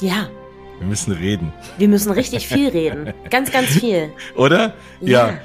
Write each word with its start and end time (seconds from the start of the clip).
Ja, 0.00 0.28
wir 0.78 0.86
müssen 0.86 1.12
reden. 1.12 1.52
wir 1.76 1.88
müssen 1.88 2.12
richtig 2.12 2.46
viel 2.46 2.68
reden. 2.68 3.12
Ganz, 3.30 3.50
ganz 3.50 3.66
viel. 3.68 4.12
Oder? 4.36 4.74
Ja. 5.00 5.30
Äh, 5.30 5.38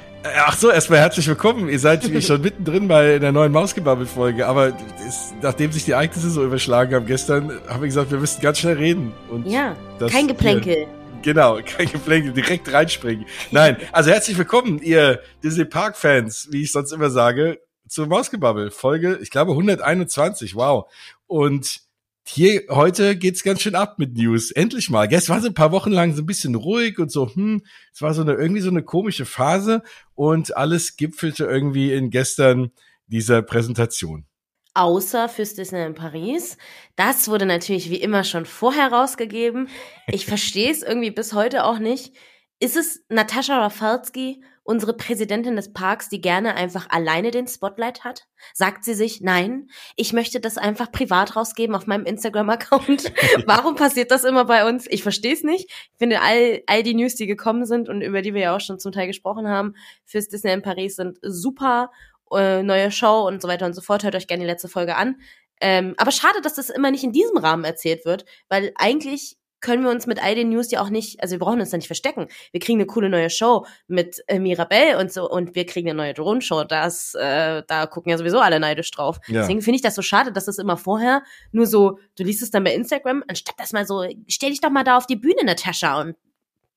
Ach 0.46 0.56
so, 0.56 0.70
erstmal 0.70 1.00
herzlich 1.00 1.26
willkommen. 1.26 1.68
Ihr 1.68 1.78
seid 1.80 2.04
schon 2.22 2.40
mittendrin 2.40 2.86
bei 2.86 3.18
der 3.18 3.32
neuen 3.32 3.50
Mausgebabbel-Folge. 3.52 4.46
Aber 4.46 4.68
es, 5.06 5.34
nachdem 5.42 5.72
sich 5.72 5.84
die 5.84 5.90
Ereignisse 5.90 6.30
so 6.30 6.44
überschlagen 6.44 6.94
haben 6.94 7.06
gestern, 7.06 7.50
haben 7.68 7.82
wir 7.82 7.88
gesagt, 7.88 8.10
wir 8.12 8.18
müssen 8.18 8.40
ganz 8.40 8.60
schnell 8.60 8.76
reden. 8.76 9.12
Und 9.28 9.46
Ja, 9.46 9.76
kein 10.08 10.28
Geplänkel. 10.28 10.74
Hier, 10.76 10.86
genau, 11.22 11.58
kein 11.66 11.90
Geplänkel, 11.90 12.32
direkt 12.32 12.72
reinspringen. 12.72 13.26
Nein, 13.50 13.76
also 13.90 14.10
herzlich 14.12 14.38
willkommen, 14.38 14.80
ihr 14.80 15.20
Disney 15.42 15.64
Park-Fans, 15.64 16.48
wie 16.52 16.62
ich 16.62 16.70
sonst 16.72 16.92
immer 16.92 17.10
sage, 17.10 17.58
zur 17.88 18.06
Mausgebabbel. 18.06 18.70
Folge, 18.70 19.18
ich 19.20 19.30
glaube, 19.30 19.50
121. 19.50 20.54
Wow. 20.54 20.86
Und 21.26 21.80
hier 22.26 22.62
heute 22.70 23.16
geht's 23.16 23.42
ganz 23.42 23.60
schön 23.60 23.74
ab 23.74 23.98
mit 23.98 24.16
News. 24.16 24.50
Endlich 24.50 24.88
mal. 24.88 25.06
Gestern 25.08 25.34
war 25.34 25.42
so 25.42 25.48
ein 25.48 25.54
paar 25.54 25.72
Wochen 25.72 25.92
lang 25.92 26.14
so 26.14 26.22
ein 26.22 26.26
bisschen 26.26 26.54
ruhig 26.54 26.98
und 26.98 27.10
so, 27.10 27.28
hm, 27.28 27.62
es 27.92 28.00
war 28.00 28.14
so 28.14 28.22
eine 28.22 28.32
irgendwie 28.32 28.62
so 28.62 28.70
eine 28.70 28.82
komische 28.82 29.26
Phase 29.26 29.82
und 30.14 30.56
alles 30.56 30.96
gipfelte 30.96 31.44
irgendwie 31.44 31.92
in 31.92 32.10
gestern 32.10 32.70
dieser 33.06 33.42
Präsentation. 33.42 34.24
Außer 34.72 35.28
fürs 35.28 35.54
Disney 35.54 35.84
in 35.84 35.94
Paris. 35.94 36.56
Das 36.96 37.28
wurde 37.28 37.46
natürlich 37.46 37.90
wie 37.90 38.00
immer 38.00 38.24
schon 38.24 38.46
vorher 38.46 38.90
rausgegeben. 38.90 39.68
Ich 40.08 40.26
verstehe 40.26 40.70
es 40.70 40.82
irgendwie 40.82 41.12
bis 41.12 41.32
heute 41.32 41.64
auch 41.64 41.78
nicht. 41.78 42.14
Ist 42.58 42.76
es 42.76 43.04
Natascha 43.08 43.60
Rafalski, 43.60 44.42
unsere 44.64 44.94
Präsidentin 44.94 45.56
des 45.56 45.72
Parks, 45.72 46.08
die 46.08 46.20
gerne 46.20 46.56
einfach 46.56 46.86
alleine 46.90 47.30
den 47.30 47.46
Spotlight 47.46 48.02
hat? 48.02 48.26
Sagt 48.52 48.84
sie 48.84 48.94
sich, 48.94 49.20
nein, 49.20 49.68
ich 49.94 50.12
möchte 50.12 50.40
das 50.40 50.58
einfach 50.58 50.90
privat 50.90 51.36
rausgeben 51.36 51.76
auf 51.76 51.86
meinem 51.86 52.06
Instagram-Account. 52.06 53.12
Warum 53.46 53.76
passiert 53.76 54.10
das 54.10 54.24
immer 54.24 54.46
bei 54.46 54.68
uns? 54.68 54.86
Ich 54.90 55.02
verstehe 55.02 55.34
es 55.34 55.44
nicht. 55.44 55.70
Ich 55.70 55.98
finde, 55.98 56.20
all, 56.20 56.62
all 56.66 56.82
die 56.82 56.94
News, 56.94 57.14
die 57.14 57.26
gekommen 57.26 57.66
sind 57.66 57.88
und 57.88 58.00
über 58.00 58.22
die 58.22 58.34
wir 58.34 58.40
ja 58.40 58.56
auch 58.56 58.60
schon 58.60 58.78
zum 58.78 58.92
Teil 58.92 59.06
gesprochen 59.06 59.46
haben, 59.46 59.74
fürs 60.04 60.28
Disney 60.28 60.52
in 60.52 60.62
Paris 60.62 60.96
sind 60.96 61.18
super. 61.22 61.90
Äh, 62.32 62.62
neue 62.62 62.90
Show 62.90 63.26
und 63.28 63.40
so 63.42 63.48
weiter 63.48 63.66
und 63.66 63.74
so 63.74 63.80
fort. 63.80 64.02
Hört 64.02 64.16
euch 64.16 64.26
gerne 64.26 64.42
die 64.42 64.50
letzte 64.50 64.68
Folge 64.68 64.96
an. 64.96 65.16
Ähm, 65.60 65.94
aber 65.98 66.10
schade, 66.10 66.40
dass 66.42 66.54
das 66.54 66.70
immer 66.70 66.90
nicht 66.90 67.04
in 67.04 67.12
diesem 67.12 67.36
Rahmen 67.36 67.64
erzählt 67.64 68.04
wird, 68.04 68.24
weil 68.48 68.72
eigentlich 68.76 69.36
können 69.64 69.82
wir 69.82 69.90
uns 69.90 70.06
mit 70.06 70.22
all 70.22 70.36
den 70.36 70.50
News 70.50 70.70
ja 70.70 70.80
auch 70.82 70.90
nicht, 70.90 71.20
also 71.22 71.32
wir 71.32 71.38
brauchen 71.40 71.58
uns 71.58 71.70
da 71.70 71.76
nicht 71.76 71.86
verstecken. 71.88 72.28
Wir 72.52 72.60
kriegen 72.60 72.78
eine 72.78 72.86
coole 72.86 73.08
neue 73.08 73.30
Show 73.30 73.66
mit 73.88 74.22
äh, 74.28 74.38
Mirabelle 74.38 74.98
und 74.98 75.12
so 75.12 75.28
und 75.28 75.56
wir 75.56 75.66
kriegen 75.66 75.88
eine 75.88 75.96
neue 75.96 76.14
Drohnenshow. 76.14 76.62
Das, 76.64 77.14
äh, 77.14 77.62
da 77.66 77.86
gucken 77.86 78.10
ja 78.10 78.18
sowieso 78.18 78.38
alle 78.38 78.60
neidisch 78.60 78.90
drauf. 78.92 79.18
Ja. 79.26 79.40
Deswegen 79.40 79.62
finde 79.62 79.76
ich 79.76 79.82
das 79.82 79.94
so 79.96 80.02
schade, 80.02 80.30
dass 80.30 80.44
das 80.44 80.58
immer 80.58 80.76
vorher 80.76 81.22
nur 81.50 81.66
so, 81.66 81.98
du 82.16 82.22
liest 82.22 82.42
es 82.42 82.50
dann 82.52 82.62
bei 82.62 82.74
Instagram, 82.74 83.24
anstatt 83.26 83.54
das 83.58 83.72
mal 83.72 83.86
so, 83.86 84.04
stell 84.28 84.50
dich 84.50 84.60
doch 84.60 84.70
mal 84.70 84.84
da 84.84 84.96
auf 84.98 85.06
die 85.06 85.16
Bühne, 85.16 85.42
Natascha, 85.44 86.00
und 86.00 86.14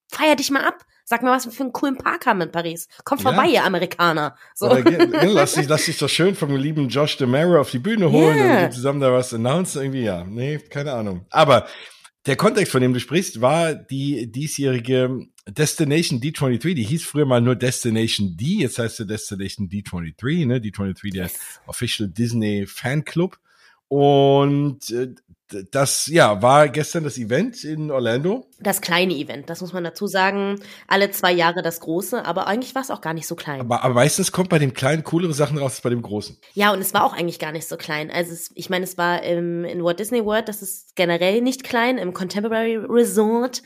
feier 0.09 0.35
dich 0.35 0.49
mal 0.49 0.63
ab. 0.63 0.85
Sag 1.09 1.21
mal, 1.23 1.31
was 1.35 1.45
wir 1.45 1.53
für 1.53 1.63
einen 1.63 1.71
coolen 1.71 1.97
Park 1.97 2.25
haben 2.25 2.41
in 2.41 2.51
Paris. 2.51 2.89
Kommt 3.05 3.21
Ja. 3.21 3.29
vorbei, 3.31 3.47
ihr 3.49 3.63
Amerikaner. 3.63 4.35
So. 4.55 4.67
Ge- 4.69 4.83
ge- 4.83 5.07
lass, 5.31 5.53
dich, 5.53 5.67
lass 5.69 5.85
dich 5.85 5.97
doch 5.97 6.09
schön 6.09 6.35
vom 6.35 6.53
lieben 6.57 6.89
Josh 6.89 7.15
DeMero 7.15 7.61
auf 7.61 7.71
die 7.71 7.79
Bühne 7.79 8.11
holen 8.11 8.37
Ja. 8.37 8.65
und 8.65 8.73
zusammen 8.73 8.99
da 8.99 9.13
was 9.13 9.33
announcen. 9.33 9.81
Irgendwie, 9.83 10.03
ja. 10.03 10.25
Nee, 10.25 10.57
keine 10.69 10.91
Ahnung. 10.91 11.25
Aber 11.29 11.65
der 12.27 12.35
Kontext, 12.35 12.71
von 12.73 12.81
dem 12.81 12.93
du 12.93 12.99
sprichst, 12.99 13.39
war 13.41 13.73
die 13.73 14.29
diesjährige 14.29 15.27
Destination 15.47 16.19
D23. 16.19 16.73
Die 16.73 16.83
hieß 16.83 17.05
früher 17.05 17.25
mal 17.25 17.41
nur 17.41 17.55
Destination 17.55 18.35
D. 18.35 18.59
Jetzt 18.59 18.79
heißt 18.79 18.97
sie 18.97 19.07
Destination 19.07 19.69
D23, 19.69 20.45
ne? 20.45 20.59
D23, 20.59 21.13
der 21.13 21.31
Official 21.65 22.09
Disney 22.09 22.65
Fanclub. 22.67 23.39
Und 23.87 24.91
äh, 24.91 25.15
das, 25.71 26.07
ja, 26.07 26.41
war 26.41 26.67
gestern 26.67 27.03
das 27.03 27.17
Event 27.17 27.63
in 27.63 27.89
Orlando. 27.91 28.47
Das 28.59 28.81
kleine 28.81 29.13
Event, 29.13 29.49
das 29.49 29.61
muss 29.61 29.71
man 29.71 29.83
dazu 29.83 30.07
sagen. 30.07 30.59
Alle 30.87 31.11
zwei 31.11 31.31
Jahre 31.31 31.61
das 31.61 31.79
große, 31.79 32.25
aber 32.25 32.47
eigentlich 32.47 32.75
war 32.75 32.81
es 32.81 32.91
auch 32.91 33.01
gar 33.01 33.13
nicht 33.13 33.27
so 33.27 33.35
klein. 33.35 33.61
Aber, 33.61 33.83
aber 33.83 33.93
meistens 33.93 34.31
kommt 34.31 34.49
bei 34.49 34.59
dem 34.59 34.73
Kleinen 34.73 35.03
coolere 35.03 35.33
Sachen 35.33 35.57
raus 35.57 35.73
als 35.73 35.81
bei 35.81 35.89
dem 35.89 36.01
Großen. 36.01 36.37
Ja, 36.53 36.73
und 36.73 36.79
es 36.79 36.93
war 36.93 37.03
auch 37.03 37.13
eigentlich 37.13 37.39
gar 37.39 37.51
nicht 37.51 37.67
so 37.67 37.77
klein. 37.77 38.11
Also 38.11 38.33
es, 38.33 38.51
ich 38.55 38.69
meine, 38.69 38.83
es 38.83 38.97
war 38.97 39.23
im, 39.23 39.63
in 39.63 39.83
Walt 39.83 39.99
Disney 39.99 40.25
World, 40.25 40.49
das 40.49 40.61
ist 40.61 40.95
generell 40.95 41.41
nicht 41.41 41.63
klein, 41.63 41.97
im 41.97 42.13
Contemporary 42.13 42.75
Resort. 42.75 43.63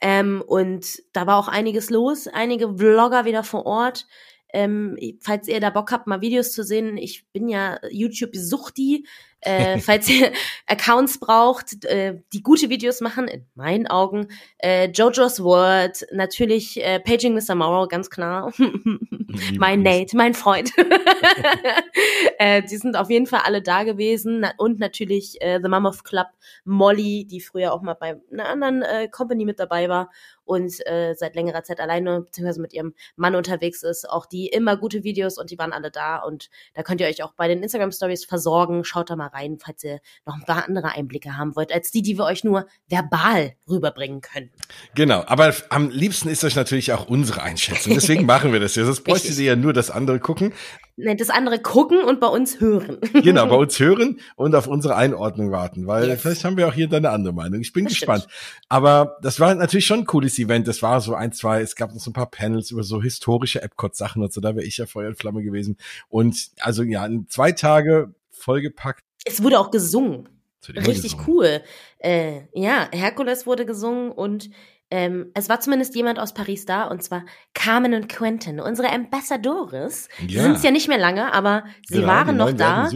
Ähm, 0.00 0.42
und 0.46 1.02
da 1.12 1.26
war 1.26 1.38
auch 1.38 1.48
einiges 1.48 1.90
los, 1.90 2.28
einige 2.28 2.76
Vlogger 2.76 3.24
wieder 3.24 3.42
vor 3.42 3.66
Ort. 3.66 4.06
Ähm, 4.52 4.96
falls 5.20 5.48
ihr 5.48 5.58
da 5.58 5.70
Bock 5.70 5.90
habt, 5.90 6.06
mal 6.06 6.20
Videos 6.20 6.52
zu 6.52 6.62
sehen, 6.62 6.96
ich 6.96 7.26
bin 7.32 7.48
ja 7.48 7.80
YouTube-Suchti. 7.90 9.04
Äh, 9.44 9.78
falls 9.80 10.08
ihr 10.08 10.32
Accounts 10.66 11.18
braucht, 11.18 11.84
äh, 11.84 12.20
die 12.32 12.42
gute 12.42 12.70
Videos 12.70 13.00
machen, 13.00 13.28
in 13.28 13.46
meinen 13.54 13.86
Augen, 13.86 14.28
äh, 14.58 14.88
JoJo's 14.88 15.42
World, 15.42 16.06
natürlich 16.12 16.82
äh, 16.82 17.00
Paging 17.00 17.34
Mr. 17.34 17.54
Morrow, 17.54 17.88
ganz 17.88 18.10
klar. 18.10 18.52
mein 19.58 19.82
Nate, 19.82 20.16
mein 20.16 20.34
Freund. 20.34 20.70
äh, 22.38 22.62
die 22.62 22.76
sind 22.76 22.96
auf 22.96 23.10
jeden 23.10 23.26
Fall 23.26 23.40
alle 23.44 23.62
da 23.62 23.84
gewesen. 23.84 24.46
Und 24.56 24.78
natürlich 24.78 25.40
äh, 25.40 25.60
The 25.62 25.68
Mom 25.68 25.86
of 25.86 26.04
Club, 26.04 26.28
Molly, 26.64 27.26
die 27.26 27.40
früher 27.40 27.72
auch 27.72 27.82
mal 27.82 27.94
bei 27.94 28.20
einer 28.32 28.48
anderen 28.48 28.82
äh, 28.82 29.08
Company 29.08 29.44
mit 29.44 29.58
dabei 29.58 29.88
war 29.88 30.10
und 30.44 30.86
äh, 30.86 31.14
seit 31.14 31.34
längerer 31.34 31.62
Zeit 31.64 31.80
alleine 31.80 32.22
beziehungsweise 32.22 32.60
mit 32.60 32.72
ihrem 32.72 32.94
Mann 33.16 33.34
unterwegs 33.34 33.82
ist. 33.82 34.08
Auch 34.08 34.26
die 34.26 34.48
immer 34.48 34.76
gute 34.76 35.04
Videos 35.04 35.38
und 35.38 35.50
die 35.50 35.58
waren 35.58 35.72
alle 35.72 35.90
da. 35.90 36.18
Und 36.18 36.50
da 36.74 36.82
könnt 36.82 37.00
ihr 37.00 37.06
euch 37.06 37.22
auch 37.22 37.32
bei 37.32 37.48
den 37.48 37.62
Instagram 37.62 37.92
Stories 37.92 38.24
versorgen. 38.24 38.84
Schaut 38.84 39.10
da 39.10 39.16
mal 39.16 39.28
rein, 39.34 39.58
falls 39.58 39.82
ihr 39.84 40.00
noch 40.26 40.34
ein 40.36 40.44
paar 40.44 40.64
andere 40.66 40.92
Einblicke 40.92 41.36
haben 41.36 41.56
wollt, 41.56 41.72
als 41.72 41.90
die, 41.90 42.02
die 42.02 42.16
wir 42.16 42.24
euch 42.24 42.44
nur 42.44 42.66
verbal 42.88 43.54
rüberbringen 43.68 44.20
können. 44.20 44.50
Genau, 44.94 45.24
aber 45.26 45.52
am 45.70 45.90
liebsten 45.90 46.28
ist 46.28 46.44
euch 46.44 46.56
natürlich 46.56 46.92
auch 46.92 47.06
unsere 47.08 47.42
Einschätzung. 47.42 47.94
Deswegen 47.94 48.24
machen 48.26 48.52
wir 48.52 48.60
das 48.60 48.74
ja. 48.76 48.84
Sonst 48.84 49.02
bräuchte 49.02 49.32
sie 49.32 49.44
ja 49.44 49.56
nur 49.56 49.72
das 49.72 49.90
andere 49.90 50.20
gucken. 50.20 50.52
Ne, 50.96 51.16
Das 51.16 51.28
andere 51.30 51.58
gucken 51.58 52.04
und 52.04 52.20
bei 52.20 52.28
uns 52.28 52.60
hören. 52.60 52.98
Genau, 53.12 53.46
bei 53.46 53.56
uns 53.64 53.78
hören 53.80 54.20
und 54.36 54.54
auf 54.54 54.68
unsere 54.68 54.94
Einordnung 54.94 55.50
warten, 55.50 55.86
weil 55.88 56.08
Yes. 56.08 56.22
vielleicht 56.22 56.44
haben 56.44 56.56
wir 56.56 56.68
auch 56.68 56.72
hier 56.74 56.88
dann 56.88 57.04
eine 57.04 57.12
andere 57.14 57.34
Meinung. 57.34 57.60
Ich 57.60 57.72
bin 57.72 57.84
Das 57.84 57.94
gespannt. 57.94 58.28
Aber 58.68 59.16
das 59.20 59.40
war 59.40 59.52
natürlich 59.56 59.86
schon 59.86 60.00
ein 60.00 60.06
cooles 60.06 60.38
Event. 60.38 60.68
Das 60.68 60.82
war 60.82 61.00
so 61.00 61.14
ein, 61.14 61.32
zwei, 61.32 61.62
es 61.62 61.74
gab 61.74 61.92
noch 61.92 62.00
so 62.00 62.10
ein 62.10 62.14
paar 62.14 62.30
Panels 62.30 62.70
über 62.70 62.84
so 62.84 63.02
historische 63.02 63.60
Epcot-Sachen 63.62 64.22
und 64.22 64.32
so. 64.32 64.40
Da 64.40 64.54
wäre 64.54 64.64
ich 64.64 64.76
ja 64.76 64.86
Feuer 64.86 65.08
und 65.08 65.18
Flamme 65.18 65.42
gewesen. 65.42 65.78
Und 66.08 66.50
also 66.60 66.84
ja, 66.84 67.08
zwei 67.28 67.50
Tage 67.52 68.14
vollgepackt. 68.30 69.02
Es 69.24 69.42
wurde 69.42 69.58
auch 69.58 69.70
gesungen. 69.70 70.28
Richtig 70.68 71.16
gesungen. 71.16 71.24
cool. 71.26 71.62
Äh, 71.98 72.42
ja, 72.54 72.88
Herkules 72.92 73.46
wurde 73.46 73.66
gesungen 73.66 74.10
und 74.12 74.50
ähm, 74.90 75.30
es 75.34 75.48
war 75.48 75.60
zumindest 75.60 75.94
jemand 75.94 76.18
aus 76.18 76.32
Paris 76.34 76.64
da 76.66 76.84
und 76.84 77.02
zwar 77.02 77.24
Carmen 77.54 77.94
und 77.94 78.08
Quentin, 78.08 78.60
unsere 78.60 78.90
Ambassadores. 78.90 80.08
Sie 80.26 80.34
Ja. 80.36 80.42
sind 80.42 80.62
ja 80.62 80.70
nicht 80.70 80.88
mehr 80.88 80.98
lange, 80.98 81.32
aber 81.34 81.64
sie 81.86 81.96
Genau, 82.00 82.06
waren 82.08 82.36
noch 82.36 82.52
da. 82.52 82.90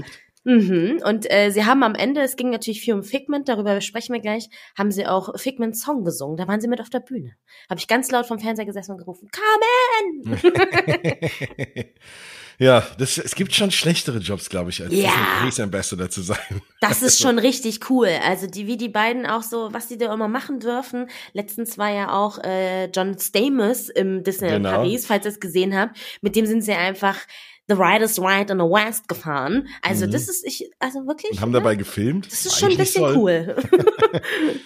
Mhm. 0.44 1.00
Und 1.05 1.31
äh, 1.31 1.50
sie 1.50 1.67
haben 1.67 1.83
am 1.83 1.94
Ende, 1.94 2.22
es 2.22 2.37
ging 2.37 2.49
natürlich 2.50 2.81
viel 2.81 2.94
um 2.94 3.03
Figment, 3.03 3.49
darüber 3.50 3.78
sprechen 3.83 4.15
wir 4.15 4.21
gleich, 4.21 4.49
haben 4.78 4.91
sie 4.91 5.06
auch 5.06 5.38
Figment 5.38 5.77
Song 5.77 6.05
gesungen. 6.05 6.38
Da 6.38 6.49
waren 6.49 6.61
sie 6.61 6.69
mit 6.69 6.81
auf 6.81 6.88
der 6.88 7.00
Bühne. 7.00 7.33
Habe 7.69 7.81
ich 7.81 7.88
ganz 7.88 8.11
laut 8.11 8.25
vom 8.25 8.38
Fernseher 8.38 8.65
gesessen 8.65 8.93
und 8.93 8.99
gerufen, 8.99 9.28
Carmen! 9.31 10.41
ja, 12.59 12.85
das, 12.99 13.19
es 13.19 13.35
gibt 13.35 13.55
schon 13.55 13.71
schlechtere 13.71 14.19
Jobs, 14.19 14.49
glaube 14.49 14.71
ich, 14.71 14.82
als 14.82 14.93
Ja. 14.93 15.11
Disney 15.44 15.65
Ambassador 15.65 16.11
zu 16.11 16.23
sein. 16.23 16.38
Das 16.81 17.03
ist 17.03 17.21
schon 17.21 17.38
richtig 17.38 17.88
cool. 17.91 18.09
Also 18.25 18.47
die, 18.47 18.67
wie 18.67 18.77
die 18.77 18.88
beiden 18.88 19.27
auch 19.27 19.43
so, 19.43 19.69
was 19.73 19.88
die 19.88 19.99
da 19.99 20.12
immer 20.12 20.29
machen 20.29 20.61
dürfen. 20.61 21.09
Letztens 21.32 21.79
war 21.79 21.91
ja 21.93 22.12
auch 22.12 22.38
äh, 22.44 22.87
John 22.87 23.17
Stamos 23.19 23.88
im 23.88 24.23
Disneyland 24.25 24.65
Genau. 24.65 24.77
Paris, 24.77 25.06
falls 25.06 25.25
ihr 25.25 25.31
es 25.32 25.41
gesehen 25.41 25.77
habt. 25.77 25.97
Mit 26.21 26.37
dem 26.37 26.47
sind 26.47 26.62
sie 26.62 26.73
einfach 26.73 27.17
The 27.71 27.75
Riders 27.75 28.19
Ride 28.19 28.53
in 28.53 28.59
the 28.59 28.65
West 28.65 29.09
gefahren. 29.09 29.69
Also 29.82 30.06
Mhm. 30.06 30.11
das 30.12 30.29
ist, 30.29 30.44
ich, 30.47 30.71
also 30.79 31.06
wirklich. 31.06 31.32
Und 31.32 31.41
haben 31.43 31.53
ja, 31.53 31.59
dabei 31.61 31.75
gefilmt. 31.75 32.27
Das 32.32 32.47
ist 32.47 32.59
schon 32.59 32.71
ein 32.71 32.77
bisschen 32.79 33.03
soll. 33.05 33.17
cool. 33.17 33.56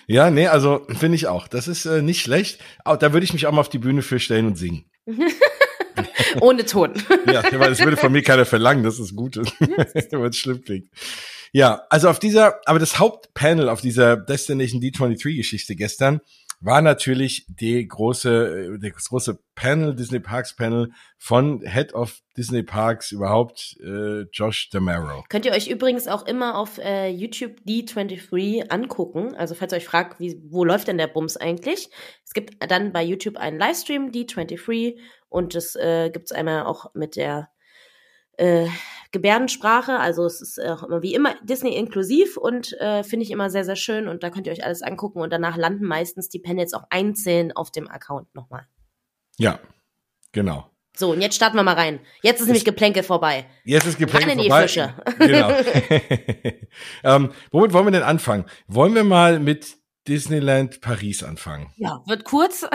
Ja, 0.06 0.30
nee, 0.30 0.46
also 0.46 0.86
finde 0.98 1.16
ich 1.16 1.26
auch. 1.26 1.48
Das 1.48 1.66
ist 1.66 1.84
äh, 1.86 2.00
nicht 2.02 2.20
schlecht. 2.22 2.60
Auch, 2.84 2.96
da 2.96 3.12
würde 3.12 3.24
ich 3.24 3.32
mich 3.32 3.46
auch 3.46 3.52
mal 3.52 3.60
auf 3.60 3.68
die 3.70 3.78
Bühne 3.78 4.02
für 4.02 4.20
stellen 4.20 4.46
und 4.46 4.56
singen. 4.56 4.84
Ohne 6.40 6.64
Ton. 6.64 6.94
Ja, 7.26 7.42
weil 7.52 7.70
das 7.70 7.80
würde 7.80 7.96
von 7.96 8.12
mir 8.12 8.22
keiner 8.22 8.44
verlangen, 8.44 8.82
das 8.84 8.98
ist 8.98 9.14
gut, 9.14 9.36
wenn 9.36 10.24
es 10.24 10.36
schlimm 10.36 10.62
klingt. 10.62 10.88
Ja, 11.52 11.82
also 11.90 12.08
auf 12.08 12.18
dieser, 12.18 12.60
aber 12.64 12.78
das 12.78 12.98
Hauptpanel 12.98 13.68
auf 13.68 13.82
dieser 13.82 14.16
Destination 14.16 14.80
D23-Geschichte 14.80 15.76
gestern 15.76 16.20
war 16.64 16.80
natürlich 16.80 17.46
die 17.48 17.86
große, 17.86 18.78
äh, 18.82 18.90
das 18.90 19.08
große 19.08 19.38
Panel, 19.54 19.94
Disney 19.94 20.20
Parks 20.20 20.54
Panel 20.54 20.90
von 21.18 21.60
Head 21.60 21.94
of 21.94 22.20
Disney 22.36 22.62
Parks 22.62 23.12
überhaupt, 23.12 23.76
äh, 23.82 24.22
Josh 24.32 24.70
Damaro. 24.70 25.24
Könnt 25.28 25.44
ihr 25.44 25.52
euch 25.52 25.68
übrigens 25.68 26.08
auch 26.08 26.26
immer 26.26 26.56
auf 26.56 26.78
äh, 26.78 27.08
YouTube 27.08 27.56
D23 27.66 28.70
angucken. 28.70 29.34
Also 29.34 29.54
falls 29.54 29.72
ihr 29.72 29.76
euch 29.76 29.84
fragt, 29.84 30.20
wie, 30.20 30.40
wo 30.48 30.64
läuft 30.64 30.88
denn 30.88 30.98
der 30.98 31.08
Bums 31.08 31.36
eigentlich? 31.36 31.90
Es 32.24 32.32
gibt 32.32 32.54
dann 32.70 32.92
bei 32.92 33.02
YouTube 33.02 33.36
einen 33.36 33.58
Livestream 33.58 34.10
D23 34.10 34.96
und 35.28 35.54
das 35.54 35.74
äh, 35.76 36.10
gibt's 36.10 36.32
einmal 36.32 36.64
auch 36.64 36.94
mit 36.94 37.16
der 37.16 37.51
äh, 38.42 38.68
Gebärdensprache. 39.12 39.98
Also 39.98 40.24
es 40.24 40.40
ist 40.40 40.58
auch 40.60 40.82
immer 40.82 41.02
wie 41.02 41.14
immer 41.14 41.34
Disney 41.44 41.76
inklusiv 41.76 42.36
und 42.36 42.72
äh, 42.80 43.04
finde 43.04 43.24
ich 43.24 43.30
immer 43.30 43.50
sehr, 43.50 43.64
sehr 43.64 43.76
schön. 43.76 44.08
Und 44.08 44.22
da 44.22 44.30
könnt 44.30 44.46
ihr 44.46 44.52
euch 44.52 44.64
alles 44.64 44.82
angucken. 44.82 45.20
Und 45.20 45.30
danach 45.32 45.56
landen 45.56 45.84
meistens 45.84 46.28
die 46.28 46.38
Panels 46.38 46.72
auch 46.72 46.84
einzeln 46.90 47.52
auf 47.52 47.70
dem 47.70 47.88
Account 47.88 48.34
nochmal. 48.34 48.66
Ja, 49.38 49.60
genau. 50.32 50.66
So, 50.96 51.12
und 51.12 51.22
jetzt 51.22 51.36
starten 51.36 51.56
wir 51.56 51.62
mal 51.62 51.74
rein. 51.74 52.00
Jetzt 52.22 52.40
ist 52.40 52.46
nämlich 52.46 52.64
Geplänkel 52.64 53.02
vorbei. 53.02 53.46
Jetzt 53.64 53.86
ist 53.86 53.98
Geplänkel 53.98 54.30
Ran 54.30 54.38
in 54.38 54.44
die 54.44 54.50
vorbei. 54.50 54.62
Fische. 54.62 54.94
Genau. 55.18 55.50
ähm, 57.16 57.32
womit 57.50 57.72
wollen 57.72 57.86
wir 57.86 57.92
denn 57.92 58.02
anfangen? 58.02 58.44
Wollen 58.66 58.94
wir 58.94 59.04
mal 59.04 59.38
mit 59.38 59.76
Disneyland 60.08 60.80
Paris 60.80 61.22
anfangen? 61.22 61.72
Ja, 61.76 62.02
wird 62.06 62.24
kurz. 62.24 62.66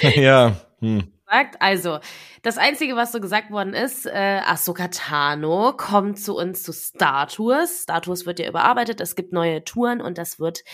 ja. 0.00 0.56
Hm. 0.80 1.12
Gesagt. 1.28 1.56
Also, 1.60 1.98
das 2.42 2.58
Einzige, 2.58 2.96
was 2.96 3.12
so 3.12 3.20
gesagt 3.20 3.50
worden 3.50 3.74
ist, 3.74 4.06
äh, 4.06 4.40
Ahsoka 4.44 4.88
Tano 4.88 5.74
kommt 5.76 6.18
zu 6.18 6.36
uns 6.36 6.62
zu 6.62 6.72
Star 6.72 7.28
Tours. 7.28 7.82
Star 7.82 8.00
Tours 8.00 8.26
wird 8.26 8.38
ja 8.38 8.48
überarbeitet, 8.48 9.00
es 9.00 9.14
gibt 9.14 9.32
neue 9.32 9.62
Touren 9.64 10.00
und 10.00 10.18
das 10.18 10.40
wird 10.40 10.64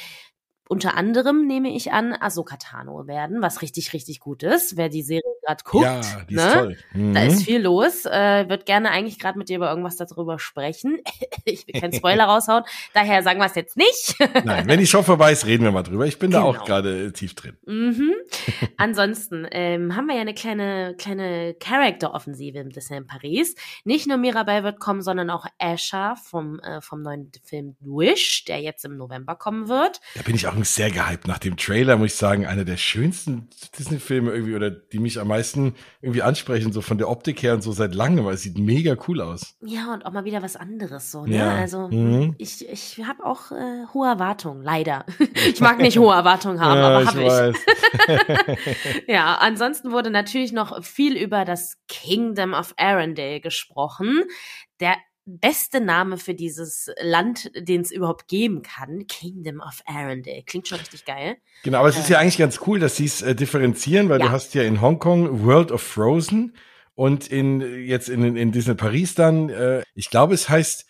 unter 0.69 0.97
anderem, 0.97 1.47
nehme 1.47 1.75
ich 1.75 1.93
an, 1.93 2.15
Ahsoka 2.15 2.57
Tano 2.57 3.07
werden, 3.07 3.43
was 3.43 3.61
richtig, 3.63 3.93
richtig 3.93 4.21
gut 4.21 4.43
ist. 4.43 4.77
Wer 4.77 4.89
die 4.89 5.03
Serie 5.03 5.23
gerade 5.45 5.63
guckt, 5.65 5.85
ja, 5.85 6.01
die 6.29 6.35
ist 6.35 6.45
ne? 6.45 6.53
toll. 6.53 6.77
Mhm. 6.95 7.15
Da 7.15 7.23
ist 7.25 7.43
viel 7.45 7.61
los. 7.61 8.05
Äh, 8.07 8.49
wird 8.49 8.65
gerne 8.67 8.91
eigentlich 8.91 9.19
gerade 9.19 9.39
mit 9.39 9.49
dir 9.49 9.57
über 9.57 9.69
irgendwas 9.69 9.97
darüber 9.97 10.39
sprechen. 10.39 10.99
ich 11.45 11.67
will 11.67 11.81
keinen 11.81 11.93
Spoiler 11.93 12.25
raushauen. 12.25 12.65
Daher 12.95 13.23
sagen 13.23 13.41
wir 13.41 13.47
es 13.47 13.55
jetzt 13.55 13.77
nicht. 13.77 14.17
Nein, 14.45 14.67
wenn 14.67 14.79
die 14.79 14.87
Show 14.87 15.03
vorbei 15.03 15.33
ist, 15.33 15.47
reden 15.47 15.65
wir 15.65 15.73
mal 15.73 15.83
drüber. 15.83 16.07
Ich 16.07 16.19
bin 16.19 16.31
da 16.31 16.41
Genau. 16.41 16.59
auch 16.59 16.65
gerade 16.65 17.07
äh, 17.07 17.13
tief 17.13 17.35
drin. 17.35 17.57
Mhm. 17.67 18.13
Ansonsten 18.77 19.47
ähm, 19.51 19.95
haben 19.97 20.07
wir 20.07 20.15
ja 20.15 20.23
eine 20.23 20.35
kleine, 20.35 20.95
kleine 20.97 21.55
Character-Offensive 21.61 22.59
im 22.59 22.71
Disneyland 22.71 23.07
Paris. 23.07 23.55
Nicht 23.85 24.07
nur 24.07 24.17
Mirabelle 24.17 24.65
wird 24.65 24.81
kommen, 24.81 25.03
sondern 25.03 25.31
auch 25.31 25.47
Asher 25.59 26.17
vom, 26.25 26.59
äh, 26.61 26.81
vom 26.81 27.03
neuen 27.03 27.31
Film 27.45 27.77
Wish, 27.81 28.45
der 28.47 28.61
jetzt 28.61 28.85
im 28.85 28.97
November 28.97 29.37
kommen 29.37 29.69
wird. 29.69 30.01
Da 30.15 30.23
bin 30.23 30.35
ich 30.35 30.47
auch 30.47 30.54
sehr 30.63 30.91
gehypt. 30.91 31.27
Nach 31.27 31.39
dem 31.39 31.57
Trailer 31.57 31.97
muss 31.97 32.13
ich 32.13 32.15
sagen, 32.17 32.47
einer 32.47 32.65
der 32.65 32.77
schönsten 32.77 33.49
Disney-Filme 33.79 34.31
irgendwie 34.33 34.55
oder 34.55 34.71
die 34.71 34.99
mich 35.01 35.19
am 35.19 35.29
meisten 35.29 35.75
irgendwie 36.01 36.23
ansprechen, 36.23 36.73
so 36.73 36.81
von 36.81 36.99
der 36.99 37.09
Optik 37.09 37.43
her 37.43 37.55
und 37.55 37.63
so 37.63 37.73
seit 37.73 37.95
langem, 37.95 38.25
weil 38.25 38.35
es 38.35 38.43
sieht 38.43 38.57
mega 38.59 38.97
cool 39.09 39.21
aus. 39.21 39.57
Ja, 39.61 39.93
und 39.93 40.07
auch 40.07 40.13
mal 40.13 40.25
wieder 40.25 40.43
was 40.43 40.55
anderes 40.57 41.11
so. 41.11 41.27
Ne? 41.27 41.37
Ja. 41.37 41.55
Also 41.55 41.89
Mhm. 41.89 42.35
ich, 42.39 42.69
ich 42.69 43.03
habe 43.07 43.25
auch 43.25 43.51
äh, 43.51 43.87
hohe 43.93 44.07
Erwartungen, 44.09 44.63
leider. 44.63 45.05
ich 45.49 45.61
mag 45.61 45.79
nicht 45.79 45.99
hohe 45.99 46.15
Erwartungen 46.15 46.61
haben, 46.61 46.81
aber 46.81 47.05
habe 47.07 47.23
ich. 47.23 47.29
weiß. 47.29 47.57
Ja, 49.07 49.37
ansonsten 49.41 49.91
wurde 49.93 50.11
natürlich 50.11 50.53
noch 50.53 50.83
viel 50.85 51.17
über 51.17 51.45
das 51.45 51.79
Kingdom 51.89 52.53
of 52.55 52.75
Arendelle 52.77 53.41
gesprochen. 53.41 54.23
Der 54.81 54.97
beste 55.27 55.81
Name 55.81 56.19
für 56.19 56.35
dieses 56.35 56.91
Land, 57.01 57.51
den 57.57 57.81
es 57.81 57.91
überhaupt 57.91 58.29
geben 58.29 58.63
kann. 58.63 59.07
Kingdom 59.07 59.61
of 59.61 59.83
Arendelle. 59.87 60.43
Klingt 60.45 60.69
schon 60.69 60.79
richtig 60.79 61.05
geil. 61.05 61.37
Genau, 61.63 61.79
aber 61.79 61.89
es 61.89 61.99
ist 61.99 62.09
ja 62.11 62.19
eigentlich 62.19 62.39
ganz 62.39 62.61
cool, 62.67 62.79
dass 62.79 62.97
sie 62.97 63.07
es 63.07 63.23
äh, 63.23 63.35
differenzieren, 63.35 64.09
weil 64.09 64.21
Ja. 64.21 64.27
du 64.27 64.33
hast 64.33 64.55
ja 64.55 64.63
in 64.63 64.81
Hongkong 64.81 65.45
World 65.45 65.73
of 65.73 65.83
Frozen 65.83 66.55
und 66.95 67.27
in 67.29 67.61
jetzt 67.87 68.09
in, 68.09 68.37
in 68.37 68.53
Disney 68.53 68.75
Paris 68.75 69.15
dann, 69.15 69.49
äh, 69.49 69.83
ich 69.95 70.11
glaube, 70.11 70.35
es 70.35 70.49
heißt 70.49 70.87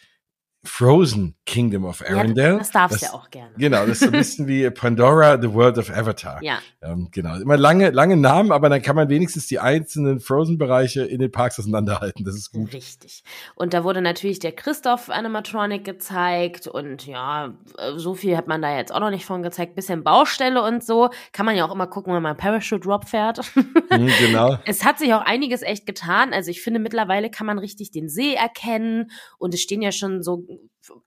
Frozen 0.64 1.34
Kingdom 1.46 1.84
of 1.84 2.02
Arendelle. 2.02 2.52
Ja, 2.54 2.58
das 2.58 2.70
darfst 2.70 3.02
du 3.02 3.06
ja 3.06 3.12
auch 3.12 3.30
gerne. 3.30 3.50
Genau, 3.56 3.80
das 3.80 3.90
ist 3.90 4.00
so 4.00 4.06
ein 4.06 4.12
bisschen 4.12 4.48
wie 4.48 4.68
Pandora, 4.70 5.40
The 5.40 5.52
World 5.52 5.78
of 5.78 5.90
Avatar. 5.90 6.42
Ja, 6.42 6.58
Ähm, 6.80 7.08
genau, 7.12 7.36
immer 7.36 7.56
lange, 7.56 7.90
lange 7.90 8.16
Namen, 8.16 8.50
aber 8.52 8.68
dann 8.68 8.82
kann 8.82 8.96
man 8.96 9.08
wenigstens 9.08 9.46
die 9.46 9.58
einzelnen 9.58 10.20
Frozen-Bereiche 10.20 11.04
in 11.04 11.20
den 11.20 11.30
Parks 11.30 11.58
auseinanderhalten. 11.58 12.24
Das 12.24 12.34
ist 12.34 12.50
gut. 12.52 12.72
richtig. 12.72 13.24
Und 13.54 13.74
da 13.74 13.84
wurde 13.84 14.00
natürlich 14.00 14.38
der 14.38 14.52
Christoph 14.52 15.10
Animatronic 15.10 15.84
gezeigt 15.84 16.66
und 16.66 17.06
ja, 17.06 17.54
äh, 17.78 17.92
so 17.96 18.14
viel 18.14 18.36
hat 18.36 18.48
man 18.48 18.62
da 18.62 18.76
jetzt 18.76 18.92
auch 18.92 19.00
noch 19.00 19.10
nicht 19.10 19.24
von 19.26 19.42
gezeigt. 19.42 19.74
Bisschen 19.74 20.02
Baustelle 20.02 20.62
und 20.62 20.84
so. 20.84 21.10
Kann 21.32 21.46
man 21.46 21.56
ja 21.56 21.66
auch 21.66 21.74
immer 21.74 21.86
gucken, 21.86 22.14
wenn 22.14 22.22
man 22.22 22.36
Parachute 22.36 22.80
Drop 22.80 23.08
fährt. 23.08 23.40
Mhm, 23.54 24.10
genau. 24.18 24.58
Es 24.66 24.84
hat 24.84 24.98
sich 24.98 25.12
auch 25.14 25.20
einiges 25.20 25.62
echt 25.62 25.86
getan. 25.86 26.32
Also 26.32 26.50
ich 26.50 26.62
finde, 26.62 26.80
mittlerweile 26.80 27.30
kann 27.30 27.46
man 27.46 27.58
richtig 27.58 27.90
den 27.90 28.08
See 28.08 28.34
erkennen 28.34 29.10
und 29.38 29.54
es 29.54 29.60
stehen 29.60 29.82
ja 29.82 29.92
schon 29.92 30.22
so 30.22 30.44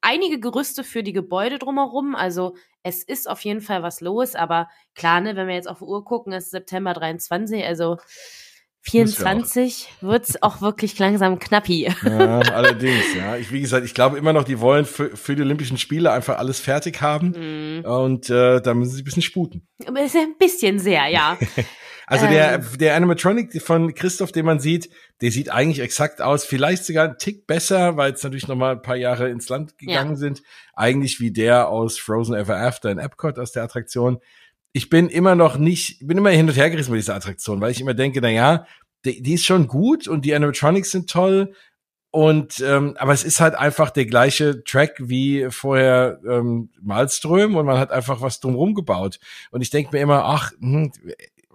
einige 0.02 0.40
Gerüste 0.40 0.84
für 0.84 1.04
die 1.04 1.14
Gebäude 1.14 1.60
drumherum. 1.60 2.16
Also 2.16 2.56
es 2.84 3.04
ist 3.04 3.30
auf 3.30 3.42
jeden 3.42 3.62
Fall 3.62 3.84
was 3.84 4.02
los, 4.02 4.36
aber 4.36 4.70
klar, 4.96 5.22
ne, 5.22 5.36
wenn 5.36 5.48
wir 5.48 5.56
jetzt 5.56 5.70
auf 5.70 5.80
die 5.80 5.86
Uhr 5.86 6.04
gucken, 6.04 6.34
ist 6.34 6.52
September 6.52 6.94
23, 6.94 7.64
also 7.66 7.98
24 8.82 9.90
wird's 10.02 10.42
auch 10.42 10.62
wirklich 10.62 10.98
langsam 10.98 11.40
knappi. 11.40 11.92
Ja, 12.04 12.40
allerdings, 12.40 13.16
ja. 13.16 13.36
Ich, 13.36 13.52
wie 13.52 13.60
gesagt, 13.60 13.86
ich 13.86 13.94
glaube 13.94 14.18
immer 14.18 14.32
noch, 14.32 14.46
die 14.46 14.60
wollen 14.62 14.86
für, 14.86 15.16
für 15.16 15.36
die 15.36 15.42
Olympischen 15.42 15.78
Spiele 15.78 16.12
einfach 16.12 16.38
alles 16.38 16.60
fertig 16.60 17.02
haben. 17.02 17.34
Mhm. 17.82 17.86
Und 17.86 18.30
äh, 18.30 18.62
da 18.62 18.74
müssen 18.74 18.92
sie 18.92 19.02
ein 19.02 19.06
bisschen 19.06 19.22
sputen. 19.22 19.68
Ein 19.86 20.38
bisschen 20.40 20.80
sehr, 20.80 21.08
ja. 21.08 21.38
Also 22.10 22.26
Ähm. 22.26 22.32
der, 22.32 22.58
der 22.60 22.96
Animatronic 22.96 23.62
von 23.62 23.94
Christoph, 23.94 24.32
den 24.32 24.46
man 24.46 24.60
sieht, 24.60 24.90
der 25.22 25.30
sieht 25.30 25.52
eigentlich 25.52 25.82
exakt 25.82 26.22
aus. 26.22 26.46
Vielleicht 26.46 26.86
sogar 26.86 27.10
ein 27.10 27.18
Tick 27.18 27.46
besser, 27.46 27.98
weil 27.98 28.14
es 28.14 28.24
natürlich 28.24 28.48
noch 28.48 28.56
mal 28.56 28.72
ein 28.72 28.82
paar 28.82 28.96
Jahre 28.96 29.30
ins 29.30 29.50
Land 29.50 29.78
gegangen 29.78 30.16
sind. 30.16 30.42
Eigentlich 30.74 31.20
wie 31.20 31.32
der 31.32 31.68
aus 31.68 32.00
Frozen 32.00 32.34
Ever 32.34 32.58
After 32.58 32.90
in 32.90 32.98
Epcot 32.98 33.38
aus 33.38 33.52
der 33.52 33.64
Attraktion. 33.64 34.20
Ich 34.72 34.90
bin 34.90 35.10
immer 35.10 35.36
noch 35.36 35.58
nicht, 35.58 36.08
bin 36.08 36.18
immer 36.18 36.30
hin 36.30 36.48
und 36.48 36.56
her 36.56 36.70
gerissen 36.70 36.92
mit 36.92 37.02
dieser 37.02 37.16
Attraktion, 37.16 37.60
weil 37.60 37.72
ich 37.72 37.82
immer 37.82 37.94
denke, 37.94 38.22
na 38.22 38.30
ja, 38.30 38.66
die, 39.04 39.22
die 39.22 39.34
ist 39.34 39.46
schon 39.46 39.68
gut 39.68 40.08
und 40.08 40.24
die 40.24 40.34
Animatronics 40.34 40.92
sind 40.92 41.10
toll. 41.10 41.54
Und 42.10 42.62
ähm, 42.62 42.96
aber 42.98 43.12
es 43.12 43.26
ist 43.26 43.42
halt 43.42 43.54
einfach 43.56 43.90
der 43.90 44.06
gleiche 44.06 44.64
Track 44.64 44.96
wie 45.00 45.48
vorher 45.50 46.20
ähm, 46.28 46.70
Malström 46.82 47.58
und 47.58 47.66
man 47.66 47.78
hat 47.78 47.92
einfach 47.92 48.22
was 48.22 48.40
drumherum 48.40 48.76
gebaut. 48.76 49.20
Und 49.52 49.62
ich 49.62 49.72
denke 49.72 49.92
mir 49.92 50.02
immer, 50.02 50.24
ach, 50.24 50.52
hm, 50.60 50.92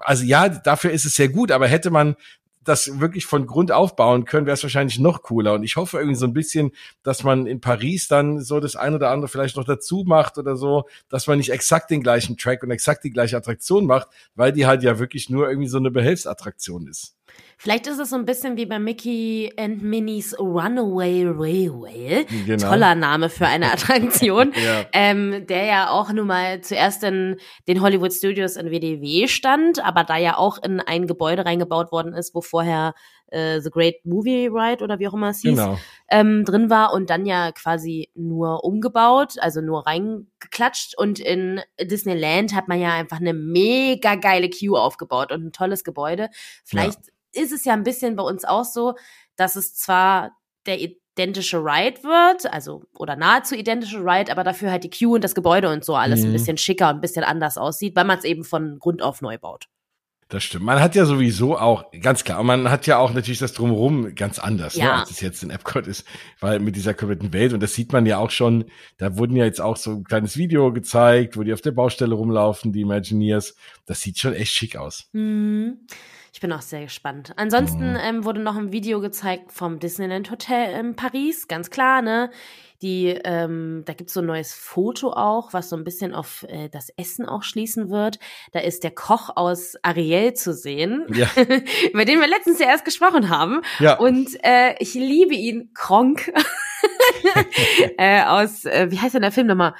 also 0.03 0.25
ja, 0.25 0.49
dafür 0.49 0.91
ist 0.91 1.05
es 1.05 1.15
sehr 1.15 1.29
gut, 1.29 1.51
aber 1.51 1.67
hätte 1.67 1.91
man 1.91 2.17
das 2.65 3.01
wirklich 3.01 3.27
von 3.27 3.47
Grund 3.47 3.73
aufbauen 3.73 4.25
können, 4.25 4.47
wäre 4.47 4.55
es 4.55 4.63
wahrscheinlich 4.63 4.99
noch 4.99 5.23
cooler. 5.23 5.55
Und 5.55 5.65
ich 5.65 5.77
hoffe 5.77 5.99
irgendwie 5.99 6.17
so 6.17 6.27
ein 6.27 6.33
bisschen, 6.33 6.73
dass 7.03 7.25
man 7.25 7.47
in 7.47 7.61
Paris 7.61 8.09
dann 8.09 8.41
so 8.41 8.61
das 8.61 8.77
ein 8.77 8.95
oder 8.95 9.11
andere 9.11 9.29
vielleicht 9.29 9.57
noch 9.57 9.65
dazu 9.65 10.05
macht 10.07 10.39
oder 10.39 10.57
so, 10.57 10.85
dass 11.09 11.27
man 11.27 11.39
nicht 11.39 11.51
exakt 11.51 11.91
den 11.91 12.03
gleichen 12.03 12.37
Track 12.37 12.63
und 12.63 12.71
exakt 12.71 13.05
die 13.05 13.11
gleiche 13.11 13.37
Attraktion 13.37 13.87
macht, 13.87 14.09
weil 14.35 14.53
die 14.53 14.67
halt 14.67 14.83
ja 14.83 14.99
wirklich 14.99 15.29
nur 15.29 15.49
irgendwie 15.49 15.69
so 15.69 15.79
eine 15.79 15.91
Behelfsattraktion 15.91 16.87
ist. 16.87 17.17
Vielleicht 17.59 17.87
ist 17.87 18.01
es 18.01 18.11
so 18.11 18.17
ein 18.17 18.25
bisschen 18.25 18.57
wie 18.57 18.67
bei 18.67 18.81
Mickey 18.81 19.53
and 19.57 19.83
Minnie's 19.85 20.37
Runaway 20.37 21.25
Railway. 21.25 22.27
Genau. 22.45 22.71
Toller 22.71 22.97
Name 22.97 23.29
für 23.29 23.47
eine 23.47 23.67
Attraktion. 23.73 24.53
Ja. 24.55 24.85
ähm, 24.93 25.47
der 25.47 25.65
ja 25.67 25.91
auch 25.91 26.13
nun 26.13 26.27
mal 26.27 26.61
zuerst 26.63 27.05
in 27.05 27.37
den 27.69 27.81
Hollywood 27.81 28.13
Studios 28.13 28.57
in 28.57 28.73
WDW 28.73 29.29
stand, 29.29 29.85
aber 29.85 30.03
da 30.03 30.17
ja 30.17 30.37
auch 30.39 30.59
in 30.61 30.81
ein 30.81 31.07
Gebäude 31.07 31.45
reingebaut 31.45 31.93
worden 31.93 32.15
ist, 32.15 32.35
wo 32.35 32.41
vorher 32.41 32.95
äh, 33.29 33.61
The 33.61 33.71
Great 33.71 34.05
Movie 34.05 34.49
Ride 34.49 34.83
oder 34.83 34.99
wie 34.99 35.07
auch 35.07 35.15
immer 35.15 35.29
es 35.31 35.43
hieß, 35.43 35.57
Genau. 35.57 35.79
ähm, 36.11 36.45
drin 36.45 36.69
war 36.69 36.93
und 36.93 37.11
dann 37.11 37.27
ja 37.27 37.53
quasi 37.53 38.11
nur 38.17 38.65
umgebaut, 38.65 39.35
also 39.39 39.61
nur 39.61 39.87
reingeklatscht 39.87 40.99
und 40.99 41.21
in 41.21 41.61
Disneyland 41.81 42.55
hat 42.57 42.67
man 42.67 42.81
ja 42.81 42.93
einfach 42.93 43.21
eine 43.21 43.35
mega 43.35 44.17
geile 44.17 44.51
Queue 44.51 44.81
aufgebaut 44.81 45.31
und 45.31 45.45
ein 45.47 45.53
tolles 45.53 45.85
Gebäude. 45.85 46.29
Vielleicht 46.65 46.99
ist 47.33 47.53
es 47.53 47.65
ja 47.65 47.73
ein 47.73 47.83
bisschen 47.85 48.17
bei 48.17 48.23
uns 48.23 48.45
auch 48.45 48.65
so, 48.65 48.95
dass 49.37 49.57
es 49.57 49.75
zwar 49.75 50.33
der 50.67 50.79
identische 50.81 51.59
Ride 51.59 52.03
wird, 52.05 52.53
also 52.53 52.85
oder 52.95 53.17
nahezu 53.17 53.55
identische 53.55 53.99
Ride, 53.99 54.31
aber 54.33 54.45
dafür 54.45 54.71
halt 54.71 54.85
die 54.85 54.91
Queue 54.91 55.15
und 55.17 55.25
das 55.25 55.35
Gebäude 55.35 55.69
und 55.71 55.85
so 55.85 55.95
alles 55.97 56.23
ein 56.23 56.29
Mhm. 56.29 56.33
bisschen 56.33 56.57
schicker 56.59 56.89
und 56.89 56.97
ein 56.97 57.01
bisschen 57.01 57.25
anders 57.25 57.59
aussieht, 57.59 57.97
weil 57.97 58.05
man 58.05 58.19
es 58.19 58.25
eben 58.25 58.45
von 58.45 58.79
Grund 58.79 59.03
auf 59.03 59.21
neu 59.21 59.37
baut. 59.39 59.67
Das 60.29 60.45
stimmt. 60.45 60.65
Man 60.65 60.81
hat 60.81 60.95
ja 60.95 61.05
sowieso 61.05 61.59
auch, 61.59 61.85
ganz 62.01 62.25
klar, 62.25 62.43
man 62.43 62.71
hat 62.71 62.87
ja 62.87 62.97
auch 62.97 63.13
natürlich 63.13 63.39
das 63.41 63.53
Drumherum 63.53 64.15
ganz 64.15 64.39
anders, 64.39 64.75
ne, 64.77 64.85
Ja. 64.85 65.01
als 65.01 65.11
es 65.11 65.21
jetzt 65.21 65.43
in 65.43 65.51
Epcot 65.51 65.87
ist, 65.87 66.07
weil 66.41 66.59
mit 66.59 66.75
dieser 66.75 66.95
kompletten 66.95 67.35
Welt, 67.35 67.53
und 67.53 67.63
das 67.63 67.75
sieht 67.75 67.93
man 67.93 68.07
ja 68.07 68.17
auch 68.17 68.31
schon, 68.31 68.65
da 68.97 69.19
wurden 69.19 69.37
ja 69.37 69.45
jetzt 69.45 69.61
auch 69.61 69.77
so 69.77 69.91
ein 69.91 70.05
kleines 70.05 70.39
Video 70.39 70.73
gezeigt, 70.73 71.37
wo 71.37 71.43
die 71.43 71.53
auf 71.53 71.61
der 71.61 71.73
Baustelle 71.73 72.15
rumlaufen, 72.15 72.73
die 72.73 72.81
Imagineers. 72.81 73.55
Das 73.85 74.01
sieht 74.01 74.19
schon 74.19 74.33
echt 74.33 74.55
schick 74.55 74.77
aus. 74.77 75.11
Hm. 75.13 75.81
Ich 76.35 76.41
bin 76.41 76.51
auch 76.53 76.63
sehr 76.63 76.81
gespannt. 76.83 77.33
Ansonsten 77.37 77.91
Mhm. 77.91 77.99
ähm, 78.03 78.25
wurde 78.25 78.41
noch 78.41 78.57
ein 78.57 78.73
Video 78.73 79.01
gezeigt 79.01 79.53
vom 79.53 79.79
Disneyland 79.79 80.31
Hotel 80.31 80.73
in 80.81 80.97
Paris, 80.97 81.47
ganz 81.47 81.69
klar, 81.69 82.01
ne? 82.01 82.31
Die, 82.81 83.09
ähm, 83.25 83.83
da 83.85 83.93
gibt's 83.93 84.15
so 84.15 84.21
ein 84.21 84.27
neues 84.27 84.53
Foto 84.55 85.13
auch, 85.13 85.53
was 85.53 85.69
so 85.69 85.77
ein 85.77 85.85
bisschen 85.85 86.15
auf 86.15 86.45
äh, 86.49 86.69
das 86.71 86.89
Essen 86.97 87.27
auch 87.27 87.43
schließen 87.43 87.91
wird. 87.91 88.19
Da 88.53 88.61
ist 88.61 88.83
der 88.83 88.91
Koch 88.93 89.31
aus 89.37 89.77
Ariel 89.83 90.33
zu 90.33 90.53
sehen, 90.55 91.07
Ja. 91.13 91.29
über 91.93 92.05
den 92.07 92.19
wir 92.19 92.27
letztens 92.27 92.59
ja 92.59 92.67
erst 92.69 92.85
gesprochen 92.87 93.29
haben. 93.29 93.61
Ja. 93.79 93.99
Und 93.99 94.31
äh, 94.43 94.75
ich 94.81 94.95
liebe 94.95 95.35
ihn, 95.35 95.71
Kronk, 95.75 96.33
äh, 97.99 98.23
aus, 98.25 98.65
äh, 98.65 98.91
wie 98.91 98.99
heißt 98.99 99.15
denn 99.15 99.23
der 99.23 99.33
Film 99.33 99.47
nochmal? 99.47 99.75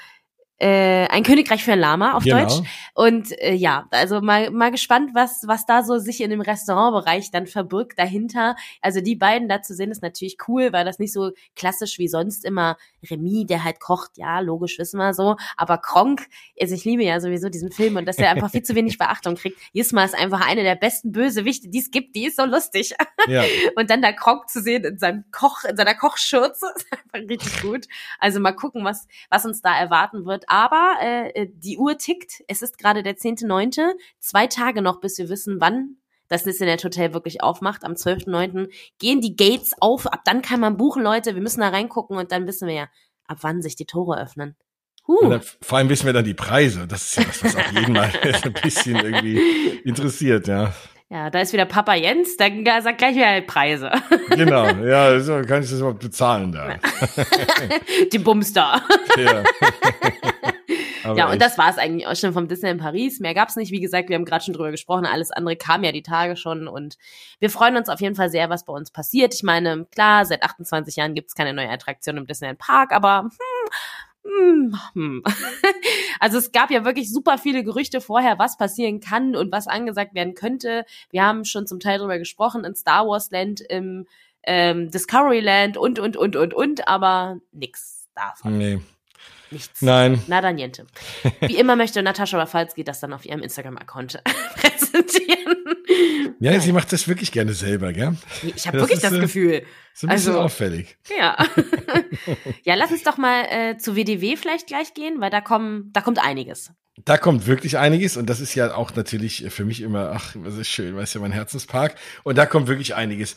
Äh, 0.59 1.07
ein 1.07 1.23
Königreich 1.23 1.63
für 1.63 1.73
ein 1.73 1.79
Lama 1.79 2.13
auf 2.13 2.23
Genau. 2.23 2.39
Deutsch. 2.39 2.67
Und 2.93 3.31
äh, 3.41 3.53
ja, 3.53 3.87
also 3.91 4.21
mal, 4.21 4.51
mal 4.51 4.71
gespannt, 4.71 5.11
was, 5.13 5.43
was 5.47 5.65
da 5.65 5.83
so 5.83 5.97
sich 5.97 6.21
in 6.21 6.29
dem 6.29 6.41
Restaurantbereich 6.41 7.31
dann 7.31 7.47
verbirgt 7.47 7.97
dahinter. 7.97 8.55
Also 8.81 9.01
die 9.01 9.15
beiden 9.15 9.49
da 9.49 9.61
zu 9.61 9.73
sehen, 9.73 9.91
ist 9.91 10.01
natürlich 10.01 10.37
cool, 10.47 10.71
weil 10.71 10.85
das 10.85 10.99
nicht 10.99 11.11
so 11.11 11.31
klassisch 11.55 11.97
wie 11.99 12.07
sonst 12.07 12.45
immer 12.45 12.77
Remy, 13.09 13.45
der 13.45 13.63
halt 13.63 13.79
kocht, 13.79 14.11
ja, 14.17 14.39
logisch 14.39 14.77
wissen 14.79 14.97
wir 14.97 15.13
so. 15.13 15.35
Aber 15.57 15.77
Kronk, 15.79 16.27
also 16.59 16.75
ich 16.75 16.85
liebe 16.85 17.03
ja 17.03 17.19
sowieso 17.19 17.49
diesen 17.49 17.71
Film 17.71 17.97
und 17.97 18.05
dass 18.05 18.17
er 18.17 18.29
einfach 18.29 18.51
viel 18.51 18.63
zu 18.63 18.75
wenig 18.75 18.97
Beachtung 18.97 19.35
kriegt. 19.35 19.59
Jesma 19.71 20.03
ist 20.03 20.15
einfach 20.15 20.47
eine 20.47 20.63
der 20.63 20.75
besten 20.75 21.11
Bösewichte, 21.11 21.69
die 21.69 21.79
es 21.79 21.91
gibt. 21.91 22.15
Die 22.15 22.25
ist 22.25 22.37
so 22.37 22.45
lustig. 22.45 22.93
Ja. 23.27 23.43
Und 23.75 23.89
dann 23.89 24.01
da 24.01 24.11
Kronk 24.11 24.49
zu 24.49 24.61
sehen 24.61 24.83
in 24.83 24.97
seinem 24.97 25.25
Koch, 25.31 25.63
in 25.63 25.75
seiner 25.75 25.95
Kochschürze, 25.95 26.65
ist 26.75 26.87
einfach 26.91 27.29
richtig 27.29 27.61
gut. 27.61 27.85
Also 28.19 28.39
mal 28.39 28.53
gucken, 28.53 28.83
was, 28.83 29.07
was 29.29 29.45
uns 29.45 29.61
da 29.61 29.77
erwarten 29.77 30.25
wird. 30.25 30.42
Aber 30.47 30.97
äh, 31.01 31.47
die 31.53 31.77
Uhr 31.77 31.97
tickt. 31.97 32.43
Es 32.47 32.61
ist 32.61 32.77
gerade 32.77 33.03
der 33.03 33.15
10.9. 33.15 33.93
Zwei 34.19 34.47
Tage 34.47 34.81
noch, 34.81 34.99
bis 34.99 35.17
wir 35.17 35.29
wissen, 35.29 35.59
wann 35.59 35.97
das 36.27 36.43
Disneyland 36.43 36.83
Hotel 36.83 37.13
wirklich 37.13 37.43
aufmacht. 37.43 37.83
Am 37.83 37.93
12.9. 37.93 38.69
gehen 38.99 39.21
die 39.21 39.35
Gates 39.35 39.73
auf. 39.79 40.07
Ab 40.07 40.21
dann 40.25 40.41
kann 40.41 40.59
man 40.59 40.77
buchen, 40.77 41.03
Leute. 41.03 41.35
Wir 41.35 41.41
müssen 41.41 41.61
da 41.61 41.69
reingucken 41.69 42.17
und 42.17 42.31
dann 42.31 42.47
wissen 42.47 42.67
wir 42.67 42.75
ja, 42.75 42.89
ab 43.27 43.39
wann 43.41 43.61
sich 43.61 43.75
die 43.75 43.85
Tore 43.85 44.19
öffnen. 44.19 44.55
Huh. 45.05 45.29
dann, 45.29 45.41
vor 45.41 45.77
allem 45.77 45.89
wissen 45.89 46.05
wir 46.05 46.13
dann 46.13 46.23
die 46.23 46.33
Preise. 46.33 46.87
Das 46.87 47.03
ist 47.03 47.15
ja 47.17 47.23
das, 47.25 47.43
was 47.43 47.55
auch 47.55 47.71
jeden 47.71 47.93
mal 47.93 48.11
ein 48.21 48.53
bisschen 48.53 48.95
irgendwie 48.95 49.37
interessiert, 49.83 50.47
ja. 50.47 50.73
Ja, 51.13 51.29
da 51.29 51.41
ist 51.41 51.53
wieder 51.53 51.65
Papa 51.65 51.93
Jens, 51.93 52.37
dann 52.37 52.65
sagt 52.65 52.97
gleich 52.97 53.15
wieder 53.15 53.39
Preise. 53.41 53.91
Genau, 54.29 54.65
ja, 54.65 55.19
so 55.19 55.33
kann 55.43 55.61
ich 55.61 55.69
das 55.69 55.77
überhaupt 55.77 55.99
bezahlen 55.99 56.51
da. 56.51 56.77
die 58.11 58.17
Bumster. 58.17 58.81
Ja, 59.15 59.43
Aber 61.03 61.17
Ja, 61.17 61.25
und 61.25 61.33
echt. 61.33 61.41
das 61.43 61.57
war 61.59 61.69
es 61.69 61.77
eigentlich 61.77 62.07
auch 62.07 62.15
schon 62.15 62.33
vom 62.33 62.47
Disney 62.47 62.71
in 62.71 62.79
Paris. 62.79 63.19
Mehr 63.19 63.35
gab's 63.35 63.55
nicht. 63.55 63.71
Wie 63.71 63.79
gesagt, 63.79 64.09
wir 64.09 64.15
haben 64.15 64.25
gerade 64.25 64.43
schon 64.43 64.55
drüber 64.55 64.71
gesprochen. 64.71 65.05
Alles 65.05 65.29
andere 65.29 65.55
kam 65.55 65.83
ja 65.83 65.91
die 65.91 66.01
Tage 66.01 66.35
schon. 66.35 66.67
Und 66.67 66.97
wir 67.39 67.51
freuen 67.51 67.77
uns 67.77 67.89
auf 67.89 68.01
jeden 68.01 68.15
Fall 68.15 68.31
sehr, 68.31 68.49
was 68.49 68.65
bei 68.65 68.73
uns 68.73 68.89
passiert. 68.89 69.35
Ich 69.35 69.43
meine, 69.43 69.85
klar, 69.91 70.25
seit 70.25 70.41
28 70.41 70.95
Jahren 70.95 71.13
gibt's 71.13 71.35
keine 71.35 71.53
neue 71.53 71.69
Attraktion 71.69 72.17
im 72.17 72.25
Disneyland 72.25 72.57
Park, 72.57 72.91
aber 72.91 73.23
hm. 73.23 73.29
Also 76.19 76.37
es 76.37 76.53
gab 76.53 76.71
ja 76.71 76.85
wirklich 76.85 77.11
super 77.11 77.37
viele 77.37 77.63
Gerüchte 77.65 77.99
vorher, 77.99 78.39
was 78.39 78.57
passieren 78.57 79.01
kann 79.01 79.35
und 79.35 79.51
was 79.51 79.67
angesagt 79.67 80.15
werden 80.15 80.35
könnte. 80.35 80.85
Wir 81.09 81.23
haben 81.23 81.43
schon 81.43 81.67
zum 81.67 81.81
Teil 81.81 81.99
drüber 81.99 82.17
gesprochen 82.17 82.63
in 82.63 82.75
Star 82.75 83.05
Wars 83.05 83.29
Land, 83.31 83.59
im 83.59 84.07
ähm, 84.43 84.89
Discovery 84.89 85.41
Land 85.41 85.75
und, 85.75 85.99
und, 85.99 86.15
und, 86.15 86.37
und, 86.37 86.53
und, 86.53 86.87
aber 86.87 87.39
nix 87.51 88.07
davon. 88.15 88.57
Nee. 88.57 88.79
Nichts. 89.53 89.81
Nein. 89.81 90.21
Nada 90.27 90.51
niente. 90.51 90.85
Wie 91.41 91.57
immer 91.57 91.75
möchte 91.75 92.01
Natascha 92.01 92.37
Rafalski 92.37 92.83
das 92.83 92.99
dann 92.99 93.13
auf 93.13 93.25
ihrem 93.25 93.41
Instagram-Account 93.41 94.21
präsentieren. 94.55 95.55
Ja, 96.39 96.59
sie 96.59 96.71
macht 96.71 96.91
das 96.91 97.07
wirklich 97.07 97.31
gerne 97.31 97.53
selber, 97.53 97.93
gell? 97.93 98.17
Ich 98.55 98.67
habe 98.67 98.79
wirklich 98.79 98.97
ist, 98.97 99.03
das 99.03 99.13
äh, 99.13 99.19
Gefühl. 99.19 99.63
So 99.93 100.07
ein 100.07 100.13
bisschen 100.13 100.33
Also- 100.33 100.41
auffällig. 100.41 100.97
Ja. 101.17 101.37
ja, 102.63 102.75
lass 102.75 102.91
uns 102.91 103.03
doch 103.03 103.17
mal 103.17 103.45
äh, 103.49 103.77
zu 103.77 103.95
WDW 103.95 104.35
vielleicht 104.35 104.67
gleich 104.67 104.93
gehen, 104.93 105.21
weil 105.21 105.29
da 105.29 105.39
kommen, 105.39 105.91
da 105.93 106.01
kommt 106.01 106.19
einiges. 106.23 106.71
Da 107.05 107.17
kommt 107.17 107.47
wirklich 107.47 107.77
einiges 107.77 108.17
und 108.17 108.29
das 108.29 108.39
ist 108.39 108.53
ja 108.55 108.75
auch 108.75 108.93
natürlich 108.95 109.45
für 109.49 109.65
mich 109.65 109.81
immer, 109.81 110.11
ach, 110.15 110.35
das 110.43 110.57
ist 110.57 110.67
schön, 110.69 110.95
weißt 110.95 111.15
du, 111.15 111.19
mein 111.21 111.31
Herzenspark. 111.31 111.95
Und 112.23 112.37
da 112.37 112.45
kommt 112.45 112.67
wirklich 112.67 112.93
einiges. 112.95 113.35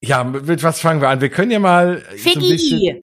Ja, 0.00 0.24
mit 0.24 0.62
was 0.62 0.80
fangen 0.80 1.00
wir 1.00 1.08
an? 1.08 1.20
Wir 1.20 1.30
können 1.30 1.50
ja 1.50 1.58
mal 1.58 2.02
so 2.16 2.30
ein 2.30 2.38
bisschen. 2.40 3.02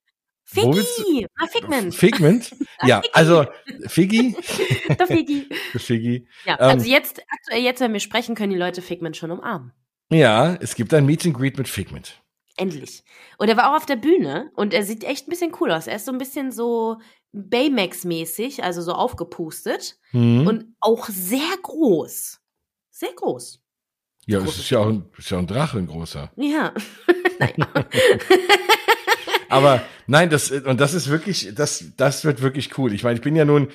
Figgy! 0.51 1.27
Ah, 1.37 1.45
Figment. 1.47 1.93
Figment? 1.95 2.51
Ja, 2.85 3.01
also 3.13 3.45
Figgy. 3.87 4.35
Der 4.99 5.05
Figgy. 5.05 5.47
Figgy. 5.77 6.27
Ja, 6.45 6.53
Ähm, 6.59 6.69
also 6.69 6.89
jetzt, 6.89 7.21
aktuell 7.29 7.61
jetzt, 7.61 7.81
wenn 7.81 7.93
wir 7.93 7.99
sprechen, 7.99 8.35
können 8.35 8.51
die 8.53 8.57
Leute 8.57 8.81
Figment 8.81 9.15
schon 9.17 9.31
umarmen. 9.31 9.73
Ja, 10.11 10.55
es 10.55 10.75
gibt 10.75 10.93
ein 10.93 11.05
Meet 11.05 11.25
and 11.27 11.35
Greet 11.37 11.57
mit 11.57 11.67
Figment. 11.67 12.21
Endlich. 12.57 13.03
Und 13.37 13.47
er 13.49 13.57
war 13.57 13.71
auch 13.71 13.77
auf 13.77 13.85
der 13.85 13.95
Bühne 13.97 14.49
und 14.55 14.73
er 14.73 14.83
sieht 14.83 15.03
echt 15.03 15.27
ein 15.27 15.29
bisschen 15.29 15.51
cool 15.59 15.71
aus. 15.71 15.87
Er 15.87 15.97
ist 15.97 16.05
so 16.05 16.11
ein 16.11 16.17
bisschen 16.17 16.51
so 16.51 16.97
Baymax-mäßig, 17.31 18.63
also 18.63 18.81
so 18.81 18.93
aufgepustet 18.93 19.97
Hm? 20.11 20.47
und 20.47 20.75
auch 20.79 21.07
sehr 21.09 21.57
groß. 21.61 22.39
Sehr 22.89 23.13
groß. 23.13 23.61
ja, 24.25 24.39
es 24.39 24.57
ist 24.57 24.69
ja, 24.71 24.79
auch 24.79 24.87
ein, 24.87 25.05
ist 25.17 25.29
ja 25.29 25.37
auch 25.37 25.41
ein 25.41 25.47
Drache, 25.47 25.77
ein 25.77 25.87
großer. 25.87 26.31
Ja. 26.37 26.73
naja. 27.39 27.67
Aber 29.49 29.81
nein, 30.07 30.29
das 30.29 30.51
und 30.51 30.79
das 30.79 30.93
ist 30.93 31.09
wirklich, 31.09 31.53
das 31.55 31.85
das 31.97 32.23
wird 32.23 32.41
wirklich 32.41 32.77
cool. 32.77 32.93
Ich 32.93 33.03
meine, 33.03 33.15
ich 33.15 33.21
bin 33.21 33.35
ja 33.35 33.45
nun 33.45 33.69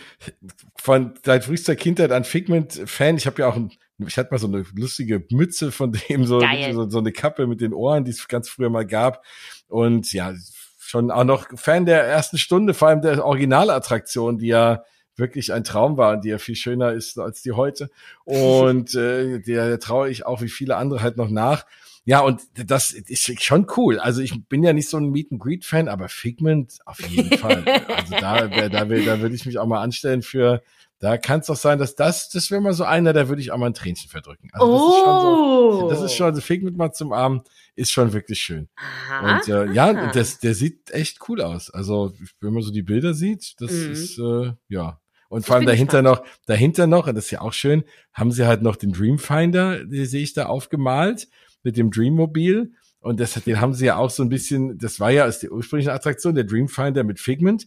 von 0.76 1.14
seit 1.25 1.45
frühester 1.45 1.76
Kindheit 1.76 2.12
an 2.12 2.25
Figment 2.25 2.83
Fan. 2.87 3.16
Ich 3.16 3.26
habe 3.26 3.43
ja 3.43 3.49
auch 3.49 3.57
ein, 3.57 3.71
ich 3.99 4.16
hatte 4.16 4.31
mal 4.33 4.38
so 4.38 4.47
eine 4.47 4.64
lustige 4.75 5.25
Mütze 5.31 5.73
von 5.73 5.93
dem 6.09 6.25
so 6.25 6.40
so, 6.73 6.88
so 6.88 6.99
eine 6.99 7.12
Kappe 7.12 7.47
mit 7.47 7.61
den 7.61 7.75
Ohren, 7.75 8.04
die 8.04 8.12
es 8.12 8.28
ganz 8.28 8.49
früher 8.49 8.71
mal 8.71 8.87
gab 8.87 9.25
und 9.69 10.12
ja, 10.12 10.33
schon 10.78 11.11
auch 11.11 11.25
noch 11.25 11.47
Fan 11.57 11.87
der 11.87 12.04
ersten 12.04 12.38
Stunde, 12.38 12.75
vor 12.75 12.88
allem 12.88 13.02
der 13.02 13.25
Originalattraktion, 13.25 14.38
die 14.38 14.49
ja 14.49 14.85
wirklich 15.16 15.52
ein 15.52 15.64
Traum 15.64 15.97
war 15.97 16.14
und 16.14 16.25
die 16.25 16.31
ja 16.31 16.38
viel 16.38 16.57
schöner 16.57 16.93
ist 16.93 17.19
als 17.19 17.43
die 17.43 17.52
heute. 17.52 17.90
Und 18.25 18.95
äh, 18.95 19.40
der, 19.40 19.69
der 19.69 19.81
traue 19.81 20.09
ich 20.09 20.26
auch 20.26 20.43
wie 20.43 20.49
viele 20.49 20.76
andere 20.76 21.02
halt 21.02 21.16
noch 21.16 21.31
nach. 21.31 21.66
Ja, 22.06 22.20
und 22.20 22.42
das 22.54 22.90
ist 22.92 23.42
schon 23.42 23.66
cool. 23.76 23.99
Also 23.99 24.20
ich 24.20 24.46
bin 24.49 24.62
ja 24.62 24.73
nicht 24.75 24.88
so 24.90 24.99
ein 24.99 25.11
Meet 25.11 25.32
and 25.32 25.40
Greet 25.40 25.64
Fan, 25.64 25.88
aber 25.88 26.08
Figment 26.08 26.78
auf 26.84 27.00
jeden 27.00 27.37
Fall. 27.38 27.64
Also 27.96 28.14
da, 28.20 28.46
da, 28.68 28.88
will- 28.90 29.04
da 29.04 29.20
würde 29.20 29.34
ich 29.34 29.46
mich 29.46 29.58
auch 29.58 29.66
mal 29.66 29.80
anstellen 29.82 30.20
für, 30.23 30.62
da 30.99 31.16
kann 31.16 31.40
es 31.40 31.46
doch 31.46 31.56
sein, 31.56 31.78
dass 31.78 31.96
das, 31.96 32.28
das 32.28 32.50
wäre 32.50 32.61
mal 32.61 32.75
so 32.75 32.84
einer, 32.84 33.12
da 33.14 33.28
würde 33.28 33.40
ich 33.40 33.50
auch 33.52 33.56
mal 33.56 33.66
ein 33.66 33.75
Tränchen 33.75 34.11
verdrücken. 34.11 34.50
Also 34.52 34.70
das 34.70 34.82
ist 34.82 35.02
schon 35.04 35.20
so, 35.23 35.84
oh. 35.84 35.88
das 35.90 36.02
ist 36.02 36.14
schon, 36.14 36.26
also 36.26 36.40
Figment 36.42 36.76
mal 36.76 36.92
zum 36.92 37.12
Arm 37.14 37.42
ist 37.75 37.90
schon 37.90 38.12
wirklich 38.12 38.40
schön. 38.40 38.68
Aha. 38.76 39.37
Und 39.37 39.49
äh, 39.49 39.73
ja, 39.73 40.12
das, 40.12 40.38
der 40.40 40.54
sieht 40.54 40.90
echt 40.90 41.18
cool 41.28 41.40
aus. 41.40 41.70
Also 41.70 42.12
wenn 42.40 42.52
man 42.52 42.62
so 42.62 42.70
die 42.70 42.82
Bilder 42.82 43.14
sieht, 43.14 43.54
das 43.61 43.73
Mhm. 43.73 43.92
ist 43.92 44.18
äh, 44.18 44.52
ja. 44.68 45.00
Und 45.30 45.46
vor 45.46 45.56
allem 45.56 45.66
dahinter 45.66 46.00
noch, 46.02 46.23
dahinter 46.46 46.87
noch, 46.87 47.06
und 47.08 47.14
das 47.16 47.25
ist 47.25 47.30
ja 47.32 47.40
auch 47.40 47.54
schön, 47.54 47.82
haben 48.12 48.30
sie 48.30 48.46
halt 48.46 48.62
noch 48.62 48.76
den 48.76 48.92
Dreamfinder, 48.92 49.84
den 49.84 50.06
sehe 50.06 50.23
ich 50.23 50.32
da 50.34 50.46
aufgemalt, 50.46 51.28
mit 51.64 51.76
dem 51.76 51.90
Dreammobil. 51.90 52.73
Und 53.00 53.21
das, 53.21 53.35
den 53.35 53.61
haben 53.61 53.75
sie 53.75 53.87
ja 53.87 53.97
auch 53.97 54.11
so 54.11 54.23
ein 54.23 54.28
bisschen, 54.28 54.78
das 54.78 55.00
war 55.00 55.11
ja 55.11 55.26
aus 55.26 55.40
der 55.40 55.52
ursprünglichen 55.52 55.90
Attraktion, 55.90 56.35
der 56.35 56.44
Dreamfinder 56.44 57.04
mit 57.04 57.21
Figment. 57.21 57.66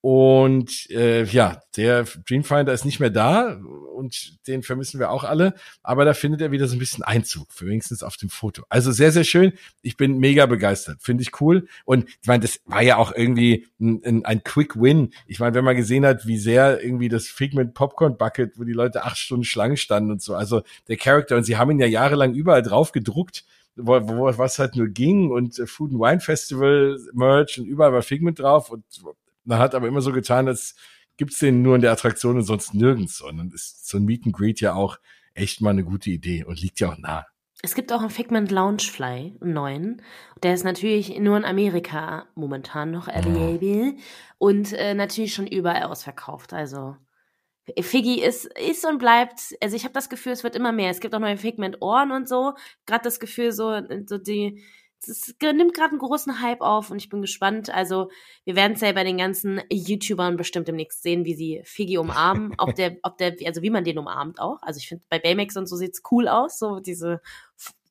Und 0.00 0.88
äh, 0.90 1.24
ja, 1.24 1.60
der 1.76 2.04
Dreamfinder 2.04 2.72
ist 2.72 2.84
nicht 2.84 3.00
mehr 3.00 3.10
da 3.10 3.58
und 3.96 4.46
den 4.46 4.62
vermissen 4.62 5.00
wir 5.00 5.10
auch 5.10 5.24
alle, 5.24 5.54
aber 5.82 6.04
da 6.04 6.14
findet 6.14 6.40
er 6.40 6.52
wieder 6.52 6.68
so 6.68 6.76
ein 6.76 6.78
bisschen 6.78 7.02
Einzug, 7.02 7.48
wenigstens 7.60 8.04
auf 8.04 8.16
dem 8.16 8.30
Foto. 8.30 8.62
Also 8.68 8.92
sehr, 8.92 9.10
sehr 9.10 9.24
schön. 9.24 9.52
Ich 9.82 9.96
bin 9.96 10.18
mega 10.18 10.46
begeistert, 10.46 11.02
finde 11.02 11.22
ich 11.22 11.40
cool. 11.40 11.66
Und 11.84 12.08
ich 12.08 12.28
meine, 12.28 12.42
das 12.42 12.60
war 12.64 12.82
ja 12.82 12.96
auch 12.96 13.12
irgendwie 13.12 13.66
ein, 13.80 14.00
ein, 14.04 14.24
ein 14.24 14.44
Quick 14.44 14.80
Win. 14.80 15.12
Ich 15.26 15.40
meine, 15.40 15.54
wenn 15.54 15.64
man 15.64 15.74
gesehen 15.74 16.06
hat, 16.06 16.26
wie 16.26 16.38
sehr 16.38 16.82
irgendwie 16.82 17.08
das 17.08 17.26
Figment 17.26 17.74
Popcorn 17.74 18.16
Bucket, 18.16 18.56
wo 18.56 18.62
die 18.62 18.72
Leute 18.72 19.02
acht 19.02 19.18
Stunden 19.18 19.44
Schlange 19.44 19.76
standen 19.76 20.12
und 20.12 20.22
so, 20.22 20.36
also 20.36 20.62
der 20.86 20.96
Charakter, 20.96 21.36
und 21.36 21.42
sie 21.42 21.56
haben 21.56 21.72
ihn 21.72 21.80
ja 21.80 21.86
jahrelang 21.86 22.34
überall 22.34 22.62
drauf 22.62 22.92
gedruckt, 22.92 23.44
wo, 23.74 24.00
wo 24.08 24.38
was 24.38 24.60
halt 24.60 24.76
nur 24.76 24.88
ging 24.88 25.30
und 25.32 25.58
äh, 25.58 25.66
Food 25.66 25.92
and 25.92 26.00
Wine 26.00 26.20
Festival 26.20 26.98
Merch 27.12 27.58
und 27.58 27.66
überall 27.66 27.92
war 27.92 28.02
Figment 28.02 28.38
drauf 28.38 28.70
und 28.70 28.84
man 29.48 29.58
hat 29.58 29.74
aber 29.74 29.88
immer 29.88 30.02
so 30.02 30.12
getan, 30.12 30.46
als 30.46 30.76
gibt's 31.16 31.38
den 31.38 31.62
nur 31.62 31.74
in 31.74 31.80
der 31.80 31.90
Attraktion 31.90 32.36
und 32.36 32.42
sonst 32.42 32.74
nirgends. 32.74 33.20
Und 33.20 33.38
dann 33.38 33.50
ist 33.50 33.88
so 33.88 33.96
ein 33.98 34.04
Meet 34.04 34.26
and 34.26 34.36
Greet 34.36 34.60
ja 34.60 34.74
auch 34.74 34.98
echt 35.34 35.60
mal 35.60 35.70
eine 35.70 35.84
gute 35.84 36.10
Idee 36.10 36.44
und 36.44 36.60
liegt 36.60 36.80
ja 36.80 36.90
auch 36.90 36.98
nah. 36.98 37.26
Es 37.62 37.74
gibt 37.74 37.92
auch 37.92 38.00
einen 38.00 38.10
Figment 38.10 38.52
Loungefly, 38.52 39.36
einen 39.40 39.52
neuen. 39.52 40.02
Der 40.44 40.54
ist 40.54 40.64
natürlich 40.64 41.18
nur 41.18 41.36
in 41.36 41.44
Amerika 41.44 42.28
momentan 42.36 42.92
noch 42.92 43.08
available 43.08 43.96
und 44.38 44.72
äh, 44.74 44.94
natürlich 44.94 45.34
schon 45.34 45.48
überall 45.48 45.82
ausverkauft. 45.84 46.52
Also 46.52 46.96
Figgy 47.80 48.22
ist 48.22 48.44
ist 48.56 48.86
und 48.86 48.98
bleibt. 48.98 49.56
Also 49.60 49.74
ich 49.74 49.82
habe 49.82 49.94
das 49.94 50.08
Gefühl, 50.08 50.32
es 50.32 50.44
wird 50.44 50.54
immer 50.54 50.70
mehr. 50.70 50.90
Es 50.90 51.00
gibt 51.00 51.14
auch 51.14 51.18
neue 51.18 51.36
Figment 51.36 51.82
Ohren 51.82 52.12
und 52.12 52.28
so. 52.28 52.54
Gerade 52.86 53.02
das 53.02 53.18
Gefühl 53.18 53.50
so 53.50 53.80
so 54.06 54.18
die 54.18 54.62
es 55.06 55.34
nimmt 55.40 55.74
gerade 55.74 55.90
einen 55.90 55.98
großen 55.98 56.40
Hype 56.40 56.60
auf 56.60 56.90
und 56.90 56.98
ich 56.98 57.08
bin 57.08 57.20
gespannt. 57.20 57.70
Also 57.70 58.10
wir 58.44 58.56
werden 58.56 58.72
es 58.72 58.80
ja 58.80 58.92
bei 58.92 59.04
den 59.04 59.18
ganzen 59.18 59.60
YouTubern 59.70 60.36
bestimmt 60.36 60.68
demnächst 60.68 61.02
sehen, 61.02 61.24
wie 61.24 61.34
sie 61.34 61.62
Figgy 61.64 61.98
umarmen, 61.98 62.54
ob 62.58 62.74
der, 62.74 62.96
ob 63.02 63.18
der, 63.18 63.36
also 63.46 63.62
wie 63.62 63.70
man 63.70 63.84
den 63.84 63.98
umarmt 63.98 64.40
auch. 64.40 64.60
Also 64.62 64.78
ich 64.78 64.88
finde 64.88 65.04
bei 65.08 65.18
Baymax 65.18 65.56
und 65.56 65.66
so 65.66 65.76
sieht's 65.76 66.02
cool 66.10 66.28
aus, 66.28 66.58
so 66.58 66.80
diese 66.80 67.20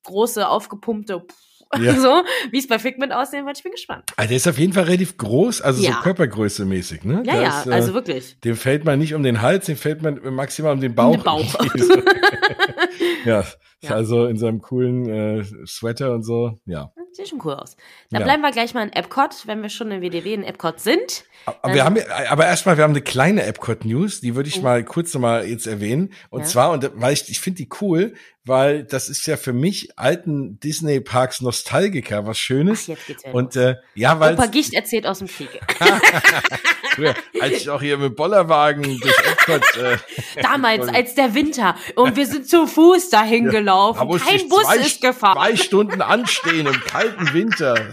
große 0.04 0.48
aufgepumpte, 0.48 1.26
Ja. 1.80 1.94
so 2.00 2.22
wie 2.50 2.58
es 2.58 2.66
bei 2.66 2.78
Figment 2.78 3.12
aussehen 3.12 3.44
wird. 3.46 3.58
Ich 3.58 3.62
bin 3.62 3.72
gespannt. 3.72 4.04
Also 4.16 4.28
der 4.28 4.36
ist 4.38 4.48
auf 4.48 4.58
jeden 4.58 4.72
Fall 4.72 4.84
relativ 4.84 5.16
groß, 5.18 5.60
also 5.60 5.82
Ja. 5.82 5.92
so 5.92 5.98
Körpergröße 6.00 6.64
mäßig, 6.64 7.04
ne? 7.04 7.22
Ja, 7.26 7.32
Der 7.34 7.42
ja, 7.42 7.64
äh, 7.66 7.70
also 7.72 7.92
wirklich. 7.94 8.38
Dem 8.40 8.56
fällt 8.56 8.84
man 8.84 8.98
nicht 8.98 9.14
um 9.14 9.22
den 9.22 9.42
Hals, 9.42 9.66
dem 9.66 9.76
fällt 9.76 10.02
man 10.02 10.18
maximal 10.34 10.72
um 10.72 10.80
den 10.80 10.94
Bauch. 10.94 11.12
den 11.14 11.22
Bauch. 11.24 11.54
ja, 13.24 13.44
Ja. 13.82 13.90
also 13.90 14.26
in 14.26 14.38
seinem 14.38 14.60
coolen 14.60 15.08
äh, 15.08 15.44
Sweater 15.66 16.12
und 16.14 16.22
so, 16.22 16.58
ja. 16.66 16.90
Sieht 17.12 17.28
schon 17.28 17.40
cool 17.44 17.54
aus. 17.54 17.76
Da 18.10 18.18
ja. 18.18 18.24
bleiben 18.24 18.42
wir 18.42 18.50
gleich 18.50 18.74
mal 18.74 18.82
in 18.82 18.92
Epcot, 18.92 19.46
wenn 19.46 19.62
wir 19.62 19.68
schon 19.68 19.90
in 19.90 20.02
WDW 20.02 20.34
in 20.34 20.44
Epcot 20.44 20.80
sind. 20.80 21.24
Aber, 21.46 21.74
wir 21.74 21.84
haben, 21.84 21.96
aber 22.28 22.46
erstmal, 22.46 22.76
wir 22.76 22.84
haben 22.84 22.92
eine 22.92 23.02
kleine 23.02 23.42
Epcot-News, 23.44 24.20
die 24.20 24.34
würde 24.34 24.48
ich 24.48 24.58
oh. 24.58 24.62
mal 24.62 24.84
kurz 24.84 25.14
nochmal 25.14 25.46
jetzt 25.46 25.66
erwähnen. 25.66 26.12
Und 26.30 26.42
ja. 26.42 26.46
zwar, 26.46 26.70
und 26.70 26.90
weil 26.94 27.12
ich, 27.12 27.28
ich 27.28 27.40
finde 27.40 27.58
die 27.58 27.68
cool, 27.80 28.14
weil 28.48 28.82
das 28.82 29.08
ist 29.08 29.26
ja 29.26 29.36
für 29.36 29.52
mich 29.52 29.98
alten 29.98 30.58
Disney-Parks 30.60 31.42
Nostalgiker 31.42 32.26
was 32.26 32.38
Schönes. 32.38 32.84
Ach, 32.84 32.88
jetzt 32.88 33.06
geht's 33.06 33.22
ja 33.22 33.30
und 33.30 33.56
äh, 33.56 33.76
ja, 33.94 34.18
weil 34.18 34.34
Opa 34.34 34.46
Gicht 34.46 34.74
erzählt 34.74 35.06
aus 35.06 35.18
dem 35.18 35.28
Krieg. 35.28 35.48
Früher, 36.94 37.14
als 37.40 37.52
ich 37.52 37.70
auch 37.70 37.80
hier 37.80 37.98
mit 37.98 38.16
Bollerwagen 38.16 38.82
durch 38.98 39.18
Epcot. 39.18 39.76
Äh, 39.76 39.98
Damals, 40.42 40.88
als 40.88 41.14
der 41.14 41.34
Winter 41.34 41.76
und 41.94 42.16
wir 42.16 42.26
sind 42.26 42.48
zu 42.48 42.66
Fuß 42.66 43.10
dahin 43.10 43.44
ja, 43.44 43.50
gelaufen. 43.52 44.18
Kein 44.18 44.48
Bus 44.48 44.62
zwei, 44.62 44.76
ist 44.78 45.00
gefahren. 45.00 45.36
Zwei 45.36 45.56
Stunden 45.56 46.02
anstehen 46.02 46.66
im 46.72 46.80
kalten 46.80 47.07
Winter. 47.32 47.74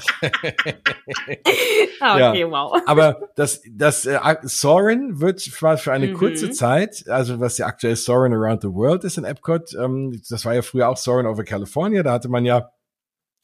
Ah, 2.02 2.30
okay, 2.30 2.42
ja. 2.42 2.52
wow. 2.52 2.78
Aber 2.86 3.30
das, 3.36 3.62
das 3.72 4.06
äh, 4.06 4.20
Soren 4.44 5.22
wird 5.22 5.50
mal 5.62 5.78
für 5.78 5.94
eine 5.94 6.08
mhm. 6.08 6.14
kurze 6.16 6.52
Zeit, 6.52 7.06
also 7.08 7.40
was 7.40 7.58
ja 7.58 7.68
aktuell 7.68 7.96
Soren 7.96 8.34
Around 8.34 8.62
the 8.64 8.68
World 8.68 9.04
ist 9.06 9.18
in 9.18 9.24
Epcot, 9.24 9.74
ähm, 9.82 10.22
das 10.30 10.44
war 10.46 10.54
ja 10.54 10.62
früher 10.62 10.90
auch 10.90 10.98
Soarin' 10.98 11.26
over 11.26 11.44
California. 11.44 12.04
Da 12.04 12.12
hatte 12.12 12.30
man 12.30 12.46
ja 12.46 12.70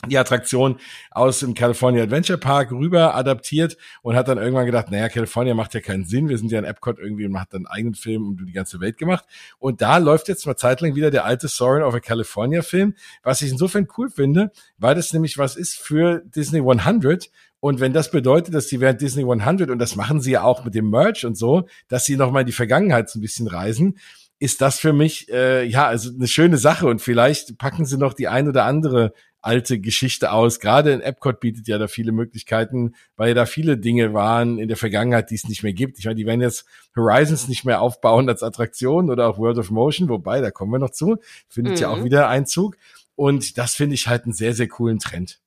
die 0.07 0.17
Attraktion 0.17 0.77
aus 1.11 1.39
dem 1.39 1.53
California 1.53 2.03
Adventure 2.03 2.37
Park 2.37 2.71
rüber 2.71 3.15
adaptiert 3.15 3.77
und 4.01 4.15
hat 4.15 4.27
dann 4.27 4.37
irgendwann 4.37 4.65
gedacht, 4.65 4.91
naja, 4.91 5.09
California 5.09 5.53
macht 5.53 5.73
ja 5.73 5.79
keinen 5.79 6.05
Sinn, 6.05 6.29
wir 6.29 6.37
sind 6.37 6.51
ja 6.51 6.59
in 6.59 6.65
Epcot 6.65 6.99
irgendwie 6.99 7.25
und 7.25 7.31
macht 7.31 7.53
dann 7.53 7.65
einen 7.65 7.67
eigenen 7.67 7.95
Film 7.95 8.27
und 8.27 8.45
die 8.45 8.51
ganze 8.51 8.79
Welt 8.79 8.97
gemacht. 8.97 9.25
Und 9.59 9.81
da 9.81 9.97
läuft 9.97 10.27
jetzt 10.27 10.45
mal 10.45 10.55
zeitlang 10.55 10.95
wieder 10.95 11.11
der 11.11 11.25
alte 11.25 11.47
Soarin' 11.47 11.83
over 11.83 11.99
California 11.99 12.61
Film, 12.61 12.95
was 13.23 13.41
ich 13.41 13.51
insofern 13.51 13.87
cool 13.97 14.09
finde, 14.09 14.51
weil 14.77 14.95
das 14.95 15.13
nämlich 15.13 15.37
was 15.37 15.55
ist 15.55 15.77
für 15.77 16.21
Disney 16.25 16.59
100 16.59 17.29
und 17.61 17.79
wenn 17.79 17.93
das 17.93 18.09
bedeutet, 18.09 18.55
dass 18.55 18.69
sie 18.69 18.81
während 18.81 19.01
Disney 19.01 19.21
100, 19.21 19.69
und 19.69 19.77
das 19.77 19.95
machen 19.95 20.19
sie 20.19 20.31
ja 20.31 20.41
auch 20.41 20.65
mit 20.65 20.73
dem 20.73 20.89
Merch 20.89 21.25
und 21.25 21.37
so, 21.37 21.67
dass 21.87 22.05
sie 22.05 22.17
nochmal 22.17 22.41
in 22.41 22.47
die 22.47 22.53
Vergangenheit 22.53 23.07
so 23.07 23.19
ein 23.19 23.21
bisschen 23.21 23.47
reisen, 23.47 23.99
ist 24.39 24.61
das 24.61 24.79
für 24.79 24.91
mich 24.91 25.31
äh, 25.31 25.63
ja 25.65 25.85
also 25.85 26.09
eine 26.11 26.27
schöne 26.27 26.57
Sache. 26.57 26.87
Und 26.87 27.03
vielleicht 27.03 27.59
packen 27.59 27.85
sie 27.85 27.97
noch 27.97 28.15
die 28.15 28.27
ein 28.27 28.47
oder 28.47 28.65
andere 28.65 29.13
alte 29.41 29.79
Geschichte 29.79 30.31
aus. 30.31 30.59
Gerade 30.59 30.91
in 30.91 31.01
Epcot 31.01 31.39
bietet 31.39 31.67
ja 31.67 31.77
da 31.77 31.87
viele 31.87 32.11
Möglichkeiten, 32.11 32.93
weil 33.17 33.29
ja 33.29 33.33
da 33.33 33.45
viele 33.45 33.77
Dinge 33.77 34.13
waren 34.13 34.59
in 34.59 34.67
der 34.67 34.77
Vergangenheit, 34.77 35.31
die 35.31 35.35
es 35.35 35.47
nicht 35.47 35.63
mehr 35.63 35.73
gibt. 35.73 35.99
Ich 35.99 36.05
meine, 36.05 36.15
die 36.15 36.25
werden 36.25 36.41
jetzt 36.41 36.65
Horizons 36.95 37.47
nicht 37.47 37.65
mehr 37.65 37.81
aufbauen 37.81 38.29
als 38.29 38.43
Attraktion 38.43 39.09
oder 39.09 39.27
auch 39.27 39.37
World 39.37 39.57
of 39.57 39.71
Motion, 39.71 40.09
wobei, 40.09 40.41
da 40.41 40.51
kommen 40.51 40.71
wir 40.71 40.79
noch 40.79 40.91
zu, 40.91 41.17
findet 41.49 41.75
mhm. 41.75 41.81
ja 41.81 41.89
auch 41.89 41.97
mhm. 41.97 42.05
wieder 42.05 42.29
Einzug. 42.29 42.77
Und 43.15 43.57
das 43.57 43.75
finde 43.75 43.95
ich 43.95 44.07
halt 44.07 44.23
einen 44.23 44.33
sehr, 44.33 44.53
sehr 44.53 44.67
coolen 44.67 44.99
Trend. 44.99 45.40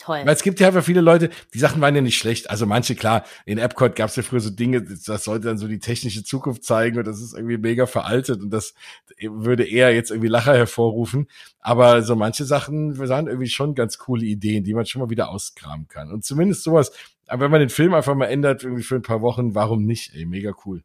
Toll. 0.00 0.22
Weil 0.24 0.32
es 0.32 0.42
gibt 0.42 0.60
ja 0.60 0.68
einfach 0.68 0.82
viele 0.82 1.02
Leute, 1.02 1.28
die 1.52 1.58
Sachen 1.58 1.82
waren 1.82 1.94
ja 1.94 2.00
nicht 2.00 2.16
schlecht. 2.16 2.48
Also 2.48 2.64
manche, 2.64 2.94
klar, 2.94 3.24
in 3.44 3.58
Epcot 3.58 3.94
gab 3.94 4.08
es 4.08 4.16
ja 4.16 4.22
früher 4.22 4.40
so 4.40 4.48
Dinge, 4.48 4.80
das 4.80 5.24
sollte 5.24 5.48
dann 5.48 5.58
so 5.58 5.68
die 5.68 5.78
technische 5.78 6.24
Zukunft 6.24 6.64
zeigen 6.64 6.98
und 6.98 7.06
das 7.06 7.20
ist 7.20 7.34
irgendwie 7.34 7.58
mega 7.58 7.84
veraltet 7.84 8.40
und 8.40 8.48
das 8.48 8.72
würde 9.20 9.68
eher 9.68 9.94
jetzt 9.94 10.10
irgendwie 10.10 10.28
Lacher 10.28 10.54
hervorrufen. 10.54 11.28
Aber 11.60 12.02
so 12.02 12.16
manche 12.16 12.44
Sachen 12.44 12.98
waren 12.98 13.26
irgendwie 13.26 13.50
schon 13.50 13.74
ganz 13.74 13.98
coole 13.98 14.24
Ideen, 14.24 14.64
die 14.64 14.72
man 14.72 14.86
schon 14.86 15.02
mal 15.02 15.10
wieder 15.10 15.28
auskramen 15.28 15.86
kann. 15.86 16.10
Und 16.10 16.24
zumindest 16.24 16.62
sowas, 16.62 16.92
aber 17.26 17.44
wenn 17.44 17.50
man 17.50 17.60
den 17.60 17.68
Film 17.68 17.92
einfach 17.92 18.14
mal 18.14 18.26
ändert, 18.26 18.64
irgendwie 18.64 18.82
für 18.82 18.96
ein 18.96 19.02
paar 19.02 19.20
Wochen, 19.20 19.54
warum 19.54 19.84
nicht? 19.84 20.14
Ey, 20.14 20.24
mega 20.24 20.52
cool 20.64 20.82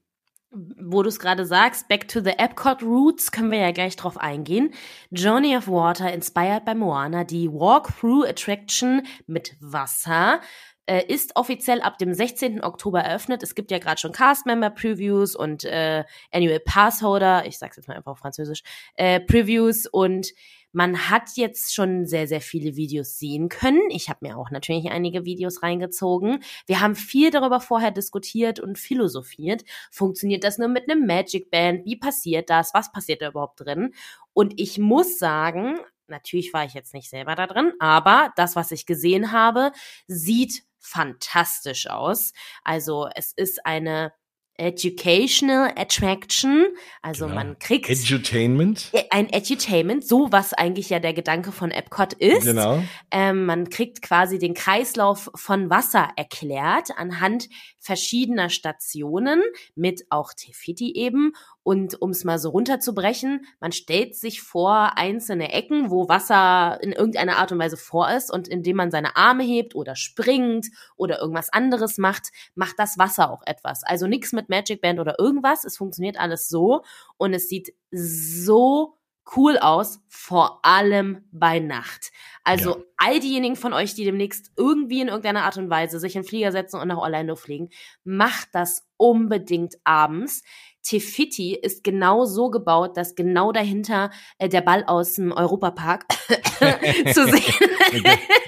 wo 0.80 1.04
du 1.04 1.10
es 1.10 1.20
gerade 1.20 1.46
sagst, 1.46 1.88
Back 1.88 2.08
to 2.08 2.22
the 2.22 2.38
Epcot 2.38 2.82
Roots, 2.82 3.32
können 3.32 3.52
wir 3.52 3.60
ja 3.60 3.72
gleich 3.72 3.96
drauf 3.96 4.18
eingehen. 4.18 4.74
Journey 5.12 5.56
of 5.58 5.68
Water, 5.68 6.12
inspired 6.12 6.66
by 6.66 6.76
Moana, 6.76 7.24
die 7.24 7.50
Walkthrough 7.52 8.26
Attraction 8.28 9.04
mit 9.28 9.56
Wasser, 9.60 10.40
äh, 10.86 11.04
ist 11.08 11.36
offiziell 11.36 11.82
ab 11.82 11.98
dem 11.98 12.14
16. 12.14 12.64
Oktober 12.64 13.02
eröffnet. 13.02 13.44
Es 13.44 13.56
gibt 13.56 13.72
ja 13.72 13.80
gerade 13.80 14.00
schon 14.00 14.12
Cast-Member-Previews 14.12 15.36
und 15.36 15.63
äh, 15.65 16.04
Annual 16.32 16.60
Passholder, 16.60 17.46
ich 17.46 17.58
sag's 17.58 17.78
jetzt 17.78 17.88
mal 17.88 17.98
einfach 17.98 18.13
auf 18.13 18.20
Französisch, 18.20 18.62
äh, 18.96 19.20
Previews 19.20 19.88
und 19.88 20.32
man 20.76 21.10
hat 21.10 21.30
jetzt 21.36 21.74
schon 21.74 22.06
sehr, 22.06 22.28
sehr 22.28 22.42
viele 22.42 22.76
Videos 22.76 23.18
sehen 23.18 23.48
können. 23.48 23.90
Ich 23.90 24.10
habe 24.10 24.20
mir 24.28 24.38
auch 24.38 24.52
natürlich 24.52 24.92
einige 24.92 25.24
Videos 25.24 25.64
reingezogen. 25.64 26.44
Wir 26.68 26.82
haben 26.82 26.96
viel 26.96 27.32
darüber 27.32 27.62
vorher 27.62 27.92
diskutiert 27.92 28.60
und 28.60 28.78
philosophiert. 28.78 29.64
Funktioniert 29.90 30.44
das 30.44 30.58
nur 30.58 30.68
mit 30.68 30.90
einem 30.90 31.08
Magic 31.08 31.50
Band? 31.50 31.86
Wie 31.86 31.96
passiert 31.96 32.50
das? 32.50 32.74
Was 32.74 32.92
passiert 32.92 33.22
da 33.22 33.30
überhaupt 33.30 33.62
drin? 33.62 33.94
Und 34.34 34.60
ich 34.60 34.78
muss 34.78 35.18
sagen, 35.18 35.80
natürlich 36.08 36.54
war 36.54 36.66
ich 36.66 36.74
jetzt 36.74 36.94
nicht 36.94 37.10
selber 37.10 37.36
da 37.36 37.48
drin, 37.48 37.72
aber 37.80 38.34
das, 38.36 38.58
was 38.58 38.72
ich 38.72 38.86
gesehen 38.86 39.32
habe, 39.32 39.72
sieht 40.08 40.64
fantastisch 40.80 41.90
aus. 41.90 42.34
Also 42.66 43.08
es 43.16 43.32
ist 43.32 43.66
eine 43.66 44.12
Educational 44.58 45.72
Attraction, 45.76 46.68
also 47.02 47.26
genau. 47.26 47.36
man 47.36 47.60
kriegt 47.60 47.89
Edutainment. 47.89 48.91
Ein 49.10 49.30
Edutainment, 49.32 50.08
so 50.08 50.32
was 50.32 50.54
eigentlich 50.54 50.89
ja 50.89 51.00
der 51.00 51.13
Gedanke 51.13 51.52
von 51.52 51.72
Epcot 51.72 52.13
ist. 52.13 52.46
Genau. 52.46 52.82
Ähm, 53.12 53.46
man 53.46 53.70
kriegt 53.70 54.02
quasi 54.02 54.39
den 54.39 54.54
Kreislauf 54.54 55.30
von 55.36 55.70
Wasser 55.70 56.10
erklärt 56.15 56.91
anhand 56.98 57.50
verschiedener 57.80 58.50
Stationen 58.50 59.41
mit 59.76 60.06
auch 60.10 60.34
Tefiti 60.34 60.94
eben 60.96 61.34
und 61.65 61.99
um 61.99 62.12
es 62.12 62.23
mal 62.23 62.38
so 62.38 62.51
runterzubrechen, 62.51 63.43
man 63.60 63.71
stellt 63.71 64.15
sich 64.15 64.43
vor 64.43 64.99
einzelne 64.99 65.51
Ecken, 65.51 65.89
wo 65.89 66.08
Wasser 66.08 66.78
in 66.84 66.91
irgendeiner 66.91 67.38
Art 67.38 67.51
und 67.51 67.58
Weise 67.58 67.75
vor 67.75 68.08
ist 68.12 68.32
und 68.32 68.47
indem 68.47 68.78
man 68.78 68.91
seine 68.91 69.15
Arme 69.15 69.43
hebt 69.43 69.73
oder 69.73 69.95
springt 69.95 70.67
oder 70.95 71.19
irgendwas 71.19 71.51
anderes 71.51 71.97
macht, 71.97 72.28
macht 72.54 72.78
das 72.78 72.99
Wasser 72.99 73.32
auch 73.32 73.41
etwas. 73.47 73.82
Also 73.84 74.06
nichts 74.06 74.32
mit 74.32 74.47
Magic 74.47 74.80
Band 74.80 74.99
oder 74.99 75.15
irgendwas. 75.17 75.65
Es 75.65 75.75
funktioniert 75.75 76.19
alles 76.19 76.49
so 76.49 76.84
und 77.17 77.34
es 77.34 77.49
sieht 77.49 77.73
so 77.89 78.99
cool 79.36 79.58
aus, 79.58 80.01
vor 80.08 80.60
allem 80.63 81.25
bei 81.32 81.58
Nacht. 81.58 82.12
Also 82.43 82.78
ja. 82.78 82.84
all 82.97 83.19
diejenigen 83.19 83.56
von 83.56 83.73
euch, 83.73 83.95
die 83.95 84.06
demnächst 84.06 84.51
irgendwie 84.56 85.01
in 85.01 85.08
irgendeiner 85.08 85.45
Art 85.45 85.58
und 85.58 85.71
Weise 85.71 85.99
sich 85.99 86.15
in 86.15 86.23
Flieger 86.23 86.51
setzen 86.51 86.80
und 86.80 86.88
nach 86.88 86.99
Orlando 86.99 87.36
fliegen, 87.36 87.69
macht 88.04 88.49
das 88.54 88.88
unbedingt 88.97 89.75
abends. 89.84 90.43
Tefiti 90.86 91.56
ist 91.56 91.84
genau 91.84 92.26
so 92.26 92.50
gebaut, 92.50 92.95
dass 92.95 93.15
genau 93.15 93.52
dahinter 93.52 94.12
äh, 94.38 94.48
der 94.48 94.62
Ball 94.62 94.84
aus 94.86 95.15
dem 95.15 95.32
Europapark 95.32 96.06
zu 97.13 97.26
sehen 97.26 97.69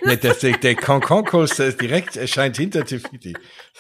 ist. 0.06 0.24
der, 0.24 0.34
der, 0.36 0.58
der 0.58 0.76
Concon 0.76 1.26
Coaster 1.26 1.66
ist 1.66 1.82
direkt, 1.82 2.16
erscheint 2.16 2.58
hinter 2.58 2.86
Tefiti. 2.86 3.34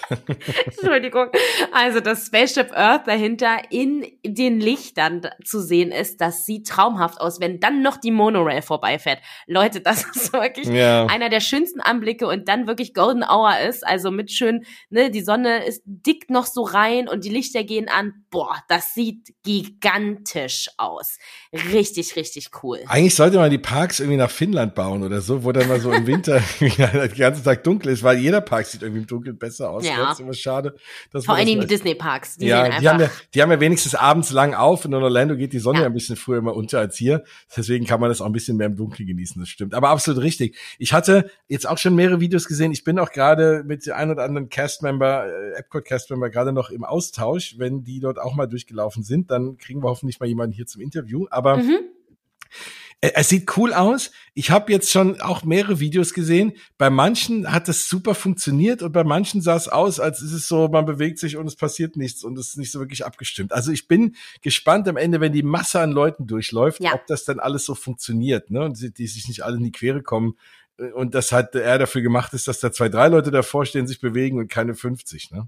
Entschuldigung. 0.66 1.30
Also 1.74 2.00
das 2.00 2.28
Spaceship 2.28 2.72
Earth 2.74 3.08
dahinter 3.08 3.58
in 3.70 4.06
den 4.26 4.60
Lichtern 4.60 5.22
zu 5.44 5.62
sehen 5.62 5.92
ist, 5.92 6.22
das 6.22 6.46
sieht 6.46 6.68
traumhaft 6.68 7.20
aus, 7.20 7.40
wenn 7.40 7.60
dann 7.60 7.82
noch 7.82 7.98
die 7.98 8.12
Monorail 8.12 8.62
vorbeifährt. 8.62 9.20
Leute, 9.48 9.82
das 9.82 10.06
ist 10.16 10.34
wirklich 10.48 10.68
ja. 10.68 11.06
einer 11.08 11.30
der 11.30 11.40
schönsten 11.40 11.82
Anblicke 11.82 12.28
und 12.28 12.48
dann 12.48 12.68
wirklich 12.68 12.94
Golden 12.94 13.24
Hour 13.24 13.60
ist, 13.68 13.86
also 13.86 14.12
mit 14.12 14.32
schön, 14.32 14.66
ne, 14.90 15.12
die 15.12 15.22
Sonne 15.22 15.66
ist 15.66 15.82
dick 15.86 16.30
noch 16.30 16.46
so 16.46 16.64
rein 16.64 17.08
und 17.08 17.26
die 17.26 17.30
Lichter 17.30 17.64
gehen 17.64 17.90
an. 17.90 18.14
Boah, 18.30 18.58
das 18.70 18.94
sieht 18.94 19.34
gigantisch 19.44 20.70
aus. 20.78 21.18
Richtig, 21.72 22.16
richtig 22.16 22.50
cool. 22.64 22.80
Eigentlich 22.88 23.16
sollte 23.16 23.38
man 23.38 23.50
die 23.50 23.58
Parks 23.58 24.00
irgendwie 24.00 24.18
nach 24.18 24.30
Finnland 24.30 24.76
bauen 24.76 25.04
oder 25.04 25.22
so, 25.22 25.44
wo 25.44 25.52
dann 25.52 25.68
mal 25.68 25.80
so 25.80 25.92
im 25.92 26.06
Winter 26.08 26.42
den 26.60 27.18
ganzen 27.18 27.44
Tag 27.44 27.64
dunkel 27.64 27.92
ist, 27.92 28.04
weil 28.04 28.18
jeder 28.18 28.42
Park 28.42 28.66
sieht 28.66 28.82
irgendwie 28.82 29.02
im 29.02 29.08
Dunkeln 29.08 29.38
besser 29.38 29.70
aus. 29.70 29.87
Ja. 29.88 30.06
Das 30.06 30.13
ist 30.13 30.19
immer 30.19 30.34
schade. 30.34 30.76
Vor 31.12 31.36
allen 31.36 31.45
Dingen 31.45 31.62
die 31.62 31.67
Disney-Parks. 31.67 32.38
Die 32.38 32.47
ja, 32.47 32.80
die 32.80 32.88
haben 32.88 33.00
ja, 33.00 33.10
die 33.34 33.41
haben 33.41 33.52
ja 33.52 33.60
wenigstens 33.60 33.95
abends 33.95 34.32
lang 34.32 34.54
auf 34.54 34.86
und 34.86 34.93
in 34.93 35.02
Orlando 35.02 35.36
geht 35.36 35.54
die 35.54 35.60
Sonne 35.60 35.82
ja. 35.82 35.86
ein 35.86 35.93
bisschen 35.93 36.15
früher 36.15 36.38
immer 36.38 36.56
unter 36.56 36.80
als 36.80 36.97
hier. 36.97 37.23
Deswegen 37.56 37.86
kann 37.86 38.00
man 38.00 38.10
das 38.10 38.21
auch 38.21 38.26
ein 38.26 38.32
bisschen 38.32 38.58
mehr 38.58 38.67
im 38.67 38.76
Dunkeln 38.76 39.08
genießen, 39.08 39.39
das 39.39 39.50
stimmt. 39.50 39.73
Aber 39.73 39.89
absolut 39.89 40.21
richtig. 40.21 40.58
Ich 40.78 40.93
hatte 40.93 41.30
jetzt 41.47 41.67
auch 41.67 41.78
schon 41.78 41.95
mehrere 41.95 42.19
Videos 42.19 42.47
gesehen. 42.47 42.71
Ich 42.71 42.84
bin 42.84 43.00
auch 43.00 43.12
gerade 43.12 43.63
mit 43.65 43.89
ein 43.89 44.12
oder 44.12 44.23
anderen 44.23 44.50
Cast-Member, 44.50 45.28
äh, 45.28 45.60
Epcot-Cast-Member 45.60 46.30
gerade 46.30 46.52
noch 46.52 46.69
im 46.69 46.84
Austausch. 46.84 47.56
Wenn 47.58 47.84
die 47.84 48.00
dort 48.00 48.19
auch 48.19 48.36
mal 48.36 48.47
durchgelaufen 48.47 49.04
sind, 49.04 49.32
dann 49.32 49.58
kriegen 49.58 49.84
wir 49.84 49.89
hoffentlich 49.89 50.19
mal 50.19 50.28
jemanden 50.28 50.54
hier 50.54 50.65
zum 50.65 50.82
Interview. 50.82 51.28
Aber 51.30 51.58
mhm. 51.58 51.80
Es 53.00 53.30
sieht 53.30 53.56
cool 53.58 53.74
aus. 53.74 54.10
Ich 54.34 54.50
habe 54.50 54.72
jetzt 54.72 54.90
schon 54.90 55.22
auch 55.22 55.44
mehrere 55.44 55.80
Videos 55.80 56.16
gesehen. 56.16 56.54
Bei 56.80 56.90
manchen 56.90 57.52
hat 57.52 57.68
das 57.68 57.88
super 57.88 58.16
funktioniert 58.16 58.82
und 58.82 58.92
bei 58.92 59.04
manchen 59.04 59.42
sah 59.42 59.56
es 59.56 59.68
aus, 59.68 60.00
als 60.00 60.22
ist 60.24 60.32
es 60.32 60.48
so, 60.48 60.68
man 60.68 60.86
bewegt 60.86 61.20
sich 61.20 61.38
und 61.38 61.46
es 61.46 61.56
passiert 61.56 61.96
nichts 61.96 62.24
und 62.24 62.40
es 62.40 62.50
ist 62.50 62.58
nicht 62.58 62.72
so 62.72 62.80
wirklich 62.80 63.06
abgestimmt. 63.06 63.54
Also 63.54 63.72
ich 63.72 63.88
bin 63.88 64.16
gespannt 64.42 64.88
am 64.88 64.98
Ende, 64.98 65.22
wenn 65.22 65.32
die 65.32 65.44
Masse 65.44 65.80
an 65.80 65.92
Leuten 65.92 66.26
durchläuft, 66.26 66.82
ja. 66.82 66.96
ob 66.96 67.06
das 67.06 67.24
dann 67.24 67.40
alles 67.40 67.66
so 67.66 67.76
funktioniert, 67.76 68.50
ne? 68.50 68.64
Und 68.64 68.82
die, 68.82 68.92
die 68.92 69.08
sich 69.08 69.28
nicht 69.28 69.44
alle 69.44 69.58
in 69.58 69.64
die 69.64 69.72
Quere 69.72 70.02
kommen. 70.02 70.36
Und 70.96 71.14
das 71.14 71.32
hat 71.32 71.54
er 71.54 71.78
dafür 71.78 72.02
gemacht 72.02 72.34
ist, 72.34 72.48
dass 72.48 72.60
da 72.60 72.72
zwei, 72.72 72.90
drei 72.90 73.10
Leute 73.10 73.30
davor 73.30 73.66
stehen, 73.66 73.86
sich 73.86 74.02
bewegen 74.02 74.40
und 74.40 74.48
keine 74.50 74.74
50, 74.74 75.32
ne? 75.32 75.48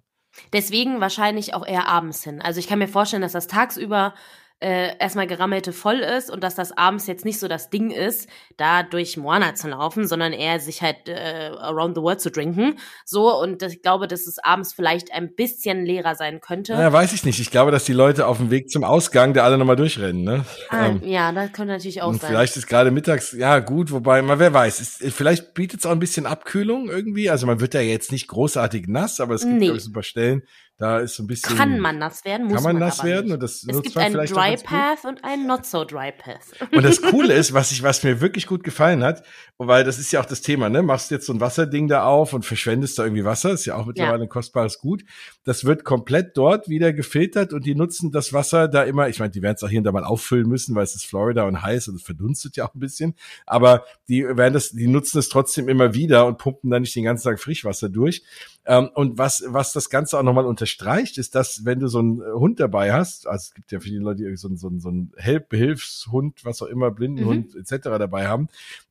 Deswegen 0.54 1.02
wahrscheinlich 1.02 1.56
auch 1.56 1.66
eher 1.66 1.88
abends 1.88 2.24
hin. 2.24 2.42
Also 2.42 2.60
ich 2.60 2.68
kann 2.68 2.80
mir 2.80 2.88
vorstellen, 2.88 3.24
dass 3.24 3.32
das 3.32 3.48
tagsüber 3.48 4.14
äh, 4.62 4.98
erstmal 5.00 5.28
gerammelte 5.28 5.72
voll 5.72 6.00
ist 6.00 6.30
und 6.30 6.44
dass 6.44 6.56
das 6.56 6.78
abends 6.78 7.08
jetzt 7.08 7.24
nicht 7.24 7.40
so 7.40 7.48
das 7.48 7.70
Ding 7.70 7.92
ist, 7.92 8.28
da 8.58 8.84
durch 8.84 9.16
Moana 9.16 9.56
zu 9.56 9.70
laufen, 9.70 10.08
sondern 10.08 10.34
eher 10.34 10.60
sich 10.60 10.82
halt 10.82 11.08
äh, 11.08 11.52
around 11.60 11.96
the 11.96 12.02
world 12.02 12.20
zu 12.20 12.30
trinken. 12.30 12.78
So, 13.06 13.34
und 13.40 13.64
ich 13.64 13.82
glaube, 13.82 14.08
dass 14.08 14.28
es 14.28 14.38
abends 14.40 14.74
vielleicht 14.74 15.14
ein 15.14 15.34
bisschen 15.34 15.86
leerer 15.86 16.16
sein 16.16 16.42
könnte. 16.42 16.74
Ja, 16.74 16.92
weiß 16.92 17.14
ich 17.14 17.24
nicht. 17.24 17.40
Ich 17.40 17.52
glaube, 17.52 17.72
dass 17.72 17.86
die 17.86 17.94
Leute 17.94 18.28
auf 18.28 18.38
dem 18.38 18.52
Weg 18.52 18.70
zum 18.70 18.84
Ausgang 18.84 19.34
da 19.34 19.44
alle 19.44 19.58
nochmal 19.58 19.78
durchrennen, 19.78 20.24
ne? 20.24 20.46
Ah, 20.70 20.88
ähm, 20.88 21.02
ja, 21.06 21.32
das 21.32 21.54
könnte 21.54 21.74
natürlich 21.74 22.02
auch 22.02 22.10
und 22.10 22.20
sein. 22.20 22.32
Vielleicht 22.32 22.58
ist 22.58 22.68
gerade 22.68 22.92
mittags, 22.92 23.32
ja 23.32 23.60
gut, 23.60 23.92
wobei, 23.92 24.22
mal 24.22 24.40
wer 24.40 24.54
weiß, 24.54 24.82
ist, 24.82 25.16
vielleicht 25.16 25.54
bietet 25.54 25.80
es 25.80 25.86
auch 25.86 25.92
ein 25.92 26.00
bisschen 26.00 26.26
Abkühlung 26.26 26.90
irgendwie. 26.90 27.30
Also 27.30 27.48
man 27.48 27.62
wird 27.62 27.74
ja 27.74 27.82
jetzt 27.82 28.12
nicht 28.12 28.28
großartig 28.28 28.88
nass, 28.88 29.22
aber 29.22 29.36
es 29.36 29.44
gibt, 29.44 29.54
nee. 29.54 29.66
glaube 29.66 29.78
ich, 29.78 29.84
so 29.84 29.92
ein 29.92 29.94
paar 29.94 30.04
Stellen, 30.04 30.44
da 30.80 31.00
ist 31.00 31.16
so 31.16 31.24
ein 31.24 31.28
bisschen. 31.28 31.58
Kann 31.58 31.78
man 31.80 31.98
nass 31.98 32.24
werden, 32.24 32.48
muss 32.48 32.56
Kann 32.56 32.64
man, 32.64 32.76
man 32.78 32.88
nass 32.88 33.04
werden? 33.04 33.34
Und 33.34 33.44
das 33.44 33.66
es 33.68 33.82
gibt 33.82 33.98
einen 33.98 34.14
Dry 34.14 34.56
Path 34.56 35.04
und 35.04 35.26
einen 35.26 35.46
Not 35.46 35.66
so 35.66 35.84
Dry 35.84 36.14
Path. 36.14 36.72
Und 36.72 36.84
das 36.84 37.02
Coole 37.12 37.34
ist, 37.34 37.54
was 37.54 37.74
ich, 37.74 37.84
was 37.84 38.02
mir 38.04 38.22
wirklich 38.22 38.48
gut 38.48 38.64
gefallen 38.64 39.04
hat, 39.04 39.26
weil 39.58 39.84
das 39.84 40.00
ist 40.00 40.14
ja 40.14 40.22
auch 40.22 40.26
das 40.26 40.40
Thema, 40.40 40.70
ne? 40.70 40.82
Machst 40.82 41.12
jetzt 41.12 41.26
so 41.26 41.34
ein 41.34 41.42
Wasserding 41.42 41.90
da 41.90 42.06
auf 42.06 42.32
und 42.32 42.46
verschwendest 42.46 42.98
da 42.98 43.04
irgendwie 43.04 43.26
Wasser, 43.26 43.52
ist 43.52 43.66
ja 43.66 43.76
auch 43.76 43.88
mittlerweile 43.88 44.20
ja. 44.20 44.24
ein 44.24 44.30
kostbares 44.30 44.80
Gut. 44.80 45.04
Das 45.44 45.66
wird 45.66 45.84
komplett 45.84 46.38
dort 46.38 46.70
wieder 46.70 46.94
gefiltert 46.94 47.52
und 47.52 47.66
die 47.66 47.76
nutzen 47.76 48.14
das 48.14 48.32
Wasser 48.32 48.70
da 48.70 48.84
immer, 48.84 49.10
ich 49.10 49.20
meine, 49.20 49.32
die 49.32 49.42
werden 49.42 49.56
es 49.58 49.64
auch 49.64 49.70
hier 49.70 49.80
und 49.80 49.84
da 49.84 49.92
mal 49.92 50.06
auffüllen 50.06 50.48
müssen, 50.48 50.76
weil 50.76 50.86
es 50.86 50.96
ist 50.96 51.06
Florida 51.06 51.44
und 51.44 51.62
heiß 51.62 51.90
und 51.90 51.96
es 51.96 52.04
verdunstet 52.04 52.56
ja 52.56 52.66
auch 52.66 52.74
ein 52.74 52.80
bisschen. 52.80 53.16
Aber 53.46 53.84
die 54.08 54.26
werden 54.26 54.54
das, 54.54 54.70
die 54.70 54.88
nutzen 54.88 55.20
es 55.20 55.28
trotzdem 55.28 55.68
immer 55.68 55.94
wieder 55.94 56.26
und 56.26 56.38
pumpen 56.38 56.70
da 56.70 56.80
nicht 56.80 56.96
den 56.96 57.04
ganzen 57.04 57.26
Tag 57.26 57.42
Frischwasser 57.42 57.90
durch. 57.90 58.24
Ähm, 58.66 58.90
und 58.94 59.18
was, 59.18 59.44
was 59.48 59.74
das 59.74 59.90
Ganze 59.90 60.18
auch 60.18 60.24
nochmal 60.24 60.46
unterstreicht, 60.46 61.18
ist, 61.18 61.34
dass 61.34 61.66
wenn 61.66 61.80
du 61.80 61.88
so 61.88 62.00
einen 62.00 62.22
Hund 62.22 62.60
dabei 62.60 62.94
hast, 62.94 63.26
also 63.28 63.44
es 63.48 63.54
gibt 63.54 63.72
ja 63.72 63.80
viele 63.80 64.00
Leute, 64.00 64.24
die 64.24 64.36
so, 64.36 64.48
einen, 64.48 64.58
so, 64.58 64.68
einen, 64.68 64.80
so 64.80 64.90
einen 64.90 65.12
Help 65.18 65.50
Behilfshund, 65.50 66.46
was 66.46 66.62
auch 66.62 66.68
immer, 66.68 66.92
Blindenhund 66.92 67.56
mhm. 67.56 67.62
etc. 67.62 67.84
dabei 67.84 68.28
haben, 68.28 68.48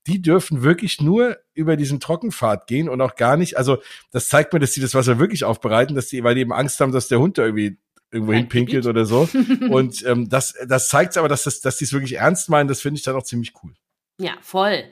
die 0.07 0.21
dürfen 0.23 0.63
wirklich 0.63 1.01
nur 1.01 1.37
über 1.55 1.77
diesen 1.77 2.01
Trockenpfad 2.01 2.67
gehen 2.67 2.89
und 2.89 3.01
auch 3.01 3.15
gar 3.15 3.37
nicht, 3.37 3.57
also 3.57 3.79
das 4.11 4.29
zeigt 4.29 4.53
mir, 4.53 4.59
dass 4.59 4.73
sie 4.73 4.81
das 4.81 4.95
Wasser 4.95 5.19
wirklich 5.19 5.45
aufbereiten, 5.45 5.95
dass 5.95 6.09
die, 6.09 6.25
weil 6.25 6.35
die 6.35 6.41
eben 6.41 6.53
Angst 6.53 6.81
haben, 6.81 6.93
dass 6.93 7.09
der 7.09 7.21
Hund 7.21 7.39
da 7.39 7.45
irgendwie 7.45 7.79
irgendwo 8.11 8.33
hinpinkelt 8.33 8.87
oder 8.87 9.05
so. 9.05 9.29
Und 9.71 10.05
ähm, 10.07 10.29
das, 10.29 10.55
das 10.67 10.89
zeigt 10.89 11.17
aber, 11.17 11.29
dass, 11.29 11.45
das, 11.45 11.61
dass 11.61 11.77
die 11.77 11.85
es 11.85 11.93
wirklich 11.93 12.15
ernst 12.15 12.49
meinen. 12.49 12.69
Das 12.69 12.81
finde 12.81 12.99
ich 12.99 13.05
dann 13.05 13.17
auch 13.17 13.23
ziemlich 13.23 13.53
cool. 13.63 13.73
Ja, 14.19 14.33
voll. 14.41 14.85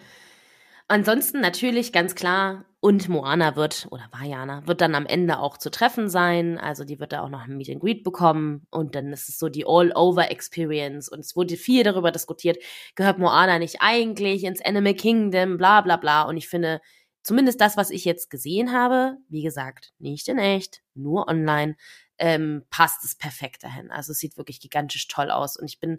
Ansonsten 0.88 1.40
natürlich 1.40 1.92
ganz 1.92 2.14
klar, 2.14 2.64
und 2.78 3.08
Moana 3.08 3.56
wird, 3.56 3.88
oder 3.90 4.08
Vajana, 4.12 4.64
wird 4.68 4.80
dann 4.80 4.94
am 4.94 5.06
Ende 5.06 5.40
auch 5.40 5.56
zu 5.58 5.70
treffen 5.72 6.08
sein. 6.08 6.56
Also 6.56 6.84
die 6.84 7.00
wird 7.00 7.12
da 7.12 7.22
auch 7.22 7.28
noch 7.28 7.40
ein 7.40 7.56
Meet 7.56 7.70
and 7.70 7.80
Greet 7.80 8.04
bekommen. 8.04 8.64
Und 8.70 8.94
dann 8.94 9.12
ist 9.12 9.28
es 9.28 9.40
so 9.40 9.48
die 9.48 9.64
All-Over-Experience. 9.66 11.08
Und 11.08 11.18
es 11.18 11.34
wurde 11.34 11.56
viel 11.56 11.82
darüber 11.82 12.12
diskutiert, 12.12 12.58
gehört 12.94 13.18
Moana 13.18 13.58
nicht 13.58 13.78
eigentlich 13.80 14.44
ins 14.44 14.64
Animal 14.64 14.94
Kingdom, 14.94 15.56
bla 15.56 15.80
bla 15.80 15.96
bla. 15.96 16.22
Und 16.22 16.36
ich 16.36 16.48
finde, 16.48 16.80
zumindest 17.24 17.60
das, 17.60 17.76
was 17.76 17.90
ich 17.90 18.04
jetzt 18.04 18.30
gesehen 18.30 18.70
habe, 18.72 19.16
wie 19.28 19.42
gesagt, 19.42 19.92
nicht 19.98 20.28
in 20.28 20.38
echt, 20.38 20.82
nur 20.94 21.26
online, 21.26 21.76
ähm, 22.18 22.62
passt 22.70 23.04
es 23.04 23.16
perfekt 23.16 23.64
dahin. 23.64 23.90
Also 23.90 24.12
es 24.12 24.18
sieht 24.18 24.36
wirklich 24.36 24.60
gigantisch 24.60 25.08
toll 25.08 25.32
aus. 25.32 25.56
Und 25.56 25.66
ich 25.66 25.80
bin 25.80 25.98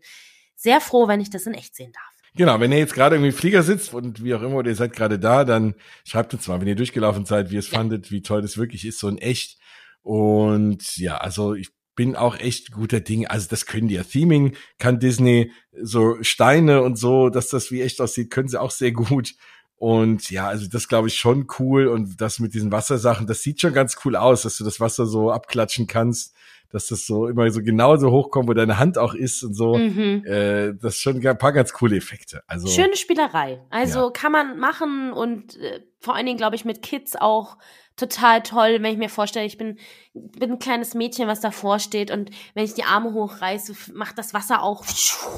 sehr 0.56 0.80
froh, 0.80 1.10
wenn 1.10 1.20
ich 1.20 1.30
das 1.30 1.48
in 1.48 1.54
echt 1.54 1.76
sehen 1.76 1.92
darf. 1.92 2.17
Genau, 2.38 2.60
wenn 2.60 2.72
ihr 2.72 2.78
jetzt 2.78 2.94
gerade 2.94 3.16
irgendwie 3.16 3.32
im 3.32 3.36
Flieger 3.36 3.64
sitzt 3.64 3.94
und 3.94 4.24
wie 4.24 4.36
auch 4.36 4.44
immer, 4.44 4.58
oder 4.58 4.70
ihr 4.70 4.76
seid 4.76 4.94
gerade 4.94 5.18
da, 5.18 5.44
dann 5.44 5.74
schreibt 6.06 6.34
uns 6.34 6.48
mal, 6.48 6.62
wenn 6.62 6.68
ihr 6.68 6.76
durchgelaufen 6.76 7.26
seid, 7.26 7.50
wie 7.50 7.56
ihr 7.56 7.60
es 7.60 7.72
ja. 7.72 7.80
fandet, 7.80 8.12
wie 8.12 8.22
toll 8.22 8.44
das 8.44 8.58
wirklich 8.58 8.86
ist, 8.86 9.00
so 9.00 9.08
in 9.08 9.18
echt. 9.18 9.58
Und 10.04 10.98
ja, 10.98 11.18
also 11.18 11.56
ich 11.56 11.70
bin 11.96 12.16
auch 12.16 12.40
echt 12.40 12.72
guter 12.72 13.00
Ding. 13.00 13.26
Also 13.26 13.48
das 13.50 13.66
können 13.66 13.88
die 13.88 13.96
ja. 13.96 14.04
Theming 14.04 14.56
kann 14.78 15.00
Disney, 15.00 15.52
so 15.82 16.18
Steine 16.22 16.84
und 16.84 16.98
so, 16.98 17.30
dass 17.30 17.50
das 17.50 17.72
wie 17.72 17.82
echt 17.82 18.00
aussieht, 18.00 18.30
können 18.30 18.48
sie 18.48 18.62
auch 18.62 18.72
sehr 18.72 18.92
gut. 18.92 19.34
Und 19.76 20.30
ja, 20.30 20.48
also 20.48 20.68
das 20.68 20.88
glaube 20.88 21.08
ich 21.08 21.18
schon 21.18 21.48
cool. 21.60 21.88
Und 21.88 22.22
das 22.22 22.40
mit 22.40 22.54
diesen 22.54 22.72
Wassersachen, 22.72 23.26
das 23.26 23.42
sieht 23.42 23.62
schon 23.62 23.74
ganz 23.74 23.98
cool 24.06 24.16
aus, 24.16 24.44
dass 24.44 24.58
du 24.58 24.64
das 24.64 24.80
Wasser 24.80 25.08
so 25.08 25.32
abklatschen 25.32 25.88
kannst 25.88 26.36
dass 26.72 26.88
das 26.88 27.06
so 27.06 27.28
immer 27.28 27.50
so 27.52 27.62
genauso 27.62 28.12
hochkommt, 28.12 28.50
wo 28.50 28.54
deine 28.54 28.78
Hand 28.80 28.98
auch 28.98 29.14
ist 29.14 29.44
und 29.44 29.54
so. 29.54 29.76
Mhm. 29.76 30.24
Äh, 30.26 30.74
das 30.74 30.96
ist 30.96 31.02
schon 31.02 31.26
ein 31.26 31.38
paar 31.38 31.54
ganz 31.54 31.74
coole 31.74 31.96
Effekte. 31.96 32.42
Also 32.48 32.68
schöne 32.68 32.96
Spielerei. 32.96 33.62
Also 33.70 34.06
ja. 34.06 34.10
kann 34.12 34.32
man 34.32 34.60
machen 34.60 35.12
und 35.14 35.58
äh, 35.58 35.82
vor 36.00 36.16
allen 36.16 36.26
Dingen 36.26 36.38
glaube 36.38 36.56
ich 36.56 36.66
mit 36.66 36.82
Kids 36.82 37.16
auch 37.16 37.58
total 37.98 38.44
toll, 38.44 38.78
wenn 38.80 38.94
ich 38.94 38.98
mir 38.98 39.10
vorstelle, 39.10 39.46
ich 39.46 39.58
bin, 39.58 39.78
bin 40.14 40.52
ein 40.52 40.60
kleines 40.60 40.94
Mädchen, 40.94 41.28
was 41.28 41.42
davor 41.42 41.80
steht 41.80 42.12
und 42.12 42.30
wenn 42.54 42.64
ich 42.64 42.76
die 42.76 42.84
Arme 42.84 43.12
hochreiße, 43.12 43.74
macht 43.94 44.18
das 44.20 44.36
Wasser 44.36 44.62
auch 44.62 44.86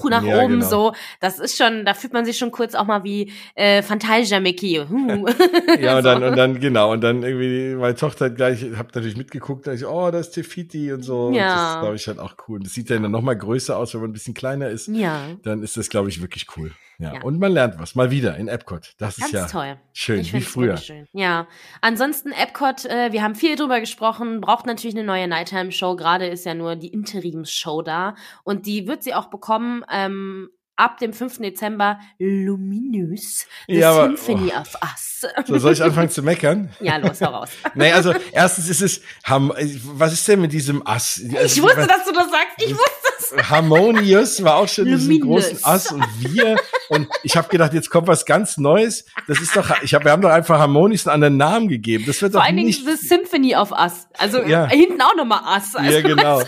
nach 0.09 0.23
ja, 0.23 0.43
oben 0.43 0.59
genau. 0.59 0.69
so. 0.69 0.93
Das 1.21 1.39
ist 1.39 1.57
schon, 1.57 1.85
da 1.85 1.93
fühlt 1.93 2.11
man 2.11 2.25
sich 2.25 2.37
schon 2.37 2.51
kurz 2.51 2.75
auch 2.75 2.85
mal 2.85 3.03
wie 3.05 3.31
äh, 3.55 3.81
Fantasia 3.81 4.41
Mickey. 4.41 4.75
ja, 5.79 5.97
und 5.97 6.03
dann, 6.03 6.21
und 6.21 6.35
dann, 6.35 6.59
genau, 6.59 6.91
und 6.91 7.01
dann 7.01 7.23
irgendwie, 7.23 7.75
meine 7.75 7.95
Tochter 7.95 8.25
hat 8.25 8.35
gleich, 8.35 8.65
hab 8.77 8.93
natürlich 8.93 9.15
mitgeguckt, 9.15 9.65
da 9.65 9.71
ich, 9.71 9.85
oh, 9.85 10.11
da 10.11 10.19
ist 10.19 10.31
Tefiti 10.31 10.91
und 10.91 11.03
so. 11.03 11.31
Ja. 11.31 11.47
Und 11.47 11.57
das 11.57 11.79
glaube 11.81 11.95
ich 11.95 12.07
halt 12.07 12.19
auch 12.19 12.35
cool. 12.47 12.57
Und 12.57 12.65
das 12.65 12.73
sieht 12.73 12.89
ja 12.89 12.99
dann 12.99 13.11
noch 13.11 13.21
mal 13.21 13.37
größer 13.37 13.77
aus, 13.77 13.93
wenn 13.93 14.01
man 14.01 14.09
ein 14.09 14.13
bisschen 14.13 14.33
kleiner 14.33 14.69
ist. 14.69 14.89
Ja. 14.89 15.29
Dann 15.43 15.63
ist 15.63 15.77
das, 15.77 15.89
glaube 15.89 16.09
ich, 16.09 16.21
wirklich 16.21 16.47
cool. 16.57 16.71
Ja. 16.99 17.13
ja. 17.13 17.21
Und 17.23 17.39
man 17.39 17.53
lernt 17.53 17.79
was. 17.79 17.95
Mal 17.95 18.11
wieder 18.11 18.35
in 18.35 18.47
Epcot. 18.47 18.93
Das 18.97 19.17
Ganz 19.17 19.27
ist 19.27 19.33
ja 19.33 19.47
toll. 19.47 19.77
schön, 19.93 20.19
ich 20.19 20.33
wie 20.33 20.41
früher. 20.41 20.77
Schön. 20.77 21.07
Ja. 21.13 21.47
Ansonsten 21.81 22.31
Epcot, 22.31 22.85
äh, 22.85 23.11
wir 23.13 23.23
haben 23.23 23.35
viel 23.35 23.55
drüber 23.55 23.79
gesprochen, 23.79 24.41
braucht 24.41 24.65
natürlich 24.65 24.95
eine 24.95 25.05
neue 25.05 25.27
Nighttime-Show. 25.27 25.95
Gerade 25.95 26.27
ist 26.27 26.45
ja 26.45 26.53
nur 26.53 26.75
die 26.75 26.89
Interimsshow 26.89 27.81
da. 27.81 28.15
Und 28.43 28.65
die 28.65 28.85
wird 28.87 29.03
sie 29.03 29.13
auch 29.13 29.29
bekommen. 29.29 29.83
Ähm, 29.89 30.49
ab 30.79 30.97
dem 30.97 31.13
5. 31.13 31.39
Dezember 31.39 31.99
Luminous, 32.19 33.45
The 33.67 33.75
ja, 33.75 33.91
aber, 33.91 34.15
Symphony 34.15 34.51
oh. 34.55 34.61
of 34.61 34.75
Us. 34.81 35.25
So, 35.45 35.57
soll 35.57 35.73
ich 35.73 35.83
anfangen 35.83 36.09
zu 36.09 36.23
meckern? 36.23 36.69
Ja, 36.79 36.95
los, 36.95 37.19
heraus. 37.19 37.49
nee, 37.75 37.91
also 37.91 38.13
erstens 38.31 38.69
ist 38.69 38.81
es, 38.81 39.01
was 39.27 40.13
ist 40.13 40.25
denn 40.27 40.39
mit 40.39 40.53
diesem 40.53 40.85
Ass? 40.87 41.21
Also, 41.35 41.57
ich 41.57 41.61
wusste, 41.61 41.85
dass 41.85 42.05
du 42.05 42.13
das 42.13 42.31
sagst. 42.31 42.55
Ich 42.57 42.71
wusste 42.71 43.09
Harmonious 43.37 44.43
war 44.43 44.55
auch 44.55 44.67
schon 44.67 44.85
diesen 44.85 45.19
großen 45.19 45.63
Ass 45.63 45.91
und 45.91 46.03
wir 46.19 46.55
und 46.89 47.07
ich 47.23 47.37
habe 47.37 47.47
gedacht, 47.49 47.73
jetzt 47.73 47.89
kommt 47.89 48.07
was 48.07 48.25
ganz 48.25 48.57
Neues. 48.57 49.05
Das 49.27 49.39
ist 49.39 49.55
doch, 49.55 49.81
ich 49.83 49.93
hab, 49.93 50.03
wir 50.03 50.11
haben 50.11 50.21
doch 50.21 50.29
einfach 50.29 50.59
Harmonious 50.59 51.07
einen 51.07 51.23
anderen 51.23 51.37
Namen 51.37 51.67
gegeben. 51.67 52.03
Das 52.07 52.21
wird 52.21 52.33
Vor 52.33 52.41
doch 52.41 52.47
allen 52.47 52.55
nicht. 52.55 52.85
Dingen 52.85 52.97
The 52.97 53.07
Symphony 53.07 53.55
of 53.55 53.71
Us. 53.71 54.07
Also 54.17 54.41
ja. 54.41 54.67
hinten 54.67 55.01
auch 55.01 55.15
nochmal 55.15 55.41
Us. 55.55 55.75
Also, 55.75 55.91
ja, 55.91 56.01
genau. 56.01 56.41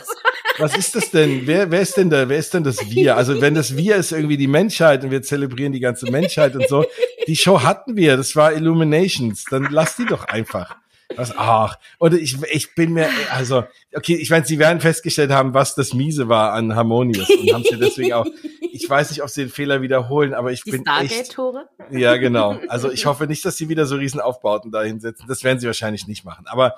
Was 0.58 0.75
ist 0.75 0.95
das 0.95 1.12
denn? 1.12 1.45
Wer, 1.45 1.71
wer 1.71 1.82
ist 1.82 1.95
denn 1.95 2.10
da? 2.10 2.27
Wer 2.27 2.38
ist 2.38 2.54
denn 2.54 2.63
das 2.63 2.89
Wir? 2.89 3.17
Also 3.17 3.39
wenn 3.39 3.54
das 3.54 3.77
Wir 3.77 3.95
ist 3.95 4.12
irgendwie 4.12 4.38
die 4.38 4.47
Menschheit 4.47 5.04
und 5.04 5.12
wir 5.12 5.21
zelebrieren 5.21 5.71
die 5.71 5.80
ganze 5.80 6.12
Menschheit 6.12 6.56
und 6.56 6.67
so. 6.67 6.86
Die 7.27 7.36
Show 7.36 7.62
hatten 7.62 7.95
wir. 7.95 8.17
Das 8.17 8.36
war 8.36 8.54
Illuminations. 8.54 9.45
Dann 9.49 9.67
lass 9.71 9.95
die 9.95 10.06
doch 10.06 10.25
einfach. 10.25 10.75
Was, 11.15 11.36
ach, 11.36 11.78
und 12.00 12.13
ich, 12.13 12.41
ich 12.52 12.76
bin 12.76 12.93
mir, 12.93 13.10
also, 13.32 13.63
okay, 13.93 14.15
ich 14.15 14.30
meine, 14.30 14.45
sie 14.45 14.60
werden 14.60 14.82
festgestellt 14.82 15.32
haben, 15.32 15.54
was 15.54 15.76
das 15.76 15.93
Miese 15.93 16.30
war 16.30 16.54
an 16.54 16.76
Harmonious 16.76 17.30
und 17.30 17.54
haben 17.54 17.63
sie 17.63 17.78
deswegen 17.78 18.13
auch, 18.13 18.26
ich 18.71 18.89
weiß 18.89 19.10
nicht, 19.12 19.21
ob 19.21 19.30
sie 19.30 19.43
den 19.43 19.50
Fehler 19.50 19.82
wiederholen, 19.82 20.34
aber 20.34 20.52
ich 20.52 20.63
Die 20.63 20.71
bin 20.71 20.86
echt. 20.86 21.34
Tore? 21.34 21.67
Ja, 21.91 22.17
genau. 22.17 22.60
Also 22.67 22.91
ich 22.91 23.06
hoffe 23.06 23.28
nicht, 23.28 23.43
dass 23.45 23.58
sie 23.58 23.69
wieder 23.69 23.86
so 23.86 23.95
riesen 23.95 24.19
Aufbauten 24.19 24.71
da 24.71 24.84
hinsetzen. 24.84 25.26
Das 25.28 25.43
werden 25.43 25.60
sie 25.60 25.67
wahrscheinlich 25.67 26.08
nicht 26.08 26.24
machen. 26.24 26.45
Aber, 26.47 26.76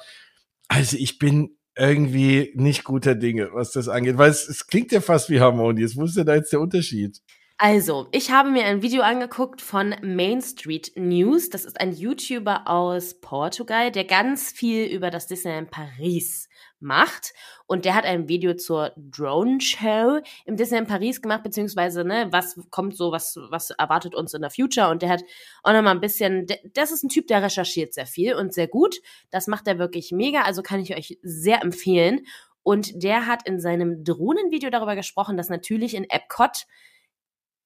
also 0.68 0.98
ich 0.98 1.20
bin 1.20 1.58
irgendwie 1.76 2.52
nicht 2.56 2.84
guter 2.84 3.16
Dinge, 3.16 3.50
was 3.54 3.72
das 3.72 3.90
angeht, 3.90 4.18
weil 4.18 4.30
es, 4.30 4.48
es 4.48 4.68
klingt 4.68 4.92
ja 4.92 5.02
fast 5.02 5.30
wie 5.30 5.40
Harmonious. 5.40 5.96
Wo 5.96 6.06
ist 6.06 6.18
denn 6.18 6.26
da 6.26 6.36
jetzt 6.36 6.54
der 6.54 6.62
Unterschied? 6.62 7.22
Also, 7.60 8.08
ich 8.12 8.32
habe 8.32 8.50
mir 8.50 8.66
ein 8.66 8.82
Video 8.82 9.04
angeguckt 9.04 9.62
von 9.62 9.96
Main 10.02 10.42
Street 10.42 10.92
News. 10.96 11.50
Das 11.50 11.66
ist 11.66 11.80
ein 11.80 11.94
YouTuber 11.94 12.68
aus 12.68 13.22
Portugal, 13.22 13.92
der 13.92 14.06
ganz 14.06 14.52
viel 14.52 14.88
über 14.88 15.12
das 15.12 15.28
Disneyland 15.28 15.70
Paris 15.70 16.50
macht. 16.80 17.32
Und 17.68 17.86
der 17.86 17.94
hat 17.94 18.06
ein 18.06 18.28
Video 18.28 18.56
zur 18.56 18.92
Drone 18.98 19.62
Show 19.62 20.20
im 20.46 20.58
Disneyland 20.58 20.90
Paris 20.90 21.22
gemacht, 21.22 21.44
beziehungsweise, 21.44 22.04
ne, 22.04 22.28
was 22.32 22.60
kommt 22.72 22.98
so, 22.98 23.12
was, 23.12 23.38
was 23.50 23.70
erwartet 23.70 24.16
uns 24.16 24.34
in 24.34 24.42
der 24.42 24.52
Future. 24.52 24.90
Und 24.90 25.04
der 25.04 25.10
hat 25.10 25.24
auch 25.62 25.74
nochmal 25.74 25.94
ein 25.94 26.02
bisschen, 26.02 26.48
das 26.74 26.92
ist 26.92 27.04
ein 27.04 27.10
Typ, 27.10 27.28
der 27.28 27.44
recherchiert 27.44 27.94
sehr 27.94 28.08
viel 28.08 28.34
und 28.34 28.54
sehr 28.54 28.68
gut. 28.68 28.96
Das 29.30 29.46
macht 29.48 29.68
er 29.68 29.78
wirklich 29.78 30.12
mega, 30.12 30.42
also 30.42 30.64
kann 30.64 30.82
ich 30.82 30.98
euch 30.98 31.20
sehr 31.22 31.62
empfehlen. 31.62 32.26
Und 32.64 33.04
der 33.04 33.28
hat 33.28 33.48
in 33.48 33.60
seinem 33.60 34.04
Drohnenvideo 34.04 34.70
darüber 34.72 34.96
gesprochen, 34.96 35.38
dass 35.38 35.50
natürlich 35.50 35.94
in 35.94 36.10
Epcot 36.10 36.66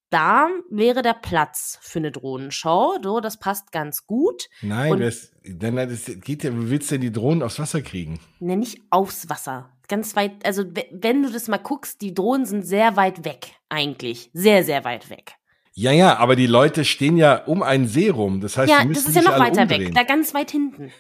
da 0.10 0.50
wäre 0.70 1.02
der 1.02 1.14
Platz 1.14 1.80
für 1.82 2.00
eine 2.00 2.12
Drohnenshow. 2.12 2.98
So, 3.02 3.20
das 3.20 3.38
passt 3.38 3.72
ganz 3.72 4.06
gut. 4.06 4.50
Nein, 4.62 5.00
das, 5.00 5.32
dann, 5.44 5.76
das 5.76 6.06
geht 6.22 6.44
ja, 6.44 6.54
wie 6.54 6.70
willst 6.70 6.92
du 6.92 6.96
denn 6.96 7.02
die 7.02 7.12
Drohnen 7.12 7.44
aufs 7.44 7.60
Wasser 7.60 7.82
kriegen? 7.82 8.20
Ne, 8.40 8.58
nicht 8.58 8.82
aufs 8.90 9.30
Wasser. 9.30 9.70
Ganz 9.88 10.16
weit, 10.16 10.46
also 10.46 10.64
wenn 10.92 11.24
du 11.24 11.32
das 11.32 11.48
mal 11.48 11.58
guckst, 11.58 12.02
die 12.02 12.14
Drohnen 12.14 12.46
sind 12.46 12.64
sehr 12.64 12.98
weit 12.98 13.24
weg, 13.24 13.54
eigentlich. 13.70 14.30
Sehr, 14.34 14.64
sehr 14.64 14.84
weit 14.84 15.10
weg. 15.10 15.37
Ja, 15.80 15.92
ja, 15.92 16.18
aber 16.18 16.36
die 16.36 16.48
Leute 16.48 16.84
stehen 16.86 17.18
ja 17.18 17.36
um 17.46 17.62
einen 17.62 17.88
See 17.88 18.10
rum. 18.10 18.42
Das 18.42 18.58
heißt, 18.58 18.68
ja, 18.68 18.82
die 18.82 18.88
müssen 18.88 19.06
das 19.06 19.10
ist 19.10 19.16
ja 19.16 19.22
sich 19.22 19.30
noch 19.30 19.38
weiter 19.40 19.62
umdrehen. 19.62 19.82
weg, 19.90 19.94
da 19.94 20.02
ganz 20.02 20.34
weit 20.34 20.50
hinten. 20.50 20.92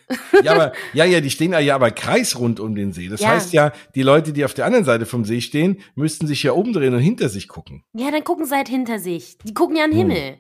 Ja, 0.44 0.52
aber, 0.54 0.72
ja, 0.94 1.04
ja, 1.04 1.20
die 1.20 1.32
stehen 1.32 1.52
ja 1.60 1.74
aber 1.74 1.90
kreisrund 1.90 2.60
um 2.60 2.76
den 2.76 2.94
See. 2.94 3.08
Das 3.08 3.22
Ja. 3.22 3.30
heißt 3.30 3.54
ja, 3.54 3.72
die 3.96 4.04
Leute, 4.04 4.34
die 4.34 4.46
auf 4.46 4.54
der 4.54 4.66
anderen 4.68 4.86
Seite 4.86 5.08
vom 5.08 5.26
See 5.26 5.42
stehen, 5.42 5.80
müssten 5.96 6.28
sich 6.28 6.44
ja 6.44 6.52
umdrehen 6.52 6.94
und 6.94 7.00
hinter 7.00 7.28
sich 7.28 7.48
gucken. 7.48 7.86
Ja, 7.94 8.12
dann 8.12 8.24
gucken 8.24 8.46
sie 8.46 8.56
halt 8.56 8.70
hinter 8.70 9.00
sich. 9.00 9.40
Die 9.46 9.56
gucken 9.56 9.78
ja 9.78 9.86
an 9.86 9.90
den 9.90 9.98
Himmel. 10.12 10.38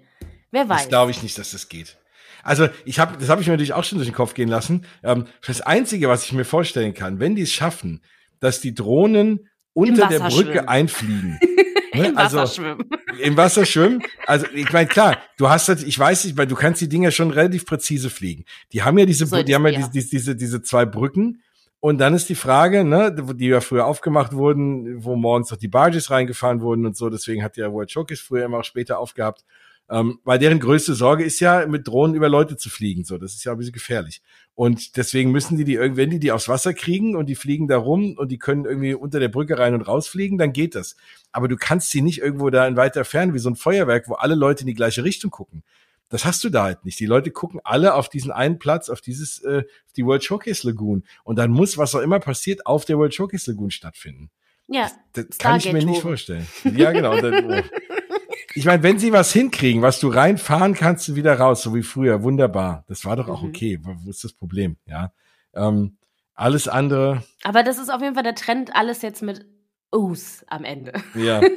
Wer 0.51 0.69
weiß. 0.69 0.81
Das 0.81 0.89
glaube 0.89 1.09
ich 1.09 1.23
nicht, 1.23 1.35
dass 1.39 1.49
das 1.49 1.67
geht. 1.67 1.97
Also 2.43 2.69
ich 2.85 2.99
habe, 2.99 3.17
das 3.19 3.29
habe 3.29 3.41
ich 3.41 3.47
mir 3.47 3.53
natürlich 3.53 3.73
auch 3.73 3.83
schon 3.85 3.97
durch 3.97 4.07
den 4.07 4.15
Kopf 4.15 4.35
gehen 4.35 4.49
lassen. 4.49 4.85
Ähm, 5.03 5.25
das 5.47 5.61
Einzige, 5.61 6.09
was 6.09 6.25
ich 6.25 6.33
mir 6.33 6.45
vorstellen 6.45 6.93
kann, 6.93 7.19
wenn 7.19 7.35
die 7.35 7.41
es 7.41 7.51
schaffen, 7.51 8.03
dass 8.39 8.61
die 8.61 8.75
Drohnen 8.75 9.49
unter 9.73 10.07
der 10.07 10.19
Brücke 10.19 10.51
schwimmen. 10.53 10.67
einfliegen. 10.67 11.39
ne? 11.93 12.07
Im 12.07 12.15
Wasser 12.15 12.39
also, 12.41 12.55
schwimmen. 12.55 12.89
Im 13.21 13.37
Wasser 13.37 13.65
schwimmen. 13.65 14.03
Also 14.25 14.45
ich 14.53 14.71
meine, 14.71 14.87
klar, 14.87 15.17
du 15.37 15.49
hast 15.49 15.67
halt, 15.67 15.83
ich 15.83 15.97
weiß 15.97 16.25
nicht, 16.25 16.37
weil 16.37 16.47
du 16.47 16.55
kannst 16.55 16.81
die 16.81 16.89
Dinger 16.89 17.11
schon 17.11 17.31
relativ 17.31 17.65
präzise 17.65 18.09
fliegen. 18.09 18.45
Die 18.73 18.83
haben 18.83 18.97
ja 18.97 19.05
diese, 19.05 19.25
Solltest 19.25 19.47
die 19.49 19.55
haben 19.55 19.65
ja. 19.67 19.87
diese, 19.87 20.09
diese, 20.09 20.35
diese 20.35 20.61
zwei 20.61 20.85
Brücken. 20.85 21.41
Und 21.79 21.99
dann 21.99 22.15
ist 22.15 22.27
die 22.29 22.35
Frage, 22.35 22.83
ne, 22.83 23.15
die 23.35 23.47
ja 23.47 23.61
früher 23.61 23.85
aufgemacht 23.85 24.33
wurden, 24.33 25.03
wo 25.03 25.15
morgens 25.15 25.51
noch 25.51 25.57
die 25.57 25.67
Barges 25.67 26.09
reingefahren 26.09 26.61
wurden 26.61 26.85
und 26.85 26.97
so. 26.97 27.09
Deswegen 27.09 27.43
hat 27.43 27.55
ja 27.55 27.71
World 27.71 27.91
Showcase 27.91 28.23
früher 28.23 28.45
immer 28.45 28.59
auch 28.59 28.63
später 28.63 28.99
aufgehabt. 28.99 29.45
Ähm, 29.89 30.19
weil 30.25 30.37
deren 30.39 30.59
größte 30.59 30.95
Sorge 30.95 31.23
ist 31.23 31.39
ja, 31.39 31.65
mit 31.65 31.87
Drohnen 31.87 32.15
über 32.15 32.29
Leute 32.29 32.57
zu 32.57 32.69
fliegen. 32.69 33.05
So, 33.05 33.17
das 33.17 33.35
ist 33.35 33.43
ja 33.45 33.53
ein 33.53 33.57
bisschen 33.57 33.73
gefährlich. 33.73 34.21
Und 34.57 34.97
deswegen 34.97 35.31
müssen 35.31 35.55
die 35.55 35.65
die 35.65 35.75
irgendwie, 35.75 36.01
wenn 36.01 36.09
die 36.09 36.19
die 36.19 36.31
aufs 36.31 36.49
Wasser 36.49 36.73
kriegen 36.73 37.15
und 37.15 37.27
die 37.27 37.35
fliegen 37.35 37.67
da 37.67 37.77
rum 37.77 38.15
und 38.17 38.31
die 38.31 38.39
können 38.39 38.65
irgendwie 38.65 38.95
unter 38.95 39.19
der 39.19 39.27
Brücke 39.27 39.59
rein 39.59 39.75
und 39.75 39.83
rausfliegen, 39.83 40.39
dann 40.39 40.51
geht 40.51 40.73
das. 40.73 40.95
Aber 41.31 41.47
du 41.47 41.57
kannst 41.57 41.91
sie 41.91 42.01
nicht 42.01 42.21
irgendwo 42.21 42.49
da 42.49 42.67
in 42.67 42.75
weiter 42.75 43.05
Ferne 43.05 43.35
wie 43.35 43.39
so 43.39 43.51
ein 43.51 43.55
Feuerwerk, 43.55 44.09
wo 44.09 44.15
alle 44.15 44.33
Leute 44.33 44.61
in 44.61 44.67
die 44.67 44.73
gleiche 44.73 45.03
Richtung 45.03 45.29
gucken. 45.29 45.61
Das 46.09 46.25
hast 46.25 46.43
du 46.43 46.49
da 46.49 46.63
halt 46.63 46.85
nicht. 46.85 46.99
Die 46.99 47.05
Leute 47.05 47.29
gucken 47.29 47.59
alle 47.63 47.93
auf 47.93 48.09
diesen 48.09 48.31
einen 48.31 48.57
Platz, 48.57 48.89
auf 48.89 48.99
dieses, 48.99 49.43
äh, 49.43 49.61
die 49.95 50.03
World 50.03 50.23
Showcase 50.23 50.65
Lagoon. 50.65 51.03
Und 51.23 51.35
dann 51.35 51.51
muss, 51.51 51.77
was 51.77 51.93
auch 51.93 52.01
immer 52.01 52.19
passiert, 52.19 52.65
auf 52.65 52.83
der 52.83 52.97
World 52.97 53.13
Showcase 53.13 53.51
Lagoon 53.51 53.69
stattfinden. 53.69 54.31
Ja, 54.67 54.89
Das 55.13 55.37
kann 55.37 55.57
ich 55.57 55.71
mir 55.71 55.85
nicht 55.85 56.01
vorstellen. 56.01 56.47
Ja, 56.63 56.91
genau. 56.93 57.21
Dann, 57.21 57.45
oh. 57.45 57.61
Ich 58.53 58.65
meine, 58.65 58.83
wenn 58.83 58.99
sie 58.99 59.11
was 59.13 59.31
hinkriegen, 59.33 59.81
was 59.81 59.99
du 59.99 60.09
reinfahren 60.09 60.73
kannst, 60.73 61.07
du 61.07 61.15
wieder 61.15 61.37
raus, 61.39 61.61
so 61.63 61.73
wie 61.75 61.83
früher, 61.83 62.23
wunderbar. 62.23 62.83
Das 62.87 63.05
war 63.05 63.15
doch 63.15 63.27
auch 63.29 63.41
Mhm. 63.43 63.49
okay. 63.49 63.79
Wo 63.81 64.09
ist 64.09 64.23
das 64.23 64.33
Problem? 64.33 64.77
Ja. 64.85 65.11
Ähm, 65.55 65.97
alles 66.33 66.67
andere, 66.67 67.23
aber 67.43 67.63
das 67.63 67.79
ist 67.79 67.89
auf 67.89 68.01
jeden 68.01 68.13
Fall 68.13 68.23
der 68.23 68.35
Trend, 68.35 68.75
alles 68.75 69.01
jetzt 69.01 69.23
mit 69.23 69.45
Us 69.91 70.43
am 70.47 70.63
Ende. 70.63 70.93
ja. 71.15 71.41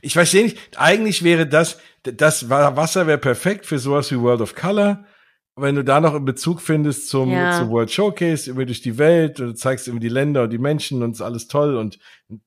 Ich 0.00 0.14
verstehe 0.14 0.44
nicht. 0.44 0.58
Eigentlich 0.78 1.22
wäre 1.22 1.46
das, 1.46 1.78
das 2.02 2.48
Wa- 2.48 2.74
Wasser 2.76 3.06
wäre 3.06 3.18
perfekt 3.18 3.66
für 3.66 3.78
sowas 3.78 4.10
wie 4.10 4.18
World 4.20 4.40
of 4.40 4.54
Color. 4.54 5.04
Wenn 5.54 5.74
du 5.74 5.84
da 5.84 6.00
noch 6.00 6.14
einen 6.14 6.24
Bezug 6.24 6.62
findest 6.62 7.08
zum, 7.08 7.30
Ja. 7.30 7.58
zum 7.58 7.68
World 7.70 7.90
Showcase, 7.90 8.50
über 8.50 8.64
durch 8.64 8.80
die 8.80 8.96
Welt, 8.96 9.38
und 9.38 9.48
du 9.48 9.54
zeigst 9.54 9.86
irgendwie 9.86 10.08
die 10.08 10.14
Länder 10.14 10.44
und 10.44 10.50
die 10.50 10.58
Menschen 10.58 11.02
und 11.02 11.12
ist 11.12 11.20
alles 11.20 11.46
toll 11.46 11.76
und 11.76 11.98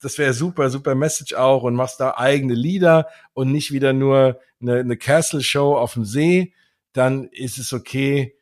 das 0.01 0.17
wäre 0.17 0.33
super, 0.33 0.71
super 0.71 0.95
Message 0.95 1.35
auch 1.35 1.61
und 1.63 1.75
machst 1.75 1.99
da 1.99 2.15
eigene 2.17 2.55
Lieder 2.55 3.07
und 3.33 3.51
nicht 3.51 3.71
wieder 3.71 3.93
nur 3.93 4.39
eine, 4.59 4.79
eine 4.79 4.97
Castle 4.97 5.43
Show 5.43 5.75
auf 5.77 5.93
dem 5.93 6.03
See, 6.05 6.53
dann 6.93 7.25
ist 7.25 7.59
es 7.59 7.73
okay. 7.73 8.35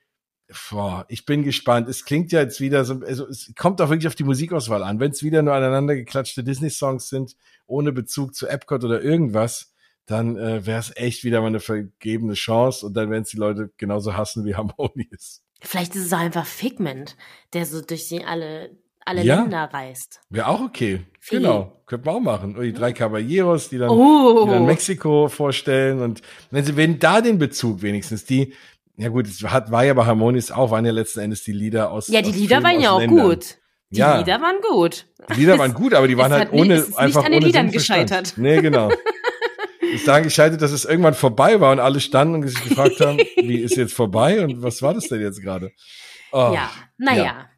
Boah, 0.70 1.06
ich 1.10 1.26
bin 1.26 1.44
gespannt. 1.44 1.90
Es 1.90 2.06
klingt 2.06 2.32
ja 2.32 2.40
jetzt 2.42 2.62
wieder 2.62 2.86
so, 2.86 3.02
also 3.02 3.28
es 3.28 3.52
kommt 3.58 3.82
auch 3.82 3.90
wirklich 3.90 4.08
auf 4.08 4.16
die 4.16 4.24
Musikauswahl 4.24 4.84
an. 4.84 5.00
Wenn 5.00 5.12
es 5.12 5.24
wieder 5.24 5.42
nur 5.42 5.56
aneinander 5.56 5.96
geklatschte 5.96 6.44
Disney-Songs 6.44 7.10
sind, 7.10 7.36
ohne 7.66 7.92
Bezug 7.92 8.36
zu 8.36 8.48
Epcot 8.48 8.84
oder 8.84 9.02
irgendwas, 9.02 9.73
dann 10.06 10.38
äh, 10.38 10.66
wäre 10.66 10.80
es 10.80 10.92
echt 10.96 11.24
wieder 11.24 11.42
mal 11.42 11.48
eine 11.48 11.60
vergebene 11.60 12.34
Chance 12.34 12.86
und 12.86 12.94
dann 12.96 13.10
werden 13.10 13.24
es 13.24 13.30
die 13.30 13.38
Leute 13.38 13.72
genauso 13.78 14.16
hassen 14.18 14.46
wie 14.46 14.56
Harmonious. 14.56 15.42
Vielleicht 15.62 15.96
ist 15.96 16.06
es 16.08 16.14
auch 16.14 16.18
einfach 16.20 16.46
Figment, 16.46 17.16
der 17.54 17.66
so 17.66 17.82
durch 17.82 18.10
die 18.10 18.24
alle, 18.24 18.72
alle 19.06 19.24
Ja. 19.24 19.42
Länder 19.42 19.70
reist. 19.72 20.20
Wäre 20.30 20.48
auch 20.48 20.60
okay. 20.62 21.06
Viel. 21.22 21.40
Genau. 21.40 21.82
Könnten 21.86 22.06
wir 22.06 22.12
auch 22.12 22.20
machen. 22.20 22.56
Und 22.58 22.64
die 22.64 22.74
drei 22.74 22.92
Caballeros, 22.92 23.70
die 23.70 23.78
dann, 23.78 23.90
Oh. 23.90 24.44
die 24.46 24.52
dann 24.52 24.66
Mexiko 24.66 25.30
vorstellen. 25.30 26.02
Und 26.02 26.22
wenn 26.52 26.66
sie, 26.66 26.76
wenn 26.76 27.00
da 27.00 27.22
den 27.22 27.38
Bezug 27.38 27.82
wenigstens, 27.82 28.26
die, 28.26 28.54
ja 28.98 29.08
gut, 29.08 29.26
es 29.28 29.42
hat, 29.44 29.72
war 29.72 29.86
ja 29.86 29.94
bei 29.94 30.06
Harmonious 30.06 30.52
auch, 30.52 30.70
waren 30.72 30.86
ja 30.86 30.92
letzten 30.92 31.22
Endes 31.22 31.44
die 31.44 31.54
Lieder 31.54 31.92
aus. 31.92 32.10
ja, 32.10 32.22
die 32.22 32.30
aus 32.32 32.36
Lieder 32.36 32.56
Filmen 32.58 32.64
waren 32.74 32.82
ja 32.82 32.92
auch 32.92 33.00
Ländern. 33.00 33.26
gut. 33.30 33.58
Die 33.90 34.00
Ja. 34.00 34.18
Lieder 34.18 34.42
waren 34.42 34.56
gut. 34.70 35.06
Die 35.34 35.40
Lieder 35.40 35.58
waren 35.60 35.74
gut, 35.76 35.94
aber 35.94 36.08
die 36.10 36.18
waren 36.18 36.32
halt 36.34 36.52
ohne, 36.52 36.76
nicht 36.80 36.98
einfach 36.98 37.24
an 37.24 37.32
den 37.32 37.38
ohne 37.38 37.46
Liedern 37.46 37.72
gescheitert. 37.72 38.34
Nee, 38.36 38.60
genau. 38.62 38.90
ist 39.96 40.08
daran 40.08 40.24
gescheitert, 40.24 40.62
dass 40.62 40.72
es 40.72 40.86
irgendwann 40.86 41.14
vorbei 41.14 41.60
war 41.60 41.72
und 41.72 41.80
alle 41.80 42.00
standen 42.00 42.36
und 42.36 42.48
sich 42.48 42.64
gefragt 42.64 43.00
haben, 43.00 43.18
wie 43.36 43.58
ist 43.60 43.76
jetzt 43.78 43.94
vorbei 43.94 44.44
und 44.44 44.62
was 44.62 44.82
war 44.82 44.94
das 44.94 45.08
denn 45.08 45.22
jetzt 45.22 45.42
gerade? 45.42 45.72
Oh, 46.32 46.52
ja, 46.54 46.70
naja. 46.98 47.50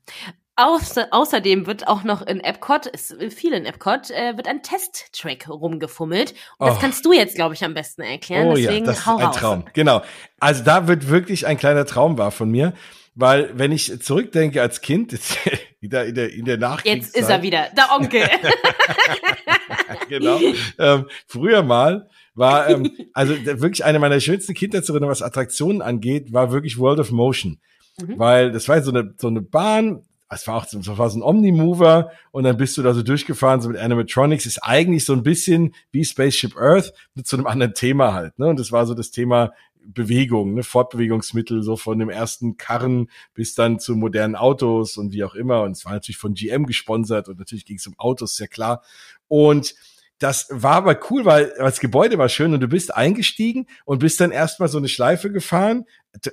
Außer, 0.57 1.07
außerdem 1.11 1.67
wird 1.67 1.85
auch 1.87 2.03
noch 2.03 2.21
in 2.21 2.39
Epcot, 2.39 2.85
ist 2.85 3.13
viel 3.33 3.51
in 3.51 3.65
Epcot, 3.65 4.09
äh, 4.11 4.37
wird 4.37 4.47
ein 4.47 4.63
Testtrack 4.63 5.49
rumgefummelt. 5.49 6.33
Und 6.57 6.67
das 6.67 6.77
Oh. 6.77 6.79
kannst 6.79 7.05
du 7.05 7.11
jetzt, 7.11 7.35
glaube 7.35 7.55
ich, 7.55 7.63
am 7.65 7.73
besten 7.73 8.03
erklären. 8.03 8.47
Oh 8.47 8.53
Deswegen 8.55 8.85
ja, 8.85 8.91
das 8.91 8.99
ist 8.99 9.05
hau 9.05 9.17
ein 9.17 9.25
raus. 9.25 9.35
Traum. 9.35 9.65
Genau. 9.73 10.01
Also 10.39 10.63
da 10.63 10.87
wird 10.87 11.09
wirklich 11.09 11.45
ein 11.45 11.57
kleiner 11.57 11.85
Traum 11.85 12.17
wahr 12.17 12.31
von 12.31 12.49
mir, 12.49 12.73
weil 13.15 13.51
wenn 13.53 13.73
ich 13.73 14.01
zurückdenke 14.01 14.61
als 14.61 14.79
Kind, 14.79 15.17
in 15.81 15.89
der, 15.89 16.05
in 16.05 16.15
der, 16.15 16.33
in 16.33 16.45
der 16.45 16.57
Nachkriegszeit. 16.57 17.03
Jetzt 17.03 17.17
ist 17.17 17.29
er 17.29 17.41
wieder, 17.41 17.67
der 17.75 17.91
Onkel. 17.93 18.23
genau. 20.09 20.39
ähm, 20.79 21.09
früher 21.27 21.63
mal 21.63 22.09
war, 22.35 22.69
ähm, 22.69 22.91
also 23.13 23.33
wirklich 23.33 23.83
eine 23.83 23.99
meiner 23.99 24.19
schönsten 24.19 24.53
Kindheitserinnerungen, 24.53 25.11
was 25.11 25.21
Attraktionen 25.21 25.81
angeht, 25.81 26.33
war 26.33 26.51
wirklich 26.51 26.77
World 26.77 26.99
of 26.99 27.11
Motion. 27.11 27.59
Mhm. 27.99 28.19
Weil 28.19 28.51
das 28.51 28.67
war 28.67 28.81
so 28.81 28.91
eine, 28.91 29.13
so 29.17 29.27
eine 29.27 29.41
Bahn, 29.41 30.03
es 30.29 30.47
war 30.47 30.57
auch 30.57 30.65
so, 30.65 30.77
das 30.77 30.97
war 30.97 31.09
so 31.09 31.19
ein 31.19 31.23
Omnimover 31.23 32.11
und 32.31 32.43
dann 32.43 32.57
bist 32.57 32.77
du 32.77 32.83
da 32.83 32.93
so 32.93 33.03
durchgefahren, 33.03 33.61
so 33.61 33.69
mit 33.69 33.77
Animatronics, 33.77 34.45
ist 34.45 34.63
eigentlich 34.63 35.05
so 35.05 35.13
ein 35.13 35.23
bisschen 35.23 35.73
wie 35.91 36.03
Spaceship 36.03 36.57
Earth, 36.57 36.93
nur 37.13 37.23
zu 37.23 37.37
einem 37.37 37.47
anderen 37.47 37.73
Thema 37.73 38.13
halt, 38.13 38.37
ne? 38.37 38.47
Und 38.47 38.59
das 38.59 38.71
war 38.71 38.85
so 38.85 38.93
das 38.93 39.11
Thema 39.11 39.53
Bewegung, 39.87 40.55
ne, 40.55 40.63
Fortbewegungsmittel, 40.63 41.61
so 41.63 41.77
von 41.77 41.99
dem 41.99 42.09
ersten 42.09 42.57
Karren 42.57 43.09
bis 43.33 43.55
dann 43.55 43.79
zu 43.79 43.95
modernen 43.95 44.35
Autos 44.35 44.97
und 44.97 45.13
wie 45.13 45.23
auch 45.23 45.35
immer. 45.35 45.61
Und 45.61 45.71
es 45.71 45.85
war 45.85 45.93
natürlich 45.93 46.17
von 46.17 46.33
GM 46.33 46.65
gesponsert 46.65 47.29
und 47.29 47.37
natürlich 47.37 47.65
ging 47.65 47.77
es 47.77 47.87
um 47.87 47.93
Autos, 47.97 48.37
ja 48.39 48.47
klar. 48.47 48.81
Und 49.27 49.75
das 50.19 50.47
war 50.49 50.75
aber 50.75 50.97
cool, 51.09 51.25
weil 51.25 51.53
das 51.57 51.79
Gebäude 51.79 52.17
war 52.17 52.29
schön 52.29 52.53
und 52.53 52.61
du 52.61 52.67
bist 52.67 52.95
eingestiegen 52.95 53.67
und 53.83 53.99
bist 53.99 54.19
dann 54.21 54.31
erstmal 54.31 54.69
so 54.69 54.77
eine 54.77 54.87
Schleife 54.87 55.31
gefahren 55.31 55.85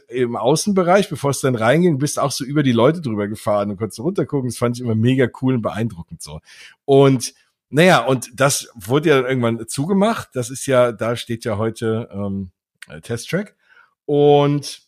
im 0.08 0.36
Außenbereich, 0.36 1.08
bevor 1.08 1.30
es 1.30 1.40
dann 1.40 1.56
reinging, 1.56 1.98
bist 1.98 2.20
auch 2.20 2.30
so 2.30 2.44
über 2.44 2.62
die 2.62 2.72
Leute 2.72 3.00
drüber 3.00 3.26
gefahren 3.26 3.70
und 3.70 3.78
konntest 3.78 3.98
runtergucken. 3.98 4.50
Das 4.50 4.58
fand 4.58 4.76
ich 4.76 4.82
immer 4.82 4.94
mega 4.94 5.28
cool 5.40 5.54
und 5.54 5.62
beeindruckend 5.62 6.22
so. 6.22 6.40
Und 6.84 7.34
naja, 7.70 8.04
und 8.04 8.30
das 8.38 8.68
wurde 8.74 9.08
ja 9.08 9.16
dann 9.16 9.26
irgendwann 9.26 9.66
zugemacht. 9.66 10.28
Das 10.34 10.50
ist 10.50 10.66
ja, 10.66 10.92
da 10.92 11.16
steht 11.16 11.44
ja 11.44 11.58
heute 11.58 12.08
ähm, 12.12 12.52
äh, 12.88 13.00
Testtrack. 13.00 13.56
Und 14.04 14.82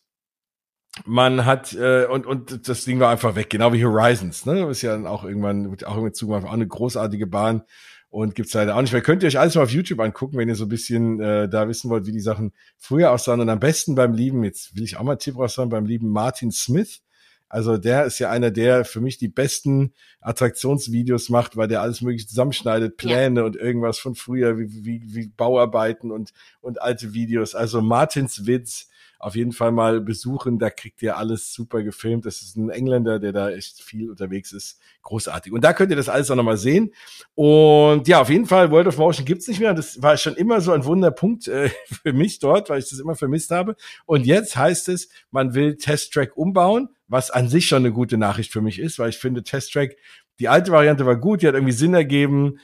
man 1.05 1.45
hat 1.45 1.73
äh, 1.73 2.07
und 2.07 2.27
und 2.27 2.69
das 2.69 2.85
Ding 2.85 3.01
war 3.01 3.11
einfach 3.11 3.35
weg, 3.35 3.51
genau 3.51 3.73
wie 3.73 3.85
Horizons, 3.85 4.47
ne? 4.47 4.69
Ist 4.69 4.83
ja 4.83 4.93
dann 4.93 5.09
auch 5.09 5.25
irgendwann 5.25 5.71
wird 5.71 5.85
auch 5.87 5.95
irgendwann 5.95 6.15
zugemacht, 6.15 6.45
auch 6.45 6.53
eine 6.53 6.69
großartige 6.69 7.27
Bahn 7.27 7.65
und 8.15 8.37
gibt's 8.37 8.55
leider 8.55 8.77
auch 8.77 8.81
nicht 8.81 8.93
mehr. 8.93 9.03
Könnt 9.03 9.25
ihr 9.25 9.27
euch 9.27 9.41
alles 9.41 9.57
mal 9.57 9.63
auf 9.63 9.73
YouTube 9.73 9.99
angucken, 9.99 10.37
wenn 10.37 10.49
ihr 10.49 10.55
so 10.55 10.67
ein 10.67 10.69
bisschen 10.69 11.19
äh, 11.21 11.49
da 11.49 11.67
wissen 11.67 11.91
wollt, 11.91 12.07
wie 12.07 12.13
die 12.13 12.21
Sachen 12.21 12.53
früher 12.79 13.11
aussahen 13.11 13.41
und 13.41 13.49
am 13.49 13.59
besten 13.59 13.97
beim 13.97 14.15
lieben, 14.15 14.45
jetzt 14.45 14.77
will 14.77 14.85
ich 14.85 14.97
auch 14.97 15.03
mal 15.03 15.13
einen 15.13 15.19
Tipp 15.19 15.37
raushauen, 15.37 15.69
beim 15.69 15.85
lieben 15.85 16.11
Martin 16.11 16.53
Smith. 16.53 17.03
Also 17.49 17.77
der 17.77 18.05
ist 18.05 18.21
ja 18.21 18.31
einer, 18.31 18.53
der 18.53 18.85
für 18.85 19.01
mich 19.01 19.19
die 19.19 19.27
besten 19.27 19.95
Attraktionsvideos 20.21 21.29
macht, 21.29 21.57
weil 21.57 21.67
der 21.67 21.83
alles 21.83 22.03
mögliche 22.03 22.29
zusammenschneidet, 22.29 22.97
Pläne 22.97 23.45
und 23.45 23.57
irgendwas 23.57 23.99
von 23.99 24.15
früher, 24.15 24.59
wie, 24.59 24.85
wie, 24.85 25.03
wie 25.07 25.27
Bauarbeiten 25.37 26.13
und, 26.13 26.33
und 26.61 26.81
alte 26.81 27.15
Videos. 27.15 27.57
Also 27.57 27.83
Martins 27.83 28.47
Witz, 28.47 28.91
auf 29.25 29.37
jeden 29.37 29.53
Fall 29.53 29.73
mal 29.73 30.03
besuchen. 30.03 30.59
Da 30.59 30.69
kriegt 30.69 31.01
ihr 31.01 31.17
alles 31.17 31.55
super 31.55 31.83
gefilmt. 31.83 32.27
Das 32.27 32.43
ist 32.43 32.57
ein 32.57 32.69
Engländer, 32.69 33.19
der 33.19 33.33
da 33.33 33.51
echt 33.51 33.83
viel 33.83 34.11
unterwegs 34.11 34.53
ist. 34.53 34.79
Großartig. 35.01 35.51
Und 35.51 35.65
da 35.65 35.73
könnt 35.73 35.91
ihr 35.91 35.97
das 35.97 36.11
alles 36.11 36.31
auch 36.31 36.37
nochmal 36.37 36.59
sehen. 36.59 36.93
Und 37.35 38.07
ja, 38.07 38.21
auf 38.21 38.29
jeden 38.29 38.45
Fall, 38.45 38.71
World 38.71 38.87
of 38.87 38.99
Motion 38.99 39.25
gibt's 39.25 39.49
nicht 39.49 39.61
mehr. 39.61 39.73
Das 39.73 40.03
war 40.03 40.19
schon 40.19 40.35
immer 40.35 40.61
so 40.61 40.73
ein 40.73 40.85
Wunderpunkt 40.85 41.49
äh, 41.49 41.71
für 42.03 42.13
mich 42.13 42.39
dort, 42.39 42.69
weil 42.69 42.81
ich 42.81 42.91
das 42.91 42.99
immer 42.99 43.15
vermisst 43.15 43.51
habe. 43.51 43.77
Und 44.05 44.27
jetzt 44.27 44.57
heißt 44.59 44.91
es, 44.91 45.09
man 45.31 45.55
will 45.55 45.77
Test-Track 45.77 46.37
umbauen, 46.37 46.91
was 47.09 47.31
an 47.31 47.49
sich 47.49 47.67
schon 47.67 47.79
eine 47.79 47.93
gute 47.93 48.19
Nachricht 48.19 48.53
für 48.53 48.61
mich 48.61 48.79
ist, 48.79 48.99
weil 48.99 49.09
ich 49.09 49.17
finde, 49.17 49.43
Test-Track, 49.43 49.97
die 50.39 50.49
alte 50.49 50.71
Variante 50.71 51.07
war 51.07 51.17
gut, 51.17 51.41
die 51.41 51.49
hat 51.49 51.55
irgendwie 51.55 51.73
Sinn 51.73 51.95
ergeben. 51.95 52.59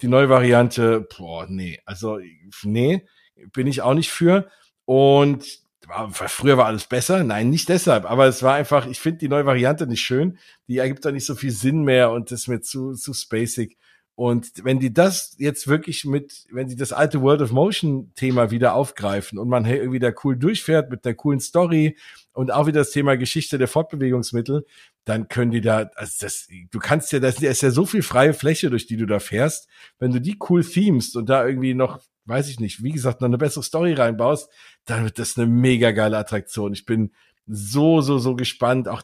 Die 0.00 0.08
neue 0.08 0.30
Variante, 0.30 1.06
boah, 1.14 1.46
nee, 1.46 1.78
also 1.84 2.20
nee, 2.62 3.06
bin 3.52 3.66
ich 3.66 3.82
auch 3.82 3.94
nicht 3.94 4.10
für. 4.10 4.48
Und 4.86 5.65
war, 5.88 6.10
früher 6.10 6.56
war 6.56 6.66
alles 6.66 6.86
besser. 6.86 7.24
Nein, 7.24 7.50
nicht 7.50 7.68
deshalb. 7.68 8.04
Aber 8.10 8.26
es 8.26 8.42
war 8.42 8.54
einfach, 8.54 8.86
ich 8.86 9.00
finde 9.00 9.18
die 9.18 9.28
neue 9.28 9.46
Variante 9.46 9.86
nicht 9.86 10.02
schön. 10.02 10.38
Die 10.68 10.78
ergibt 10.78 11.04
da 11.04 11.12
nicht 11.12 11.26
so 11.26 11.34
viel 11.34 11.50
Sinn 11.50 11.82
mehr 11.82 12.10
und 12.10 12.32
ist 12.32 12.48
mir 12.48 12.60
zu, 12.60 12.94
zu 12.94 13.14
spacig. 13.14 13.76
Und 14.16 14.64
wenn 14.64 14.80
die 14.80 14.94
das 14.94 15.36
jetzt 15.38 15.68
wirklich 15.68 16.06
mit, 16.06 16.46
wenn 16.50 16.70
sie 16.70 16.76
das 16.76 16.94
alte 16.94 17.20
World 17.20 17.42
of 17.42 17.52
Motion 17.52 18.12
Thema 18.14 18.50
wieder 18.50 18.74
aufgreifen 18.74 19.38
und 19.38 19.48
man 19.48 19.66
irgendwie 19.66 19.98
da 19.98 20.10
cool 20.24 20.38
durchfährt 20.38 20.90
mit 20.90 21.04
einer 21.04 21.14
coolen 21.14 21.38
Story 21.38 21.98
und 22.32 22.50
auch 22.50 22.66
wieder 22.66 22.80
das 22.80 22.92
Thema 22.92 23.18
Geschichte 23.18 23.58
der 23.58 23.68
Fortbewegungsmittel, 23.68 24.64
dann 25.04 25.28
können 25.28 25.50
die 25.50 25.60
da, 25.60 25.90
also 25.96 26.14
das, 26.20 26.48
du 26.70 26.78
kannst 26.78 27.12
ja, 27.12 27.18
das 27.18 27.42
ist 27.42 27.60
ja 27.60 27.70
so 27.70 27.84
viel 27.84 28.02
freie 28.02 28.32
Fläche, 28.32 28.70
durch 28.70 28.86
die 28.86 28.96
du 28.96 29.04
da 29.04 29.18
fährst. 29.18 29.68
Wenn 29.98 30.12
du 30.12 30.20
die 30.20 30.38
cool 30.48 30.64
themest 30.64 31.14
und 31.14 31.28
da 31.28 31.46
irgendwie 31.46 31.74
noch, 31.74 32.00
weiß 32.26 32.48
ich 32.48 32.60
nicht, 32.60 32.82
wie 32.82 32.92
gesagt, 32.92 33.20
noch 33.20 33.28
eine 33.28 33.38
bessere 33.38 33.62
Story 33.62 33.94
reinbaust, 33.94 34.50
dann 34.84 35.04
wird 35.04 35.18
das 35.18 35.36
eine 35.36 35.46
mega 35.46 35.90
geile 35.92 36.18
Attraktion. 36.18 36.72
Ich 36.72 36.84
bin 36.84 37.12
so, 37.46 38.00
so, 38.00 38.18
so 38.18 38.34
gespannt. 38.34 38.88
Auch 38.88 39.02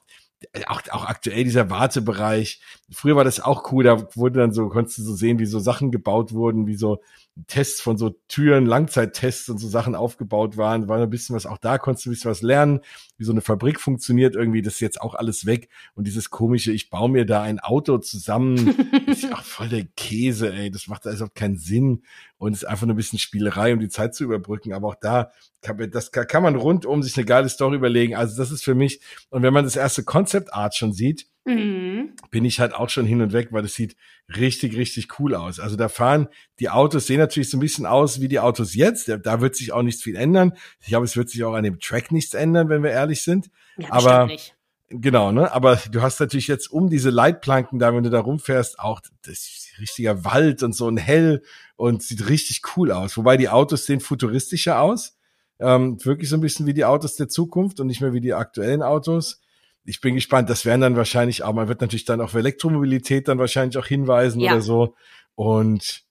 auch, 0.66 0.82
auch 0.90 1.04
aktuell 1.04 1.44
dieser 1.44 1.70
Wartebereich. 1.70 2.60
Früher 2.90 3.16
war 3.16 3.24
das 3.24 3.40
auch 3.40 3.70
cool, 3.72 3.84
da 3.84 4.08
wurde 4.16 4.40
dann 4.40 4.52
so, 4.52 4.68
konntest 4.68 4.98
du 4.98 5.02
so 5.02 5.14
sehen, 5.14 5.38
wie 5.38 5.46
so 5.46 5.58
Sachen 5.58 5.90
gebaut 5.90 6.32
wurden, 6.32 6.66
wie 6.66 6.74
so 6.74 7.00
Tests 7.46 7.80
von 7.80 7.96
so 7.96 8.10
Türen, 8.28 8.66
Langzeittests 8.66 9.48
und 9.48 9.58
so 9.58 9.66
Sachen 9.66 9.94
aufgebaut 9.94 10.58
waren. 10.58 10.88
War 10.88 11.00
ein 11.00 11.08
bisschen 11.08 11.34
was, 11.34 11.46
auch 11.46 11.56
da 11.56 11.78
konntest 11.78 12.04
du 12.04 12.10
ein 12.10 12.12
bisschen 12.12 12.30
was 12.30 12.42
lernen, 12.42 12.80
wie 13.16 13.24
so 13.24 13.32
eine 13.32 13.40
Fabrik 13.40 13.80
funktioniert 13.80 14.34
irgendwie. 14.34 14.60
Das 14.60 14.74
ist 14.74 14.80
jetzt 14.80 15.00
auch 15.00 15.14
alles 15.14 15.46
weg. 15.46 15.70
Und 15.94 16.06
dieses 16.06 16.28
komische, 16.28 16.72
ich 16.72 16.90
baue 16.90 17.08
mir 17.08 17.24
da 17.24 17.42
ein 17.42 17.58
Auto 17.58 17.98
zusammen, 17.98 18.76
ist 19.06 19.32
auch 19.32 19.42
voll 19.42 19.70
der 19.70 19.86
Käse, 19.96 20.52
ey. 20.52 20.70
Das 20.70 20.88
macht 20.88 21.06
also 21.06 21.26
keinen 21.32 21.56
Sinn. 21.56 22.02
Und 22.36 22.52
ist 22.52 22.64
einfach 22.64 22.86
nur 22.86 22.94
ein 22.94 22.96
bisschen 22.96 23.18
Spielerei, 23.18 23.72
um 23.72 23.80
die 23.80 23.88
Zeit 23.88 24.14
zu 24.14 24.24
überbrücken. 24.24 24.74
Aber 24.74 24.88
auch 24.88 24.96
da 24.96 25.30
kann, 25.62 25.90
das 25.90 26.12
kann 26.12 26.42
man 26.42 26.56
rundum 26.56 27.02
sich 27.02 27.16
eine 27.16 27.24
geile 27.24 27.48
Story 27.48 27.76
überlegen. 27.76 28.14
Also 28.14 28.36
das 28.36 28.50
ist 28.50 28.64
für 28.64 28.74
mich, 28.74 29.00
und 29.30 29.42
wenn 29.42 29.54
man 29.54 29.64
das 29.64 29.76
erste 29.76 30.04
Concept 30.04 30.52
Art 30.52 30.74
schon 30.74 30.92
sieht, 30.92 31.26
Mhm. 31.44 32.14
bin 32.30 32.44
ich 32.44 32.60
halt 32.60 32.72
auch 32.72 32.88
schon 32.88 33.04
hin 33.04 33.20
und 33.20 33.32
weg, 33.32 33.48
weil 33.50 33.62
das 33.62 33.74
sieht 33.74 33.96
richtig, 34.36 34.76
richtig 34.76 35.18
cool 35.18 35.34
aus. 35.34 35.58
Also 35.58 35.74
da 35.74 35.88
fahren 35.88 36.28
die 36.60 36.70
Autos, 36.70 37.08
sehen 37.08 37.18
natürlich 37.18 37.50
so 37.50 37.56
ein 37.56 37.60
bisschen 37.60 37.84
aus 37.84 38.20
wie 38.20 38.28
die 38.28 38.38
Autos 38.38 38.74
jetzt. 38.74 39.08
Da, 39.08 39.40
wird 39.40 39.56
sich 39.56 39.72
auch 39.72 39.82
nichts 39.82 40.02
viel 40.02 40.14
ändern. 40.14 40.52
Ich 40.80 40.88
glaube, 40.88 41.04
es 41.04 41.16
wird 41.16 41.30
sich 41.30 41.42
auch 41.42 41.54
an 41.54 41.64
dem 41.64 41.80
Track 41.80 42.12
nichts 42.12 42.34
ändern, 42.34 42.68
wenn 42.68 42.84
wir 42.84 42.90
ehrlich 42.90 43.22
sind. 43.22 43.50
Ja, 43.76 43.90
Aber 43.90 44.26
nicht. 44.26 44.54
Genau, 44.94 45.32
ne? 45.32 45.50
Aber 45.52 45.80
du 45.90 46.02
hast 46.02 46.20
natürlich 46.20 46.48
jetzt 46.48 46.70
um 46.70 46.90
diese 46.90 47.10
Leitplanken 47.10 47.78
da, 47.78 47.94
wenn 47.94 48.04
du 48.04 48.10
da 48.10 48.20
rumfährst, 48.20 48.78
auch 48.78 49.00
das 49.22 49.66
richtiger 49.80 50.24
Wald 50.24 50.62
und 50.62 50.74
so 50.74 50.88
ein 50.88 50.98
hell 50.98 51.42
und 51.76 52.02
sieht 52.02 52.28
richtig 52.28 52.60
cool 52.76 52.92
aus. 52.92 53.16
Wobei 53.16 53.36
die 53.36 53.48
Autos 53.48 53.86
sehen 53.86 54.00
futuristischer 54.00 54.80
aus. 54.80 55.16
Ähm, 55.58 56.04
wirklich 56.04 56.28
so 56.28 56.36
ein 56.36 56.40
bisschen 56.40 56.66
wie 56.66 56.74
die 56.74 56.84
Autos 56.84 57.16
der 57.16 57.28
Zukunft 57.28 57.80
und 57.80 57.86
nicht 57.86 58.00
mehr 58.00 58.12
wie 58.12 58.20
die 58.20 58.34
aktuellen 58.34 58.82
Autos 58.82 59.40
ich 59.84 60.00
bin 60.00 60.14
gespannt. 60.14 60.48
Das 60.50 60.64
werden 60.64 60.80
dann 60.80 60.96
wahrscheinlich 60.96 61.42
auch, 61.42 61.52
man 61.52 61.68
wird 61.68 61.80
natürlich 61.80 62.04
dann 62.04 62.20
auf 62.20 62.34
Elektromobilität 62.34 63.28
dann 63.28 63.38
wahrscheinlich 63.38 63.78
auch 63.78 63.86
hinweisen 63.86 64.40
ja. 64.40 64.52
oder 64.52 64.62
so. 64.62 64.94
Und 65.34 66.04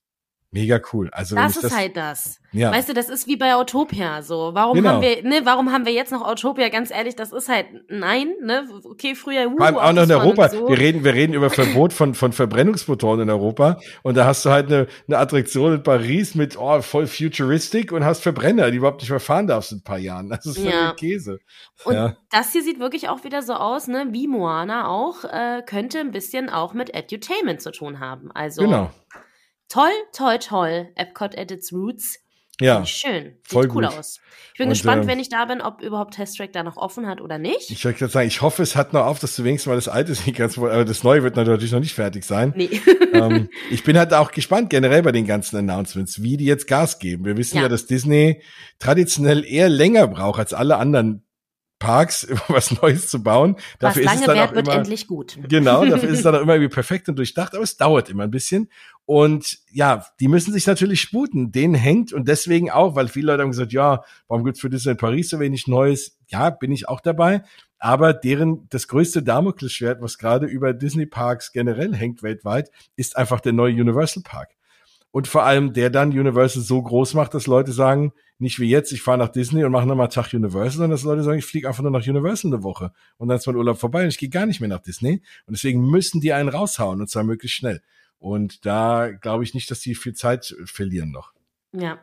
Mega 0.54 0.78
cool. 0.92 1.08
Also 1.12 1.34
das 1.34 1.56
ist 1.56 1.64
das, 1.64 1.74
halt 1.74 1.96
das. 1.96 2.38
Ja. 2.52 2.70
Weißt 2.70 2.86
du, 2.86 2.92
das 2.92 3.08
ist 3.08 3.26
wie 3.26 3.36
bei 3.36 3.54
Autopia 3.54 4.20
so. 4.20 4.50
Warum 4.52 4.76
genau. 4.76 4.90
haben 4.90 5.00
wir, 5.00 5.22
ne, 5.22 5.40
warum 5.44 5.72
haben 5.72 5.86
wir 5.86 5.94
jetzt 5.94 6.12
noch 6.12 6.20
Autopia? 6.20 6.68
Ganz 6.68 6.90
ehrlich, 6.90 7.16
das 7.16 7.32
ist 7.32 7.48
halt 7.48 7.68
nein, 7.88 8.34
ne? 8.42 8.68
Okay, 8.84 9.14
früher 9.14 9.46
uh, 9.50 9.56
Vor 9.56 9.82
auch 9.82 9.92
noch 9.94 10.02
in 10.02 10.12
Europa. 10.12 10.50
So. 10.50 10.68
Wir 10.68 10.78
reden, 10.78 11.04
wir 11.04 11.14
reden 11.14 11.32
über 11.32 11.48
Verbot 11.50 11.94
von 11.94 12.14
von 12.14 12.32
Verbrennungsmotoren 12.32 13.20
in 13.20 13.30
Europa 13.30 13.80
und 14.02 14.14
da 14.14 14.26
hast 14.26 14.44
du 14.44 14.50
halt 14.50 14.66
eine, 14.66 14.88
eine 15.08 15.16
Attraktion 15.16 15.72
in 15.72 15.82
Paris 15.82 16.34
mit 16.34 16.58
oh, 16.58 16.82
voll 16.82 17.06
futuristic 17.06 17.90
und 17.90 18.04
hast 18.04 18.22
Verbrenner, 18.22 18.70
die 18.70 18.76
überhaupt 18.76 19.00
nicht 19.00 19.10
mehr 19.10 19.20
fahren 19.20 19.46
darfst 19.46 19.72
in 19.72 19.78
ein 19.78 19.84
paar 19.84 19.98
Jahren. 19.98 20.28
Das 20.28 20.44
ist 20.44 20.58
ja. 20.58 20.92
Käse. 20.92 21.40
Und 21.84 21.94
ja. 21.94 22.14
das 22.30 22.52
hier 22.52 22.62
sieht 22.62 22.78
wirklich 22.78 23.08
auch 23.08 23.24
wieder 23.24 23.40
so 23.40 23.54
aus, 23.54 23.88
ne? 23.88 24.08
Wie 24.10 24.28
Moana 24.28 24.88
auch 24.88 25.24
äh, 25.24 25.62
könnte 25.64 25.98
ein 26.00 26.10
bisschen 26.10 26.50
auch 26.50 26.74
mit 26.74 26.94
Edutainment 26.94 27.62
zu 27.62 27.72
tun 27.72 28.00
haben. 28.00 28.30
Also 28.32 28.64
Genau. 28.64 28.90
Toll, 29.72 29.90
toll, 30.12 30.38
toll. 30.38 30.88
Epcot 30.96 31.34
at 31.38 31.50
its 31.50 31.72
roots. 31.72 32.18
Ja. 32.60 32.84
Schön. 32.84 33.24
Sieht 33.24 33.48
voll 33.48 33.64
cool 33.68 33.86
gut. 33.86 33.98
aus. 33.98 34.20
Ich 34.52 34.58
bin 34.58 34.66
und, 34.66 34.74
gespannt, 34.74 35.04
äh, 35.04 35.06
wenn 35.06 35.18
ich 35.18 35.30
da 35.30 35.46
bin, 35.46 35.62
ob 35.62 35.80
überhaupt 35.80 36.12
Test 36.12 36.36
Track 36.36 36.52
da 36.52 36.62
noch 36.62 36.76
offen 36.76 37.06
hat 37.06 37.22
oder 37.22 37.38
nicht. 37.38 37.70
Ich 37.70 37.82
wollte 37.82 38.00
gerade 38.00 38.12
sagen, 38.12 38.28
ich 38.28 38.42
hoffe, 38.42 38.62
es 38.62 38.76
hat 38.76 38.92
noch 38.92 39.06
auf, 39.06 39.18
dass 39.18 39.34
du 39.34 39.44
wenigstens 39.44 39.70
mal 39.70 39.76
das 39.76 39.88
alte 39.88 40.12
nicht 40.12 40.36
ganz, 40.36 40.58
aber 40.58 40.84
das 40.84 41.02
neue 41.02 41.22
wird 41.22 41.36
natürlich 41.36 41.72
noch 41.72 41.80
nicht 41.80 41.94
fertig 41.94 42.24
sein. 42.24 42.52
Nee. 42.54 42.68
ähm, 43.14 43.48
ich 43.70 43.82
bin 43.82 43.96
halt 43.96 44.12
auch 44.12 44.30
gespannt 44.30 44.68
generell 44.68 45.02
bei 45.02 45.12
den 45.12 45.26
ganzen 45.26 45.56
Announcements, 45.56 46.22
wie 46.22 46.36
die 46.36 46.44
jetzt 46.44 46.66
Gas 46.66 46.98
geben. 46.98 47.24
Wir 47.24 47.38
wissen 47.38 47.56
ja, 47.56 47.62
ja 47.62 47.68
dass 47.70 47.86
Disney 47.86 48.42
traditionell 48.78 49.42
eher 49.42 49.70
länger 49.70 50.06
braucht 50.06 50.38
als 50.38 50.52
alle 50.52 50.76
anderen 50.76 51.24
Parks 51.82 52.28
was 52.48 52.70
Neues 52.80 53.08
zu 53.08 53.22
bauen. 53.22 53.56
Dafür 53.80 54.04
was 54.04 54.06
lange 54.06 54.14
ist 54.14 54.28
es 54.28 54.34
dann 54.34 54.54
wird, 54.54 54.68
immer, 54.68 54.76
endlich 54.76 55.06
gut. 55.08 55.36
Genau, 55.48 55.84
dafür 55.84 56.08
ist 56.08 56.18
es 56.18 56.22
dann 56.22 56.34
auch 56.36 56.40
immer 56.40 56.54
irgendwie 56.54 56.72
perfekt 56.72 57.08
und 57.08 57.16
durchdacht, 57.16 57.54
aber 57.54 57.64
es 57.64 57.76
dauert 57.76 58.08
immer 58.08 58.22
ein 58.22 58.30
bisschen. 58.30 58.70
Und 59.04 59.58
ja, 59.70 60.06
die 60.20 60.28
müssen 60.28 60.52
sich 60.52 60.66
natürlich 60.66 61.00
sputen. 61.00 61.50
Den 61.50 61.74
hängt 61.74 62.12
und 62.12 62.28
deswegen 62.28 62.70
auch, 62.70 62.94
weil 62.94 63.08
viele 63.08 63.32
Leute 63.32 63.42
haben 63.42 63.50
gesagt, 63.50 63.72
ja, 63.72 64.04
warum 64.28 64.44
gibt's 64.44 64.60
für 64.60 64.70
Disney 64.70 64.94
Paris 64.94 65.30
so 65.30 65.40
wenig 65.40 65.66
Neues? 65.66 66.18
Ja, 66.28 66.50
bin 66.50 66.72
ich 66.72 66.88
auch 66.88 67.00
dabei. 67.00 67.42
Aber 67.78 68.14
deren, 68.14 68.68
das 68.70 68.86
größte 68.86 69.24
Damoklesschwert, 69.24 70.00
was 70.00 70.18
gerade 70.18 70.46
über 70.46 70.72
Disney 70.72 71.04
Parks 71.04 71.52
generell 71.52 71.94
hängt 71.94 72.22
weltweit, 72.22 72.70
ist 72.94 73.16
einfach 73.16 73.40
der 73.40 73.52
neue 73.52 73.72
Universal 73.72 74.22
Park. 74.22 74.50
Und 75.10 75.28
vor 75.28 75.44
allem 75.44 75.74
der 75.74 75.90
dann 75.90 76.10
Universal 76.10 76.62
so 76.62 76.80
groß 76.80 77.14
macht, 77.14 77.34
dass 77.34 77.46
Leute 77.46 77.72
sagen, 77.72 78.12
nicht 78.38 78.58
wie 78.58 78.68
jetzt, 78.68 78.92
ich 78.92 79.02
fahre 79.02 79.18
nach 79.18 79.28
Disney 79.28 79.62
und 79.62 79.72
mache 79.72 79.86
nochmal 79.86 80.08
Tag 80.08 80.32
Universal, 80.32 80.70
sondern 80.70 80.92
dass 80.92 81.02
Leute 81.02 81.22
sagen, 81.22 81.38
ich 81.38 81.44
fliege 81.44 81.68
einfach 81.68 81.82
nur 81.82 81.90
nach 81.90 82.06
Universal 82.06 82.52
eine 82.52 82.62
Woche 82.62 82.92
und 83.18 83.28
dann 83.28 83.36
ist 83.36 83.46
mein 83.46 83.56
Urlaub 83.56 83.78
vorbei 83.78 84.04
und 84.04 84.08
ich 84.08 84.18
gehe 84.18 84.30
gar 84.30 84.46
nicht 84.46 84.60
mehr 84.60 84.70
nach 84.70 84.80
Disney. 84.80 85.20
Und 85.46 85.56
deswegen 85.56 85.84
müssen 85.84 86.20
die 86.20 86.32
einen 86.32 86.48
raushauen 86.48 87.00
und 87.00 87.10
zwar 87.10 87.24
möglichst 87.24 87.58
schnell. 87.58 87.82
Und 88.22 88.64
da 88.64 89.10
glaube 89.10 89.44
ich 89.44 89.52
nicht, 89.52 89.70
dass 89.70 89.80
die 89.80 89.94
viel 89.94 90.14
Zeit 90.14 90.54
verlieren 90.64 91.10
noch. 91.10 91.32
Ja. 91.72 91.98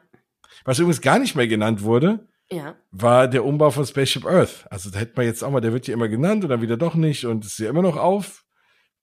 Was 0.66 0.80
übrigens 0.80 1.02
gar 1.02 1.20
nicht 1.20 1.36
mehr 1.36 1.48
genannt 1.48 1.84
wurde, 1.84 2.28
ja. 2.52 2.76
war 2.92 3.28
der 3.28 3.46
Umbau 3.46 3.72
von 3.72 3.86
Spaceship 3.86 4.26
Earth. 4.26 4.66
Also 4.70 4.90
da 4.90 5.00
hätte 5.00 5.14
man 5.16 5.26
jetzt 5.26 5.44
auch 5.44 5.52
mal, 5.52 5.62
der 5.62 5.74
wird 5.74 5.88
ja 5.88 5.94
immer 5.94 6.10
genannt 6.10 6.44
und 6.44 6.50
dann 6.50 6.62
wieder 6.62 6.78
doch 6.78 6.96
nicht 6.96 7.26
und 7.26 7.46
es 7.46 7.54
ist 7.54 7.60
ja 7.60 7.70
immer 7.70 7.82
noch 7.82 7.98
auf 7.98 8.46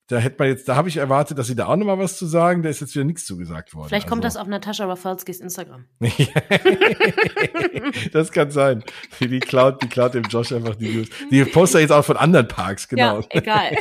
da 0.07 0.17
hätte 0.19 0.37
man 0.39 0.47
jetzt, 0.47 0.69
da 0.69 0.77
habe 0.77 0.87
ich 0.87 0.97
erwartet, 0.97 1.37
dass 1.37 1.47
sie 1.47 1.55
da 1.55 1.67
auch 1.67 1.75
noch 1.75 1.85
mal 1.85 1.99
was 1.99 2.17
zu 2.17 2.25
sagen. 2.25 2.63
Da 2.63 2.69
ist 2.69 2.79
jetzt 2.79 2.95
wieder 2.95 3.03
nichts 3.03 3.25
zugesagt 3.25 3.75
worden. 3.75 3.89
Vielleicht 3.89 4.07
kommt 4.07 4.23
also. 4.23 4.37
das 4.37 4.41
auf 4.41 4.47
Natascha 4.47 4.85
Rafalskis 4.85 5.41
Instagram. 5.41 5.83
das 8.13 8.31
kann 8.31 8.51
sein. 8.51 8.85
Die 9.19 9.41
klaut, 9.41 9.83
die 9.83 9.89
klaut 9.89 10.13
dem 10.13 10.23
Josh 10.23 10.53
einfach 10.53 10.75
die 10.75 10.95
News. 10.95 11.09
Die 11.29 11.43
postet 11.43 11.81
jetzt 11.81 11.91
auch 11.91 12.05
von 12.05 12.15
anderen 12.15 12.47
Parks, 12.47 12.87
genau. 12.87 13.19
Ja, 13.19 13.27
egal. 13.31 13.71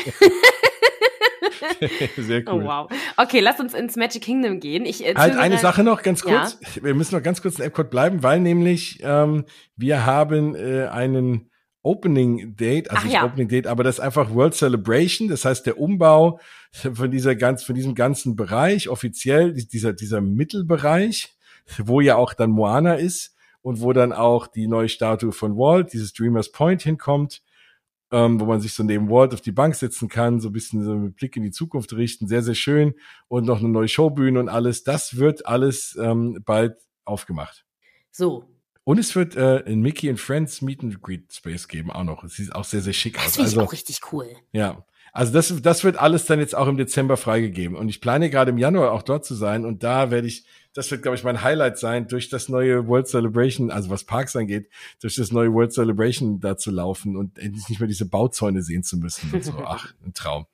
Sehr 2.17 2.43
oh, 2.47 2.53
cool. 2.53 2.63
Oh, 2.63 2.67
wow. 2.67 2.91
Okay, 3.17 3.41
lass 3.41 3.61
uns 3.61 3.75
ins 3.75 3.97
Magic 3.97 4.23
Kingdom 4.23 4.61
gehen. 4.61 4.85
Ich, 4.85 5.05
äh, 5.05 5.15
halt 5.15 5.37
eine 5.37 5.59
Sache 5.59 5.83
noch, 5.83 6.03
ganz 6.03 6.23
kurz. 6.23 6.59
Ja. 6.75 6.85
Wir 6.85 6.95
müssen 6.95 7.15
noch 7.15 7.23
ganz 7.23 7.43
kurz 7.43 7.59
in 7.59 7.65
Epcot 7.65 7.91
bleiben, 7.91 8.23
weil 8.23 8.41
nämlich 8.41 9.01
ähm, 9.03 9.45
wir 9.77 10.07
haben 10.07 10.55
äh, 10.55 10.87
einen 10.87 11.51
Opening 11.83 12.57
Date, 12.57 12.91
also 12.91 13.01
Ach, 13.01 13.05
nicht 13.05 13.15
ja. 13.15 13.25
Opening 13.25 13.49
Date, 13.49 13.69
aber 13.69 13.85
das 13.85 13.99
ist 13.99 14.01
einfach 14.01 14.35
World 14.35 14.55
Celebration. 14.55 15.29
Das 15.29 15.45
heißt, 15.45 15.67
der 15.67 15.79
Umbau 15.79 16.41
von 16.73 17.11
dieser 17.11 17.37
ganz, 17.37 17.63
von 17.63 17.77
diesem 17.77 17.95
ganzen 17.95 18.35
Bereich, 18.35 18.89
offiziell, 18.89 19.53
dieser, 19.53 19.93
dieser 19.93 20.21
Mittelbereich, 20.21 21.37
wo 21.79 22.01
ja 22.01 22.17
auch 22.17 22.35
dann 22.35 22.51
Moana 22.51 22.95
ist 22.95 23.37
und 23.63 23.81
wo 23.81 23.93
dann 23.93 24.13
auch 24.13 24.49
die 24.49 24.67
neue 24.67 24.89
Statue 24.89 25.33
von 25.33 25.57
Walt, 25.57 25.93
dieses 25.93 26.13
Dreamers 26.13 26.51
Point 26.51 26.83
hinkommt, 26.83 27.43
ähm, 28.11 28.41
wo 28.41 28.45
man 28.45 28.61
sich 28.61 28.75
so 28.75 28.83
neben 28.83 29.11
Walt 29.11 29.35
auf 29.35 29.41
die 29.41 29.53
Bank 29.53 29.75
setzen 29.75 30.09
kann, 30.09 30.41
so 30.41 30.49
ein 30.49 30.53
bisschen 30.53 30.85
so 30.85 30.95
mit 30.95 31.17
Blick 31.17 31.37
in 31.37 31.43
die 31.43 31.51
Zukunft 31.51 31.93
richten, 31.93 32.29
sehr, 32.29 32.43
sehr 32.43 32.55
schön 32.55 32.95
und 33.29 33.47
noch 33.47 33.59
eine 33.59 33.69
neue 33.69 33.89
Showbühne 33.89 34.39
und 34.39 34.49
alles. 34.49 34.85
Das 34.85 35.17
wird 35.17 35.47
alles 35.47 35.99
ähm, 36.01 36.43
bald 36.45 36.77
aufgemacht. 37.05 37.65
So, 38.11 38.45
und 38.89 39.01
es 39.01 39.17
wird 39.17 39.35
äh, 39.35 39.59
in 39.63 39.81
Mickey 39.81 40.09
and 40.09 40.21
Friends 40.21 40.63
Meet 40.63 40.85
and 40.85 41.03
Greet 41.03 41.33
Space 41.33 41.67
geben 41.67 41.91
auch 41.91 42.05
noch. 42.05 42.23
Es 42.23 42.35
sieht 42.37 42.55
auch 42.55 42.63
sehr, 42.63 42.83
sehr 42.83 42.93
schick 42.93 43.15
das 43.15 43.25
aus. 43.25 43.33
Das 43.33 43.45
also, 43.47 43.63
auch 43.63 43.73
richtig 43.73 43.99
cool. 44.13 44.29
Ja. 44.53 44.87
Also 45.13 45.33
das, 45.33 45.53
das 45.61 45.83
wird 45.83 45.97
alles 45.97 46.25
dann 46.27 46.39
jetzt 46.39 46.55
auch 46.55 46.69
im 46.69 46.77
Dezember 46.77 47.17
freigegeben. 47.17 47.77
Und 47.77 47.89
ich 47.89 48.01
plane 48.01 48.31
gerade 48.31 48.53
im 48.53 48.59
Januar 48.59 48.93
auch 48.93 49.03
dort 49.03 49.25
zu 49.25 49.35
sein. 49.35 49.65
Und 49.65 49.83
da 49.83 50.13
werde 50.13 50.29
ich, 50.29 50.45
das 50.77 50.91
wird, 50.91 51.03
glaube 51.03 51.17
ich, 51.17 51.25
mein 51.25 51.43
Highlight 51.43 51.79
sein, 51.79 52.07
durch 52.07 52.29
das 52.29 52.51
neue 52.51 52.87
World 52.87 53.09
Celebration, 53.09 53.71
also 53.71 53.89
was 53.89 54.05
Parks 54.05 54.37
angeht, 54.37 54.69
durch 55.01 55.17
das 55.17 55.33
neue 55.33 55.55
World 55.55 55.73
Celebration 55.73 56.39
da 56.39 56.59
zu 56.59 56.71
laufen 56.71 57.17
und 57.17 57.39
endlich 57.39 57.71
nicht 57.71 57.81
mehr 57.81 57.89
diese 57.89 58.07
Bauzäune 58.07 58.61
sehen 58.61 58.83
zu 58.83 58.99
müssen. 58.99 59.33
Und 59.33 59.43
so, 59.43 59.55
ach, 59.65 59.95
ein 60.05 60.13
Traum. 60.13 60.45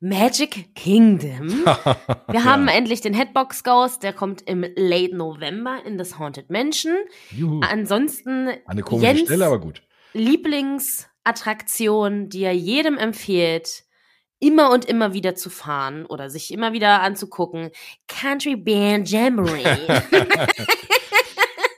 Magic 0.00 0.74
Kingdom. 0.74 1.50
Wir 1.50 1.96
ja. 2.32 2.44
haben 2.44 2.68
endlich 2.68 3.02
den 3.02 3.12
Headbox 3.12 3.64
Ghost, 3.64 4.02
der 4.02 4.14
kommt 4.14 4.40
im 4.42 4.64
Late 4.76 5.14
November 5.14 5.82
in 5.84 5.98
das 5.98 6.18
Haunted 6.18 6.48
Mansion. 6.48 6.94
Juhu. 7.30 7.60
Ansonsten 7.60 8.48
eine 8.64 8.80
komische 8.82 9.08
Jens 9.08 9.20
Stelle, 9.22 9.44
aber 9.44 9.58
gut. 9.58 9.82
Lieblingsattraktion, 10.14 12.30
die 12.30 12.44
er 12.44 12.54
jedem 12.54 12.96
empfiehlt, 12.96 13.84
immer 14.40 14.70
und 14.70 14.84
immer 14.84 15.12
wieder 15.12 15.34
zu 15.34 15.50
fahren 15.50 16.06
oder 16.06 16.30
sich 16.30 16.52
immer 16.52 16.72
wieder 16.72 17.02
anzugucken. 17.02 17.70
Country 18.06 18.56
Band 18.56 19.10
Jamboree. 19.10 19.64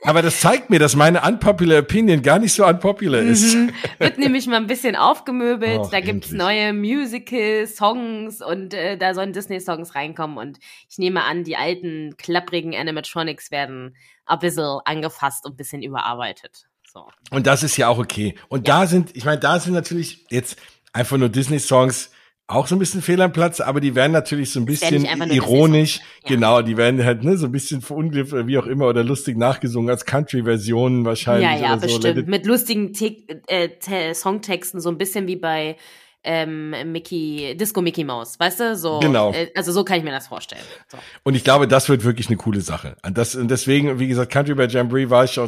Aber 0.03 0.23
das 0.23 0.39
zeigt 0.41 0.71
mir, 0.71 0.79
dass 0.79 0.95
meine 0.95 1.21
unpopular 1.21 1.79
Opinion 1.79 2.23
gar 2.23 2.39
nicht 2.39 2.53
so 2.53 2.65
unpopular 2.65 3.21
ist. 3.21 3.53
Mhm. 3.53 3.71
Wird 3.99 4.17
nämlich 4.17 4.47
mal 4.47 4.57
ein 4.57 4.65
bisschen 4.65 4.95
aufgemöbelt. 4.95 5.79
Och, 5.79 5.91
da 5.91 5.99
gibt's 5.99 6.31
endlich. 6.31 6.41
neue 6.41 6.73
Musical-Songs 6.73 8.41
und 8.41 8.73
äh, 8.73 8.97
da 8.97 9.13
sollen 9.13 9.31
Disney-Songs 9.31 9.93
reinkommen. 9.93 10.37
Und 10.37 10.57
ich 10.89 10.97
nehme 10.97 11.23
an, 11.23 11.43
die 11.43 11.55
alten, 11.55 12.15
klapprigen 12.17 12.73
Animatronics 12.73 13.51
werden 13.51 13.95
ein 14.25 14.39
bisschen 14.39 14.79
angefasst 14.85 15.45
und 15.45 15.53
ein 15.53 15.57
bisschen 15.57 15.83
überarbeitet. 15.83 16.65
So. 16.91 17.07
Und 17.29 17.45
das 17.45 17.61
ist 17.61 17.77
ja 17.77 17.87
auch 17.87 17.99
okay. 17.99 18.35
Und 18.49 18.67
ja. 18.67 18.79
da 18.79 18.87
sind, 18.87 19.15
ich 19.15 19.23
meine, 19.23 19.39
da 19.39 19.59
sind 19.59 19.73
natürlich 19.73 20.25
jetzt 20.29 20.59
einfach 20.93 21.17
nur 21.17 21.29
Disney-Songs 21.29 22.11
auch 22.51 22.67
so 22.67 22.75
ein 22.75 22.79
bisschen 22.79 23.01
fehl 23.01 23.21
am 23.21 23.31
Platz, 23.31 23.59
aber 23.59 23.79
die 23.81 23.95
werden 23.95 24.11
natürlich 24.11 24.51
so 24.51 24.59
ein 24.59 24.65
bisschen 24.65 25.05
ironisch, 25.31 25.99
ja. 26.23 26.35
genau, 26.35 26.61
die 26.61 26.77
werden 26.77 27.03
halt 27.03 27.23
ne, 27.23 27.37
so 27.37 27.47
ein 27.47 27.51
bisschen 27.51 27.81
verunglimpft 27.81 28.33
wie 28.47 28.57
auch 28.57 28.65
immer 28.65 28.87
oder 28.87 29.03
lustig 29.03 29.37
nachgesungen 29.37 29.89
als 29.89 30.05
Country-Versionen 30.05 31.05
wahrscheinlich. 31.05 31.61
Ja, 31.61 31.69
ja, 31.69 31.75
bestimmt. 31.75 32.25
So. 32.25 32.29
Mit 32.29 32.45
lustigen 32.45 32.93
Te 32.93 33.17
äh, 33.47 34.13
Songtexten, 34.13 34.79
so 34.81 34.89
ein 34.89 34.97
bisschen 34.97 35.27
wie 35.27 35.37
bei 35.37 35.77
ähm, 36.23 36.75
Mickey, 36.91 37.55
Disco 37.57 37.81
Mickey 37.81 38.03
Mouse, 38.03 38.39
weißt 38.39 38.59
du? 38.59 38.75
So, 38.75 38.99
genau. 38.99 39.31
Äh, 39.31 39.51
also 39.55 39.71
so 39.71 39.83
kann 39.83 39.97
ich 39.97 40.03
mir 40.03 40.11
das 40.11 40.27
vorstellen. 40.27 40.61
So. 40.87 40.97
Und 41.23 41.35
ich 41.35 41.43
glaube, 41.43 41.67
das 41.67 41.89
wird 41.89 42.03
wirklich 42.03 42.27
eine 42.27 42.37
coole 42.37 42.61
Sache. 42.61 42.95
Und, 43.03 43.17
das, 43.17 43.35
und 43.35 43.49
deswegen, 43.49 43.99
wie 43.99 44.07
gesagt, 44.07 44.31
Country 44.31 44.53
by 44.53 44.65
Jamboree 44.65 45.09
war 45.09 45.23
ich 45.23 45.39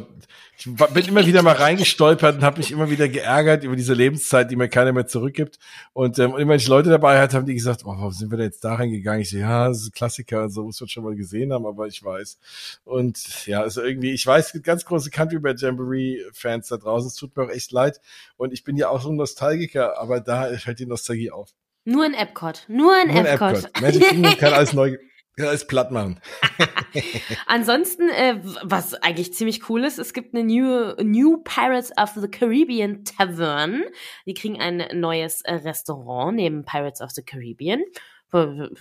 ich 0.53 0.53
bin 0.66 1.06
immer 1.06 1.26
wieder 1.26 1.42
mal 1.42 1.56
reingestolpert 1.56 2.36
und 2.36 2.44
habe 2.44 2.58
mich 2.58 2.72
immer 2.72 2.90
wieder 2.90 3.08
geärgert 3.08 3.64
über 3.64 3.76
diese 3.76 3.94
Lebenszeit, 3.94 4.50
die 4.50 4.56
mir 4.56 4.70
keiner 4.70 4.94
mehr 4.94 5.08
zurückgibt. 5.08 5.60
Und 5.94 6.20
ähm, 6.20 6.36
immer 6.38 6.52
wenn 6.52 6.60
ich 6.60 6.68
Leute 6.68 6.90
dabei 6.90 7.20
hatte, 7.20 7.38
haben 7.38 7.46
die 7.46 7.54
gesagt, 7.54 7.82
oh, 7.84 7.90
warum 7.90 8.12
sind 8.12 8.32
wir 8.32 8.38
da 8.38 8.44
jetzt 8.44 8.64
da 8.64 8.76
reingegangen? 8.76 9.22
Ich 9.22 9.30
so, 9.30 9.38
ja, 9.38 9.68
das 9.68 9.82
ist 9.82 9.88
ein 9.88 9.92
Klassiker, 9.92 10.50
so 10.50 10.64
muss 10.64 10.80
man 10.80 10.88
schon 10.88 11.04
mal 11.04 11.16
gesehen 11.16 11.52
haben, 11.54 11.66
aber 11.66 11.88
ich 11.88 12.04
weiß. 12.04 12.38
Und 12.84 13.46
ja, 13.46 13.62
also 13.62 13.82
irgendwie, 13.82 14.12
ich 14.12 14.26
weiß, 14.26 14.48
es 14.48 14.54
gibt 14.54 14.66
ganz 14.66 14.86
große 14.86 15.10
Country 15.10 15.40
Bad 15.40 15.60
Jamboree-Fans 15.60 16.68
da 16.68 16.78
draußen. 16.78 17.08
Es 17.08 17.16
tut 17.16 17.36
mir 17.36 17.44
auch 17.44 17.50
echt 17.50 17.72
leid. 17.72 18.00
Und 18.38 18.54
ich 18.54 18.64
bin 18.64 18.78
ja 18.78 18.90
auch 18.90 19.02
so 19.02 19.10
ein 19.10 19.16
Nostalgiker, 19.16 20.00
aber 20.00 20.20
da 20.20 20.56
fällt 20.58 20.80
die 20.80 20.86
Nostalgie 20.86 21.32
auf. 21.32 21.50
Nur 21.86 22.06
in 22.06 22.14
Epcot. 22.14 22.66
Nur 22.68 22.94
in 23.02 23.14
Nur 23.14 23.28
Epcot. 23.28 23.50
In 23.50 23.56
Epcot. 23.66 23.82
Magic 23.82 24.10
Kingdom 24.10 24.38
kann 24.38 24.54
alles 24.54 24.74
neu 24.74 24.98
ja, 25.38 25.52
ist 25.52 25.68
platt 25.68 25.92
machen. 25.92 26.20
Ansonsten, 27.48 28.10
äh, 28.10 28.40
was 28.62 28.94
eigentlich 28.94 29.34
ziemlich 29.34 29.68
cool 29.70 29.84
ist, 29.84 29.98
es 29.98 30.14
gibt 30.14 30.36
eine 30.36 30.44
New, 30.44 30.94
New 31.02 31.38
Pirates 31.44 31.92
of 31.98 32.12
the 32.16 32.28
Caribbean 32.28 33.04
Tavern. 33.04 33.84
Die 34.26 34.36
kriegen 34.36 34.62
ein 34.62 34.84
neues 34.94 35.42
äh, 35.42 35.56
Restaurant 35.56 36.36
neben 36.36 36.66
Pirates 36.66 37.02
of 37.02 37.12
the 37.12 37.24
Caribbean. 37.24 37.82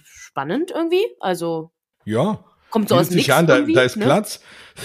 Spannend 0.04 0.70
irgendwie. 0.70 1.04
Also. 1.20 1.72
Ja. 2.04 2.44
Kommt 2.70 2.88
so 2.88 2.96
aus 2.96 3.10
dem 3.10 3.30
an, 3.30 3.46
da, 3.46 3.60
da 3.60 3.82
ist 3.82 3.96
ne? 3.96 4.04
Platz. 4.04 4.40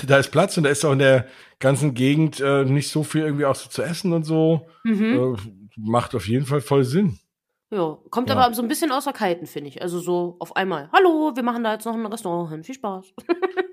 Da 0.05 0.17
ist 0.17 0.29
Platz 0.29 0.57
und 0.57 0.63
da 0.63 0.69
ist 0.69 0.83
auch 0.83 0.91
in 0.91 0.99
der 0.99 1.27
ganzen 1.59 1.93
Gegend 1.93 2.39
äh, 2.41 2.65
nicht 2.65 2.89
so 2.89 3.03
viel 3.03 3.21
irgendwie 3.21 3.45
auch 3.45 3.55
so 3.55 3.69
zu 3.69 3.81
essen 3.81 4.11
und 4.11 4.23
so. 4.23 4.67
Mhm. 4.83 5.35
Äh, 5.35 5.51
macht 5.77 6.13
auf 6.15 6.27
jeden 6.27 6.45
Fall 6.45 6.61
voll 6.61 6.83
Sinn. 6.83 7.19
Ja, 7.69 7.97
kommt 8.11 8.29
ja. 8.29 8.35
aber 8.35 8.53
so 8.53 8.61
ein 8.61 8.69
bisschen 8.69 8.91
außer 8.91 9.11
Kalten, 9.11 9.45
finde 9.45 9.69
ich. 9.69 9.81
Also 9.81 9.99
so 9.99 10.37
auf 10.39 10.55
einmal, 10.55 10.89
hallo, 10.93 11.33
wir 11.35 11.43
machen 11.43 11.63
da 11.63 11.73
jetzt 11.73 11.85
noch 11.85 11.93
ein 11.93 12.05
Restaurant 12.05 12.49
hin. 12.49 12.63
Viel 12.63 12.75
Spaß. 12.75 13.13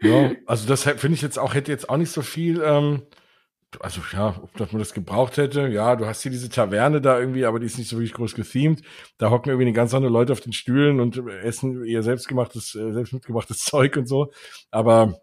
ja, 0.03 0.33
also 0.47 0.67
das 0.67 0.83
finde 0.83 1.15
ich 1.15 1.23
jetzt 1.23 1.39
auch, 1.39 1.55
hätte 1.55 1.71
jetzt 1.71 1.89
auch 1.89 1.97
nicht 1.97 2.11
so 2.11 2.23
viel, 2.23 2.61
ähm, 2.65 3.03
also 3.81 4.01
ja, 4.13 4.37
ob 4.43 4.53
dass 4.57 4.73
man 4.73 4.81
das 4.81 4.95
gebraucht 4.95 5.37
hätte. 5.37 5.69
Ja, 5.69 5.95
du 5.95 6.07
hast 6.07 6.23
hier 6.23 6.33
diese 6.33 6.49
Taverne 6.49 7.01
da 7.01 7.19
irgendwie, 7.21 7.45
aber 7.45 7.61
die 7.61 7.67
ist 7.67 7.79
nicht 7.79 7.89
so 7.89 7.97
wirklich 7.97 8.15
groß 8.15 8.35
gethemed. 8.35 8.83
Da 9.19 9.31
hocken 9.31 9.51
irgendwie 9.51 9.73
ganz 9.73 9.95
andere 9.95 10.13
Leute 10.13 10.33
auf 10.33 10.41
den 10.41 10.53
Stühlen 10.53 10.99
und 10.99 11.17
essen 11.43 11.85
ihr 11.85 12.03
selbstgemachtes, 12.03 12.75
äh, 12.75 12.93
selbst 12.93 13.13
mitgemachtes 13.13 13.59
Zeug 13.65 13.97
und 13.97 14.07
so. 14.07 14.33
Aber 14.73 15.21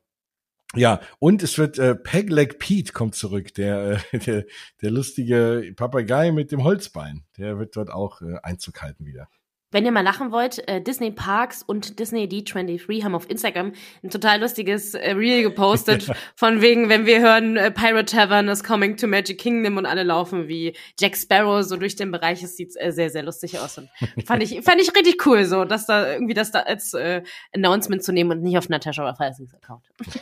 ja, 0.76 1.02
und 1.20 1.44
es 1.44 1.58
wird 1.58 1.78
äh, 1.80 1.96
Pegleg 1.96 2.58
Pete 2.58 2.94
kommt 2.94 3.16
zurück, 3.16 3.54
der, 3.54 4.02
äh, 4.12 4.20
der, 4.26 4.46
der 4.82 4.92
lustige 4.92 5.74
Papagei 5.76 6.32
mit 6.32 6.52
dem 6.52 6.64
Holzbein. 6.64 7.24
Der 7.38 7.60
wird 7.60 7.76
dort 7.76 7.90
auch 7.90 8.22
äh, 8.22 8.38
Einzug 8.44 8.82
halten 8.82 9.06
wieder. 9.06 9.28
Wenn 9.72 9.86
ihr 9.86 9.92
mal 9.92 10.02
lachen 10.02 10.32
wollt, 10.32 10.68
äh, 10.68 10.82
Disney 10.82 11.12
Parks 11.12 11.64
und 11.64 12.00
Disney 12.00 12.26
D23 12.26 13.04
haben 13.04 13.16
auf 13.16 13.30
Instagram 13.30 13.72
ein 14.04 14.10
total 14.10 14.42
lustiges 14.42 14.94
äh, 14.94 15.12
Reel 15.12 15.44
gepostet, 15.44 16.12
von 16.36 16.62
wegen, 16.62 16.90
wenn 16.90 17.06
wir 17.06 17.22
hören, 17.22 17.56
äh, 17.56 17.72
Pirate 17.72 18.06
Tavern 18.06 18.50
is 18.50 18.64
coming 18.64 18.98
to 18.98 19.08
Magic 19.08 19.40
Kingdom 19.40 19.78
und 19.78 19.86
alle 19.86 20.04
laufen 20.04 20.50
wie 20.50 20.76
Jack 21.00 21.16
Sparrow 21.16 21.64
so 21.64 21.78
durch 21.78 21.96
den 21.96 22.12
Bereich. 22.12 22.44
Es 22.44 22.58
sieht 22.58 22.74
äh, 22.78 22.92
sehr, 22.92 23.10
sehr 23.10 23.24
lustig 23.24 23.60
aus. 23.60 23.78
Und 23.78 23.90
fand 24.26 24.44
ich, 24.44 24.62
fand 24.62 24.82
ich 24.82 24.94
richtig 24.96 25.26
cool, 25.26 25.46
so, 25.46 25.64
dass 25.64 25.86
da 25.86 26.12
irgendwie 26.12 26.34
das 26.34 26.52
da 26.52 26.60
als 26.60 26.94
äh, 26.94 27.24
Announcement 27.56 28.04
zu 28.04 28.12
nehmen 28.12 28.32
und 28.32 28.42
nicht 28.42 28.58
auf 28.58 28.68
Natascha 28.68 29.04
Raffael's 29.04 29.42
Account. 29.54 29.86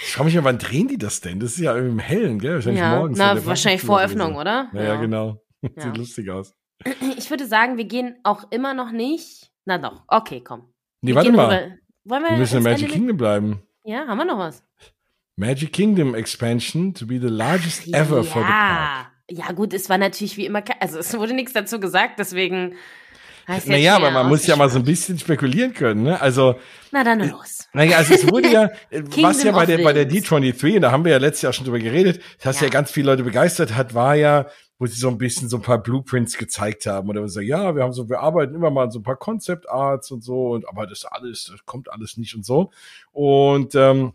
Ich 0.00 0.14
frage 0.14 0.26
mich 0.26 0.36
mal, 0.36 0.44
wann 0.44 0.58
drehen 0.58 0.88
die 0.88 0.96
das 0.96 1.20
denn? 1.20 1.40
Das 1.40 1.52
ist 1.52 1.58
ja 1.58 1.76
im 1.76 1.98
Hellen, 1.98 2.38
gell? 2.38 2.54
Wahrscheinlich 2.54 2.80
ja, 2.80 2.96
morgens. 2.96 3.18
Na, 3.18 3.44
wahrscheinlich 3.44 3.82
vor 3.82 4.00
Öffnung, 4.00 4.36
oder? 4.36 4.70
Naja, 4.72 4.94
ja. 4.94 5.00
genau. 5.00 5.42
Sieht 5.60 5.76
ja. 5.76 5.92
lustig 5.92 6.30
aus. 6.30 6.54
Ich 7.16 7.30
würde 7.30 7.46
sagen, 7.46 7.76
wir 7.76 7.84
gehen 7.84 8.16
auch 8.22 8.50
immer 8.50 8.74
noch 8.74 8.92
nicht. 8.92 9.50
Na 9.64 9.78
doch, 9.78 10.02
okay, 10.08 10.40
komm. 10.42 10.72
Nee, 11.00 11.10
wir 11.10 11.16
warte 11.16 11.32
mal. 11.32 11.54
Rüber. 11.54 11.76
Wollen 12.04 12.22
wir, 12.22 12.30
wir 12.30 12.38
müssen 12.38 12.58
in 12.58 12.62
Magic 12.62 12.82
Ende 12.82 12.94
Kingdom 12.94 13.16
bleiben. 13.16 13.62
Ja, 13.84 14.06
haben 14.06 14.18
wir 14.18 14.24
noch 14.24 14.38
was? 14.38 14.62
Magic 15.36 15.72
Kingdom 15.72 16.14
Expansion 16.14 16.94
to 16.94 17.06
be 17.06 17.20
the 17.20 17.28
largest 17.28 17.88
ever 17.88 18.18
ja. 18.18 18.22
for 18.22 18.42
the 18.42 18.48
park. 18.48 19.06
Ja, 19.30 19.52
gut, 19.52 19.74
es 19.74 19.88
war 19.90 19.98
natürlich 19.98 20.36
wie 20.36 20.46
immer, 20.46 20.62
also 20.80 20.98
es 20.98 21.16
wurde 21.16 21.34
nichts 21.34 21.52
dazu 21.52 21.78
gesagt, 21.78 22.18
deswegen 22.18 22.76
naja, 23.64 23.96
aber 23.96 24.10
man 24.10 24.28
muss 24.28 24.46
ja 24.46 24.56
mal 24.56 24.68
so 24.68 24.78
ein 24.78 24.84
bisschen 24.84 25.18
spekulieren 25.18 25.72
können, 25.72 26.02
ne? 26.02 26.20
Also. 26.20 26.56
Na 26.90 27.02
dann 27.02 27.20
äh, 27.20 27.28
los. 27.28 27.66
Naja, 27.72 27.96
also 27.96 28.14
es 28.14 28.30
wurde 28.30 28.48
ja, 28.50 28.70
was 28.90 29.42
ja 29.42 29.52
bei 29.52 29.64
der, 29.64 29.78
bei 29.78 29.92
der 29.92 30.08
D23, 30.08 30.76
und 30.76 30.82
da 30.82 30.92
haben 30.92 31.04
wir 31.04 31.12
ja 31.12 31.18
letztes 31.18 31.42
Jahr 31.42 31.52
schon 31.54 31.64
drüber 31.64 31.78
geredet, 31.78 32.20
das 32.42 32.60
ja. 32.60 32.66
ja 32.66 32.72
ganz 32.72 32.90
viele 32.90 33.06
Leute 33.06 33.24
begeistert 33.24 33.74
hat, 33.74 33.94
war 33.94 34.14
ja, 34.14 34.46
wo 34.78 34.86
sie 34.86 34.98
so 34.98 35.08
ein 35.08 35.18
bisschen 35.18 35.48
so 35.48 35.56
ein 35.56 35.62
paar 35.62 35.82
Blueprints 35.82 36.38
gezeigt 36.38 36.86
haben 36.86 37.08
oder 37.08 37.28
so, 37.28 37.40
ja, 37.40 37.74
wir 37.74 37.82
haben 37.82 37.92
so, 37.92 38.08
wir 38.08 38.20
arbeiten 38.20 38.54
immer 38.54 38.70
mal 38.70 38.84
an 38.84 38.90
so 38.90 39.00
ein 39.00 39.04
paar 39.04 39.16
Concept 39.16 39.68
Arts 39.68 40.10
und 40.10 40.22
so, 40.22 40.50
und 40.50 40.68
aber 40.68 40.86
das 40.86 41.04
alles, 41.04 41.50
das 41.50 41.64
kommt 41.66 41.90
alles 41.90 42.16
nicht 42.16 42.34
und 42.34 42.44
so. 42.44 42.70
Und 43.12 43.74
ähm, 43.74 44.12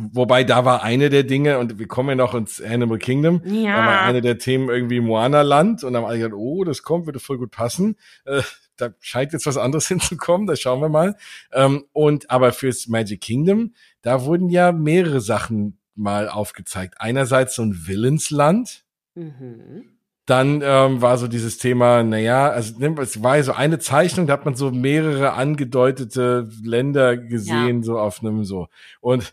Wobei 0.00 0.44
da 0.44 0.64
war 0.64 0.82
eine 0.82 1.10
der 1.10 1.24
Dinge, 1.24 1.58
und 1.58 1.78
wir 1.78 1.88
kommen 1.88 2.10
ja 2.10 2.14
noch 2.14 2.34
ins 2.34 2.62
Animal 2.62 2.98
Kingdom, 2.98 3.42
ja. 3.44 3.76
da 3.76 3.86
war 3.86 4.00
eine 4.02 4.20
der 4.20 4.38
Themen 4.38 4.68
irgendwie 4.68 5.00
Moana-Land 5.00 5.82
und 5.82 5.92
dann 5.92 6.02
haben 6.02 6.08
alle 6.08 6.18
gesagt, 6.18 6.34
oh, 6.36 6.62
das 6.64 6.82
kommt, 6.82 7.06
würde 7.06 7.18
voll 7.18 7.38
gut 7.38 7.50
passen. 7.50 7.96
Äh, 8.24 8.42
da 8.76 8.90
scheint 9.00 9.32
jetzt 9.32 9.46
was 9.46 9.56
anderes 9.56 9.88
hinzukommen, 9.88 10.46
da 10.46 10.56
schauen 10.56 10.80
wir 10.80 10.88
mal. 10.88 11.16
Ähm, 11.52 11.84
und 11.92 12.30
aber 12.30 12.52
fürs 12.52 12.86
Magic 12.86 13.20
Kingdom, 13.20 13.74
da 14.02 14.24
wurden 14.24 14.50
ja 14.50 14.72
mehrere 14.72 15.20
Sachen 15.20 15.80
mal 15.94 16.28
aufgezeigt. 16.28 16.94
Einerseits 16.98 17.56
so 17.56 17.62
ein 17.62 17.86
Willensland. 17.86 18.84
Mhm. 19.18 19.84
Dann 20.26 20.60
ähm, 20.62 21.00
war 21.00 21.16
so 21.16 21.26
dieses 21.26 21.56
Thema, 21.56 22.02
naja, 22.02 22.50
also 22.50 22.74
es 23.00 23.22
war 23.22 23.42
so 23.42 23.52
eine 23.52 23.78
Zeichnung, 23.78 24.26
da 24.26 24.34
hat 24.34 24.44
man 24.44 24.56
so 24.56 24.70
mehrere 24.70 25.32
angedeutete 25.32 26.46
Länder 26.62 27.16
gesehen, 27.16 27.78
ja. 27.78 27.82
so 27.82 27.98
auf 27.98 28.20
einem 28.20 28.44
so. 28.44 28.68
Und 29.00 29.32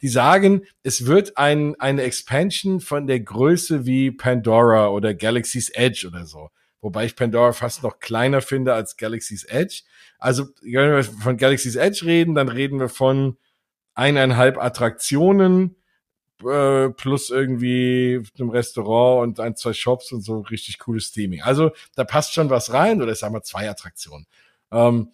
die 0.00 0.08
sagen, 0.08 0.62
es 0.82 1.04
wird 1.04 1.36
ein, 1.36 1.78
eine 1.78 2.02
Expansion 2.02 2.80
von 2.80 3.06
der 3.06 3.20
Größe 3.20 3.84
wie 3.84 4.12
Pandora 4.12 4.88
oder 4.88 5.12
Galaxy's 5.12 5.68
Edge 5.68 6.06
oder 6.08 6.24
so. 6.24 6.48
Wobei 6.80 7.04
ich 7.04 7.16
Pandora 7.16 7.52
fast 7.52 7.82
noch 7.82 7.98
kleiner 7.98 8.40
finde 8.40 8.72
als 8.72 8.96
Galaxy's 8.96 9.44
Edge. 9.44 9.82
Also, 10.18 10.46
wenn 10.62 10.90
wir 10.90 11.04
von 11.04 11.36
Galaxy's 11.36 11.76
Edge 11.76 12.06
reden, 12.06 12.34
dann 12.34 12.48
reden 12.48 12.80
wir 12.80 12.88
von 12.88 13.36
eineinhalb 13.94 14.56
Attraktionen, 14.56 15.76
äh, 16.44 16.90
plus 16.90 17.30
irgendwie 17.30 18.22
einem 18.38 18.50
Restaurant 18.50 19.22
und 19.22 19.40
ein, 19.40 19.56
zwei 19.56 19.72
Shops 19.72 20.12
und 20.12 20.22
so 20.22 20.40
richtig 20.40 20.78
cooles 20.78 21.12
Theming. 21.12 21.42
Also 21.42 21.72
da 21.94 22.04
passt 22.04 22.32
schon 22.32 22.50
was 22.50 22.72
rein 22.72 23.02
oder 23.02 23.14
sagen 23.14 23.34
wir 23.34 23.42
zwei 23.42 23.68
Attraktionen. 23.68 24.26
Ähm, 24.70 25.12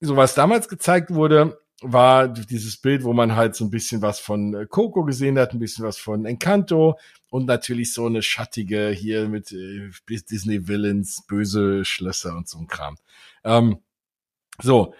so 0.00 0.16
was 0.16 0.34
damals 0.34 0.68
gezeigt 0.68 1.14
wurde, 1.14 1.58
war 1.80 2.26
dieses 2.28 2.76
Bild, 2.76 3.04
wo 3.04 3.12
man 3.12 3.36
halt 3.36 3.54
so 3.54 3.64
ein 3.64 3.70
bisschen 3.70 4.02
was 4.02 4.18
von 4.18 4.54
äh, 4.54 4.66
Coco 4.66 5.04
gesehen 5.04 5.38
hat, 5.38 5.52
ein 5.52 5.60
bisschen 5.60 5.84
was 5.84 5.96
von 5.96 6.26
Encanto 6.26 6.98
und 7.30 7.46
natürlich 7.46 7.92
so 7.94 8.06
eine 8.06 8.22
schattige 8.22 8.90
hier 8.90 9.28
mit 9.28 9.52
äh, 9.52 9.90
Disney 10.08 10.66
Villains, 10.66 11.24
böse 11.26 11.84
Schlösser 11.84 12.36
und 12.36 12.48
so 12.48 12.58
ein 12.58 12.66
Kram. 12.66 12.96
Ähm, 13.44 13.78
so, 14.60 14.92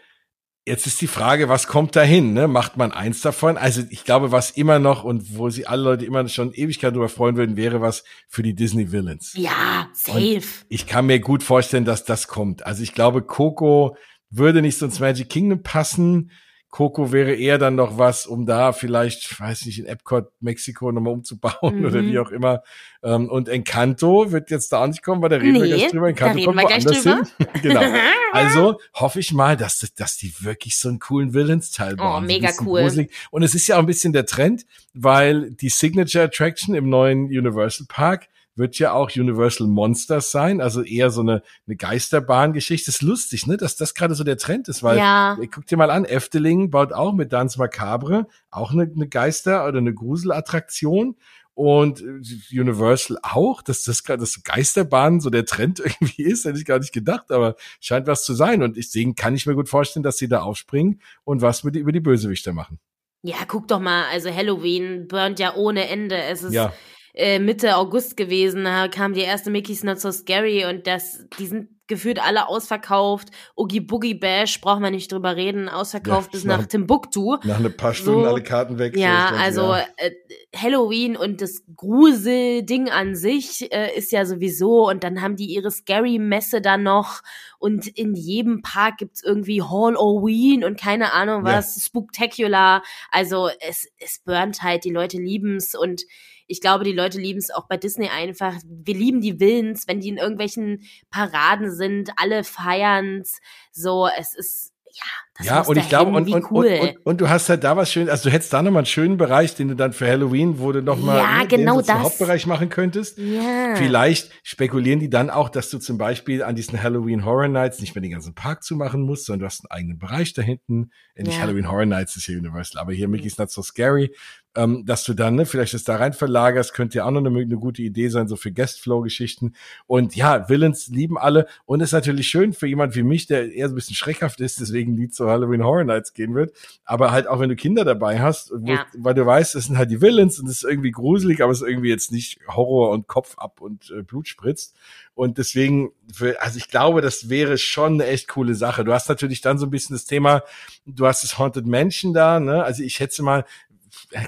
Jetzt 0.69 0.87
ist 0.87 1.01
die 1.01 1.07
Frage, 1.07 1.49
was 1.49 1.67
kommt 1.67 1.97
dahin? 1.97 2.35
Ne? 2.35 2.47
Macht 2.47 2.77
man 2.77 2.93
eins 2.93 3.23
davon? 3.23 3.57
Also 3.57 3.83
ich 3.89 4.05
glaube, 4.05 4.33
was 4.33 4.51
immer 4.51 4.79
noch 4.79 5.03
und 5.03 5.39
wo 5.39 5.49
sich 5.49 5.67
alle 5.67 5.83
Leute 5.83 6.05
immer 6.05 6.29
schon 6.29 6.53
Ewigkeit 6.53 6.93
darüber 6.93 7.09
freuen 7.09 7.37
würden, 7.37 7.57
wäre 7.57 7.81
was 7.81 8.05
für 8.29 8.43
die 8.43 8.55
Disney 8.55 8.93
Villains. 8.93 9.33
Ja, 9.35 9.89
safe. 9.95 10.19
Und 10.37 10.45
ich 10.69 10.87
kann 10.87 11.07
mir 11.07 11.21
gut 11.21 11.43
vorstellen, 11.43 11.87
dass 11.87 12.05
das 12.05 12.29
kommt. 12.29 12.67
Also 12.67 12.83
ich 12.83 12.93
glaube, 12.93 13.23
Coco 13.23 13.97
würde 14.29 14.61
nicht 14.61 14.77
so 14.77 14.85
ins 14.85 15.01
Magic 15.01 15.31
Kingdom 15.31 15.63
passen. 15.63 16.33
Coco 16.71 17.13
wäre 17.13 17.35
eher 17.35 17.57
dann 17.57 17.77
noch 17.77 17.97
was, 17.97 18.27
um 18.27 18.45
da 18.45 18.73
vielleicht, 18.73 19.41
weiß 19.41 19.65
nicht, 19.65 19.79
in 19.79 19.87
Epcot 19.87 20.31
Mexiko 20.41 20.93
nochmal 20.93 21.15
umzubauen 21.15 21.81
mhm. 21.81 21.85
oder 21.87 22.03
wie 22.03 22.19
auch 22.19 22.31
immer. 22.31 22.63
Ähm, 23.03 23.29
und 23.31 23.49
Encanto 23.49 24.33
wird 24.33 24.51
jetzt 24.51 24.73
da 24.73 24.83
auch 24.83 24.87
nicht 24.87 25.03
kommen, 25.03 25.23
weil 25.23 25.31
da 25.31 25.37
reden 25.37 25.55
nee, 25.55 25.63
wir 25.63 25.77
gleich 25.77 25.91
drüber. 25.91 26.09
Encanto 26.11 26.45
kommt 26.45 26.63
woanders 26.63 27.03
hin. 27.03 27.23
genau. 27.63 27.83
Also 28.31 28.79
hoffe 28.93 29.21
ich 29.21 29.33
mal, 29.33 29.57
dass, 29.57 29.79
dass 29.97 30.19
die 30.19 30.35
wirklich 30.41 30.77
so 30.77 30.91
einen 30.91 30.99
coolen 30.99 31.33
Villains-Teil 31.33 31.95
oh, 31.95 31.97
bauen. 31.97 32.25
Oh, 32.25 32.27
mega 32.27 32.51
cool. 32.61 32.83
Gruselig. 32.83 33.11
Und 33.31 33.43
es 33.43 33.55
ist 33.55 33.67
ja 33.69 33.77
auch 33.77 33.81
ein 33.81 33.87
bisschen 33.87 34.13
der 34.13 34.27
Trend, 34.27 34.67
weil 34.93 35.51
die 35.53 35.71
Signature 35.71 36.25
Attraction 36.25 36.75
im 36.75 36.91
neuen 36.91 37.25
Universal 37.25 37.87
Park 37.89 38.29
wird 38.59 38.79
ja 38.79 38.93
auch 38.93 39.11
Universal 39.15 39.67
Monsters 39.67 40.31
sein, 40.31 40.61
also 40.61 40.83
eher 40.83 41.11
so 41.11 41.21
eine, 41.21 41.43
eine 41.67 41.77
Geisterbahn-Geschichte. 41.77 42.91
Ist 42.91 43.03
lustig, 43.03 43.47
ne, 43.47 43.57
dass 43.57 43.77
das 43.77 43.95
gerade 43.95 44.15
so 44.15 44.25
der 44.25 44.37
Trend 44.37 44.69
ist, 44.69 44.83
weil 44.83 44.99
ja. 44.99 45.39
guck 45.51 45.67
dir 45.67 45.77
mal 45.77 45.91
an, 45.91 46.05
Efteling 46.05 46.71
baut 46.71 46.93
auch 46.93 47.15
mit 47.15 47.33
Dance 47.33 47.59
Macabre 47.59 48.27
auch 48.51 48.73
eine, 48.73 48.83
eine 48.83 49.09
Geister- 49.09 49.67
oder 49.67 49.79
eine 49.79 49.95
Gruselattraktion 49.95 51.17
und 51.55 52.05
Universal 52.53 53.19
auch, 53.23 53.63
dass 53.63 53.83
das 53.83 54.05
gerade 54.05 54.21
das 54.21 54.45
Geisterbahn 54.45 55.21
so 55.21 55.29
der 55.29 55.45
Trend 55.45 55.81
irgendwie 55.85 56.23
ist, 56.23 56.45
hätte 56.45 56.59
ich 56.59 56.65
gar 56.65 56.79
nicht 56.79 56.93
gedacht, 56.93 57.33
aber 57.33 57.57
scheint 57.81 58.07
was 58.07 58.25
zu 58.25 58.35
sein 58.35 58.63
und 58.63 58.77
deswegen 58.77 59.17
kann 59.17 59.35
ich 59.35 59.47
mir 59.47 59.55
gut 59.55 59.69
vorstellen, 59.69 60.05
dass 60.05 60.19
sie 60.19 60.29
da 60.29 60.43
aufspringen 60.43 61.01
und 61.25 61.43
was 61.43 61.65
mit 61.65 61.75
über 61.75 61.91
die 61.91 62.01
Bösewichter 62.01 62.53
machen. 62.53 62.79
Ja, 63.23 63.39
guck 63.49 63.67
doch 63.67 63.81
mal, 63.81 64.05
also 64.13 64.33
Halloween 64.33 65.09
burnt 65.09 65.41
ja 65.41 65.57
ohne 65.57 65.89
Ende. 65.89 66.17
Es 66.23 66.45
ist 66.45 66.53
ja. 66.53 66.73
Äh, 67.15 67.39
Mitte 67.39 67.77
August 67.77 68.17
gewesen, 68.17 68.65
da 68.65 68.89
kam 68.89 69.15
die 69.15 69.21
erste 69.21 69.51
Mickey's 69.51 69.83
Not 69.85 70.01
So 70.01 70.13
Scary 70.13 70.65
und 70.67 70.87
das, 70.87 71.27
die 71.39 71.47
sind 71.47 71.69
gefühlt 71.89 72.23
alle 72.23 72.49
ausverkauft. 72.49 73.31
Oogie 73.57 73.81
Boogie 73.81 74.15
Bash, 74.15 74.61
braucht 74.61 74.81
man 74.81 74.93
nicht 74.93 75.11
drüber 75.11 75.35
reden, 75.35 75.69
ausverkauft 75.69 76.29
ja, 76.29 76.33
bis 76.33 76.45
nach, 76.45 76.59
nach, 76.59 76.67
Timbuktu. 76.67 77.39
Nach 77.43 77.59
ein 77.59 77.77
paar 77.77 77.95
Stunden 77.95 78.23
so, 78.23 78.29
alle 78.29 78.43
Karten 78.43 78.79
weg. 78.79 78.97
Ja, 78.97 79.31
so 79.31 79.37
also 79.37 79.63
ja. 79.75 79.87
Äh, 79.97 80.13
Halloween 80.55 81.17
und 81.17 81.41
das 81.41 81.63
Grusel-Ding 81.75 82.91
an 82.91 83.17
sich 83.17 83.73
äh, 83.73 83.97
ist 83.97 84.13
ja 84.13 84.25
sowieso 84.25 84.89
und 84.89 85.03
dann 85.03 85.21
haben 85.23 85.37
die 85.37 85.47
ihre 85.47 85.71
Scary-Messe 85.71 86.61
da 86.61 86.77
noch 86.77 87.23
und 87.59 87.89
in 87.89 88.15
jedem 88.15 88.63
Park 88.63 88.99
gibt's 88.99 89.23
irgendwie 89.25 89.63
Halloween 89.63 90.65
und 90.65 90.79
keine 90.79 91.15
Ahnung 91.15 91.43
was, 91.43 91.75
ja. 91.75 91.83
Spooktacular. 91.83 92.83
Also 93.11 93.49
es, 93.67 93.89
es 93.99 94.21
burnt 94.25 94.63
halt, 94.63 94.85
die 94.85 94.93
Leute 94.93 95.17
lieben's 95.17 95.75
und 95.75 96.03
ich 96.49 96.61
glaube, 96.61 96.85
die 96.85 96.93
Leute 96.93 97.21
lieben 97.21 97.39
es 97.39 97.51
auch 97.51 97.69
bei 97.69 97.77
Disney 97.77 98.09
einfach. 98.09 98.55
Wir 98.67 98.95
lieben 98.95 99.21
die 99.21 99.39
Willens, 99.39 99.87
wenn 99.87 100.01
die 100.01 100.09
in 100.09 100.17
irgendwelchen 100.17 100.83
Paraden 101.11 101.71
sind, 101.71 102.11
alle 102.17 102.43
feiern's. 102.43 103.39
So, 103.71 104.09
es 104.19 104.35
ist, 104.35 104.73
ja, 104.93 105.05
das 105.37 105.47
ja, 105.47 105.61
und 105.61 105.77
ich 105.77 105.89
glaube, 105.89 106.11
und, 106.11 106.33
und, 106.33 106.51
cool. 106.51 106.67
und, 106.67 106.81
und, 106.81 107.07
und, 107.07 107.21
du 107.21 107.29
hast 107.29 107.49
halt 107.49 107.63
da 107.63 107.77
was 107.77 107.93
schön, 107.93 108.09
also 108.09 108.29
du 108.29 108.33
hättest 108.33 108.53
da 108.53 108.63
nochmal 108.63 108.81
einen 108.81 108.87
schönen 108.87 109.19
Bereich, 109.19 109.55
den 109.55 109.69
du 109.69 109.77
dann 109.77 109.93
für 109.93 110.09
Halloween, 110.09 110.59
wo 110.59 110.73
du 110.73 110.83
nochmal 110.83 111.19
ja, 111.19 111.39
ne, 111.43 111.47
genau 111.47 111.81
den 111.81 112.01
Hauptbereich 112.01 112.47
machen 112.47 112.71
könntest. 112.71 113.19
Ja. 113.19 113.75
Vielleicht 113.77 114.33
spekulieren 114.43 115.01
die 115.01 115.11
dann 115.11 115.29
auch, 115.29 115.51
dass 115.51 115.71
du 115.71 115.79
zum 115.79 115.99
Beispiel 115.99 116.43
an 116.43 116.57
diesen 116.57 116.83
Halloween 116.83 117.25
Horror 117.25 117.49
Nights 117.49 117.81
nicht 117.81 117.95
mehr 117.95 118.03
den 118.03 118.13
ganzen 118.13 118.35
Park 118.35 118.65
zumachen 118.65 119.03
musst, 119.03 119.27
sondern 119.27 119.41
du 119.41 119.47
hast 119.47 119.61
einen 119.61 119.79
eigenen 119.79 119.99
Bereich 119.99 120.33
da 120.33 120.43
hinten. 120.43 120.91
Ja. 121.15 121.25
Nicht 121.25 121.41
Halloween 121.41 121.71
Horror 121.71 121.87
Nights 121.87 122.17
ist 122.17 122.25
hier 122.25 122.39
Universal, 122.39 122.81
aber 122.81 122.93
hier 122.93 123.09
Mickey's 123.09 123.39
Not 123.39 123.51
So 123.51 123.63
Scary 123.63 124.15
ähm, 124.59 124.85
dass 124.85 125.05
du 125.05 125.15
dann 125.15 125.37
ne, 125.37 125.47
vielleicht 125.47 125.73
das 125.73 125.85
da 125.85 125.97
rein 125.97 126.13
verlagerst, 126.13 126.75
könnte 126.75 126.99
ja 126.99 127.05
auch 127.05 127.13
noch 127.13 127.25
eine, 127.25 127.39
eine 127.39 127.57
gute 127.57 127.81
Idee 127.81 128.09
sein, 128.09 128.27
so 128.27 128.35
für 128.35 128.51
Guestflow-Geschichten. 128.51 129.55
Und 129.87 130.17
ja, 130.17 130.49
Villains 130.49 130.89
lieben 130.89 131.17
alle 131.17 131.47
und 131.65 131.81
ist 131.81 131.93
natürlich 131.93 132.27
schön 132.27 132.53
für 132.53 132.67
jemand 132.67 132.97
wie 132.97 133.05
mich, 133.05 133.29
der 133.29 133.53
eher 133.53 133.69
so 133.69 133.75
ein 133.75 133.77
bisschen 133.77 133.95
schreckhaft 133.95 134.41
ist, 134.41 134.59
deswegen 134.59 134.95
nie 134.95 135.09
zu 135.11 135.29
Halloween 135.29 135.63
Horror 135.63 135.85
Nights 135.85 136.13
gehen 136.13 136.35
wird. 136.35 136.53
Aber 136.85 137.13
halt 137.13 137.29
auch 137.29 137.39
wenn 137.39 137.51
du 137.51 137.55
Kinder 137.55 137.85
dabei 137.85 138.21
hast, 138.21 138.53
ja. 138.65 138.85
weil 138.95 139.15
du 139.15 139.25
weißt, 139.25 139.55
das 139.55 139.67
sind 139.67 139.79
halt 139.79 139.93
die 139.93 140.01
Villains 140.01 140.41
und 140.41 140.49
es 140.49 140.65
ist 140.65 140.69
irgendwie 140.69 140.91
gruselig, 140.91 141.41
aber 141.41 141.53
es 141.53 141.63
ist 141.63 141.69
irgendwie 141.69 141.91
jetzt 141.91 142.11
nicht 142.11 142.41
Horror 142.49 142.91
und 142.91 143.07
Kopf 143.07 143.39
ab 143.39 143.61
und 143.61 143.93
äh, 143.97 144.03
Blut 144.03 144.27
spritzt. 144.27 144.75
Und 145.15 145.39
deswegen, 145.39 145.91
für, 146.13 146.41
also 146.41 146.59
ich 146.59 146.69
glaube, 146.69 147.01
das 147.01 147.29
wäre 147.29 147.59
schon 147.59 147.95
eine 147.95 148.07
echt 148.07 148.29
coole 148.29 148.55
Sache. 148.55 148.85
Du 148.85 148.93
hast 148.93 149.09
natürlich 149.09 149.41
dann 149.41 149.59
so 149.59 149.67
ein 149.67 149.71
bisschen 149.71 149.95
das 149.95 150.05
Thema, 150.05 150.43
du 150.87 151.07
hast 151.07 151.25
das 151.25 151.39
Haunted 151.39 151.67
Mansion 151.67 152.13
da, 152.13 152.39
ne? 152.39 152.63
Also 152.63 152.85
ich 152.85 152.95
schätze 152.95 153.25
mal, 153.25 153.45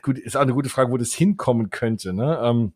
gut, 0.03 0.19
ist 0.19 0.37
auch 0.37 0.43
eine 0.43 0.55
gute 0.55 0.69
Frage, 0.69 0.91
wo 0.91 0.97
das 0.97 1.13
hinkommen 1.13 1.71
könnte, 1.71 2.13
ne? 2.13 2.39
Ähm, 2.43 2.73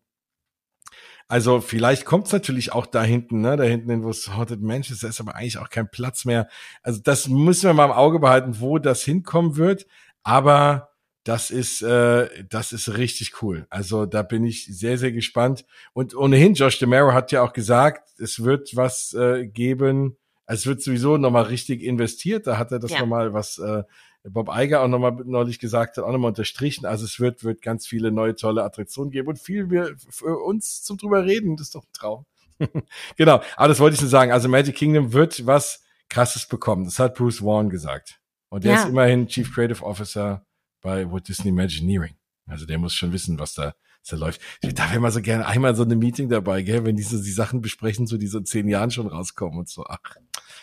also 1.27 1.61
vielleicht 1.61 2.05
kommt 2.05 2.27
es 2.27 2.33
natürlich 2.33 2.73
auch 2.73 2.87
da 2.87 3.03
hinten, 3.03 3.41
ne, 3.41 3.57
da 3.57 3.65
hinten, 3.65 4.03
wo 4.03 4.11
es 4.11 4.35
Haunted 4.35 4.61
Manchester 4.61 5.09
ist, 5.09 5.21
aber 5.21 5.35
eigentlich 5.35 5.59
auch 5.59 5.71
kein 5.71 5.91
Platz 5.91 6.25
mehr. 6.25 6.49
Also 6.83 7.01
das 7.03 7.29
müssen 7.29 7.67
wir 7.67 7.75
mal 7.75 7.87
im 7.87 7.93
Auge 7.93 8.19
behalten, 8.19 8.61
wo 8.61 8.79
das 8.79 9.03
hinkommen 9.03 9.57
wird. 9.57 9.87
Aber 10.23 10.91
das 11.25 11.51
ist, 11.51 11.81
äh, 11.81 12.29
das 12.51 12.73
ist 12.73 12.99
richtig 12.99 13.43
cool. 13.43 13.67
Also 13.71 14.05
da 14.05 14.23
bin 14.23 14.45
ich 14.45 14.67
sehr, 14.67 14.99
sehr 14.99 15.13
gespannt. 15.13 15.65
Und 15.95 16.15
ohnehin, 16.15 16.53
Josh 16.55 16.79
DeMero 16.79 17.15
hat 17.15 17.33
ja 17.33 17.43
auch 17.43 17.55
gesagt, 17.55 18.11
es 18.19 18.45
wird 18.45 18.77
was 18.77 19.15
äh, 19.15 19.47
geben. 19.47 20.19
Es 20.47 20.67
wird 20.67 20.83
sowieso 20.83 21.17
nochmal 21.17 21.45
richtig 21.45 21.83
investiert. 21.83 22.47
Da 22.47 22.59
hat 22.59 22.71
er 22.71 22.79
das 22.79 22.91
ja. 22.91 23.01
nochmal 23.01 23.33
was 23.33 23.59
äh, 23.59 23.85
Bob 24.31 24.49
Eiger 24.49 24.83
auch 24.83 24.89
nochmal 24.89 25.13
neulich 25.25 25.59
gesagt 25.59 25.97
hat, 25.97 26.05
auch 26.05 26.13
nochmal 26.13 26.31
unterstrichen. 26.31 26.87
Also 26.87 27.05
es 27.05 27.21
wird, 27.21 27.45
wird 27.45 27.61
ganz 27.61 27.87
viele 27.87 28.11
neue 28.11 28.35
tolle 28.35 28.65
Attraktionen 28.65 29.11
geben 29.11 29.29
und 29.29 29.39
viel 29.39 29.71
wir 29.71 29.95
für 30.09 30.43
uns 30.43 30.83
zum 30.83 30.97
drüber 30.97 31.25
reden. 31.25 31.57
Das 31.57 31.69
ist 31.69 31.75
doch 31.75 31.85
ein 31.85 31.93
Traum. 31.93 32.27
genau. 33.17 33.43
Aber 33.57 33.69
das 33.69 33.81
wollte 33.81 33.95
ich 33.97 34.01
nur 34.01 34.11
sagen. 34.11 34.33
Also 34.33 34.49
Magic 34.49 34.77
Kingdom 34.77 35.13
wird 35.13 35.47
was 35.47 35.83
krasses 36.09 36.47
bekommen. 36.47 36.85
Das 36.85 36.99
hat 36.99 37.15
Bruce 37.15 37.43
Warren 37.43 37.69
gesagt. 37.69 38.21
Und 38.49 38.65
der 38.65 38.75
ja. 38.75 38.83
ist 38.83 38.89
immerhin 38.89 39.27
Chief 39.27 39.53
Creative 39.53 39.83
Officer 39.85 40.47
bei 40.81 41.11
Walt 41.11 41.29
Disney 41.29 41.51
Imagineering. 41.51 42.15
Also 42.47 42.67
der 42.67 42.79
muss 42.79 42.95
schon 42.95 43.13
wissen, 43.13 43.39
was 43.39 43.55
da, 43.55 43.75
was 44.01 44.11
da 44.11 44.17
läuft. 44.17 44.41
Da 44.63 44.91
wäre 44.91 45.01
mal 45.01 45.11
so 45.11 45.21
gerne 45.21 45.47
einmal 45.47 45.75
so 45.75 45.83
eine 45.83 45.97
Meeting 45.97 46.29
dabei, 46.29 46.63
gell, 46.63 46.85
wenn 46.85 46.97
die 46.97 47.03
so 47.03 47.17
die 47.17 47.31
Sachen 47.31 47.61
besprechen, 47.63 48.07
so 48.07 48.17
die 48.17 48.27
so 48.27 48.39
in 48.39 48.47
zehn 48.47 48.69
Jahren 48.69 48.91
schon 48.91 49.07
rauskommen 49.07 49.59
und 49.59 49.69
so. 49.69 49.85
Ach, 49.87 49.99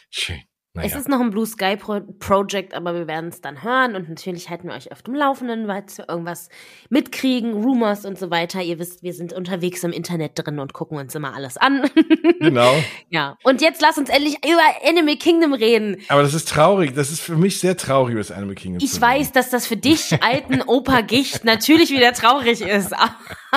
schön. 0.10 0.42
Naja. 0.74 0.88
Es 0.88 0.96
ist 0.96 1.10
noch 1.10 1.20
ein 1.20 1.32
Blue 1.32 1.46
Sky 1.46 1.76
Pro 1.76 2.00
Project, 2.20 2.74
aber 2.74 2.94
wir 2.94 3.06
werden 3.06 3.30
es 3.30 3.42
dann 3.42 3.62
hören 3.62 3.94
und 3.94 4.08
natürlich 4.08 4.50
halten 4.50 4.70
wir 4.70 4.74
euch 4.74 4.90
auf 4.94 5.02
dem 5.02 5.16
Laufenden, 5.16 5.68
weil 5.68 5.84
wir 5.98 6.08
irgendwas 6.08 6.48
mitkriegen, 6.90 7.52
Rumors 7.52 8.06
und 8.06 8.18
so 8.18 8.32
weiter. 8.32 8.62
Ihr 8.62 8.80
wisst, 8.80 9.04
wir 9.04 9.14
sind 9.14 9.34
unterwegs 9.34 9.84
im 9.84 9.92
Internet 9.92 10.32
drin 10.36 10.60
und 10.60 10.72
gucken 10.72 10.98
uns 10.98 11.14
immer 11.14 11.36
alles 11.36 11.58
an. 11.58 11.90
Genau. 12.40 12.74
ja. 13.10 13.38
Und 13.44 13.62
jetzt 13.62 13.82
lass 13.82 14.00
uns 14.00 14.10
endlich 14.10 14.38
über 14.44 14.62
Animal 14.84 15.16
Kingdom 15.18 15.54
reden. 15.54 15.98
Aber 16.08 16.24
das 16.24 16.34
ist 16.34 16.48
traurig. 16.50 16.96
Das 16.96 17.12
ist 17.12 17.22
für 17.22 17.36
mich 17.36 17.60
sehr 17.60 17.78
traurig, 17.78 18.14
über 18.14 18.20
das 18.20 18.32
Animal 18.32 18.56
Kingdom. 18.56 18.84
Ich 18.84 19.00
weiß, 19.00 19.32
dass 19.32 19.52
das 19.52 19.68
für 19.68 19.78
dich, 19.78 20.24
alten 20.24 20.62
Opa 20.62 21.02
Gicht, 21.02 21.46
natürlich 21.46 21.92
wieder 21.92 22.14
traurig 22.14 22.62
ist. 22.62 22.96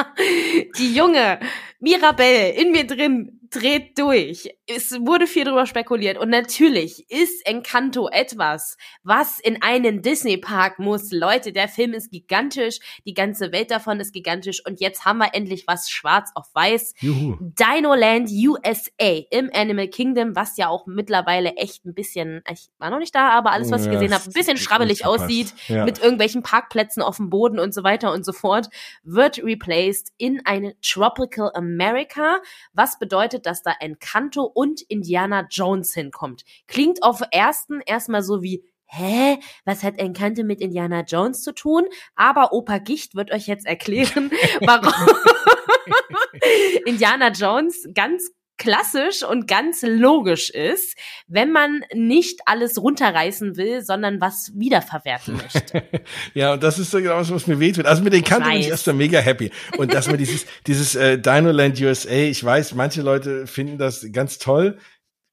Die 0.78 0.94
junge 0.94 1.38
Mirabelle 1.80 2.50
in 2.50 2.72
mir 2.72 2.86
drin 2.86 3.40
dreht 3.54 3.98
durch. 3.98 4.50
Es 4.66 4.92
wurde 4.92 5.26
viel 5.26 5.44
darüber 5.44 5.66
spekuliert 5.66 6.18
und 6.18 6.30
natürlich 6.30 7.10
ist 7.10 7.46
Encanto 7.46 8.08
etwas, 8.08 8.76
was 9.02 9.38
in 9.38 9.62
einen 9.62 10.02
Disney 10.02 10.36
Park 10.36 10.78
muss. 10.78 11.12
Leute, 11.12 11.52
der 11.52 11.68
Film 11.68 11.92
ist 11.92 12.10
gigantisch, 12.10 12.78
die 13.06 13.14
ganze 13.14 13.52
Welt 13.52 13.70
davon 13.70 14.00
ist 14.00 14.12
gigantisch 14.12 14.64
und 14.66 14.80
jetzt 14.80 15.04
haben 15.04 15.18
wir 15.18 15.34
endlich 15.34 15.64
was 15.66 15.90
schwarz 15.90 16.30
auf 16.34 16.46
weiß. 16.54 16.94
Juhu. 16.98 17.36
Dino 17.40 17.94
Land 17.94 18.30
USA 18.30 19.20
im 19.30 19.50
Animal 19.52 19.88
Kingdom, 19.88 20.34
was 20.34 20.56
ja 20.56 20.68
auch 20.68 20.86
mittlerweile 20.86 21.54
echt 21.54 21.84
ein 21.84 21.94
bisschen, 21.94 22.42
ich 22.50 22.68
war 22.78 22.90
noch 22.90 22.98
nicht 22.98 23.14
da, 23.14 23.30
aber 23.30 23.52
alles, 23.52 23.70
was 23.70 23.86
ich 23.86 23.92
gesehen 23.92 24.12
habe, 24.12 24.24
ein 24.24 24.32
bisschen 24.32 24.56
schrabbelig 24.56 25.06
aussieht, 25.06 25.54
ja. 25.68 25.84
mit 25.84 26.00
irgendwelchen 26.00 26.42
Parkplätzen 26.42 27.02
auf 27.02 27.18
dem 27.18 27.30
Boden 27.30 27.58
und 27.58 27.72
so 27.72 27.84
weiter 27.84 28.12
und 28.12 28.24
so 28.24 28.32
fort, 28.32 28.68
wird 29.02 29.38
replaced 29.42 30.12
in 30.16 30.44
eine 30.44 30.74
Tropical 30.80 31.52
America, 31.54 32.38
was 32.72 32.98
bedeutet, 32.98 33.43
dass 33.46 33.62
da 33.62 33.72
Encanto 33.80 34.42
und 34.42 34.82
Indiana 34.82 35.46
Jones 35.50 35.94
hinkommt. 35.94 36.44
Klingt 36.66 37.02
auf 37.02 37.22
ersten 37.30 37.80
erstmal 37.80 38.22
so 38.22 38.42
wie 38.42 38.64
Hä? 38.86 39.38
Was 39.64 39.82
hat 39.82 39.98
Encanto 39.98 40.44
mit 40.44 40.60
Indiana 40.60 41.00
Jones 41.00 41.42
zu 41.42 41.52
tun? 41.52 41.84
Aber 42.14 42.52
Opa 42.52 42.78
Gicht 42.78 43.14
wird 43.16 43.32
euch 43.32 43.46
jetzt 43.46 43.66
erklären, 43.66 44.30
warum 44.60 44.92
Indiana 46.86 47.30
Jones 47.30 47.88
ganz 47.94 48.30
klassisch 48.64 49.22
und 49.22 49.46
ganz 49.46 49.82
logisch 49.82 50.48
ist, 50.48 50.96
wenn 51.26 51.52
man 51.52 51.84
nicht 51.92 52.40
alles 52.46 52.80
runterreißen 52.80 53.56
will, 53.56 53.84
sondern 53.84 54.20
was 54.20 54.52
wiederverwerten 54.54 55.36
möchte. 55.36 55.82
ja, 56.34 56.54
und 56.54 56.62
das 56.62 56.78
ist 56.78 56.90
so 56.90 56.98
genau 56.98 57.16
was, 57.16 57.30
was 57.30 57.46
mir 57.46 57.60
wehtut. 57.60 57.84
Also 57.84 58.02
mit 58.02 58.14
den 58.14 58.24
Kanten 58.24 58.48
bin 58.48 58.60
ich 58.60 58.68
erst 58.68 58.90
mega 58.92 59.18
happy. 59.18 59.50
Und 59.76 59.92
dass 59.92 60.10
mir 60.10 60.16
dieses, 60.16 60.46
dieses 60.66 60.94
äh, 60.94 61.18
Dino 61.18 61.50
Land 61.50 61.80
USA, 61.80 62.10
ich 62.10 62.42
weiß, 62.42 62.74
manche 62.74 63.02
Leute 63.02 63.46
finden 63.46 63.76
das 63.76 64.06
ganz 64.12 64.38
toll 64.38 64.78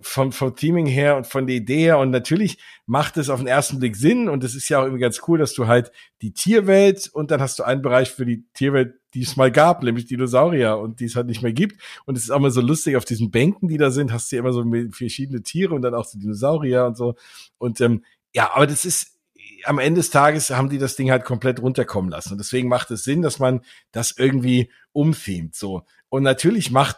vom, 0.01 0.31
vom 0.31 0.55
Theming 0.55 0.87
her 0.87 1.15
und 1.15 1.25
von 1.25 1.47
der 1.47 1.55
Idee 1.55 1.83
her. 1.83 1.99
Und 1.99 2.11
natürlich 2.11 2.57
macht 2.85 3.15
es 3.15 3.29
auf 3.29 3.39
den 3.39 3.47
ersten 3.47 3.79
Blick 3.79 3.95
Sinn. 3.95 4.27
Und 4.27 4.43
es 4.43 4.55
ist 4.55 4.67
ja 4.67 4.79
auch 4.79 4.83
irgendwie 4.83 5.01
ganz 5.01 5.21
cool, 5.27 5.39
dass 5.39 5.53
du 5.53 5.67
halt 5.67 5.91
die 6.21 6.33
Tierwelt 6.33 7.09
und 7.13 7.31
dann 7.31 7.39
hast 7.39 7.59
du 7.59 7.63
einen 7.63 7.81
Bereich 7.81 8.11
für 8.11 8.25
die 8.25 8.45
Tierwelt, 8.53 8.95
die 9.13 9.23
es 9.23 9.35
mal 9.35 9.51
gab, 9.51 9.83
nämlich 9.83 10.05
Dinosaurier 10.05 10.77
und 10.77 10.99
die 10.99 11.05
es 11.05 11.15
halt 11.15 11.27
nicht 11.27 11.41
mehr 11.41 11.53
gibt. 11.53 11.81
Und 12.05 12.17
es 12.17 12.23
ist 12.23 12.31
auch 12.31 12.37
immer 12.37 12.51
so 12.51 12.61
lustig, 12.61 12.95
auf 12.95 13.05
diesen 13.05 13.31
Bänken, 13.31 13.67
die 13.67 13.77
da 13.77 13.91
sind, 13.91 14.11
hast 14.11 14.31
du 14.31 14.37
immer 14.37 14.53
so 14.53 14.63
verschiedene 14.91 15.43
Tiere 15.43 15.73
und 15.73 15.81
dann 15.81 15.95
auch 15.95 16.05
so 16.05 16.17
Dinosaurier 16.17 16.85
und 16.85 16.97
so. 16.97 17.15
Und 17.57 17.81
ähm, 17.81 18.03
ja, 18.33 18.51
aber 18.53 18.67
das 18.67 18.85
ist, 18.85 19.19
am 19.65 19.79
Ende 19.79 19.99
des 19.99 20.09
Tages 20.09 20.49
haben 20.49 20.69
die 20.69 20.77
das 20.77 20.95
Ding 20.95 21.11
halt 21.11 21.25
komplett 21.25 21.61
runterkommen 21.61 22.11
lassen. 22.11 22.33
Und 22.33 22.37
deswegen 22.39 22.67
macht 22.67 22.91
es 22.91 23.03
Sinn, 23.03 23.21
dass 23.21 23.39
man 23.39 23.61
das 23.91 24.15
irgendwie 24.17 24.69
umthemt, 24.91 25.55
so. 25.55 25.83
Und 26.09 26.23
natürlich 26.23 26.71
macht 26.71 26.97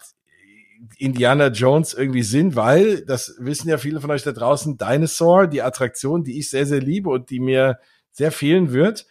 Indiana 0.97 1.47
Jones 1.47 1.93
irgendwie 1.93 2.23
Sinn, 2.23 2.55
weil, 2.55 3.05
das 3.05 3.35
wissen 3.39 3.69
ja 3.69 3.77
viele 3.77 4.01
von 4.01 4.11
euch 4.11 4.23
da 4.23 4.31
draußen, 4.31 4.77
Dinosaur, 4.77 5.47
die 5.47 5.61
Attraktion, 5.61 6.23
die 6.23 6.39
ich 6.39 6.49
sehr, 6.49 6.65
sehr 6.65 6.81
liebe 6.81 7.09
und 7.09 7.29
die 7.29 7.39
mir 7.39 7.79
sehr 8.11 8.31
fehlen 8.31 8.71
wird, 8.71 9.05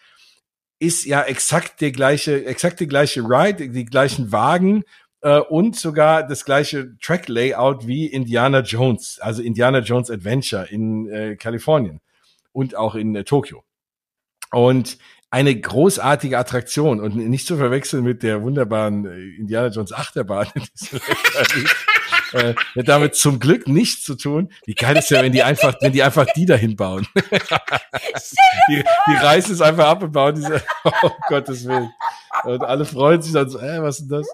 ist 0.82 1.04
ja 1.04 1.22
exakt 1.22 1.80
der 1.80 1.92
gleiche, 1.92 2.44
exakt 2.44 2.80
die 2.80 2.88
gleiche 2.88 3.20
Ride, 3.20 3.68
die 3.68 3.84
gleichen 3.84 4.32
Wagen 4.32 4.82
äh, 5.20 5.38
und 5.38 5.76
sogar 5.76 6.26
das 6.26 6.44
gleiche 6.44 6.98
Track-Layout 6.98 7.86
wie 7.86 8.06
Indiana 8.06 8.62
Jones, 8.62 9.20
also 9.20 9.42
Indiana 9.42 9.78
Jones 9.78 10.10
Adventure 10.10 10.68
in 10.68 11.08
äh, 11.08 11.36
Kalifornien 11.36 12.00
und 12.50 12.74
auch 12.74 12.96
in 12.96 13.14
äh, 13.14 13.22
Tokio. 13.22 13.62
Und 14.50 14.98
eine 15.30 15.58
großartige 15.58 16.36
Attraktion 16.36 17.00
und 17.00 17.14
nicht 17.14 17.46
zu 17.46 17.56
verwechseln 17.56 18.02
mit 18.02 18.24
der 18.24 18.42
wunderbaren 18.42 19.06
äh, 19.06 19.36
Indiana 19.38 19.68
Jones 19.68 19.92
Achterbahn. 19.92 20.48
äh, 22.32 22.54
hat 22.76 22.88
damit 22.88 23.14
zum 23.14 23.38
Glück 23.38 23.68
nichts 23.68 24.04
zu 24.04 24.14
tun. 24.14 24.52
Wie 24.66 24.74
geil 24.74 24.96
ist 24.96 25.10
ja, 25.10 25.22
wenn 25.22 25.32
die 25.32 25.42
einfach, 25.42 25.74
wenn 25.80 25.92
die 25.92 26.02
einfach 26.02 26.26
die 26.34 26.46
dahin 26.46 26.76
bauen. 26.76 27.06
die, 28.68 28.84
die 29.08 29.14
reißen 29.14 29.54
es 29.54 29.60
einfach 29.60 29.86
ab 29.86 30.02
und 30.02 30.12
bauen 30.12 30.34
diese, 30.34 30.62
oh 30.84 31.10
Gottes 31.28 31.66
Willen. 31.66 31.90
Und 32.44 32.62
alle 32.62 32.84
freuen 32.84 33.22
sich 33.22 33.32
dann 33.32 33.48
so, 33.48 33.58
äh, 33.58 33.82
was 33.82 34.00
ist 34.00 34.10
denn 34.10 34.18
das? 34.18 34.28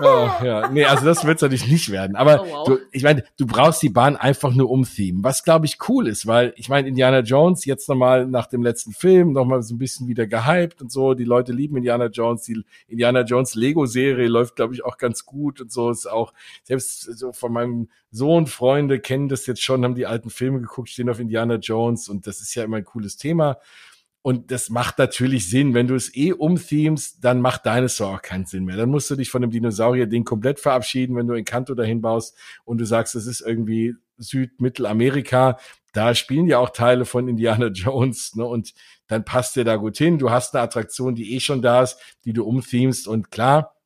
Oh, 0.00 0.28
ja, 0.44 0.68
nee, 0.68 0.84
also 0.84 1.04
das 1.06 1.24
wird 1.24 1.36
es 1.36 1.42
natürlich 1.42 1.68
nicht 1.68 1.90
werden. 1.90 2.16
Aber 2.16 2.42
oh, 2.42 2.46
wow. 2.50 2.66
du, 2.66 2.78
ich 2.92 3.02
meine, 3.02 3.24
du 3.38 3.46
brauchst 3.46 3.82
die 3.82 3.88
Bahn 3.88 4.16
einfach 4.16 4.54
nur 4.54 4.70
umthemen. 4.70 5.24
Was 5.24 5.42
glaube 5.42 5.66
ich 5.66 5.78
cool 5.88 6.06
ist, 6.06 6.26
weil 6.26 6.52
ich 6.56 6.68
meine, 6.68 6.88
Indiana 6.88 7.20
Jones 7.20 7.64
jetzt 7.64 7.88
nochmal 7.88 8.26
nach 8.26 8.46
dem 8.46 8.62
letzten 8.62 8.92
Film 8.92 9.32
nochmal 9.32 9.62
so 9.62 9.74
ein 9.74 9.78
bisschen 9.78 10.06
wieder 10.08 10.26
gehypt 10.26 10.82
und 10.82 10.92
so. 10.92 11.14
Die 11.14 11.24
Leute 11.24 11.52
lieben 11.52 11.76
Indiana 11.76 12.06
Jones. 12.06 12.42
Die 12.42 12.62
Indiana 12.88 13.22
Jones 13.22 13.54
Lego-Serie 13.54 14.28
läuft, 14.28 14.56
glaube 14.56 14.74
ich, 14.74 14.84
auch 14.84 14.98
ganz 14.98 15.24
gut 15.24 15.60
und 15.60 15.72
so. 15.72 15.90
Ist 15.90 16.06
auch, 16.06 16.32
selbst 16.62 17.02
so 17.18 17.32
von 17.32 17.52
meinem 17.52 17.88
Sohn, 18.10 18.46
Freunde 18.46 19.00
kennen 19.00 19.28
das 19.28 19.46
jetzt 19.46 19.62
schon, 19.62 19.84
haben 19.84 19.94
die 19.94 20.06
alten 20.06 20.30
Filme 20.30 20.60
geguckt, 20.60 20.88
stehen 20.88 21.08
auf 21.08 21.20
Indiana 21.20 21.56
Jones 21.56 22.08
und 22.08 22.26
das 22.26 22.40
ist 22.40 22.54
ja 22.54 22.64
immer 22.64 22.78
ein 22.78 22.84
cooles 22.84 23.16
Thema. 23.16 23.58
Und 24.26 24.50
das 24.50 24.70
macht 24.70 24.98
natürlich 24.98 25.48
Sinn. 25.48 25.72
Wenn 25.72 25.86
du 25.86 25.94
es 25.94 26.12
eh 26.16 26.32
umthemst, 26.32 27.18
dann 27.24 27.40
macht 27.40 27.64
Dinosaur 27.64 28.16
auch 28.16 28.22
keinen 28.22 28.44
Sinn 28.44 28.64
mehr. 28.64 28.76
Dann 28.76 28.90
musst 28.90 29.08
du 29.08 29.14
dich 29.14 29.30
von 29.30 29.40
dem 29.40 29.52
Dinosaurier-Ding 29.52 30.24
komplett 30.24 30.58
verabschieden, 30.58 31.14
wenn 31.14 31.28
du 31.28 31.34
in 31.34 31.44
Kanto 31.44 31.76
dahin 31.76 32.00
baust 32.00 32.36
und 32.64 32.78
du 32.78 32.84
sagst, 32.86 33.14
das 33.14 33.26
ist 33.26 33.40
irgendwie 33.40 33.94
Süd-Mittelamerika. 34.18 35.60
Da 35.92 36.12
spielen 36.16 36.48
ja 36.48 36.58
auch 36.58 36.70
Teile 36.70 37.04
von 37.04 37.28
Indiana 37.28 37.66
Jones, 37.72 38.34
ne? 38.34 38.44
Und 38.44 38.74
dann 39.06 39.24
passt 39.24 39.54
dir 39.54 39.62
da 39.62 39.76
gut 39.76 39.96
hin. 39.96 40.18
Du 40.18 40.28
hast 40.28 40.56
eine 40.56 40.64
Attraktion, 40.64 41.14
die 41.14 41.36
eh 41.36 41.38
schon 41.38 41.62
da 41.62 41.84
ist, 41.84 41.96
die 42.24 42.32
du 42.32 42.44
umthemst. 42.44 43.06
Und 43.06 43.30
klar, 43.30 43.76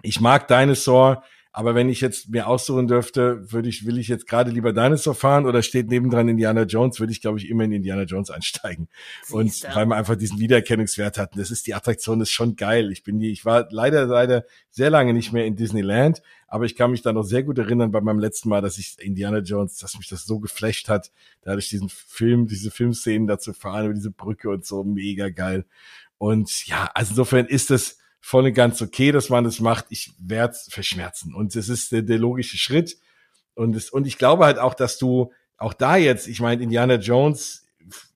ich 0.00 0.18
mag 0.18 0.48
Dinosaur. 0.48 1.22
Aber 1.52 1.74
wenn 1.74 1.88
ich 1.88 2.00
jetzt 2.00 2.28
mir 2.28 2.46
aussuchen 2.46 2.86
dürfte, 2.86 3.50
würde 3.52 3.68
ich, 3.68 3.86
will 3.86 3.98
ich 3.98 4.08
jetzt 4.08 4.26
gerade 4.28 4.50
lieber 4.50 4.72
Dinosaur 4.72 5.14
fahren 5.14 5.46
oder 5.46 5.62
steht 5.62 5.88
nebendran 5.88 6.28
Indiana 6.28 6.62
Jones, 6.62 7.00
würde 7.00 7.12
ich, 7.12 7.20
glaube 7.20 7.38
ich, 7.38 7.48
immer 7.48 7.64
in 7.64 7.72
Indiana 7.72 8.02
Jones 8.02 8.30
einsteigen. 8.30 8.88
Siehst 9.22 9.34
und 9.64 9.74
weil 9.74 9.86
man 9.86 9.98
einfach 9.98 10.16
diesen 10.16 10.38
Wiedererkennungswert 10.38 11.18
hat. 11.18 11.32
Und 11.32 11.40
das 11.40 11.50
ist, 11.50 11.66
die 11.66 11.74
Attraktion 11.74 12.20
ist 12.20 12.30
schon 12.30 12.56
geil. 12.56 12.92
Ich 12.92 13.02
bin 13.02 13.18
die, 13.18 13.30
ich 13.30 13.44
war 13.44 13.66
leider, 13.70 14.06
leider 14.06 14.44
sehr 14.70 14.90
lange 14.90 15.14
nicht 15.14 15.32
mehr 15.32 15.46
in 15.46 15.56
Disneyland, 15.56 16.22
aber 16.46 16.64
ich 16.64 16.76
kann 16.76 16.90
mich 16.90 17.02
da 17.02 17.12
noch 17.12 17.24
sehr 17.24 17.42
gut 17.42 17.58
erinnern 17.58 17.90
bei 17.90 18.00
meinem 18.00 18.18
letzten 18.20 18.48
Mal, 18.48 18.60
dass 18.60 18.78
ich 18.78 18.96
Indiana 18.98 19.38
Jones, 19.38 19.78
dass 19.78 19.96
mich 19.98 20.08
das 20.08 20.24
so 20.24 20.38
geflasht 20.40 20.88
hat, 20.88 21.10
da 21.42 21.50
hatte 21.50 21.60
ich 21.60 21.68
diesen 21.68 21.88
Film, 21.88 22.46
diese 22.46 22.70
Filmszenen 22.70 23.26
dazu 23.26 23.52
fahren 23.52 23.86
über 23.86 23.94
diese 23.94 24.10
Brücke 24.10 24.50
und 24.50 24.64
so 24.64 24.84
mega 24.84 25.28
geil. 25.28 25.64
Und 26.18 26.66
ja, 26.66 26.90
also 26.94 27.12
insofern 27.12 27.46
ist 27.46 27.70
es, 27.70 27.98
voll 28.20 28.46
und 28.46 28.54
ganz 28.54 28.82
okay, 28.82 29.12
dass 29.12 29.28
man 29.28 29.44
das 29.44 29.60
macht. 29.60 29.86
Ich 29.90 30.12
werde 30.18 30.52
es 30.52 30.68
verschmerzen. 30.70 31.34
Und 31.34 31.54
es 31.56 31.68
ist 31.68 31.92
der, 31.92 32.02
der 32.02 32.18
logische 32.18 32.58
Schritt. 32.58 32.98
Und, 33.54 33.74
es, 33.74 33.90
und 33.90 34.06
ich 34.06 34.18
glaube 34.18 34.44
halt 34.44 34.58
auch, 34.58 34.74
dass 34.74 34.98
du 34.98 35.32
auch 35.56 35.74
da 35.74 35.96
jetzt, 35.96 36.28
ich 36.28 36.40
meine, 36.40 36.62
Indiana 36.62 36.94
Jones 36.94 37.66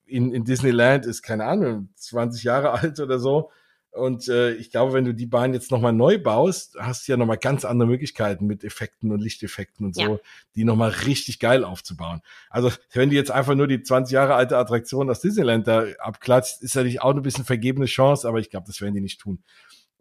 in, 0.07 0.33
in 0.33 0.45
Disneyland 0.45 1.07
ist, 1.07 1.23
keine 1.23 1.45
Ahnung, 1.45 1.89
20 1.97 2.45
Jahre 2.45 2.71
alt 2.81 3.01
oder 3.01 3.19
so. 3.19 3.51
Und 3.93 4.27
äh, 4.29 4.55
ich 4.55 4.71
glaube, 4.71 4.95
wenn 4.95 5.05
du 5.05 5.13
die 5.13 5.27
Bahn 5.27 5.53
jetzt 5.53 5.71
nochmal 5.71 5.93
neu 5.93 6.19
baust, 6.19 6.77
hast 6.79 7.07
du 7.07 7.13
ja 7.13 7.19
nochmal 7.19 7.37
ganz 7.37 7.67
andere 7.67 7.87
Möglichkeiten 7.87 8.47
mit 8.47 8.65
Effekten 8.65 9.13
und 9.13 9.21
Lichteffekten 9.21 9.85
und 9.85 9.95
so, 9.95 10.01
ja. 10.01 10.19
die 10.55 10.65
nochmal 10.65 10.91
richtig 10.91 11.41
geil 11.41 11.63
aufzubauen. 11.63 12.23
Also 12.49 12.73
wenn 12.95 13.11
du 13.11 13.17
jetzt 13.17 13.31
einfach 13.31 13.55
nur 13.55 13.67
die 13.67 13.83
20 13.83 14.15
Jahre 14.15 14.35
alte 14.35 14.57
Attraktion 14.57 15.11
aus 15.11 15.21
Disneyland 15.21 15.69
da 15.69 15.85
abklatscht, 15.99 16.63
ist 16.63 16.75
natürlich 16.75 17.03
auch 17.03 17.15
ein 17.15 17.21
bisschen 17.21 17.45
vergebene 17.45 17.85
Chance, 17.85 18.27
aber 18.27 18.39
ich 18.39 18.49
glaube, 18.49 18.67
das 18.67 18.81
werden 18.81 18.95
die 18.95 19.03
nicht 19.03 19.21
tun. 19.21 19.43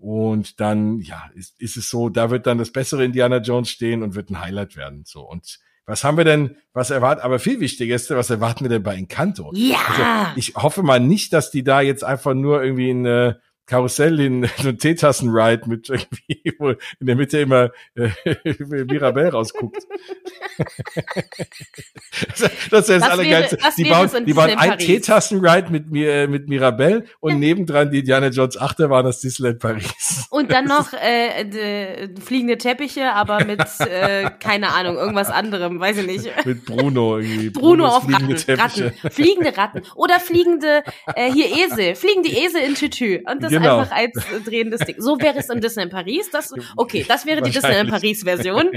Und 0.02 0.60
dann, 0.60 1.00
ja, 1.00 1.30
ist, 1.36 1.62
ist 1.62 1.78
es 1.78 1.90
so, 1.90 2.10
da 2.10 2.32
wird 2.32 2.48
dann 2.48 2.58
das 2.58 2.72
bessere 2.72 3.06
Indiana 3.06 3.38
Jones 3.38 3.70
stehen 3.70 4.02
und 4.02 4.16
wird 4.16 4.32
ein 4.32 4.42
Highlight 4.42 4.76
werden. 4.76 5.04
So. 5.06 5.22
Und 5.22 5.60
was 5.86 6.04
haben 6.04 6.18
wir 6.18 6.24
denn, 6.24 6.56
was 6.74 6.90
erwartet, 6.90 7.24
aber 7.24 7.38
viel 7.38 7.60
wichtiger 7.60 7.94
ist, 7.96 8.10
was 8.10 8.32
erwarten 8.32 8.66
wir 8.66 8.70
denn 8.70 8.82
bei 8.82 8.96
Encanto? 8.96 9.52
Ja! 9.54 9.78
Also 9.88 10.40
ich 10.40 10.56
hoffe 10.56 10.82
mal 10.82 11.00
nicht, 11.00 11.34
dass 11.34 11.52
die 11.52 11.64
da 11.64 11.82
jetzt 11.82 12.04
einfach 12.04 12.34
nur 12.34 12.64
irgendwie 12.64 12.90
eine, 12.90 13.42
Karussell 13.66 14.20
in 14.20 14.50
so 14.62 14.70
ein 14.70 14.78
Teetassen-Ride 14.78 15.68
mit 15.68 15.90
irgendwie, 15.90 16.54
wo 16.60 16.70
in 16.70 17.08
der 17.08 17.16
Mitte 17.16 17.40
immer 17.40 17.72
äh, 17.96 18.10
Mirabelle 18.60 19.32
rausguckt. 19.32 19.78
das 22.70 22.90
ist 22.90 22.90
das 22.90 23.04
Allergeilste. 23.04 23.58
Die 23.78 23.86
bauen, 23.86 24.10
die 24.26 24.34
bauen 24.34 24.52
ein 24.58 24.78
Teetassen-Ride 24.78 25.72
mit, 25.72 25.92
mir, 25.92 26.28
mit 26.28 26.48
Mirabelle 26.48 27.06
und 27.20 27.32
ja. 27.34 27.38
nebendran 27.38 27.92
die 27.92 28.00
Indiana 28.00 28.28
Jones 28.28 28.58
Achterbahn 28.58 29.06
das 29.06 29.22
Disneyland 29.22 29.60
Paris. 29.60 30.28
Und 30.30 30.52
dann 30.52 30.66
noch 30.66 30.94
äh, 30.94 32.10
fliegende 32.20 32.58
Teppiche, 32.58 33.14
aber 33.14 33.44
mit, 33.46 33.62
äh, 33.80 34.30
keine 34.40 34.70
Ahnung, 34.74 34.98
irgendwas 34.98 35.30
anderem, 35.30 35.80
weiß 35.80 35.98
ich 35.98 36.08
nicht. 36.08 36.46
mit 36.46 36.66
Bruno 36.66 37.18
irgendwie. 37.18 37.50
Bruno 37.50 37.82
Brunos 37.82 37.94
auf 37.96 38.10
Ratten, 38.12 38.36
Ratten. 38.60 38.94
Fliegende 39.10 39.58
Ratten. 39.58 39.82
Oder 39.96 40.20
fliegende, 40.20 40.84
äh, 41.16 41.32
hier 41.32 41.46
Esel. 41.46 41.96
Fliegende 41.96 42.30
Esel 42.30 42.62
in 42.62 42.76
Tütü. 42.76 43.22
Und 43.30 43.44
das 43.44 43.51
genau 43.60 43.80
einfach 43.80 43.96
als 44.32 44.44
drehendes 44.46 44.82
Ding. 44.82 44.96
So 45.00 45.20
wäre 45.20 45.38
es 45.38 45.50
im 45.50 45.62
Disney 45.62 45.84
in 45.84 45.90
Paris. 45.90 46.30
Das, 46.32 46.54
okay, 46.76 47.06
das 47.08 47.26
wäre 47.26 47.42
die 47.42 47.52
Disney 47.52 47.80
in 47.80 47.88
Paris 47.88 48.24
Version. 48.24 48.72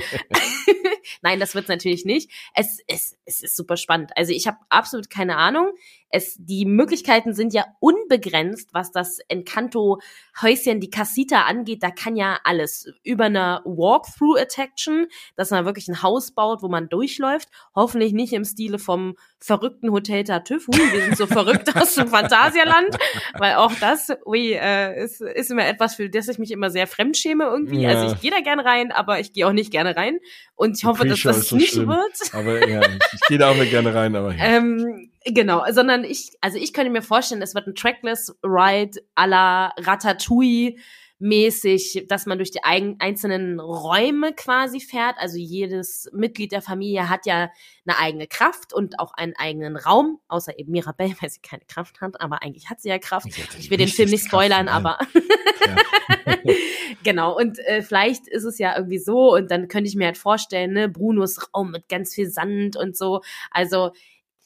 Nein, 1.22 1.40
das 1.40 1.54
wird 1.54 1.64
es 1.64 1.68
natürlich 1.68 2.04
nicht. 2.04 2.30
Es, 2.54 2.78
es, 2.86 3.16
es 3.24 3.42
ist 3.42 3.56
super 3.56 3.76
spannend. 3.76 4.12
Also 4.16 4.32
ich 4.32 4.46
habe 4.46 4.58
absolut 4.68 5.10
keine 5.10 5.36
Ahnung 5.36 5.72
es, 6.14 6.36
die 6.38 6.64
Möglichkeiten 6.64 7.34
sind 7.34 7.52
ja 7.52 7.66
unbegrenzt, 7.80 8.70
was 8.72 8.92
das 8.92 9.18
Encanto-Häuschen, 9.28 10.80
die 10.80 10.90
Casita 10.90 11.42
angeht. 11.42 11.82
Da 11.82 11.90
kann 11.90 12.14
ja 12.14 12.38
alles. 12.44 12.86
Über 13.02 13.24
eine 13.24 13.62
Walkthrough-Attraction, 13.64 15.08
dass 15.36 15.50
man 15.50 15.64
wirklich 15.64 15.88
ein 15.88 16.02
Haus 16.02 16.32
baut, 16.32 16.62
wo 16.62 16.68
man 16.68 16.88
durchläuft. 16.88 17.48
Hoffentlich 17.74 18.12
nicht 18.12 18.32
im 18.32 18.44
Stile 18.44 18.78
vom 18.78 19.16
verrückten 19.40 19.90
Hotel 19.90 20.22
Tartüff. 20.22 20.68
Ui, 20.68 20.92
wir 20.92 21.02
sind 21.02 21.16
so 21.16 21.26
verrückt 21.26 21.74
aus 21.76 21.96
dem 21.96 22.06
Phantasialand. 22.06 22.96
Weil 23.34 23.56
auch 23.56 23.72
das, 23.80 24.12
ui, 24.24 24.52
äh, 24.52 25.04
ist, 25.04 25.20
ist 25.20 25.50
immer 25.50 25.66
etwas, 25.66 25.96
für 25.96 26.08
das 26.08 26.28
ich 26.28 26.38
mich 26.38 26.52
immer 26.52 26.70
sehr 26.70 26.86
fremdschäme 26.86 27.44
irgendwie. 27.44 27.82
Ja. 27.82 27.90
Also 27.90 28.14
ich 28.14 28.20
gehe 28.20 28.30
da 28.30 28.40
gerne 28.40 28.64
rein, 28.64 28.92
aber 28.92 29.18
ich 29.18 29.32
gehe 29.32 29.48
auch 29.48 29.52
nicht 29.52 29.72
gerne 29.72 29.96
rein. 29.96 30.20
Und 30.54 30.78
ich 30.78 30.84
hoffe, 30.84 31.08
dass 31.08 31.22
das 31.22 31.48
so 31.48 31.56
nicht 31.56 31.72
schlimm. 31.72 31.88
wird. 31.88 32.34
Aber 32.34 32.68
ja, 32.68 32.82
ich 33.12 33.20
gehe 33.26 33.38
da 33.38 33.50
auch 33.50 33.56
nicht 33.56 33.70
gerne 33.70 33.92
rein, 33.92 34.14
aber 34.14 34.32
ja. 34.32 34.44
ähm, 34.44 35.10
Genau, 35.26 35.64
sondern 35.70 36.04
ich, 36.04 36.32
also 36.40 36.58
ich 36.58 36.72
könnte 36.74 36.90
mir 36.90 37.02
vorstellen, 37.02 37.40
es 37.40 37.54
wird 37.54 37.66
ein 37.66 37.74
Trackless 37.74 38.36
Ride 38.42 39.00
à 39.16 39.26
la 39.26 39.72
Ratatouille 39.78 40.76
mäßig, 41.18 42.06
dass 42.08 42.26
man 42.26 42.38
durch 42.38 42.50
die 42.50 42.62
einzelnen 42.64 43.58
Räume 43.60 44.34
quasi 44.34 44.80
fährt. 44.80 45.16
Also 45.18 45.38
jedes 45.38 46.10
Mitglied 46.12 46.52
der 46.52 46.60
Familie 46.60 47.08
hat 47.08 47.24
ja 47.24 47.50
eine 47.86 47.98
eigene 47.98 48.26
Kraft 48.26 48.74
und 48.74 48.98
auch 48.98 49.14
einen 49.14 49.34
eigenen 49.36 49.76
Raum, 49.76 50.20
außer 50.28 50.58
eben 50.58 50.72
Mirabelle, 50.72 51.14
weil 51.20 51.30
sie 51.30 51.40
keine 51.40 51.64
Kraft 51.66 52.00
hat, 52.02 52.20
aber 52.20 52.42
eigentlich 52.42 52.68
hat 52.68 52.80
sie 52.80 52.90
ja 52.90 52.98
Kraft. 52.98 53.28
Ich 53.58 53.70
will 53.70 53.78
den 53.78 53.88
Film 53.88 54.10
nicht 54.10 54.26
spoilern, 54.26 54.66
Kraft, 54.66 54.86
aber 54.86 54.98
genau. 57.04 57.36
Und 57.36 57.58
äh, 57.60 57.82
vielleicht 57.82 58.28
ist 58.28 58.44
es 58.44 58.58
ja 58.58 58.76
irgendwie 58.76 58.98
so 58.98 59.34
und 59.34 59.50
dann 59.50 59.68
könnte 59.68 59.88
ich 59.88 59.96
mir 59.96 60.06
halt 60.06 60.18
vorstellen, 60.18 60.72
ne, 60.72 60.88
Brunos 60.88 61.38
Raum 61.54 61.70
mit 61.70 61.88
ganz 61.88 62.14
viel 62.14 62.28
Sand 62.28 62.76
und 62.76 62.96
so. 62.96 63.22
Also 63.50 63.92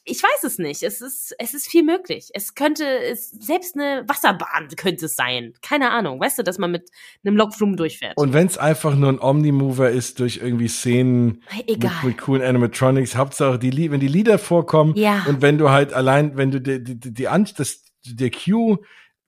ich 0.09 0.21
weiß 0.21 0.43
es 0.43 0.57
nicht. 0.57 0.83
Es 0.83 1.01
ist, 1.01 1.35
es 1.37 1.53
ist 1.53 1.67
viel 1.67 1.83
möglich. 1.83 2.29
Es 2.33 2.55
könnte, 2.55 2.85
es, 2.85 3.29
selbst 3.29 3.75
eine 3.75 4.03
Wasserbahn 4.07 4.67
könnte 4.75 5.05
es 5.05 5.15
sein. 5.15 5.53
Keine 5.61 5.91
Ahnung. 5.91 6.19
Weißt 6.19 6.39
du, 6.39 6.43
dass 6.43 6.57
man 6.57 6.71
mit 6.71 6.89
einem 7.23 7.37
Lokflum 7.37 7.77
durchfährt. 7.77 8.17
Und 8.17 8.33
wenn 8.33 8.47
es 8.47 8.57
einfach 8.57 8.95
nur 8.95 9.09
ein 9.09 9.19
Omnimover 9.19 9.89
ist 9.89 10.19
durch 10.19 10.37
irgendwie 10.37 10.67
Szenen 10.67 11.43
Egal. 11.67 11.91
Mit, 12.03 12.03
mit 12.03 12.17
coolen 12.19 12.41
Animatronics, 12.41 13.15
Hauptsache 13.15 13.59
die, 13.59 13.91
wenn 13.91 13.99
die 13.99 14.07
Lieder 14.07 14.39
vorkommen 14.39 14.93
ja. 14.95 15.25
und 15.27 15.41
wenn 15.41 15.57
du 15.57 15.69
halt 15.69 15.93
allein, 15.93 16.37
wenn 16.37 16.51
du 16.51 16.59
die, 16.59 16.83
die, 16.83 16.99
die, 16.99 17.13
die 17.13 17.23
das, 17.23 17.83
der 18.05 18.31
Cue 18.31 18.79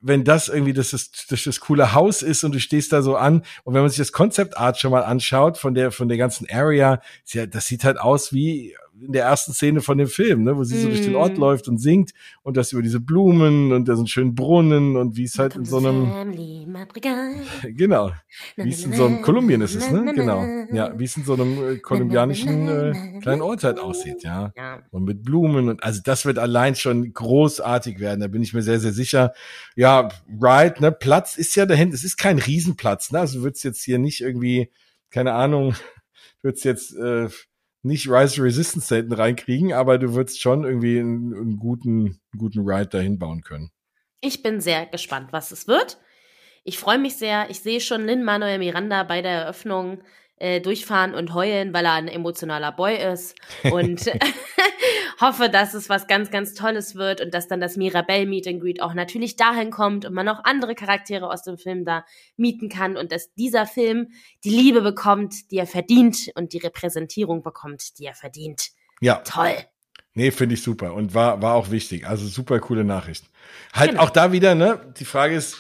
wenn 0.01 0.23
das 0.23 0.49
irgendwie 0.49 0.73
das, 0.73 0.89
das, 0.89 1.11
das, 1.29 1.43
das 1.43 1.59
coole 1.59 1.93
Haus 1.93 2.23
ist 2.23 2.43
und 2.43 2.55
du 2.55 2.59
stehst 2.59 2.91
da 2.91 3.01
so 3.01 3.15
an 3.15 3.43
und 3.63 3.73
wenn 3.73 3.81
man 3.81 3.89
sich 3.89 3.99
das 3.99 4.11
Concept 4.11 4.57
Art 4.57 4.79
schon 4.79 4.91
mal 4.91 5.03
anschaut 5.03 5.57
von 5.57 5.75
der 5.75 5.91
von 5.91 6.09
der 6.09 6.17
ganzen 6.17 6.49
Area, 6.49 7.01
das 7.31 7.67
sieht 7.67 7.83
halt 7.83 7.99
aus 7.99 8.33
wie 8.33 8.75
in 9.01 9.13
der 9.13 9.25
ersten 9.25 9.53
Szene 9.53 9.81
von 9.81 9.97
dem 9.97 10.07
Film, 10.07 10.43
ne, 10.43 10.55
wo 10.57 10.63
sie 10.63 10.77
so 10.79 10.87
durch 10.87 11.01
den 11.03 11.15
Ort 11.15 11.37
Mm. 11.37 11.41
läuft 11.41 11.67
und 11.67 11.77
singt 11.79 12.11
und 12.43 12.57
das 12.57 12.71
über 12.71 12.81
diese 12.81 12.99
Blumen 12.99 13.71
und 13.71 13.87
da 13.87 13.95
sind 13.95 14.09
schönen 14.09 14.35
Brunnen 14.35 14.95
und 14.95 15.17
wie 15.17 15.23
es 15.23 15.39
halt 15.39 15.55
in 15.55 15.65
so 15.65 15.77
einem, 15.77 16.11
genau, 17.63 18.11
wie 18.55 18.69
es 18.69 18.83
in 18.85 18.93
so 18.93 19.05
einem, 19.05 19.21
Kolumbien 19.21 19.61
ist 19.61 19.75
es, 19.75 19.89
ne, 19.91 20.13
genau, 20.13 20.43
ja, 20.73 20.97
wie 20.99 21.03
es 21.05 21.17
in 21.17 21.23
so 21.23 21.33
einem 21.33 21.75
äh, 21.75 21.77
kolumbianischen 21.77 22.67
äh, 22.67 23.19
kleinen 23.21 23.41
Ort 23.41 23.63
halt 23.63 23.79
aussieht, 23.79 24.23
ja. 24.23 24.51
Und 24.91 25.03
mit 25.05 25.23
Blumen 25.23 25.69
und 25.69 25.83
also 25.83 26.01
das 26.03 26.25
wird 26.25 26.37
allein 26.39 26.75
schon 26.75 27.13
großartig 27.13 27.99
werden, 27.99 28.19
da 28.21 28.27
bin 28.27 28.41
ich 28.43 28.53
mir 28.53 28.61
sehr, 28.61 28.79
sehr 28.79 28.93
sicher. 28.93 29.33
Ja, 29.75 30.09
right, 30.39 30.79
ne, 30.81 30.91
Platz 30.91 31.37
ist 31.37 31.55
ja 31.55 31.65
dahin, 31.65 31.91
es 31.91 32.03
ist 32.03 32.17
kein 32.17 32.39
Riesenplatz, 32.39 33.11
ne, 33.11 33.19
also 33.19 33.39
du 33.39 33.43
würdest 33.45 33.63
jetzt 33.63 33.83
hier 33.83 33.99
nicht 33.99 34.21
irgendwie, 34.21 34.69
keine 35.09 35.33
Ahnung, 35.33 35.71
du 36.41 36.49
würdest 36.49 36.65
jetzt 36.65 36.95
äh, 36.95 37.29
nicht 37.83 38.07
Rise 38.07 38.35
to 38.35 38.43
Resistance 38.43 39.03
da 39.03 39.15
reinkriegen, 39.15 39.73
aber 39.73 39.97
du 39.97 40.13
würdest 40.13 40.41
schon 40.41 40.63
irgendwie 40.63 40.99
einen, 40.99 41.33
einen 41.33 41.57
guten, 41.57 42.21
guten 42.37 42.61
Ride 42.61 42.87
dahin 42.87 43.17
bauen 43.17 43.41
können. 43.41 43.71
Ich 44.21 44.43
bin 44.43 44.61
sehr 44.61 44.85
gespannt, 44.85 45.33
was 45.33 45.51
es 45.51 45.67
wird. 45.67 45.99
Ich 46.63 46.77
freue 46.77 46.99
mich 46.99 47.15
sehr. 47.17 47.49
Ich 47.49 47.61
sehe 47.61 47.79
schon 47.79 48.05
Lin 48.05 48.23
Manuel 48.23 48.59
Miranda 48.59 49.03
bei 49.03 49.21
der 49.21 49.31
Eröffnung 49.31 50.03
äh, 50.41 50.59
durchfahren 50.59 51.13
und 51.13 51.33
heulen, 51.33 51.73
weil 51.73 51.85
er 51.85 51.93
ein 51.93 52.07
emotionaler 52.07 52.71
Boy 52.71 52.97
ist. 53.13 53.35
Und 53.71 54.01
hoffe, 55.21 55.49
dass 55.49 55.73
es 55.75 55.87
was 55.87 56.07
ganz, 56.07 56.31
ganz 56.31 56.55
Tolles 56.55 56.95
wird 56.95 57.21
und 57.21 57.31
dass 57.33 57.47
dann 57.47 57.61
das 57.61 57.77
Mirabelle 57.77 58.25
Meet 58.25 58.47
and 58.47 58.59
Greet 58.61 58.81
auch 58.81 58.95
natürlich 58.95 59.35
dahin 59.35 59.69
kommt 59.69 60.03
und 60.05 60.13
man 60.13 60.27
auch 60.27 60.43
andere 60.43 60.73
Charaktere 60.73 61.29
aus 61.29 61.43
dem 61.43 61.57
Film 61.59 61.85
da 61.85 62.03
mieten 62.37 62.69
kann 62.69 62.97
und 62.97 63.11
dass 63.11 63.31
dieser 63.35 63.67
Film 63.67 64.07
die 64.43 64.49
Liebe 64.49 64.81
bekommt, 64.81 65.51
die 65.51 65.57
er 65.57 65.67
verdient 65.67 66.31
und 66.33 66.53
die 66.53 66.57
Repräsentierung 66.57 67.43
bekommt, 67.43 67.99
die 67.99 68.05
er 68.05 68.15
verdient. 68.15 68.69
Ja, 68.99 69.15
Toll. 69.17 69.53
nee, 70.15 70.31
finde 70.31 70.55
ich 70.55 70.63
super 70.63 70.95
und 70.95 71.13
war, 71.13 71.41
war 71.41 71.53
auch 71.53 71.69
wichtig. 71.69 72.07
Also 72.07 72.25
super 72.27 72.59
coole 72.59 72.83
Nachricht. 72.83 73.25
Halt 73.73 73.91
Genau. 73.91 74.03
auch 74.03 74.09
da 74.09 74.31
wieder, 74.31 74.55
ne, 74.55 74.91
die 74.97 75.05
Frage 75.05 75.35
ist, 75.35 75.57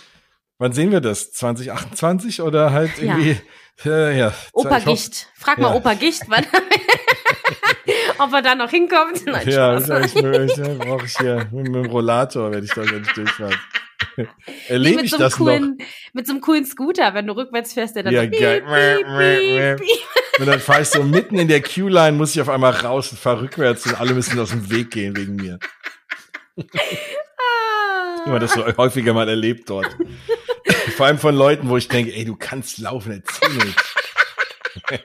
wann 0.61 0.73
sehen 0.73 0.91
wir 0.91 1.01
das? 1.01 1.31
2028 1.33 2.41
oder 2.41 2.71
halt 2.71 2.97
Ja. 2.99 3.17
irgendwie, 3.17 3.37
äh, 3.85 4.17
ja. 4.17 4.33
Opa 4.53 4.79
Gicht. 4.79 5.27
Frag 5.35 5.57
mal 5.57 5.69
Ja. 5.69 5.75
Opa 5.75 5.93
Gicht, 5.95 6.21
wann, 6.27 6.45
ob 8.19 8.31
er 8.33 8.41
da 8.41 8.55
noch 8.55 8.69
hinkommt. 8.69 9.25
Nein, 9.25 9.49
Ja, 9.49 9.79
das 9.79 10.13
ich, 10.15 10.21
mir- 10.21 10.43
ich, 10.45 10.77
brauche 10.77 11.05
ich 11.05 11.17
hier 11.17 11.47
mit, 11.51 11.67
mit 11.67 11.85
dem 11.85 11.91
Rollator, 11.91 12.51
werde 12.51 12.65
ich 12.65 12.71
da 12.73 12.81
nicht 12.81 13.17
durchfahren. 13.17 13.55
Nee, 14.17 14.27
Erlebe 14.67 14.95
mit 14.97 15.05
ich 15.05 15.11
so 15.11 15.17
einem 15.17 15.23
das 15.23 15.33
noch? 15.33 15.45
coolen, 15.45 15.77
mit 16.11 16.25
so 16.27 16.33
einem 16.33 16.41
coolen 16.41 16.65
Scooter, 16.65 17.13
wenn 17.13 17.27
du 17.27 17.33
rückwärts 17.33 17.71
fährst, 17.73 17.95
der 17.95 18.03
dann 18.03 18.13
Ja, 18.13 18.23
so 18.23 18.29
piep, 18.29 18.39
piep, 18.65 19.77
piep. 19.77 20.39
Und 20.39 20.45
dann 20.47 20.59
fahre 20.59 20.81
ich 20.81 20.89
so 20.89 21.01
mitten 21.03 21.37
in 21.39 21.47
der 21.47 21.61
Queue-Line, 21.61 22.17
muss 22.17 22.35
ich 22.35 22.41
auf 22.41 22.49
einmal 22.49 22.73
raus 22.73 23.11
und 23.11 23.19
fahre 23.19 23.43
rückwärts 23.43 23.85
und 23.85 24.01
alle 24.01 24.13
müssen 24.13 24.37
aus 24.39 24.49
dem 24.49 24.69
Weg 24.69 24.91
gehen 24.91 25.15
wegen 25.15 25.35
mir. 25.37 25.59
Immer 28.25 28.39
das 28.39 28.53
so 28.53 28.65
häufiger 28.77 29.13
mal 29.13 29.27
erlebt 29.29 29.69
dort. 29.69 29.95
Vor 30.95 31.05
allem 31.05 31.17
von 31.17 31.35
Leuten, 31.35 31.69
wo 31.69 31.77
ich 31.77 31.87
denke, 31.87 32.13
ey, 32.13 32.25
du 32.25 32.35
kannst 32.35 32.79
laufen, 32.79 33.11
erzähl 33.11 33.53
nicht. 33.65 33.77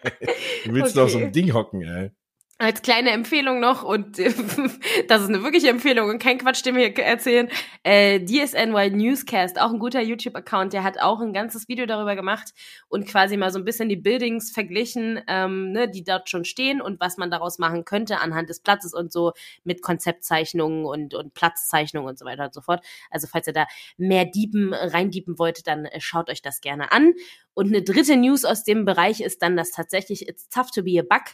du 0.65 0.75
willst 0.75 0.97
doch 0.97 1.05
auf 1.05 1.11
so 1.11 1.19
Okay. 1.19 1.33
Ding 1.33 1.53
hocken, 1.53 1.83
ey. 1.83 2.11
Als 2.59 2.81
kleine 2.81 3.11
Empfehlung 3.11 3.61
noch, 3.61 3.83
und 3.83 4.19
äh, 4.19 4.33
das 5.09 5.21
ist 5.21 5.29
eine 5.29 5.43
wirkliche 5.43 5.69
Empfehlung 5.69 6.09
und 6.09 6.23
kein 6.23 6.39
Quatsch, 6.39 6.65
den 6.65 6.75
wir 6.75 6.87
hier 6.87 7.05
erzählen, 7.05 7.51
äh, 7.83 8.19
DSNY 8.19 8.93
Newscast, 8.93 9.61
auch 9.61 9.71
ein 9.71 9.79
guter 9.79 10.01
YouTube-Account, 10.01 10.73
der 10.73 10.83
hat 10.83 10.99
auch 10.99 11.21
ein 11.21 11.35
ganzes 11.35 11.69
Video 11.69 11.85
darüber 11.85 12.17
gemacht 12.17 12.55
und 12.89 13.07
quasi 13.07 13.37
mal 13.37 13.51
so 13.51 13.59
ein 13.59 13.67
bisschen 13.67 13.91
die 13.91 13.97
Buildings 13.97 14.51
verglichen, 14.53 15.21
ähm, 15.29 15.73
ne, 15.73 15.91
die 15.91 16.03
dort 16.03 16.31
schon 16.31 16.47
stehen 16.47 16.81
und 16.81 16.99
was 16.99 17.19
man 17.19 17.31
daraus 17.31 17.59
machen 17.59 17.85
könnte 17.85 18.21
anhand 18.21 18.49
des 18.49 18.61
Platzes 18.61 18.95
und 18.95 19.13
so 19.13 19.33
mit 19.65 19.83
Konzeptzeichnungen 19.83 20.87
und, 20.87 21.13
und 21.13 21.35
Platzzeichnungen 21.35 22.09
und 22.09 22.19
so 22.19 22.25
weiter 22.25 22.45
und 22.47 22.55
so 22.55 22.63
fort. 22.63 22.83
Also 23.11 23.27
falls 23.27 23.47
ihr 23.47 23.53
da 23.53 23.67
mehr 23.99 24.25
Diepen 24.25 24.73
reindiepen 24.73 25.39
wollt, 25.39 25.67
dann 25.67 25.85
äh, 25.85 26.01
schaut 26.01 26.31
euch 26.31 26.41
das 26.41 26.63
gerne 26.63 26.91
an. 26.91 27.13
Und 27.53 27.67
eine 27.69 27.83
dritte 27.83 28.17
News 28.17 28.47
aus 28.47 28.65
dem 28.65 28.87
Bereich 28.87 29.21
ist 29.21 29.43
dann, 29.43 29.59
dass 29.59 29.73
tatsächlich 29.73 30.27
It's 30.27 30.49
Tough 30.49 30.71
to 30.71 30.83
be 30.83 30.99
a 30.99 31.03
Bug 31.03 31.25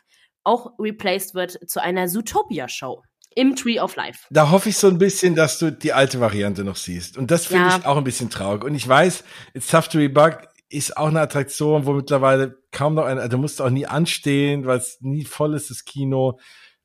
auch 0.44 0.72
replaced 0.78 1.34
wird 1.34 1.58
zu 1.68 1.80
einer 1.82 2.08
Zootopia-Show 2.08 3.02
im 3.34 3.56
Tree 3.56 3.80
of 3.80 3.96
Life. 3.96 4.26
Da 4.30 4.50
hoffe 4.50 4.68
ich 4.68 4.76
so 4.76 4.88
ein 4.88 4.98
bisschen, 4.98 5.34
dass 5.34 5.58
du 5.58 5.72
die 5.72 5.92
alte 5.92 6.20
Variante 6.20 6.64
noch 6.64 6.76
siehst. 6.76 7.16
Und 7.16 7.30
das 7.30 7.46
finde 7.46 7.68
Ja. 7.70 7.78
ich 7.78 7.86
auch 7.86 7.96
ein 7.96 8.04
bisschen 8.04 8.28
traurig. 8.30 8.64
Und 8.64 8.74
ich 8.74 8.86
weiß, 8.86 9.24
It's 9.54 9.68
Tough 9.68 9.88
to 9.88 9.98
be 9.98 10.08
Bug 10.10 10.46
ist 10.68 10.96
auch 10.96 11.08
eine 11.08 11.20
Attraktion, 11.20 11.86
wo 11.86 11.92
mittlerweile 11.92 12.58
kaum 12.72 12.94
noch 12.94 13.04
eine, 13.04 13.28
du 13.28 13.38
musst 13.38 13.60
auch 13.60 13.70
nie 13.70 13.86
anstehen, 13.86 14.66
weil 14.66 14.78
es 14.78 14.98
nie 15.00 15.24
voll 15.24 15.54
ist, 15.54 15.70
das 15.70 15.84
Kino. 15.84 16.38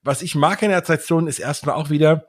Was 0.04 0.22
ich 0.22 0.36
mag 0.36 0.62
an 0.64 0.70
der 0.70 0.78
Attraktion 0.78 1.28
ist 1.28 1.40
erstmal 1.40 1.76
auch 1.76 1.90
wieder, 1.90 2.28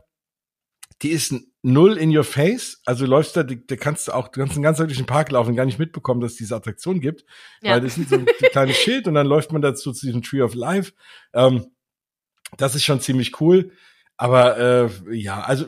die 1.03 1.11
ist 1.11 1.33
null 1.63 1.97
in 1.97 2.17
your 2.17 2.25
face. 2.25 2.81
Also 2.85 3.05
du 3.05 3.11
läufst 3.11 3.37
da, 3.37 3.43
da 3.43 3.77
kannst 3.77 4.09
du 4.09 4.13
auch, 4.13 4.29
du 4.29 4.41
kannst 4.41 4.57
den 4.57 4.63
ganzen 4.63 4.81
Tag 4.81 4.89
durch 4.89 4.99
den 4.99 5.07
Park 5.07 5.31
laufen 5.31 5.51
und 5.51 5.57
gar 5.57 5.65
nicht 5.65 5.79
mitbekommen, 5.79 6.21
dass 6.21 6.33
es 6.33 6.39
diese 6.39 6.57
Attraktion 6.57 7.01
gibt. 7.01 7.25
Ja. 7.63 7.73
Weil 7.73 7.81
das 7.81 7.99
ist 7.99 8.11
so 8.11 8.17
ein 8.17 8.27
kleines 8.53 8.77
Schild 8.77 9.07
und 9.09 9.15
dann 9.15 9.27
läuft 9.27 9.53
man 9.53 9.63
dazu 9.63 9.93
zu 9.93 10.07
diesem 10.07 10.23
Tree 10.23 10.43
of 10.43 10.55
Life. 10.55 10.93
Ähm, 11.35 11.67
das 12.57 12.75
ist 12.75 12.85
schon 12.85 13.01
ziemlich 13.01 13.41
cool. 13.41 13.73
Aber 14.17 14.59
äh, 14.59 15.17
ja, 15.17 15.41
also 15.41 15.67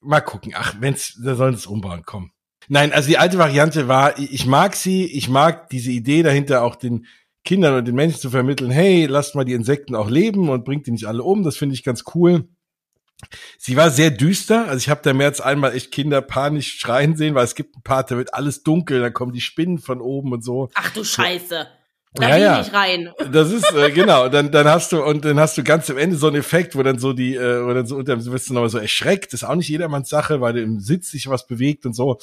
mal 0.00 0.20
gucken. 0.20 0.52
Ach, 0.56 0.74
wenn's, 0.80 1.20
da 1.22 1.34
sollen 1.34 1.54
es 1.54 1.66
umbauen, 1.66 2.02
komm. 2.04 2.32
Nein, 2.68 2.92
also 2.92 3.08
die 3.08 3.18
alte 3.18 3.38
Variante 3.38 3.88
war, 3.88 4.18
ich 4.18 4.32
ich 4.32 4.46
mag 4.46 4.76
sie, 4.76 5.06
ich 5.06 5.28
mag 5.28 5.70
diese 5.70 5.90
Idee 5.90 6.22
dahinter 6.22 6.62
auch 6.62 6.76
den 6.76 7.06
Kindern 7.44 7.74
und 7.74 7.86
den 7.86 7.94
Menschen 7.94 8.20
zu 8.20 8.30
vermitteln, 8.30 8.70
hey, 8.70 9.06
lasst 9.06 9.34
mal 9.34 9.44
die 9.44 9.54
Insekten 9.54 9.94
auch 9.94 10.10
leben 10.10 10.50
und 10.50 10.64
bringt 10.64 10.86
die 10.86 10.90
nicht 10.90 11.06
alle 11.06 11.22
um. 11.22 11.44
Das 11.44 11.56
finde 11.56 11.74
ich 11.74 11.82
ganz 11.82 12.04
cool. 12.14 12.48
Sie 13.58 13.76
war 13.76 13.90
sehr 13.90 14.10
düster, 14.10 14.68
also 14.68 14.78
ich 14.78 14.88
habe 14.88 15.00
da 15.02 15.12
mehr 15.12 15.26
als 15.26 15.40
einmal 15.40 15.74
echt 15.74 15.90
Kinder 15.90 16.20
panisch 16.22 16.78
schreien 16.78 17.16
sehen, 17.16 17.34
weil 17.34 17.44
es 17.44 17.56
gibt 17.56 17.76
ein 17.76 17.82
Part, 17.82 18.10
da 18.10 18.16
wird 18.16 18.32
alles 18.32 18.62
dunkel, 18.62 19.00
da 19.00 19.10
kommen 19.10 19.32
die 19.32 19.40
Spinnen 19.40 19.78
von 19.78 20.00
oben 20.00 20.32
und 20.32 20.44
so. 20.44 20.68
Ach 20.74 20.90
du 20.92 21.02
Scheiße. 21.02 21.66
Da 22.14 22.28
Ja, 22.28 22.34
will 22.34 22.42
ja. 22.42 22.60
ich 22.60 22.72
rein. 22.72 23.12
Das 23.32 23.52
ist 23.52 23.72
äh, 23.74 23.90
genau. 23.90 24.28
Dann 24.28 24.50
dann 24.52 24.66
hast 24.66 24.92
du 24.92 25.02
und 25.04 25.24
dann 25.24 25.38
hast 25.38 25.58
du 25.58 25.62
ganz 25.64 25.90
am 25.90 25.98
Ende 25.98 26.16
so 26.16 26.28
einen 26.28 26.36
Effekt, 26.36 26.74
wo 26.74 26.82
dann 26.82 26.98
so 26.98 27.12
die, 27.12 27.34
äh, 27.34 27.64
wo 27.64 27.74
dann 27.74 27.86
so 27.86 27.96
unter 27.96 28.18
so 28.20 28.32
wirst 28.32 28.48
du 28.48 28.54
nochmal 28.54 28.70
so 28.70 28.78
erschreckt. 28.78 29.32
Das 29.32 29.42
ist 29.42 29.48
auch 29.48 29.54
nicht 29.54 29.68
jedermanns 29.68 30.08
Sache, 30.08 30.40
weil 30.40 30.54
du 30.54 30.62
im 30.62 30.80
Sitz 30.80 31.10
sich 31.10 31.28
was 31.28 31.46
bewegt 31.46 31.86
und 31.86 31.94
so. 31.94 32.18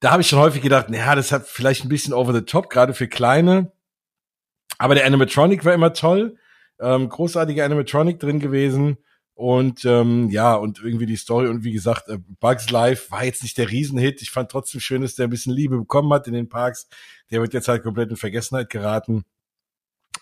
Da 0.00 0.12
habe 0.12 0.22
ich 0.22 0.28
schon 0.28 0.38
häufig 0.38 0.62
gedacht, 0.62 0.88
naja, 0.88 1.14
das 1.14 1.32
hat 1.32 1.46
vielleicht 1.46 1.84
ein 1.84 1.90
bisschen 1.90 2.14
over 2.14 2.32
the 2.32 2.40
top, 2.40 2.70
gerade 2.70 2.94
für 2.94 3.08
kleine. 3.08 3.72
Aber 4.78 4.94
der 4.94 5.04
Animatronic 5.04 5.64
war 5.64 5.74
immer 5.74 5.92
toll, 5.92 6.36
ähm, 6.80 7.10
großartiger 7.10 7.64
Animatronic 7.64 8.18
drin 8.18 8.40
gewesen. 8.40 8.96
Und 9.40 9.86
ähm, 9.86 10.28
ja, 10.28 10.54
und 10.54 10.82
irgendwie 10.84 11.06
die 11.06 11.16
Story 11.16 11.48
und 11.48 11.64
wie 11.64 11.72
gesagt, 11.72 12.10
äh, 12.10 12.18
Bugs 12.40 12.68
Life 12.68 13.10
war 13.10 13.24
jetzt 13.24 13.42
nicht 13.42 13.56
der 13.56 13.70
Riesenhit. 13.70 14.20
Ich 14.20 14.30
fand 14.30 14.50
trotzdem 14.50 14.82
schön, 14.82 15.00
dass 15.00 15.14
der 15.14 15.28
ein 15.28 15.30
bisschen 15.30 15.54
Liebe 15.54 15.78
bekommen 15.78 16.12
hat 16.12 16.26
in 16.26 16.34
den 16.34 16.50
Parks. 16.50 16.88
Der 17.30 17.40
wird 17.40 17.54
jetzt 17.54 17.66
halt 17.66 17.82
komplett 17.82 18.10
in 18.10 18.18
Vergessenheit 18.18 18.68
geraten. 18.68 19.24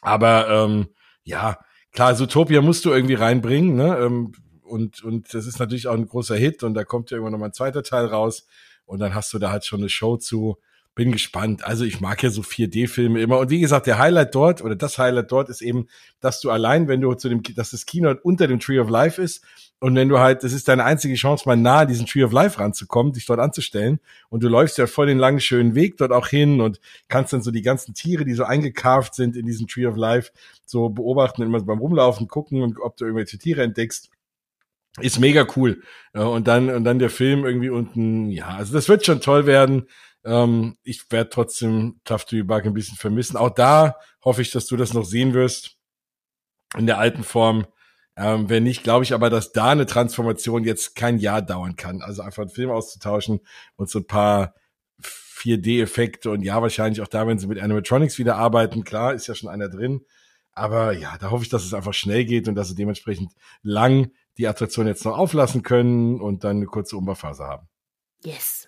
Aber 0.02 0.48
ähm, 0.48 0.90
ja, 1.24 1.58
klar, 1.90 2.14
Zootopia 2.14 2.62
musst 2.62 2.84
du 2.84 2.92
irgendwie 2.92 3.14
reinbringen, 3.14 3.74
ne? 3.74 3.98
Ähm, 3.98 4.34
und, 4.62 5.02
und 5.02 5.34
das 5.34 5.46
ist 5.46 5.58
natürlich 5.58 5.88
auch 5.88 5.94
ein 5.94 6.06
großer 6.06 6.36
Hit 6.36 6.62
und 6.62 6.74
da 6.74 6.84
kommt 6.84 7.10
ja 7.10 7.16
irgendwann 7.16 7.32
noch 7.32 7.40
mal 7.40 7.46
ein 7.46 7.52
zweiter 7.52 7.82
Teil 7.82 8.06
raus 8.06 8.46
und 8.84 9.00
dann 9.00 9.16
hast 9.16 9.32
du 9.32 9.40
da 9.40 9.50
halt 9.50 9.66
schon 9.66 9.80
eine 9.80 9.88
Show 9.88 10.16
zu. 10.16 10.58
Bin 10.98 11.12
gespannt. 11.12 11.64
Also 11.64 11.84
ich 11.84 12.00
mag 12.00 12.20
ja 12.24 12.30
so 12.30 12.42
4D-Filme 12.42 13.20
immer. 13.20 13.38
Und 13.38 13.50
wie 13.50 13.60
gesagt, 13.60 13.86
der 13.86 13.98
Highlight 13.98 14.34
dort 14.34 14.62
oder 14.62 14.74
das 14.74 14.98
Highlight 14.98 15.30
dort 15.30 15.48
ist 15.48 15.62
eben, 15.62 15.86
dass 16.18 16.40
du 16.40 16.50
allein, 16.50 16.88
wenn 16.88 17.00
du 17.00 17.14
zu 17.14 17.28
dem, 17.28 17.42
dass 17.54 17.70
das 17.70 17.86
Kino 17.86 18.12
unter 18.24 18.48
dem 18.48 18.58
Tree 18.58 18.80
of 18.80 18.90
Life 18.90 19.22
ist 19.22 19.44
und 19.80 19.94
wenn 19.94 20.08
du 20.08 20.18
halt, 20.18 20.42
das 20.42 20.52
ist 20.52 20.66
deine 20.66 20.84
einzige 20.84 21.14
Chance, 21.14 21.44
mal 21.46 21.56
nah 21.56 21.80
an 21.80 21.88
diesen 21.88 22.06
Tree 22.06 22.24
of 22.24 22.32
Life 22.32 22.58
ranzukommen, 22.58 23.12
dich 23.12 23.26
dort 23.26 23.38
anzustellen. 23.38 24.00
Und 24.28 24.42
du 24.42 24.48
läufst 24.48 24.76
ja 24.76 24.88
voll 24.88 25.06
den 25.06 25.18
langen, 25.18 25.40
schönen 25.40 25.76
Weg 25.76 25.96
dort 25.98 26.10
auch 26.10 26.26
hin 26.26 26.60
und 26.60 26.80
kannst 27.06 27.32
dann 27.32 27.42
so 27.42 27.52
die 27.52 27.62
ganzen 27.62 27.94
Tiere, 27.94 28.24
die 28.24 28.34
so 28.34 28.42
eingekarft 28.42 29.14
sind 29.14 29.36
in 29.36 29.46
diesen 29.46 29.68
Tree 29.68 29.86
of 29.86 29.96
Life, 29.96 30.32
so 30.66 30.88
beobachten, 30.88 31.42
immer 31.42 31.62
beim 31.62 31.78
Rumlaufen 31.78 32.26
gucken 32.26 32.62
und 32.62 32.80
ob 32.80 32.96
du 32.96 33.04
irgendwelche 33.04 33.38
Tiere 33.38 33.62
entdeckst. 33.62 34.10
Ist 35.00 35.20
mega 35.20 35.46
cool. 35.54 35.80
Und 36.12 36.48
dann, 36.48 36.70
und 36.70 36.82
dann 36.82 36.98
der 36.98 37.10
Film 37.10 37.44
irgendwie 37.44 37.70
unten, 37.70 38.30
ja, 38.30 38.48
also 38.48 38.72
das 38.72 38.88
wird 38.88 39.06
schon 39.06 39.20
toll 39.20 39.46
werden. 39.46 39.86
Ähm, 40.24 40.76
ich 40.82 41.10
werde 41.10 41.30
trotzdem 41.30 42.00
Tough 42.04 42.24
to 42.24 42.36
be 42.36 42.44
Bug 42.44 42.64
ein 42.64 42.74
bisschen 42.74 42.96
vermissen. 42.96 43.36
Auch 43.36 43.50
da 43.50 43.96
hoffe 44.24 44.42
ich, 44.42 44.50
dass 44.50 44.66
du 44.66 44.76
das 44.76 44.94
noch 44.94 45.04
sehen 45.04 45.34
wirst. 45.34 45.76
In 46.76 46.86
der 46.86 46.98
alten 46.98 47.24
Form. 47.24 47.66
Ähm, 48.16 48.48
wenn 48.48 48.64
nicht, 48.64 48.82
glaube 48.82 49.04
ich 49.04 49.14
aber, 49.14 49.30
dass 49.30 49.52
da 49.52 49.70
eine 49.70 49.86
Transformation 49.86 50.64
jetzt 50.64 50.96
kein 50.96 51.18
Jahr 51.18 51.40
dauern 51.40 51.76
kann. 51.76 52.02
Also 52.02 52.22
einfach 52.22 52.42
einen 52.42 52.50
Film 52.50 52.70
auszutauschen 52.70 53.40
und 53.76 53.88
so 53.88 54.00
ein 54.00 54.06
paar 54.06 54.54
4D-Effekte 55.00 56.30
und 56.30 56.42
ja, 56.42 56.60
wahrscheinlich 56.60 57.00
auch 57.00 57.08
da, 57.08 57.26
wenn 57.26 57.38
sie 57.38 57.46
mit 57.46 57.60
Animatronics 57.60 58.18
wieder 58.18 58.36
arbeiten. 58.36 58.84
Klar, 58.84 59.14
ist 59.14 59.28
ja 59.28 59.34
schon 59.34 59.48
einer 59.48 59.68
drin. 59.68 60.04
Aber 60.52 60.92
ja, 60.92 61.16
da 61.18 61.30
hoffe 61.30 61.44
ich, 61.44 61.48
dass 61.48 61.64
es 61.64 61.72
einfach 61.72 61.94
schnell 61.94 62.24
geht 62.24 62.48
und 62.48 62.56
dass 62.56 62.68
sie 62.68 62.74
dementsprechend 62.74 63.32
lang 63.62 64.10
die 64.36 64.48
Attraktion 64.48 64.88
jetzt 64.88 65.04
noch 65.04 65.16
auflassen 65.16 65.62
können 65.62 66.20
und 66.20 66.42
dann 66.42 66.56
eine 66.56 66.66
kurze 66.66 66.96
Umbauphase 66.96 67.44
haben. 67.44 67.68
Yes. 68.24 68.67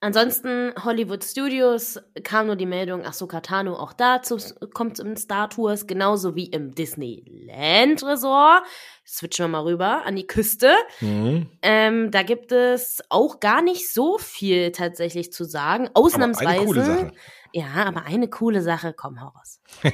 Ansonsten 0.00 0.74
Hollywood 0.84 1.24
Studios 1.24 1.98
kam 2.22 2.46
nur 2.48 2.56
die 2.56 2.66
Meldung, 2.66 3.04
Ahsoka 3.04 3.40
Tano 3.40 3.76
auch 3.76 3.94
dazu 3.94 4.36
kommt 4.74 4.98
im 4.98 5.16
Star 5.16 5.48
Tours, 5.48 5.86
genauso 5.86 6.34
wie 6.34 6.46
im 6.46 6.74
Disneyland 6.74 8.02
Resort. 8.04 8.62
Switchen 9.06 9.44
wir 9.44 9.48
mal 9.48 9.62
rüber 9.62 10.04
an 10.04 10.14
die 10.16 10.26
Küste. 10.26 10.72
Mhm. 11.00 11.48
Ähm, 11.62 12.10
da 12.10 12.22
gibt 12.22 12.52
es 12.52 13.02
auch 13.08 13.40
gar 13.40 13.62
nicht 13.62 13.90
so 13.90 14.18
viel 14.18 14.70
tatsächlich 14.72 15.32
zu 15.32 15.44
sagen. 15.44 15.88
Ausnahmsweise. 15.94 17.12
Ja, 17.52 17.84
aber 17.84 18.04
eine 18.04 18.28
coole 18.28 18.62
Sache, 18.62 18.92
komm, 18.92 19.20
hau 19.20 19.28
raus. 19.28 19.60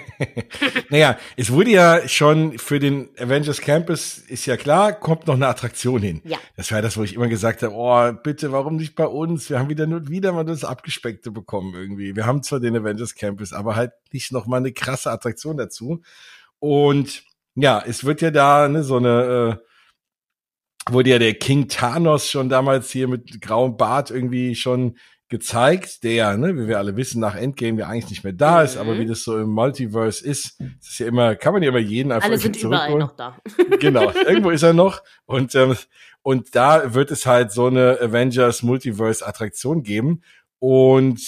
naja, 0.91 1.19
es 1.37 1.53
wurde 1.53 1.71
ja 1.71 2.09
schon 2.09 2.59
für 2.59 2.79
den 2.79 3.09
Avengers 3.19 3.61
Campus, 3.61 4.19
ist 4.19 4.47
ja 4.47 4.57
klar, 4.57 4.93
kommt 4.93 5.27
noch 5.27 5.35
eine 5.35 5.47
Attraktion 5.47 6.03
hin. 6.03 6.21
Ja. 6.25 6.39
Das 6.57 6.71
war 6.73 6.83
das, 6.83 6.97
wo 6.97 7.03
ich 7.03 7.15
immer 7.15 7.29
gesagt 7.29 7.63
habe, 7.63 7.75
oh, 7.75 8.13
bitte, 8.23 8.53
warum 8.53 8.77
nicht 8.77 8.95
bei 8.95 9.07
uns? 9.07 9.51
Wir 9.51 9.59
haben 9.59 9.69
wieder 9.69 9.87
nur 9.87 10.09
wieder 10.09 10.33
mal 10.33 10.45
das 10.45 10.65
Abgespeckte 10.65 11.31
bekommen 11.31 11.75
irgendwie. 11.75 12.17
Wir 12.17 12.27
haben 12.27 12.43
zwar 12.43 12.61
den 12.61 12.77
Avengers 12.77 13.15
Campus, 13.15 13.53
aber 13.53 13.77
halt 13.77 13.93
nicht 14.13 14.33
noch 14.33 14.47
mal 14.47 14.59
eine 14.59 14.73
krasse 14.73 15.11
Attraktion 15.11 15.57
dazu. 15.57 16.03
Und 16.59 17.25
ja, 17.55 17.83
es 17.87 18.05
wird 18.05 18.21
ja 18.21 18.31
da 18.31 18.69
ne, 18.69 18.83
so 18.83 18.97
eine 18.97 19.59
äh, 19.61 19.73
wurde 20.91 21.11
ja 21.11 21.19
der 21.19 21.35
King 21.35 21.69
Thanos 21.69 22.29
schon 22.29 22.49
damals 22.49 22.91
hier 22.91 23.09
mit 23.09 23.41
grauem 23.41 23.77
Bart 23.77 24.11
irgendwie 24.11 24.55
schon 24.55 24.97
gezeigt, 25.33 26.05
der, 26.05 26.37
ne, 26.37 26.55
wie 26.59 26.69
wir 26.69 26.77
alle 26.77 26.95
wissen, 26.95 27.19
nach 27.19 27.35
Endgame 27.35 27.81
ja 27.81 27.89
eigentlich 27.89 28.11
nicht 28.11 28.23
mehr 28.23 28.35
da 28.35 28.63
ist, 28.63 28.75
mhm. 28.75 28.83
aber 28.83 28.99
wie 28.99 29.07
das 29.07 29.25
so 29.25 29.39
im 29.39 29.49
Multiverse 29.49 30.23
ist, 30.25 30.61
das 30.61 30.91
ist 30.91 30.99
ja 30.99 31.07
immer, 31.07 31.37
kann 31.37 31.55
man 31.55 31.63
ja 31.63 31.71
immer 31.71 31.79
jeden 31.79 32.13
einfach 32.13 32.29
Alle 32.29 32.37
sind 32.37 32.63
überall 32.63 32.99
noch 32.99 33.17
da. 33.17 33.39
genau, 33.81 34.13
irgendwo 34.27 34.51
ist 34.51 34.63
er 34.63 34.75
noch 34.75 35.03
und 35.25 35.55
ähm, 35.55 35.75
und 36.21 36.55
da 36.55 36.93
wird 36.93 37.11
es 37.11 37.25
halt 37.25 37.51
so 37.51 37.67
eine 37.67 37.99
Avengers 38.01 38.63
Multiverse 38.63 39.27
Attraktion 39.27 39.83
geben 39.83 40.23
und 40.59 41.19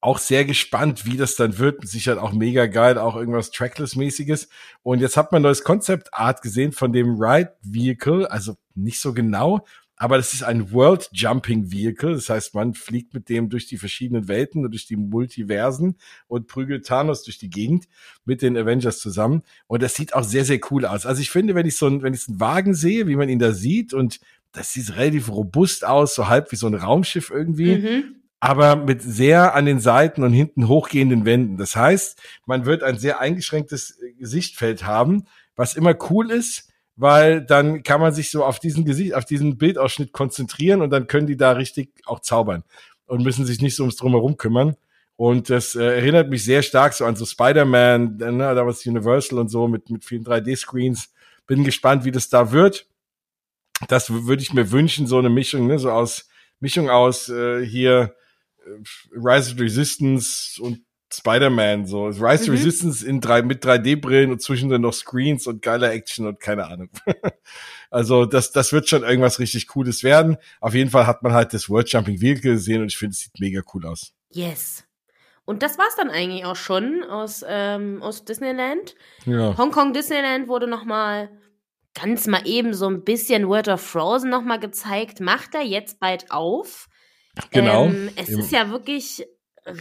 auch 0.00 0.18
sehr 0.18 0.44
gespannt, 0.44 1.06
wie 1.06 1.16
das 1.16 1.36
dann 1.36 1.58
wird. 1.58 1.88
Sicher 1.88 2.22
auch 2.22 2.32
mega 2.32 2.66
geil, 2.66 2.98
auch 2.98 3.16
irgendwas 3.16 3.50
Trackless-mäßiges. 3.52 4.48
Und 4.82 5.00
jetzt 5.00 5.16
hat 5.16 5.32
man 5.32 5.42
neues 5.42 5.64
Concept 5.64 6.12
Art 6.12 6.42
gesehen 6.42 6.72
von 6.72 6.92
dem 6.92 7.20
Ride 7.20 7.56
Vehicle, 7.62 8.30
also 8.30 8.56
nicht 8.74 9.00
so 9.00 9.14
genau, 9.14 9.64
aber 9.98 10.16
das 10.16 10.32
ist 10.32 10.44
ein 10.44 10.72
World 10.72 11.10
Jumping 11.12 11.72
Vehicle. 11.72 12.14
Das 12.14 12.28
heißt, 12.28 12.54
man 12.54 12.74
fliegt 12.74 13.14
mit 13.14 13.28
dem 13.28 13.48
durch 13.48 13.66
die 13.66 13.78
verschiedenen 13.78 14.28
Welten 14.28 14.64
und 14.64 14.70
durch 14.70 14.86
die 14.86 14.96
Multiversen 14.96 15.96
und 16.28 16.46
prügelt 16.46 16.86
Thanos 16.86 17.24
durch 17.24 17.38
die 17.38 17.50
Gegend 17.50 17.88
mit 18.24 18.42
den 18.42 18.56
Avengers 18.56 19.00
zusammen. 19.00 19.42
Und 19.66 19.82
das 19.82 19.96
sieht 19.96 20.14
auch 20.14 20.22
sehr, 20.22 20.44
sehr 20.44 20.60
cool 20.70 20.86
aus. 20.86 21.04
Also 21.04 21.20
ich 21.20 21.30
finde, 21.30 21.54
wenn 21.56 21.66
ich 21.66 21.76
so 21.76 21.86
ein, 21.86 22.02
wenn 22.02 22.14
ich 22.14 22.28
einen 22.28 22.38
Wagen 22.38 22.74
sehe, 22.74 23.08
wie 23.08 23.16
man 23.16 23.28
ihn 23.28 23.40
da 23.40 23.52
sieht 23.52 23.92
und 23.92 24.20
das 24.52 24.72
sieht 24.72 24.96
relativ 24.96 25.30
robust 25.30 25.84
aus, 25.84 26.14
so 26.14 26.28
halb 26.28 26.52
wie 26.52 26.56
so 26.56 26.68
ein 26.68 26.74
Raumschiff 26.74 27.30
irgendwie. 27.30 27.76
Mhm. 27.76 28.04
Aber 28.40 28.76
mit 28.76 29.02
sehr 29.02 29.56
an 29.56 29.66
den 29.66 29.80
Seiten 29.80 30.22
und 30.22 30.32
hinten 30.32 30.68
hochgehenden 30.68 31.24
Wänden. 31.24 31.56
Das 31.56 31.74
heißt, 31.74 32.22
man 32.46 32.66
wird 32.66 32.84
ein 32.84 32.96
sehr 32.96 33.18
eingeschränktes 33.18 33.98
Sichtfeld 34.20 34.86
haben, 34.86 35.24
was 35.56 35.74
immer 35.74 35.96
cool 36.08 36.30
ist, 36.30 36.68
weil 36.98 37.42
dann 37.42 37.84
kann 37.84 38.00
man 38.00 38.12
sich 38.12 38.30
so 38.30 38.44
auf 38.44 38.58
diesen 38.58 38.84
Gesicht, 38.84 39.14
auf 39.14 39.24
diesen 39.24 39.56
Bildausschnitt 39.56 40.12
konzentrieren 40.12 40.82
und 40.82 40.90
dann 40.90 41.06
können 41.06 41.28
die 41.28 41.36
da 41.36 41.52
richtig 41.52 41.90
auch 42.06 42.18
zaubern 42.20 42.64
und 43.06 43.22
müssen 43.22 43.46
sich 43.46 43.62
nicht 43.62 43.76
so 43.76 43.84
ums 43.84 43.96
Drumherum 43.96 44.36
kümmern. 44.36 44.76
Und 45.14 45.48
das 45.48 45.76
äh, 45.76 45.82
erinnert 45.82 46.28
mich 46.28 46.44
sehr 46.44 46.62
stark 46.62 46.92
so 46.92 47.04
an 47.04 47.14
so 47.14 47.24
Spider-Man, 47.24 48.16
ne, 48.16 48.36
da 48.36 48.66
was 48.66 48.84
Universal 48.84 49.38
und 49.38 49.48
so 49.48 49.68
mit, 49.68 49.90
mit 49.90 50.04
vielen 50.04 50.24
3D-Screens. 50.24 51.12
Bin 51.46 51.62
gespannt, 51.62 52.04
wie 52.04 52.10
das 52.10 52.28
da 52.28 52.50
wird. 52.50 52.86
Das 53.86 54.10
würde 54.10 54.42
ich 54.42 54.52
mir 54.52 54.72
wünschen, 54.72 55.06
so 55.06 55.18
eine 55.18 55.30
Mischung, 55.30 55.68
ne, 55.68 55.78
so 55.78 55.92
aus 55.92 56.28
Mischung 56.58 56.90
aus 56.90 57.28
äh, 57.28 57.64
hier 57.64 58.16
äh, 58.64 58.70
Rise 59.12 59.54
of 59.54 59.60
Resistance 59.60 60.60
und 60.60 60.80
Spider-Man, 61.12 61.86
so 61.86 62.06
Rise 62.06 62.50
mhm. 62.50 62.56
Resistance 62.56 63.06
in 63.06 63.20
drei, 63.20 63.42
mit 63.42 63.64
3D-Brillen 63.64 64.30
und 64.30 64.42
zwischendrin 64.42 64.82
noch 64.82 64.92
Screens 64.92 65.46
und 65.46 65.62
geiler 65.62 65.90
Action 65.92 66.26
und 66.26 66.40
keine 66.40 66.66
Ahnung. 66.66 66.90
also 67.90 68.26
das, 68.26 68.52
das 68.52 68.72
wird 68.72 68.88
schon 68.88 69.02
irgendwas 69.02 69.38
richtig 69.38 69.68
Cooles 69.68 70.02
werden. 70.02 70.36
Auf 70.60 70.74
jeden 70.74 70.90
Fall 70.90 71.06
hat 71.06 71.22
man 71.22 71.32
halt 71.32 71.54
das 71.54 71.70
World 71.70 71.90
Jumping 71.90 72.20
Vehicle 72.20 72.52
gesehen 72.52 72.82
und 72.82 72.88
ich 72.88 72.98
finde, 72.98 73.12
es 73.12 73.20
sieht 73.20 73.40
mega 73.40 73.62
cool 73.72 73.86
aus. 73.86 74.12
Yes. 74.30 74.84
Und 75.46 75.62
das 75.62 75.78
war's 75.78 75.96
dann 75.96 76.10
eigentlich 76.10 76.44
auch 76.44 76.56
schon 76.56 77.02
aus, 77.04 77.42
ähm, 77.48 78.02
aus 78.02 78.26
Disneyland. 78.26 78.94
Ja. 79.24 79.56
Hongkong 79.56 79.94
Disneyland 79.94 80.46
wurde 80.46 80.66
noch 80.66 80.84
mal 80.84 81.30
ganz 81.94 82.26
mal 82.26 82.46
eben 82.46 82.74
so 82.74 82.86
ein 82.86 83.02
bisschen 83.02 83.48
World 83.48 83.68
of 83.68 83.80
Frozen 83.80 84.28
noch 84.28 84.42
mal 84.42 84.58
gezeigt. 84.58 85.20
Macht 85.20 85.54
er 85.54 85.62
jetzt 85.62 86.00
bald 86.00 86.30
auf. 86.30 86.88
Genau. 87.50 87.86
Ähm, 87.86 88.10
es 88.16 88.28
ist 88.28 88.52
ja 88.52 88.70
wirklich 88.70 89.24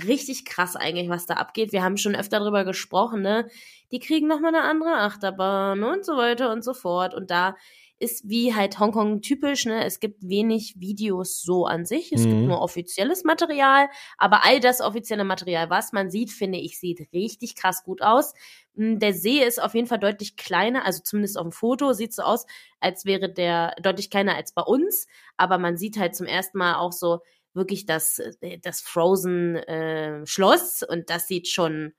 richtig 0.08 0.46
krass 0.46 0.76
eigentlich, 0.76 1.10
was 1.10 1.26
da 1.26 1.36
abgeht. 1.36 1.72
Wir 1.72 1.84
haben 1.84 1.98
schon 1.98 2.16
öfter 2.16 2.40
darüber 2.40 2.66
gesprochen, 2.66 3.22
ne? 3.22 3.50
Die 3.92 4.00
kriegen 4.00 4.28
nochmal 4.28 4.54
eine 4.54 4.64
andere 4.64 4.98
Achterbahn 4.98 5.84
und 5.84 6.06
so 6.06 6.18
weiter 6.18 6.52
und 6.52 6.64
so 6.64 6.74
fort. 6.74 7.14
Und 7.14 7.32
da 7.32 7.56
ist 8.00 8.30
wie 8.30 8.54
halt 8.54 8.80
Hongkong 8.80 9.22
typisch, 9.22 9.66
ne? 9.66 9.84
Es 9.84 10.00
gibt 10.00 10.28
wenig 10.28 10.76
Videos 10.78 11.42
so 11.42 11.66
an 11.66 11.86
sich. 11.86 12.12
Es 12.12 12.26
mhm. 12.26 12.30
gibt 12.30 12.42
nur 12.44 12.62
offizielles 12.62 13.24
Material. 13.24 13.90
Aber 14.18 14.46
all 14.46 14.60
das 14.60 14.82
offizielle 14.82 15.24
Material, 15.24 15.70
was 15.70 15.94
man 15.94 16.12
sieht, 16.12 16.32
finde 16.32 16.60
ich, 16.60 16.80
sieht 16.80 17.12
richtig 17.12 17.56
krass 17.56 17.84
gut 17.84 18.02
aus. 18.02 18.34
Hm, 18.76 19.00
der 19.00 19.14
See 19.14 19.44
ist 19.44 19.62
auf 19.62 19.74
jeden 19.74 19.88
Fall 19.88 20.00
deutlich 20.00 20.36
kleiner, 20.36 20.86
also 20.86 21.02
zumindest 21.02 21.38
auf 21.38 21.46
dem 21.46 21.52
Foto 21.52 21.94
sieht 21.94 22.14
so 22.14 22.22
aus, 22.22 22.46
als 22.80 23.06
wäre 23.06 23.34
der 23.34 23.74
deutlich 23.82 24.12
kleiner 24.12 24.36
als 24.36 24.54
bei 24.54 24.62
uns. 24.62 25.08
Aber 25.36 25.58
man 25.58 25.78
sieht 25.78 25.98
halt 25.98 26.16
zum 26.16 26.28
ersten 26.28 26.60
Mal 26.60 26.76
auch 26.76 26.92
so, 26.92 27.22
wirklich 27.58 27.86
das, 27.86 28.20
äh, 28.20 28.60
das 28.60 28.80
Frozen 28.80 29.58
äh, 29.58 30.26
Schloss 30.26 30.84
und 30.84 31.10
das 31.10 31.28
sieht 31.28 31.50
schon 31.50 31.94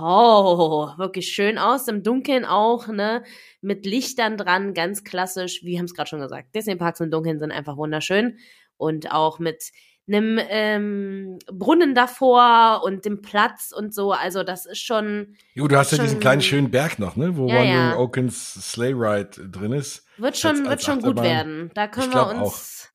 oh, 0.00 0.88
wirklich 0.96 1.28
schön 1.28 1.58
aus, 1.58 1.88
im 1.88 2.02
Dunkeln 2.02 2.44
auch, 2.44 2.88
ne, 2.88 3.22
mit 3.60 3.86
Lichtern 3.86 4.36
dran, 4.36 4.74
ganz 4.74 5.04
klassisch, 5.04 5.62
wie 5.62 5.78
haben 5.78 5.84
es 5.84 5.94
gerade 5.94 6.08
schon 6.08 6.20
gesagt, 6.20 6.54
Disney 6.54 6.76
Parks 6.76 7.00
im 7.00 7.10
Dunkeln 7.10 7.38
sind 7.38 7.52
einfach 7.52 7.76
wunderschön 7.76 8.38
und 8.76 9.12
auch 9.12 9.38
mit 9.38 9.72
einem 10.06 10.38
ähm, 10.50 11.38
Brunnen 11.50 11.94
davor 11.94 12.82
und 12.84 13.04
dem 13.04 13.22
Platz 13.22 13.72
und 13.74 13.94
so. 13.94 14.12
Also 14.12 14.42
das 14.42 14.66
ist 14.66 14.84
schon. 14.84 15.34
Jo, 15.54 15.66
du 15.66 15.78
hast 15.78 15.92
ja 15.92 15.98
diesen 15.98 16.20
kleinen 16.20 16.42
schönen 16.42 16.70
Berg 16.70 16.98
noch, 16.98 17.16
ne, 17.16 17.36
wo 17.38 17.48
ja, 17.48 17.54
Wandering 17.54 17.90
ja. 17.90 17.96
Oakens 17.96 18.54
Sleigh 18.72 18.94
Ride 18.94 19.48
drin 19.48 19.72
ist. 19.72 20.06
Wird 20.18 20.36
schon, 20.36 20.50
als, 20.50 20.60
als 20.60 20.68
wird 20.68 20.82
schon 20.82 21.00
gut 21.00 21.22
werden. 21.22 21.70
Da 21.74 21.88
können 21.88 22.12
wir 22.12 22.26
uns 22.26 22.38
auch 22.38 22.93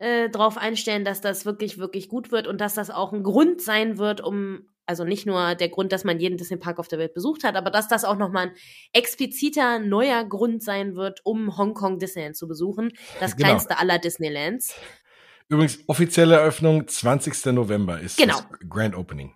äh, 0.00 0.30
drauf 0.30 0.56
einstellen, 0.56 1.04
dass 1.04 1.20
das 1.20 1.44
wirklich, 1.44 1.78
wirklich 1.78 2.08
gut 2.08 2.32
wird 2.32 2.46
und 2.46 2.60
dass 2.60 2.74
das 2.74 2.90
auch 2.90 3.12
ein 3.12 3.22
Grund 3.22 3.60
sein 3.60 3.98
wird, 3.98 4.22
um, 4.22 4.66
also 4.86 5.04
nicht 5.04 5.26
nur 5.26 5.54
der 5.54 5.68
Grund, 5.68 5.92
dass 5.92 6.04
man 6.04 6.18
jeden 6.18 6.38
Disney 6.38 6.56
Park 6.56 6.78
auf 6.78 6.88
der 6.88 6.98
Welt 6.98 7.12
besucht 7.14 7.44
hat, 7.44 7.54
aber 7.54 7.70
dass 7.70 7.86
das 7.86 8.04
auch 8.04 8.16
nochmal 8.16 8.48
ein 8.48 8.54
expliziter 8.94 9.78
neuer 9.78 10.24
Grund 10.24 10.62
sein 10.62 10.96
wird, 10.96 11.20
um 11.24 11.56
Hongkong 11.56 11.98
Disneyland 11.98 12.34
zu 12.34 12.48
besuchen. 12.48 12.92
Das 13.20 13.36
genau. 13.36 13.50
kleinste 13.50 13.78
aller 13.78 13.98
Disneylands. 13.98 14.74
Übrigens, 15.48 15.80
offizielle 15.86 16.36
Eröffnung 16.36 16.88
20. 16.88 17.52
November 17.52 18.00
ist 18.00 18.16
genau. 18.16 18.36
das 18.36 18.46
Grand 18.68 18.96
Opening. 18.96 19.34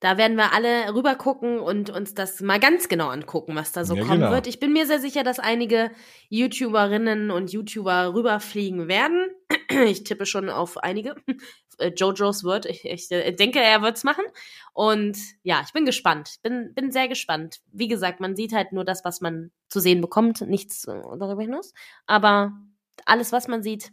Da 0.00 0.18
werden 0.18 0.36
wir 0.36 0.52
alle 0.52 0.94
rüber 0.94 1.14
gucken 1.14 1.58
und 1.58 1.88
uns 1.88 2.12
das 2.12 2.40
mal 2.42 2.60
ganz 2.60 2.88
genau 2.88 3.08
angucken, 3.08 3.56
was 3.56 3.72
da 3.72 3.84
so 3.84 3.94
ja, 3.94 4.02
kommen 4.02 4.20
genau. 4.20 4.32
wird. 4.32 4.46
Ich 4.46 4.60
bin 4.60 4.74
mir 4.74 4.86
sehr 4.86 5.00
sicher, 5.00 5.24
dass 5.24 5.38
einige 5.38 5.90
YouTuberinnen 6.28 7.30
und 7.30 7.50
YouTuber 7.50 8.14
rüberfliegen 8.14 8.88
werden. 8.88 9.30
Ich 9.68 10.04
tippe 10.04 10.26
schon 10.26 10.48
auf 10.48 10.78
einige. 10.78 11.16
Äh, 11.78 11.92
Jojos 11.94 12.42
wird, 12.42 12.64
ich, 12.64 12.86
ich 12.86 13.08
denke, 13.08 13.60
er 13.60 13.82
wird's 13.82 14.02
machen. 14.02 14.24
Und 14.72 15.18
ja, 15.42 15.60
ich 15.62 15.74
bin 15.74 15.84
gespannt. 15.84 16.36
Bin, 16.42 16.72
bin 16.74 16.90
sehr 16.90 17.06
gespannt. 17.06 17.60
Wie 17.70 17.86
gesagt, 17.86 18.18
man 18.18 18.34
sieht 18.34 18.54
halt 18.54 18.72
nur 18.72 18.86
das, 18.86 19.04
was 19.04 19.20
man 19.20 19.50
zu 19.68 19.80
sehen 19.80 20.00
bekommt, 20.00 20.40
nichts 20.40 20.86
äh, 20.86 20.98
darüber 21.18 21.42
hinaus. 21.42 21.74
Aber 22.06 22.52
alles, 23.04 23.30
was 23.30 23.46
man 23.46 23.62
sieht, 23.62 23.92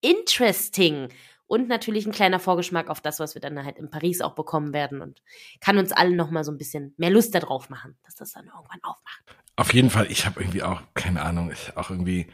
interesting 0.00 1.08
und 1.48 1.68
natürlich 1.68 2.06
ein 2.06 2.12
kleiner 2.12 2.38
Vorgeschmack 2.38 2.88
auf 2.88 3.00
das, 3.00 3.18
was 3.18 3.34
wir 3.34 3.40
dann 3.40 3.64
halt 3.64 3.78
in 3.78 3.90
Paris 3.90 4.20
auch 4.20 4.34
bekommen 4.34 4.72
werden 4.72 5.00
und 5.00 5.22
kann 5.60 5.78
uns 5.78 5.92
allen 5.92 6.14
noch 6.14 6.30
mal 6.30 6.44
so 6.44 6.52
ein 6.52 6.58
bisschen 6.58 6.94
mehr 6.98 7.10
Lust 7.10 7.34
darauf 7.34 7.70
machen, 7.70 7.96
dass 8.04 8.14
das 8.14 8.32
dann 8.32 8.46
irgendwann 8.46 8.82
aufmacht. 8.82 9.24
Auf 9.56 9.74
jeden 9.74 9.90
Fall, 9.90 10.06
ich 10.10 10.26
habe 10.26 10.40
irgendwie 10.40 10.62
auch 10.62 10.82
keine 10.94 11.22
Ahnung, 11.22 11.50
ich 11.50 11.76
auch 11.76 11.90
irgendwie 11.90 12.28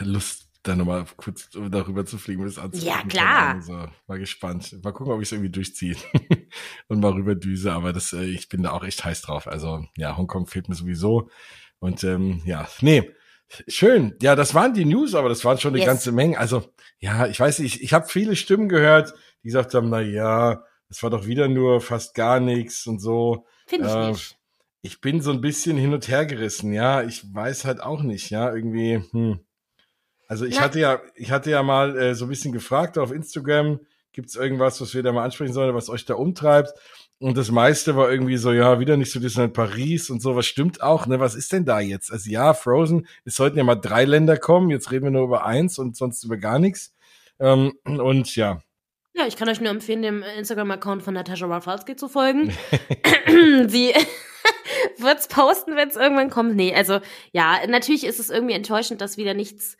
Lust 0.00 0.48
da 0.64 0.74
nochmal 0.74 1.04
kurz 1.16 1.50
darüber 1.50 2.06
zu 2.06 2.16
fliegen, 2.16 2.42
das 2.42 2.58
anzugucken. 2.58 2.88
Ja, 2.88 3.06
klar. 3.06 3.60
So, 3.60 3.86
mal 4.06 4.18
gespannt. 4.18 4.82
Mal 4.82 4.92
gucken, 4.92 5.12
ob 5.12 5.20
ich 5.20 5.28
es 5.28 5.32
irgendwie 5.32 5.50
durchziehe 5.50 5.96
und 6.88 7.00
mal 7.00 7.12
rüber 7.12 7.34
düse. 7.34 7.72
Aber 7.72 7.92
das, 7.92 8.14
äh, 8.14 8.24
ich 8.24 8.48
bin 8.48 8.62
da 8.62 8.72
auch 8.72 8.82
echt 8.82 9.04
heiß 9.04 9.20
drauf. 9.20 9.46
Also 9.46 9.84
ja, 9.96 10.16
Hongkong 10.16 10.46
fehlt 10.46 10.70
mir 10.70 10.74
sowieso. 10.74 11.28
Und 11.80 12.02
ähm, 12.02 12.40
ja, 12.46 12.66
nee, 12.80 13.10
Schön. 13.68 14.16
Ja, 14.20 14.36
das 14.36 14.54
waren 14.54 14.74
die 14.74 14.84
News, 14.84 15.14
aber 15.14 15.28
das 15.28 15.44
waren 15.44 15.58
schon 15.58 15.72
eine 15.72 15.78
yes. 15.78 15.86
ganze 15.86 16.12
Menge. 16.12 16.38
Also, 16.38 16.64
ja, 16.98 17.26
ich 17.26 17.38
weiß 17.38 17.58
nicht, 17.60 17.76
ich, 17.76 17.82
ich 17.82 17.92
habe 17.92 18.08
viele 18.08 18.36
Stimmen 18.36 18.68
gehört, 18.68 19.14
die 19.42 19.48
gesagt 19.48 19.74
haben, 19.74 19.90
na 19.90 20.00
ja, 20.00 20.64
das 20.88 21.02
war 21.02 21.10
doch 21.10 21.26
wieder 21.26 21.48
nur 21.48 21.80
fast 21.80 22.14
gar 22.14 22.40
nichts 22.40 22.86
und 22.86 23.00
so. 23.00 23.46
Finde 23.66 23.88
ich 23.88 23.94
äh, 23.94 24.08
nicht. 24.10 24.36
Ich 24.82 25.00
bin 25.00 25.20
so 25.20 25.30
ein 25.30 25.40
bisschen 25.40 25.76
hin 25.76 25.94
und 25.94 26.08
her 26.08 26.26
gerissen, 26.26 26.72
ja. 26.72 27.02
Ich 27.02 27.34
weiß 27.34 27.64
halt 27.64 27.82
auch 27.82 28.02
nicht, 28.02 28.30
ja, 28.30 28.54
irgendwie, 28.54 29.02
hm. 29.10 29.40
Also 30.26 30.46
ich 30.46 30.56
na. 30.56 30.62
hatte 30.62 30.80
ja, 30.80 31.00
ich 31.14 31.30
hatte 31.30 31.50
ja 31.50 31.62
mal 31.62 31.98
äh, 31.98 32.14
so 32.14 32.26
ein 32.26 32.28
bisschen 32.28 32.52
gefragt 32.52 32.96
auf 32.98 33.12
Instagram, 33.12 33.80
Gibt 34.14 34.28
es 34.28 34.36
irgendwas, 34.36 34.80
was 34.80 34.94
wir 34.94 35.02
da 35.02 35.10
mal 35.10 35.24
ansprechen 35.24 35.52
sollen, 35.52 35.74
was 35.74 35.90
euch 35.90 36.04
da 36.04 36.14
umtreibt? 36.14 36.72
Und 37.20 37.36
das 37.38 37.50
meiste 37.50 37.96
war 37.96 38.10
irgendwie 38.10 38.36
so, 38.36 38.52
ja, 38.52 38.80
wieder 38.80 38.96
nicht 38.96 39.10
so 39.10 39.20
Disneyland 39.20 39.54
Paris 39.54 40.10
und 40.10 40.20
so. 40.20 40.36
Was 40.36 40.46
stimmt 40.46 40.82
auch, 40.82 41.06
ne? 41.06 41.20
Was 41.20 41.34
ist 41.34 41.52
denn 41.52 41.64
da 41.64 41.80
jetzt? 41.80 42.10
Also 42.10 42.28
ja, 42.30 42.54
Frozen, 42.54 43.06
es 43.24 43.36
sollten 43.36 43.56
ja 43.56 43.64
mal 43.64 43.76
drei 43.76 44.04
Länder 44.04 44.36
kommen. 44.36 44.70
Jetzt 44.70 44.90
reden 44.90 45.04
wir 45.04 45.10
nur 45.10 45.24
über 45.24 45.46
eins 45.46 45.78
und 45.78 45.96
sonst 45.96 46.24
über 46.24 46.36
gar 46.36 46.58
nichts. 46.58 46.92
Ähm, 47.38 47.72
und 47.84 48.34
ja. 48.36 48.60
Ja, 49.14 49.26
ich 49.26 49.36
kann 49.36 49.48
euch 49.48 49.60
nur 49.60 49.70
empfehlen, 49.70 50.02
dem 50.02 50.24
Instagram-Account 50.38 51.02
von 51.02 51.14
Natascha 51.14 51.46
Rafalski 51.46 51.94
zu 51.94 52.08
folgen. 52.08 52.52
Sie 53.68 53.94
wird's 54.98 55.28
posten, 55.28 55.76
wenn 55.76 55.88
es 55.88 55.96
irgendwann 55.96 56.30
kommt. 56.30 56.56
Nee, 56.56 56.74
also 56.74 57.00
ja, 57.32 57.64
natürlich 57.68 58.04
ist 58.04 58.18
es 58.18 58.28
irgendwie 58.28 58.54
enttäuschend, 58.54 59.00
dass 59.00 59.16
wieder 59.16 59.34
nichts 59.34 59.76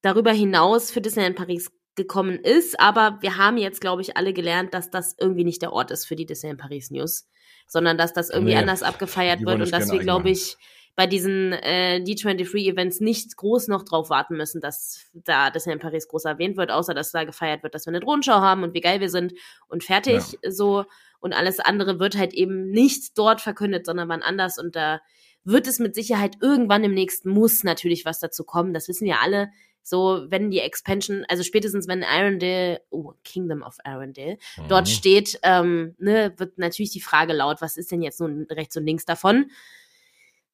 darüber 0.00 0.32
hinaus 0.32 0.90
für 0.90 1.02
Disneyland 1.02 1.36
Paris 1.36 1.70
gekommen 2.00 2.38
ist, 2.38 2.80
aber 2.80 3.18
wir 3.20 3.36
haben 3.36 3.58
jetzt, 3.58 3.80
glaube 3.80 4.02
ich, 4.02 4.16
alle 4.16 4.32
gelernt, 4.32 4.74
dass 4.74 4.90
das 4.90 5.14
irgendwie 5.18 5.44
nicht 5.44 5.62
der 5.62 5.72
Ort 5.72 5.90
ist 5.90 6.06
für 6.06 6.16
die 6.16 6.26
Disneyland 6.26 6.60
Paris 6.60 6.90
News, 6.90 7.28
sondern 7.66 7.98
dass 7.98 8.12
das 8.12 8.30
irgendwie 8.30 8.54
nee, 8.54 8.58
anders 8.58 8.82
abgefeiert 8.82 9.44
wird 9.44 9.60
und 9.60 9.72
dass 9.72 9.92
wir, 9.92 9.98
glaube 10.00 10.30
ich, 10.30 10.56
bei 10.96 11.06
diesen 11.06 11.52
äh, 11.52 12.02
D23-Events 12.04 13.00
nicht 13.00 13.36
groß 13.36 13.68
noch 13.68 13.84
drauf 13.84 14.10
warten 14.10 14.36
müssen, 14.36 14.60
dass 14.60 15.08
da 15.12 15.50
Disneyland 15.50 15.82
Paris 15.82 16.08
groß 16.08 16.24
erwähnt 16.24 16.56
wird, 16.56 16.70
außer 16.70 16.94
dass 16.94 17.12
da 17.12 17.24
gefeiert 17.24 17.62
wird, 17.62 17.74
dass 17.74 17.86
wir 17.86 17.90
eine 17.90 18.00
Drohnenschau 18.00 18.40
haben 18.40 18.62
und 18.62 18.74
wie 18.74 18.80
geil 18.80 19.00
wir 19.00 19.08
sind 19.08 19.32
und 19.68 19.84
fertig 19.84 20.38
ja. 20.42 20.50
so. 20.50 20.84
Und 21.20 21.32
alles 21.32 21.60
andere 21.60 22.00
wird 22.00 22.16
halt 22.16 22.32
eben 22.34 22.70
nicht 22.70 23.16
dort 23.18 23.40
verkündet, 23.40 23.86
sondern 23.86 24.08
wann 24.08 24.22
anders. 24.22 24.58
Und 24.58 24.74
da 24.74 25.00
wird 25.44 25.66
es 25.66 25.78
mit 25.78 25.94
Sicherheit 25.94 26.36
irgendwann 26.40 26.84
im 26.84 26.94
nächsten 26.94 27.30
muss 27.30 27.64
natürlich 27.64 28.04
was 28.04 28.20
dazu 28.20 28.44
kommen. 28.44 28.74
Das 28.74 28.88
wissen 28.88 29.06
wir 29.06 29.20
alle. 29.20 29.50
So, 29.82 30.26
wenn 30.28 30.50
die 30.50 30.60
Expansion, 30.60 31.24
also 31.28 31.42
spätestens 31.42 31.88
wenn 31.88 32.04
Arendelle, 32.04 32.80
oh, 32.90 33.12
Kingdom 33.24 33.62
of 33.62 33.76
Arendelle, 33.84 34.38
mhm. 34.56 34.68
dort 34.68 34.88
steht, 34.88 35.38
ähm, 35.42 35.94
ne, 35.98 36.34
wird 36.36 36.58
natürlich 36.58 36.92
die 36.92 37.00
Frage 37.00 37.32
laut, 37.32 37.60
was 37.60 37.76
ist 37.76 37.90
denn 37.90 38.02
jetzt 38.02 38.20
nun 38.20 38.46
rechts 38.50 38.76
und 38.76 38.84
links 38.84 39.04
davon? 39.04 39.50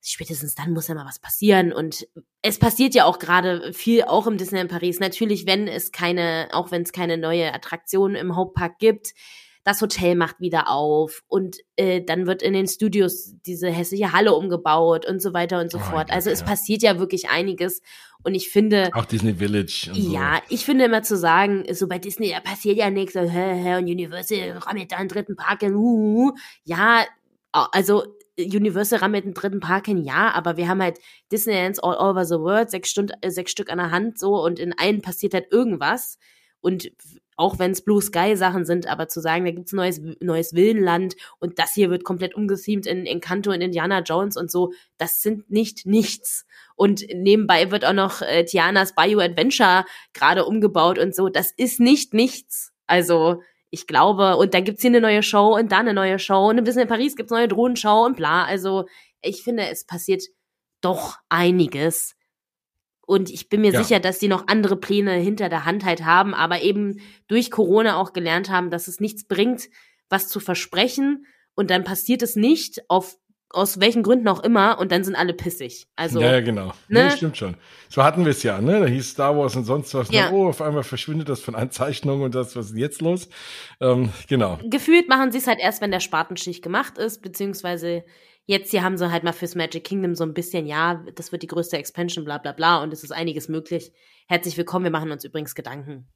Spätestens 0.00 0.54
dann 0.54 0.72
muss 0.72 0.88
ja 0.88 0.94
mal 0.94 1.06
was 1.06 1.18
passieren. 1.18 1.72
Und 1.72 2.06
es 2.42 2.58
passiert 2.58 2.94
ja 2.94 3.04
auch 3.04 3.18
gerade 3.18 3.72
viel, 3.72 4.04
auch 4.04 4.26
im 4.26 4.38
Disneyland 4.38 4.70
Paris. 4.70 5.00
Natürlich, 5.00 5.46
wenn 5.46 5.66
es 5.66 5.90
keine, 5.90 6.48
auch 6.52 6.70
wenn 6.70 6.82
es 6.82 6.92
keine 6.92 7.18
neue 7.18 7.52
Attraktion 7.52 8.14
im 8.14 8.36
Hauptpark 8.36 8.78
gibt, 8.78 9.14
das 9.66 9.82
Hotel 9.82 10.14
macht 10.14 10.38
wieder 10.38 10.70
auf 10.70 11.24
und 11.26 11.56
äh, 11.74 12.00
dann 12.00 12.28
wird 12.28 12.40
in 12.40 12.52
den 12.52 12.68
Studios 12.68 13.34
diese 13.46 13.68
hässliche 13.68 14.12
Halle 14.12 14.32
umgebaut 14.32 15.04
und 15.04 15.20
so 15.20 15.34
weiter 15.34 15.60
und 15.60 15.72
so 15.72 15.78
oh, 15.78 15.80
fort. 15.80 16.12
Also 16.12 16.30
es 16.30 16.44
passiert 16.44 16.82
ja 16.82 17.00
wirklich 17.00 17.30
einiges 17.30 17.82
und 18.26 18.34
ich 18.34 18.48
finde 18.48 18.90
auch 18.92 19.04
Disney 19.04 19.34
Village. 19.34 19.88
Und 19.88 19.96
ja, 19.96 20.40
so. 20.48 20.54
ich 20.54 20.64
finde 20.64 20.86
immer 20.86 21.02
zu 21.04 21.16
sagen, 21.16 21.64
so 21.72 21.86
bei 21.86 22.00
Disney 22.00 22.30
da 22.30 22.40
passiert 22.40 22.76
ja 22.76 22.90
nichts, 22.90 23.14
und, 23.14 23.28
hä, 23.28 23.54
hä, 23.54 23.76
und 23.76 23.84
Universal 23.84 24.58
rammt 24.58 24.90
da 24.90 24.96
einen 24.96 25.08
dritten 25.08 25.36
Park 25.36 25.62
in, 25.62 25.76
uh, 25.76 26.32
ja, 26.64 27.04
also 27.52 28.02
Universal 28.36 28.98
rammt 28.98 29.14
einen 29.14 29.32
dritten 29.32 29.60
Park 29.60 29.86
hin, 29.86 30.02
ja, 30.02 30.32
aber 30.32 30.56
wir 30.56 30.66
haben 30.66 30.82
halt 30.82 30.98
Disneylands 31.30 31.78
all 31.78 31.96
over 31.96 32.24
the 32.24 32.34
world, 32.34 32.68
sechs 32.68 32.90
Stunden, 32.90 33.12
äh, 33.20 33.30
sechs 33.30 33.52
Stück 33.52 33.70
an 33.70 33.78
der 33.78 33.92
Hand 33.92 34.18
so 34.18 34.42
und 34.42 34.58
in 34.58 34.76
allen 34.76 35.02
passiert 35.02 35.32
halt 35.32 35.52
irgendwas 35.52 36.18
und 36.60 36.90
auch 37.36 37.58
wenn 37.58 37.70
es 37.70 37.82
Blue 37.84 38.00
Sky 38.00 38.36
Sachen 38.36 38.64
sind, 38.64 38.86
aber 38.86 39.08
zu 39.08 39.20
sagen, 39.20 39.44
da 39.44 39.50
gibt's 39.50 39.72
neues 39.72 40.00
neues 40.20 40.54
Villenland 40.54 41.14
und 41.38 41.58
das 41.58 41.72
hier 41.74 41.90
wird 41.90 42.04
komplett 42.04 42.34
umgethemt 42.34 42.86
in 42.86 43.06
Encanto 43.06 43.50
und 43.52 43.60
Indiana 43.60 44.00
Jones 44.00 44.36
und 44.36 44.50
so, 44.50 44.72
das 44.98 45.20
sind 45.20 45.50
nicht 45.50 45.86
nichts. 45.86 46.46
Und 46.74 47.04
nebenbei 47.14 47.70
wird 47.70 47.84
auch 47.84 47.92
noch 47.92 48.22
äh, 48.22 48.44
Tianas 48.44 48.94
Bayou 48.94 49.20
Adventure 49.20 49.84
gerade 50.12 50.44
umgebaut 50.44 50.98
und 50.98 51.14
so, 51.14 51.28
das 51.28 51.52
ist 51.52 51.80
nicht 51.80 52.14
nichts. 52.14 52.72
Also 52.86 53.42
ich 53.70 53.86
glaube, 53.86 54.36
und 54.36 54.54
dann 54.54 54.64
gibt's 54.64 54.82
hier 54.82 54.90
eine 54.90 55.00
neue 55.00 55.22
Show 55.22 55.56
und 55.56 55.72
da 55.72 55.78
eine 55.78 55.94
neue 55.94 56.18
Show 56.18 56.48
und 56.48 56.58
ein 56.58 56.64
bisschen 56.64 56.82
in 56.82 56.88
Paris 56.88 57.16
gibt's 57.16 57.32
neue 57.32 57.48
Drohnenshow 57.48 58.06
und 58.06 58.16
bla. 58.16 58.44
Also 58.44 58.86
ich 59.20 59.42
finde, 59.42 59.68
es 59.68 59.84
passiert 59.84 60.22
doch 60.80 61.16
einiges. 61.28 62.14
Und 63.06 63.30
ich 63.30 63.48
bin 63.48 63.60
mir 63.60 63.72
ja. 63.72 63.82
sicher, 63.82 64.00
dass 64.00 64.18
die 64.18 64.28
noch 64.28 64.48
andere 64.48 64.76
Pläne 64.76 65.12
hinter 65.12 65.48
der 65.48 65.64
Hand 65.64 65.84
halt 65.84 66.04
haben, 66.04 66.34
aber 66.34 66.62
eben 66.62 67.00
durch 67.28 67.50
Corona 67.50 67.96
auch 67.96 68.12
gelernt 68.12 68.50
haben, 68.50 68.68
dass 68.70 68.88
es 68.88 69.00
nichts 69.00 69.24
bringt, 69.24 69.68
was 70.08 70.28
zu 70.28 70.40
versprechen 70.40 71.24
und 71.54 71.70
dann 71.70 71.84
passiert 71.84 72.22
es 72.22 72.36
nicht 72.36 72.82
auf 72.88 73.16
aus 73.50 73.80
welchen 73.80 74.02
Gründen 74.02 74.28
auch 74.28 74.42
immer 74.42 74.78
und 74.78 74.92
dann 74.92 75.04
sind 75.04 75.14
alle 75.14 75.32
pissig. 75.32 75.86
Also 75.94 76.20
ja, 76.20 76.32
ja 76.32 76.40
genau. 76.40 76.72
Ne? 76.88 77.04
Nee, 77.04 77.10
stimmt 77.12 77.36
schon. 77.36 77.54
So 77.88 78.02
hatten 78.02 78.24
wir 78.24 78.32
es 78.32 78.42
ja, 78.42 78.60
ne? 78.60 78.80
Da 78.80 78.86
hieß 78.86 79.10
Star 79.10 79.36
Wars 79.36 79.54
und 79.56 79.64
sonst 79.64 79.94
was. 79.94 80.10
Ja. 80.10 80.30
oh, 80.30 80.48
auf 80.48 80.60
einmal 80.60 80.82
verschwindet 80.82 81.28
das 81.28 81.40
von 81.40 81.54
Anzeichnungen 81.54 82.22
und 82.22 82.34
das, 82.34 82.56
was 82.56 82.72
ist 82.72 82.76
jetzt 82.76 83.00
los? 83.00 83.28
Ähm, 83.80 84.10
genau. 84.28 84.58
Gefühlt 84.64 85.08
machen 85.08 85.32
sie 85.32 85.38
es 85.38 85.46
halt 85.46 85.60
erst, 85.60 85.80
wenn 85.80 85.92
der 85.92 86.00
Spatenstich 86.00 86.60
gemacht 86.60 86.98
ist, 86.98 87.22
beziehungsweise 87.22 88.04
Jetzt 88.48 88.70
hier 88.70 88.84
haben 88.84 88.96
sie 88.96 89.10
halt 89.10 89.24
mal 89.24 89.32
fürs 89.32 89.56
Magic 89.56 89.82
Kingdom 89.82 90.14
so 90.14 90.22
ein 90.22 90.32
bisschen, 90.32 90.66
ja, 90.66 91.02
das 91.16 91.32
wird 91.32 91.42
die 91.42 91.48
größte 91.48 91.76
Expansion, 91.78 92.24
bla 92.24 92.38
bla 92.38 92.52
bla, 92.52 92.80
und 92.80 92.92
es 92.92 93.02
ist 93.02 93.10
einiges 93.10 93.48
möglich. 93.48 93.92
Herzlich 94.28 94.56
willkommen, 94.56 94.84
wir 94.84 94.92
machen 94.92 95.10
uns 95.10 95.24
übrigens 95.24 95.56
Gedanken. 95.56 96.06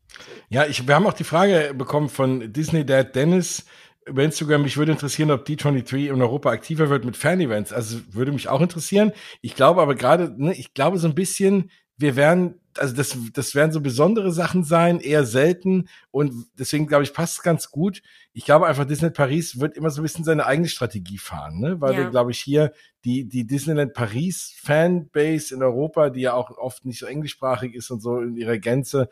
Ja, 0.48 0.64
ich, 0.64 0.86
wir 0.86 0.94
haben 0.94 1.08
auch 1.08 1.12
die 1.12 1.24
Frage 1.24 1.74
bekommen 1.76 2.08
von 2.08 2.52
Disney 2.52 2.86
Dad 2.86 3.16
Dennis 3.16 3.66
über 4.06 4.22
Instagram. 4.22 4.62
Mich 4.62 4.76
würde 4.76 4.92
interessieren, 4.92 5.32
ob 5.32 5.44
D23 5.44 6.06
in 6.06 6.22
Europa 6.22 6.50
aktiver 6.50 6.88
wird 6.88 7.04
mit 7.04 7.16
Fan-Events. 7.16 7.72
Also 7.72 7.98
würde 8.12 8.30
mich 8.30 8.48
auch 8.48 8.60
interessieren. 8.60 9.12
Ich 9.42 9.56
glaube 9.56 9.82
aber 9.82 9.96
gerade, 9.96 10.32
ne, 10.36 10.54
ich 10.54 10.72
glaube 10.72 10.98
so 10.98 11.08
ein 11.08 11.16
bisschen, 11.16 11.72
wir 11.96 12.14
werden 12.14 12.59
also 12.78 12.94
das, 12.94 13.16
das 13.32 13.54
werden 13.54 13.72
so 13.72 13.80
besondere 13.80 14.32
Sachen 14.32 14.64
sein, 14.64 15.00
eher 15.00 15.24
selten 15.24 15.88
und 16.10 16.32
deswegen 16.58 16.86
glaube 16.86 17.04
ich, 17.04 17.12
passt 17.12 17.38
es 17.38 17.42
ganz 17.42 17.70
gut. 17.70 18.02
Ich 18.32 18.44
glaube 18.44 18.66
einfach, 18.66 18.84
Disneyland 18.84 19.16
Paris 19.16 19.58
wird 19.58 19.76
immer 19.76 19.90
so 19.90 20.00
ein 20.00 20.04
bisschen 20.04 20.24
seine 20.24 20.46
eigene 20.46 20.68
Strategie 20.68 21.18
fahren, 21.18 21.58
ne? 21.58 21.80
weil 21.80 21.94
ja. 21.94 21.98
wir, 21.98 22.10
glaube 22.10 22.30
ich, 22.30 22.40
hier 22.40 22.72
die, 23.04 23.26
die 23.26 23.46
Disneyland 23.46 23.94
Paris 23.94 24.54
Fanbase 24.62 25.54
in 25.54 25.62
Europa, 25.62 26.10
die 26.10 26.20
ja 26.20 26.34
auch 26.34 26.56
oft 26.58 26.84
nicht 26.84 26.98
so 26.98 27.06
englischsprachig 27.06 27.74
ist 27.74 27.90
und 27.90 28.00
so 28.00 28.20
in 28.20 28.36
ihrer 28.36 28.58
Gänze, 28.58 29.08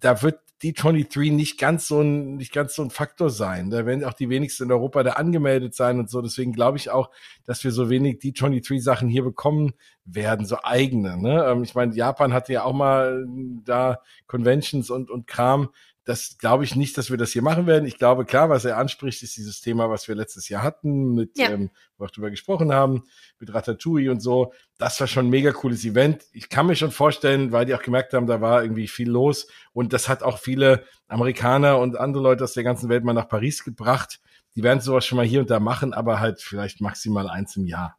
da 0.00 0.22
wird 0.22 0.40
D23 0.62 1.32
nicht 1.32 1.58
ganz 1.58 1.86
so 1.86 2.00
ein, 2.00 2.36
nicht 2.36 2.52
ganz 2.52 2.74
so 2.74 2.82
ein 2.82 2.90
Faktor 2.90 3.30
sein. 3.30 3.70
Da 3.70 3.86
werden 3.86 4.04
auch 4.04 4.12
die 4.12 4.28
wenigsten 4.28 4.64
in 4.64 4.72
Europa 4.72 5.04
da 5.04 5.12
angemeldet 5.12 5.74
sein 5.74 6.00
und 6.00 6.10
so. 6.10 6.20
Deswegen 6.20 6.52
glaube 6.52 6.78
ich 6.78 6.90
auch, 6.90 7.10
dass 7.44 7.62
wir 7.62 7.70
so 7.70 7.90
wenig 7.90 8.18
D23 8.18 8.80
Sachen 8.80 9.08
hier 9.08 9.22
bekommen 9.22 9.74
werden, 10.04 10.46
so 10.46 10.56
eigene. 10.62 11.16
Ne? 11.16 11.44
Ähm, 11.44 11.62
ich 11.62 11.74
meine, 11.76 11.94
Japan 11.94 12.32
hatte 12.32 12.52
ja 12.52 12.64
auch 12.64 12.72
mal 12.72 13.24
da 13.64 14.00
Conventions 14.26 14.90
und, 14.90 15.10
und 15.10 15.28
Kram 15.28 15.68
das 16.08 16.38
glaube 16.38 16.64
ich 16.64 16.74
nicht, 16.74 16.96
dass 16.96 17.10
wir 17.10 17.18
das 17.18 17.32
hier 17.32 17.42
machen 17.42 17.66
werden. 17.66 17.84
Ich 17.86 17.98
glaube, 17.98 18.24
klar, 18.24 18.48
was 18.48 18.64
er 18.64 18.78
anspricht, 18.78 19.22
ist 19.22 19.36
dieses 19.36 19.60
Thema, 19.60 19.90
was 19.90 20.08
wir 20.08 20.14
letztes 20.14 20.48
Jahr 20.48 20.62
hatten, 20.62 21.14
mit, 21.14 21.36
ja. 21.36 21.50
ähm, 21.50 21.68
wo 21.96 22.04
wir 22.04 22.06
auch 22.06 22.10
drüber 22.10 22.30
gesprochen 22.30 22.72
haben, 22.72 23.04
mit 23.38 23.52
Ratatouille 23.52 24.10
und 24.10 24.20
so. 24.20 24.54
Das 24.78 24.98
war 25.00 25.06
schon 25.06 25.26
ein 25.26 25.30
mega 25.30 25.52
cooles 25.52 25.84
Event. 25.84 26.24
Ich 26.32 26.48
kann 26.48 26.66
mir 26.66 26.76
schon 26.76 26.92
vorstellen, 26.92 27.52
weil 27.52 27.66
die 27.66 27.74
auch 27.74 27.82
gemerkt 27.82 28.14
haben, 28.14 28.26
da 28.26 28.40
war 28.40 28.62
irgendwie 28.62 28.88
viel 28.88 29.10
los. 29.10 29.48
Und 29.74 29.92
das 29.92 30.08
hat 30.08 30.22
auch 30.22 30.38
viele 30.38 30.82
Amerikaner 31.08 31.78
und 31.78 31.98
andere 31.98 32.22
Leute 32.22 32.44
aus 32.44 32.54
der 32.54 32.64
ganzen 32.64 32.88
Welt 32.88 33.04
mal 33.04 33.12
nach 33.12 33.28
Paris 33.28 33.62
gebracht. 33.62 34.18
Die 34.56 34.62
werden 34.62 34.80
sowas 34.80 35.04
schon 35.04 35.16
mal 35.16 35.26
hier 35.26 35.40
und 35.40 35.50
da 35.50 35.60
machen, 35.60 35.92
aber 35.92 36.20
halt 36.20 36.40
vielleicht 36.40 36.80
maximal 36.80 37.28
eins 37.28 37.54
im 37.56 37.66
Jahr. 37.66 37.98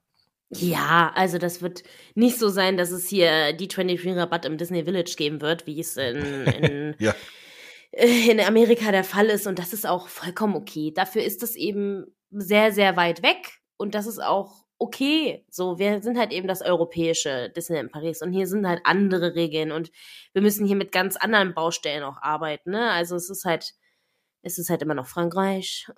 Ja, 0.51 1.11
also 1.13 1.37
das 1.37 1.61
wird 1.61 1.83
nicht 2.15 2.39
so 2.39 2.49
sein, 2.49 2.75
dass 2.75 2.89
es 2.89 3.07
hier 3.07 3.53
die 3.53 3.67
23 3.67 4.15
Rabatt 4.15 4.45
im 4.45 4.57
Disney 4.57 4.83
Village 4.83 5.13
geben 5.15 5.41
wird, 5.41 5.67
wie 5.67 5.79
es 5.79 5.95
in, 5.95 6.17
in 6.47 6.95
ja. 6.99 7.13
Äh, 7.91 8.31
in 8.31 8.39
Amerika 8.39 8.91
der 8.91 9.03
Fall 9.03 9.27
ist 9.27 9.47
und 9.47 9.59
das 9.59 9.73
ist 9.73 9.87
auch 9.87 10.07
vollkommen 10.07 10.55
okay. 10.55 10.91
Dafür 10.93 11.23
ist 11.23 11.43
es 11.43 11.55
eben 11.55 12.05
sehr, 12.31 12.71
sehr 12.71 12.95
weit 12.97 13.23
weg 13.23 13.59
und 13.77 13.95
das 13.95 14.07
ist 14.07 14.19
auch 14.19 14.65
okay. 14.77 15.45
So, 15.49 15.79
wir 15.79 16.01
sind 16.01 16.17
halt 16.17 16.31
eben 16.31 16.47
das 16.47 16.61
europäische 16.61 17.49
Disneyland 17.49 17.91
Paris 17.91 18.21
und 18.21 18.31
hier 18.31 18.47
sind 18.47 18.67
halt 18.67 18.81
andere 18.85 19.35
Regeln 19.35 19.71
und 19.71 19.91
wir 20.33 20.41
müssen 20.41 20.65
hier 20.65 20.75
mit 20.75 20.91
ganz 20.91 21.17
anderen 21.17 21.53
Baustellen 21.53 22.03
auch 22.03 22.21
arbeiten. 22.21 22.71
Ne? 22.71 22.91
Also 22.91 23.15
es 23.15 23.29
ist 23.29 23.45
halt, 23.45 23.73
es 24.41 24.57
ist 24.57 24.69
halt 24.69 24.81
immer 24.81 24.95
noch 24.95 25.07
Frankreich. 25.07 25.87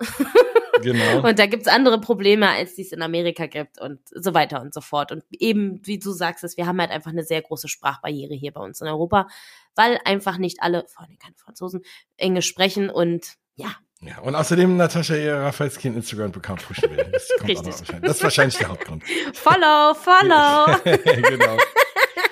Genau. 0.82 1.28
und 1.28 1.38
da 1.38 1.46
gibt's 1.46 1.68
andere 1.68 2.00
Probleme, 2.00 2.48
als 2.48 2.74
die 2.74 2.82
es 2.82 2.90
in 2.90 3.02
Amerika 3.02 3.46
gibt 3.46 3.80
und 3.80 4.00
so 4.10 4.34
weiter 4.34 4.60
und 4.60 4.74
so 4.74 4.80
fort. 4.80 5.12
Und 5.12 5.22
eben, 5.30 5.80
wie 5.86 5.98
du 5.98 6.10
sagst, 6.10 6.56
wir 6.56 6.66
haben 6.66 6.80
halt 6.80 6.90
einfach 6.90 7.12
eine 7.12 7.22
sehr 7.22 7.40
große 7.40 7.68
Sprachbarriere 7.68 8.34
hier 8.34 8.52
bei 8.52 8.60
uns 8.60 8.80
in 8.80 8.88
Europa, 8.88 9.28
weil 9.74 9.98
einfach 10.04 10.38
nicht 10.38 10.58
alle, 10.60 10.84
vor 10.92 11.04
allem 11.04 11.18
keine 11.18 11.34
Franzosen, 11.36 11.82
Englisch 12.16 12.46
sprechen 12.46 12.90
und 12.90 13.34
ja. 13.54 13.74
Ja, 14.00 14.18
und 14.18 14.34
außerdem 14.34 14.76
Natascha 14.76 15.14
ihr 15.14 15.34
Raffaelski 15.36 15.86
Instagram-Account 15.86 16.66
pushen 16.66 16.90
will. 16.90 17.06
Das, 17.12 17.28
Richtig. 17.46 18.00
das 18.02 18.16
ist 18.16 18.22
wahrscheinlich 18.24 18.58
der 18.58 18.68
Hauptgrund. 18.68 19.04
Follow, 19.34 19.94
follow. 19.94 20.76
genau. 21.28 21.56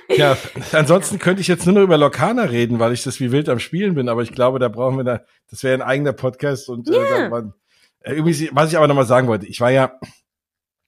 Ja, 0.09 0.37
ansonsten 0.73 1.21
könnte 1.21 1.41
ich 1.41 1.47
jetzt 1.47 1.67
nur 1.67 1.77
noch 1.77 1.83
über 1.83 1.97
Lokana 1.97 2.43
reden, 2.43 2.81
weil 2.81 2.93
ich 2.93 3.05
das 3.05 3.21
wie 3.21 3.31
wild 3.31 3.49
am 3.49 3.61
Spielen 3.61 3.95
bin, 3.95 4.09
aber 4.09 4.23
ich 4.23 4.33
glaube, 4.33 4.59
da 4.59 4.69
brauchen 4.69 4.97
wir 4.97 5.05
da, 5.05 5.21
das 5.49 5.63
wäre 5.63 5.75
ein 5.75 5.83
eigener 5.83 6.13
Podcast 6.13 6.69
und 6.69 6.89
äh, 6.89 6.93
da 6.93 7.29
man, 7.29 7.55
äh, 8.01 8.15
übrigens, 8.15 8.49
was 8.53 8.71
ich 8.71 8.77
aber 8.77 8.89
nochmal 8.89 9.07
sagen 9.07 9.29
wollte, 9.29 9.47
ich 9.47 9.61
war 9.61 9.71
ja, 9.71 9.99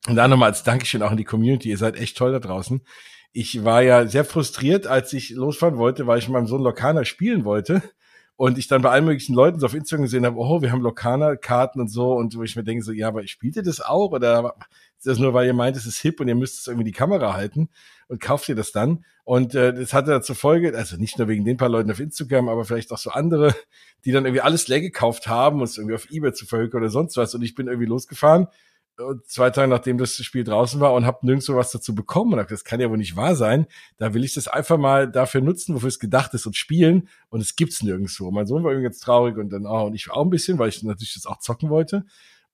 und 0.09 0.17
da 0.17 0.27
nochmal 0.27 0.51
als 0.51 0.65
Dankeschön 0.65 1.03
auch 1.03 1.13
in 1.13 1.17
die 1.17 1.25
Community, 1.25 1.69
ihr 1.69 1.79
seid 1.79 1.97
echt 1.97 2.17
toll 2.17 2.33
da 2.33 2.41
draußen. 2.41 2.85
Ich 3.33 3.65
war 3.65 3.83
ja 3.83 4.07
sehr 4.07 4.25
frustriert, 4.25 4.87
als 4.87 5.13
ich 5.13 5.31
losfahren 5.31 5.79
wollte, 5.79 6.07
weil 6.07 6.19
ich 6.19 6.29
mit 6.29 6.35
meinem 6.35 6.47
Sohn 6.47 6.63
Lokana 6.63 7.05
spielen 7.05 7.45
wollte. 7.45 7.83
und 8.37 8.59
ich 8.59 8.67
dann 8.67 8.83
bei 8.83 8.91
allen 8.91 9.05
möglichen 9.05 9.35
Leuten 9.35 9.61
so 9.61 9.67
auf 9.67 9.75
Instagram 9.75 10.03
gesehen 10.03 10.27
habe, 10.27 10.37
oh, 10.37 10.63
wir 10.63 10.73
haben 10.73 10.81
Lokana-Karten 10.81 11.81
und 11.81 11.87
so 11.87 12.15
und 12.15 12.37
wo 12.37 12.43
ich 12.43 12.57
mir 12.57 12.65
denke 12.65 12.83
so, 12.83 12.91
ja, 12.91 13.09
aber 13.09 13.25
spielt 13.29 13.55
ihr 13.55 13.63
das 13.63 13.81
auch 13.81 14.11
oder 14.11 14.57
ist 14.97 15.07
das 15.07 15.19
nur, 15.19 15.35
weil 15.35 15.47
ihr 15.47 15.55
meint, 15.55 15.77
es 15.77 15.87
ist 15.87 15.99
hip 15.99 16.19
und 16.21 16.27
ihr 16.27 16.35
müsst 16.35 16.59
es 16.59 16.67
irgendwie 16.67 16.85
die 16.85 16.93
Kamera 16.93 17.35
halten 17.35 17.69
und 18.09 18.21
kauft 18.21 18.49
ihr 18.49 18.57
das 18.57 18.73
dann? 18.73 19.05
Und 19.25 19.55
äh, 19.55 19.73
das 19.73 19.95
hatte 19.95 20.21
zur 20.23 20.35
Folge, 20.35 20.77
also 20.77 20.97
nicht 20.97 21.19
nur 21.19 21.29
wegen 21.29 21.45
den 21.45 21.57
paar 21.57 21.69
Leuten 21.69 21.91
auf 21.93 22.01
Instagram, 22.01 22.49
aber 22.49 22.65
vielleicht 22.65 22.91
auch 22.91 22.99
so 22.99 23.11
andere, 23.11 23.55
die 24.05 24.11
dann 24.11 24.25
irgendwie 24.25 24.41
alles 24.41 24.67
leer 24.67 24.81
gekauft 24.81 25.29
haben 25.29 25.59
und 25.59 25.69
es 25.69 25.79
irgendwie 25.79 25.95
auf 25.95 26.11
Ebay 26.11 26.33
zu 26.33 26.45
verhökern 26.45 26.81
oder 26.81 26.91
sonst 26.91 27.17
was 27.17 27.35
und 27.35 27.43
ich 27.43 27.55
bin 27.55 27.69
irgendwie 27.69 27.87
losgefahren 27.87 28.49
zwei 29.27 29.51
Tage 29.51 29.69
nachdem 29.69 29.99
das 29.99 30.15
Spiel 30.17 30.45
draußen 30.45 30.81
war 30.81 30.93
und 30.93 31.07
habe 31.07 31.27
nirgendwo 31.27 31.57
was 31.57 31.71
dazu 31.73 31.95
bekommen 31.95 32.35
und 32.35 32.39
hab, 32.39 32.49
das 32.49 32.65
kann 32.65 32.81
ja 32.81 32.91
wohl 32.91 32.99
nicht 32.99 33.17
wahr 33.17 33.35
sein. 33.35 33.67
Da 33.99 34.15
will 34.15 34.25
ich 34.25 34.35
das 34.35 34.49
einfach 34.49 34.79
mal 34.79 35.11
dafür 35.11 35.41
nutzen, 35.41 35.75
wofür 35.75 35.89
es 35.89 35.99
gedacht 35.99 36.35
ist 36.35 36.47
und 36.47 36.57
spielen 36.57 37.09
und 37.31 37.41
es 37.41 37.57
gibt's 37.57 37.83
nirgendwo. 37.83 38.31
Mein 38.31 38.47
Sohn 38.47 38.65
war 38.65 38.71
irgendwie 38.73 38.89
jetzt 38.89 39.01
traurig 39.01 39.37
und 39.37 39.51
dann 39.51 39.67
oh, 39.67 39.87
und 39.87 39.95
ich 39.95 40.11
auch 40.11 40.25
ein 40.25 40.31
bisschen, 40.31 40.59
weil 40.59 40.69
ich 40.69 40.83
natürlich 40.83 41.15
das 41.15 41.27
auch 41.27 41.39
zocken 41.39 41.71
wollte. 41.71 42.05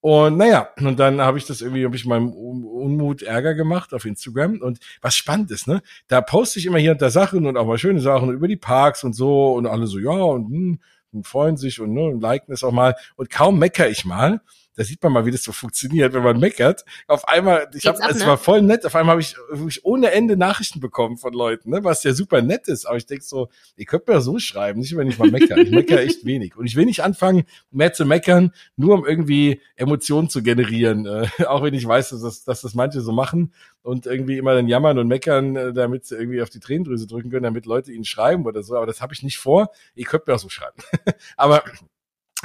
Und 0.01 0.37
naja, 0.37 0.69
und 0.79 0.99
dann 1.01 1.21
habe 1.21 1.39
ich 1.39 1.47
das 1.47 1.61
irgendwie, 1.61 1.85
habe 1.85 1.97
ich 1.97 2.07
meinem 2.07 2.33
Unmut 2.33 3.23
Ärger 3.23 3.55
gemacht 3.55 3.93
auf 3.93 4.05
Instagram. 4.05 4.61
Und 4.61 4.79
was 5.01 5.17
spannend 5.17 5.51
ist, 5.51 5.67
ne? 5.67 5.83
Da 6.07 6.21
poste 6.21 6.61
ich 6.61 6.67
immer 6.67 6.79
hier 6.79 6.93
und 6.93 7.03
da 7.03 7.11
Sachen 7.11 7.47
und 7.47 7.57
auch 7.57 7.67
mal 7.67 7.79
schöne 7.79 8.01
Sachen 8.01 8.31
über 8.31 8.47
die 8.47 8.57
Parks 8.57 9.03
und 9.03 9.15
so 9.15 9.55
und 9.55 9.67
alle 9.67 9.89
so, 9.89 9.99
ja, 9.99 10.13
und, 10.13 10.47
hm, 10.47 10.79
und 11.13 11.27
freuen 11.27 11.57
sich 11.57 11.81
und, 11.81 11.95
ne, 11.95 12.03
und 12.03 12.21
liken 12.21 12.53
es 12.53 12.63
auch 12.63 12.71
mal. 12.73 12.95
Und 13.17 13.31
kaum 13.31 13.59
mecker 13.59 13.89
ich 13.89 14.05
mal, 14.05 14.41
da 14.79 14.85
sieht 14.85 15.03
man 15.03 15.13
mal, 15.13 15.27
wie 15.27 15.33
das 15.33 15.43
so 15.43 15.51
funktioniert, 15.51 16.13
wenn 16.13 16.23
man 16.23 16.39
meckert. 16.39 16.85
Auf 17.09 17.27
einmal, 17.27 17.69
ich 17.75 17.85
habe, 17.89 17.99
es 18.09 18.21
ne? 18.21 18.27
war 18.27 18.39
voll 18.39 18.63
nett, 18.63 18.87
auf 18.87 18.95
einmal 18.95 19.15
habe 19.15 19.21
ich 19.21 19.35
wirklich 19.51 19.85
ohne 19.85 20.13
Ende 20.13 20.37
Nachrichten 20.37 20.79
bekommen 20.79 21.17
von 21.17 21.33
Leuten, 21.33 21.71
ne, 21.71 21.83
was 21.83 22.05
ja 22.05 22.13
super 22.13 22.43
nett 22.43 22.69
ist. 22.69 22.87
Aber 22.87 22.97
ich 22.97 23.05
denk 23.05 23.25
so, 23.25 23.49
ihr 23.75 23.87
könnt 23.87 24.07
mir 24.07 24.21
so 24.21 24.39
schreiben, 24.39 24.79
nicht 24.79 24.97
wenn 24.97 25.09
ich 25.09 25.19
mal 25.19 25.33
meckere. 25.33 25.59
Ich 25.59 25.73
meckere 25.73 25.99
echt 26.03 26.25
wenig. 26.25 26.57
Und 26.57 26.67
ich 26.67 26.77
will 26.77 26.85
nicht 26.85 27.03
anfangen, 27.03 27.43
mehr 27.73 27.93
zu 27.93 28.05
meckern, 28.05 28.53
nur 28.77 28.95
um 28.95 29.05
irgendwie 29.05 29.61
Emotionen 29.75 30.31
zu 30.31 30.45
generieren. 30.45 31.07
Äh, 31.07 31.27
auch 31.47 31.65
wenn 31.65 31.75
ich 31.75 31.85
weiß, 31.85 32.11
dass 32.11 32.23
das, 32.23 32.45
dass 32.45 32.61
das 32.61 32.75
manche 32.75 33.01
so 33.01 33.11
machen 33.11 33.53
und 33.83 34.07
irgendwie 34.07 34.39
immer 34.39 34.55
dann 34.55 34.69
jammern 34.69 34.97
und 35.01 35.09
meckern, 35.09 35.57
äh, 35.57 35.73
damit 35.73 36.07
sie 36.07 36.15
irgendwie 36.15 36.41
auf 36.41 36.51
die 36.51 36.61
Tränendrüse 36.61 37.09
drücken 37.09 37.31
können, 37.31 37.43
damit 37.43 37.67
Leute 37.67 37.91
ihnen 37.91 38.05
schreiben 38.05 38.47
oder 38.47 38.63
so. 38.63 38.77
Aber 38.77 38.87
das 38.87 39.01
habe 39.01 39.13
ich 39.13 39.25
nicht 39.25 39.39
vor. 39.39 39.73
Ihr 39.97 40.05
könnt 40.05 40.29
mir 40.29 40.35
auch 40.37 40.39
so 40.39 40.49
schreiben. 40.49 40.77
Aber 41.37 41.65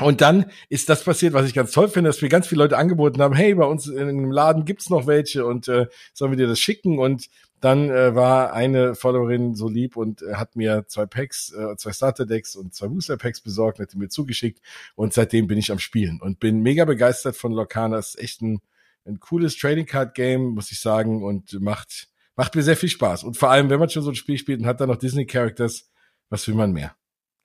und 0.01 0.21
dann 0.21 0.45
ist 0.69 0.89
das 0.89 1.03
passiert, 1.03 1.33
was 1.33 1.45
ich 1.45 1.53
ganz 1.53 1.71
toll 1.71 1.87
finde, 1.87 2.09
dass 2.09 2.21
mir 2.21 2.29
ganz 2.29 2.47
viele 2.47 2.63
Leute 2.63 2.77
angeboten 2.77 3.21
haben, 3.21 3.35
hey, 3.35 3.53
bei 3.53 3.65
uns 3.65 3.87
in 3.87 3.99
einem 3.99 4.31
Laden 4.31 4.65
gibt's 4.65 4.89
noch 4.89 5.05
welche 5.05 5.45
und 5.45 5.67
äh, 5.67 5.87
sollen 6.13 6.31
wir 6.31 6.37
dir 6.37 6.47
das 6.47 6.59
schicken? 6.59 6.97
Und 6.97 7.29
dann 7.59 7.91
äh, 7.91 8.15
war 8.15 8.53
eine 8.53 8.95
Followerin 8.95 9.55
so 9.55 9.69
lieb 9.69 9.95
und 9.95 10.23
äh, 10.23 10.33
hat 10.33 10.55
mir 10.55 10.85
zwei 10.87 11.05
Packs, 11.05 11.53
äh, 11.53 11.77
zwei 11.77 11.93
Starter-Decks 11.93 12.55
und 12.55 12.73
zwei 12.73 12.87
Booster-Packs 12.87 13.41
besorgt, 13.41 13.79
hat 13.79 13.93
die 13.93 13.97
mir 13.97 14.09
zugeschickt 14.09 14.61
und 14.95 15.13
seitdem 15.13 15.45
bin 15.45 15.59
ich 15.59 15.71
am 15.71 15.79
Spielen 15.79 16.19
und 16.21 16.39
bin 16.39 16.61
mega 16.61 16.85
begeistert 16.85 17.37
von 17.37 17.51
Locana. 17.51 17.99
ist 17.99 18.17
echt 18.19 18.41
ein, 18.41 18.61
ein 19.05 19.19
cooles 19.19 19.55
Trading 19.55 19.85
Card 19.85 20.15
Game, 20.15 20.55
muss 20.55 20.71
ich 20.71 20.79
sagen, 20.79 21.23
und 21.23 21.61
macht, 21.61 22.09
macht 22.35 22.55
mir 22.55 22.63
sehr 22.63 22.77
viel 22.77 22.89
Spaß. 22.89 23.23
Und 23.23 23.37
vor 23.37 23.51
allem, 23.51 23.69
wenn 23.69 23.79
man 23.79 23.89
schon 23.89 24.03
so 24.03 24.09
ein 24.09 24.15
Spiel 24.15 24.39
spielt 24.39 24.59
und 24.59 24.65
hat 24.65 24.81
dann 24.81 24.89
noch 24.89 24.97
Disney 24.97 25.27
Characters, 25.27 25.89
was 26.29 26.47
will 26.47 26.55
man 26.55 26.71
mehr? 26.71 26.95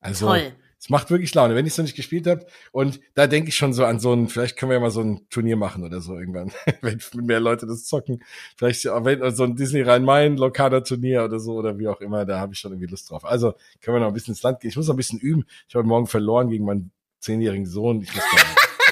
Also, 0.01 0.27
Toll. 0.27 0.53
Es 0.81 0.91
macht 0.91 1.11
wirklich 1.11 1.35
Laune, 1.35 1.55
wenn 1.57 1.67
ich 1.67 1.73
es 1.73 1.79
noch 1.79 1.85
nicht 1.85 1.97
gespielt 1.97 2.27
habe. 2.27 2.47
Und 2.71 3.01
da 3.15 3.27
denke 3.27 3.49
ich 3.49 3.57
schon 3.57 3.73
so 3.73 3.85
an 3.85 3.99
so 3.99 4.13
ein, 4.13 4.29
vielleicht 4.29 4.57
können 4.57 4.71
wir 4.71 4.77
ja 4.77 4.81
mal 4.81 4.91
so 4.91 5.01
ein 5.01 5.27
Turnier 5.29 5.57
machen 5.57 5.83
oder 5.85 6.01
so 6.01 6.17
irgendwann, 6.17 6.53
wenn 6.83 7.01
mehr 7.15 7.41
Leute 7.41 7.67
das 7.67 7.85
zocken. 7.85 8.23
Vielleicht 8.57 8.87
auch 8.89 9.05
wenn, 9.05 9.35
so 9.35 9.45
ein 9.45 9.57
Disney 9.57 9.83
Rhein-Main 9.83 10.37
lokaler 10.37 10.85
Turnier 10.85 11.25
oder 11.25 11.41
so 11.41 11.55
oder 11.55 11.79
wie 11.79 11.89
auch 11.89 12.01
immer, 12.01 12.25
da 12.25 12.39
habe 12.39 12.53
ich 12.53 12.61
schon 12.61 12.73
irgendwie 12.73 12.91
Lust 12.91 13.11
drauf. 13.11 13.25
Also 13.25 13.55
können 13.81 13.97
wir 13.97 14.01
noch 14.01 14.09
ein 14.09 14.15
bisschen 14.15 14.33
ins 14.33 14.43
Land 14.43 14.61
gehen. 14.61 14.71
Ich 14.71 14.77
muss 14.77 14.87
noch 14.87 14.95
ein 14.95 14.99
bisschen 14.99 15.19
üben. 15.19 15.47
Ich 15.69 15.75
habe 15.75 15.87
morgen 15.87 16.07
verloren 16.07 16.49
gegen 16.49 16.65
meinen 16.65 16.93
zehnjährigen 17.19 17.67
Sohn. 17.67 18.03
Ich 18.03 18.15
muss 18.15 18.25
mal, 18.33 18.43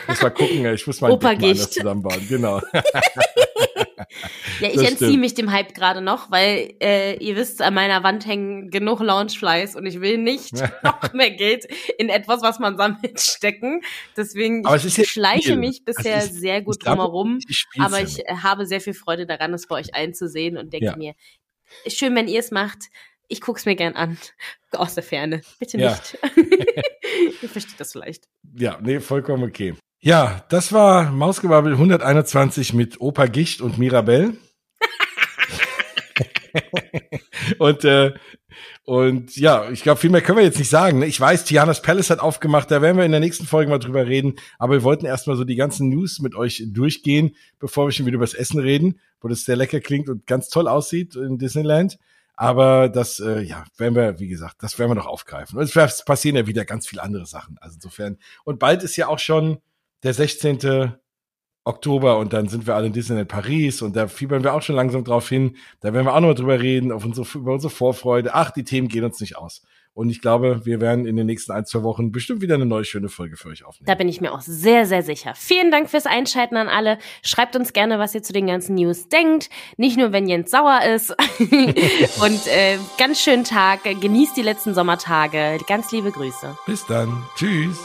muss 0.09 0.22
mal 0.22 0.30
gucken, 0.30 0.66
ich 0.66 0.87
muss 0.87 1.01
mal 1.01 1.12
ein 1.12 1.39
Deck 1.39 1.57
zusammenbauen. 1.57 2.26
Genau. 2.28 2.61
Ja, 4.61 4.68
ich 4.68 4.82
entziehe 4.82 5.18
mich 5.18 5.34
dem 5.34 5.51
Hype 5.51 5.74
gerade 5.74 6.01
noch, 6.01 6.30
weil 6.30 6.74
äh, 6.80 7.16
ihr 7.16 7.36
wisst, 7.36 7.62
an 7.62 7.74
meiner 7.74 8.03
Wand 8.03 8.26
hängen 8.26 8.70
genug 8.70 9.01
Launchflies 9.01 9.76
und 9.76 9.86
ich 9.86 10.01
will 10.01 10.18
nicht 10.18 10.53
noch 10.82 11.12
mehr 11.12 11.30
Geld 11.30 11.66
in 11.99 12.09
etwas, 12.09 12.42
was 12.42 12.59
man 12.59 12.76
sammelt, 12.76 13.20
stecken. 13.20 13.82
Deswegen 14.16 14.66
aber 14.66 14.76
ich 14.76 15.11
schleiche 15.11 15.42
Spiel. 15.42 15.57
mich 15.57 15.84
bisher 15.84 16.18
ist, 16.18 16.34
sehr 16.34 16.62
gut 16.62 16.84
drumherum. 16.84 17.38
Aber 17.78 18.01
ich 18.01 18.20
äh, 18.26 18.36
habe 18.42 18.66
sehr 18.66 18.80
viel 18.80 18.94
Freude 18.94 19.26
daran, 19.26 19.55
es 19.55 19.66
bei 19.66 19.76
euch 19.76 19.94
allen 19.94 20.14
zu 20.14 20.28
sehen 20.28 20.57
und 20.57 20.72
denke 20.72 20.86
ja. 20.86 20.97
mir, 20.97 21.14
schön, 21.86 22.14
wenn 22.14 22.28
ihr 22.28 22.40
es 22.40 22.51
macht. 22.51 22.78
Ich 23.28 23.40
guck's 23.40 23.66
mir 23.66 23.74
gern 23.74 23.94
an. 23.94 24.18
Aus 24.72 24.94
der 24.94 25.03
Ferne. 25.03 25.40
Bitte 25.59 25.78
ja. 25.78 25.90
nicht. 25.90 26.18
ihr 27.43 27.49
versteht 27.49 27.79
das 27.79 27.93
vielleicht. 27.93 28.29
Ja, 28.55 28.79
nee, 28.83 29.01
vollkommen 29.01 29.45
okay. 29.45 29.75
Ja, 30.01 30.45
das 30.51 30.73
war 30.73 31.11
Mausgebabbel 31.11 31.73
121 31.73 32.75
mit 32.75 33.01
Opa 33.01 33.27
Gicht 33.27 33.61
und 33.61 33.79
Mirabelle. 33.79 34.37
und 37.59 37.85
äh, 37.85 38.14
und 38.85 39.37
ja, 39.37 39.69
ich 39.71 39.83
glaube, 39.83 40.01
viel 40.01 40.11
mehr 40.11 40.21
können 40.21 40.39
wir 40.39 40.45
jetzt 40.45 40.61
nicht 40.61 40.71
sagen. 40.71 41.01
Ne? 41.01 41.07
Ich 41.07 41.21
weiß, 41.21 41.45
Tianas 41.45 41.83
Palace 41.83 42.11
hat 42.11 42.21
aufgemacht, 42.21 42.71
da 42.71 42.81
werden 42.81 42.97
wir 42.97 43.05
in 43.05 43.11
der 43.11 43.21
nächsten 43.21 43.45
Folge 43.45 43.69
mal 43.69 43.79
drüber 43.79 44.07
reden. 44.07 44.37
Aber 44.61 44.75
wir 44.75 44.83
wollten 44.85 45.07
erstmal 45.07 45.37
so 45.37 45.43
die 45.43 45.57
ganzen 45.57 45.89
News 45.89 46.21
mit 46.21 46.37
euch 46.37 46.62
durchgehen, 46.69 47.35
bevor 47.59 47.89
wir 47.89 47.93
schon 47.93 48.07
wieder 48.07 48.14
über 48.14 48.25
das 48.25 48.35
Essen 48.35 48.61
reden, 48.61 49.01
wo 49.21 49.27
das 49.27 49.45
sehr 49.45 49.57
lecker 49.57 49.81
klingt 49.81 50.09
und 50.09 50.27
ganz 50.29 50.49
toll 50.51 50.69
aussieht 50.69 51.17
in 51.17 51.37
Disneyland. 51.37 51.99
Aber 52.37 52.91
das, 52.91 53.18
äh, 53.18 53.41
ja, 53.41 53.64
werden 53.78 53.95
wir, 53.95 54.20
wie 54.20 54.28
gesagt, 54.28 54.62
das 54.62 54.78
werden 54.78 54.91
wir 54.91 54.95
noch 54.97 55.07
aufgreifen. 55.07 55.59
Und 55.59 55.64
es 55.74 56.05
passieren 56.05 56.37
ja 56.37 56.47
wieder 56.47 56.66
ganz 56.66 56.87
viele 56.87 57.03
andere 57.03 57.26
Sachen. 57.26 57.57
Also 57.61 57.76
insofern. 57.76 58.18
Und 58.45 58.59
bald 58.59 58.82
ist 58.82 58.97
ja 58.97 59.09
auch 59.09 59.18
schon 59.18 59.59
der 60.03 60.12
16. 60.12 60.95
Oktober 61.64 62.18
und 62.18 62.32
dann 62.32 62.49
sind 62.49 62.66
wir 62.66 62.76
alle 62.76 62.87
in 62.87 62.93
Disneyland 62.93 63.28
Paris 63.28 63.82
und 63.82 63.97
da 63.97 64.07
fiebern 64.07 64.45
wir 64.45 64.55
auch 64.55 64.62
schon 64.62 64.76
langsam 64.76 65.03
drauf 65.03 65.28
hin. 65.28 65.57
Da 65.80 65.93
werden 65.93 66.07
wir 66.07 66.14
auch 66.14 66.20
noch 66.20 66.34
drüber 66.34 66.61
reden, 66.61 66.93
auf 66.93 67.05
unsere, 67.05 67.26
über 67.37 67.55
unsere 67.55 67.70
Vorfreude. 67.70 68.34
Ach, 68.34 68.53
die 68.53 68.62
Themen 68.62 68.87
gehen 68.87 69.03
uns 69.03 69.18
nicht 69.20 69.37
aus. 69.37 69.62
Und 69.97 70.11
ich 70.11 70.20
glaube, 70.20 70.61
wir 70.64 70.82
werden 70.82 71.07
in 71.07 71.16
den 71.16 71.24
nächsten 71.24 71.53
ein, 71.53 71.64
zwei 71.64 71.82
Wochen 71.82 72.12
bestimmt 72.12 72.42
wieder 72.42 72.55
eine 72.57 72.66
neue 72.66 72.84
schöne 72.84 73.09
Folge 73.09 73.38
für 73.38 73.49
euch 73.49 73.64
aufnehmen. 73.64 73.86
Da 73.86 73.94
bin 73.94 74.11
ich 74.11 74.20
mir 74.20 74.34
auch 74.34 74.42
sehr, 74.42 74.84
sehr 74.84 75.03
sicher. 75.03 75.32
Vielen 75.34 75.70
Dank 75.70 75.88
fürs 75.88 76.05
Einschalten 76.05 76.59
an 76.59 76.68
alle. 76.68 76.99
Schreibt 77.22 77.57
uns 77.57 77.72
gerne, 77.72 77.99
was 77.99 78.14
ihr 78.14 78.22
zu 78.22 78.34
den 78.34 78.47
ganzen 78.47 78.74
News 78.74 79.09
denkt. 79.09 79.49
Nicht 79.78 79.97
nur, 79.97 80.12
wenn 80.12 80.28
Jens 80.28 80.51
sauer 80.51 80.80
ist. 80.82 81.12
und 81.40 82.47
äh, 82.47 82.76
ganz 82.99 83.22
schönen 83.22 83.44
Tag. 83.44 83.84
Genießt 83.84 84.36
die 84.36 84.42
letzten 84.42 84.74
Sommertage. 84.74 85.57
Ganz 85.66 85.90
liebe 85.92 86.11
Grüße. 86.11 86.59
Bis 86.66 86.84
dann. 86.84 87.22
Tschüss. 87.34 87.80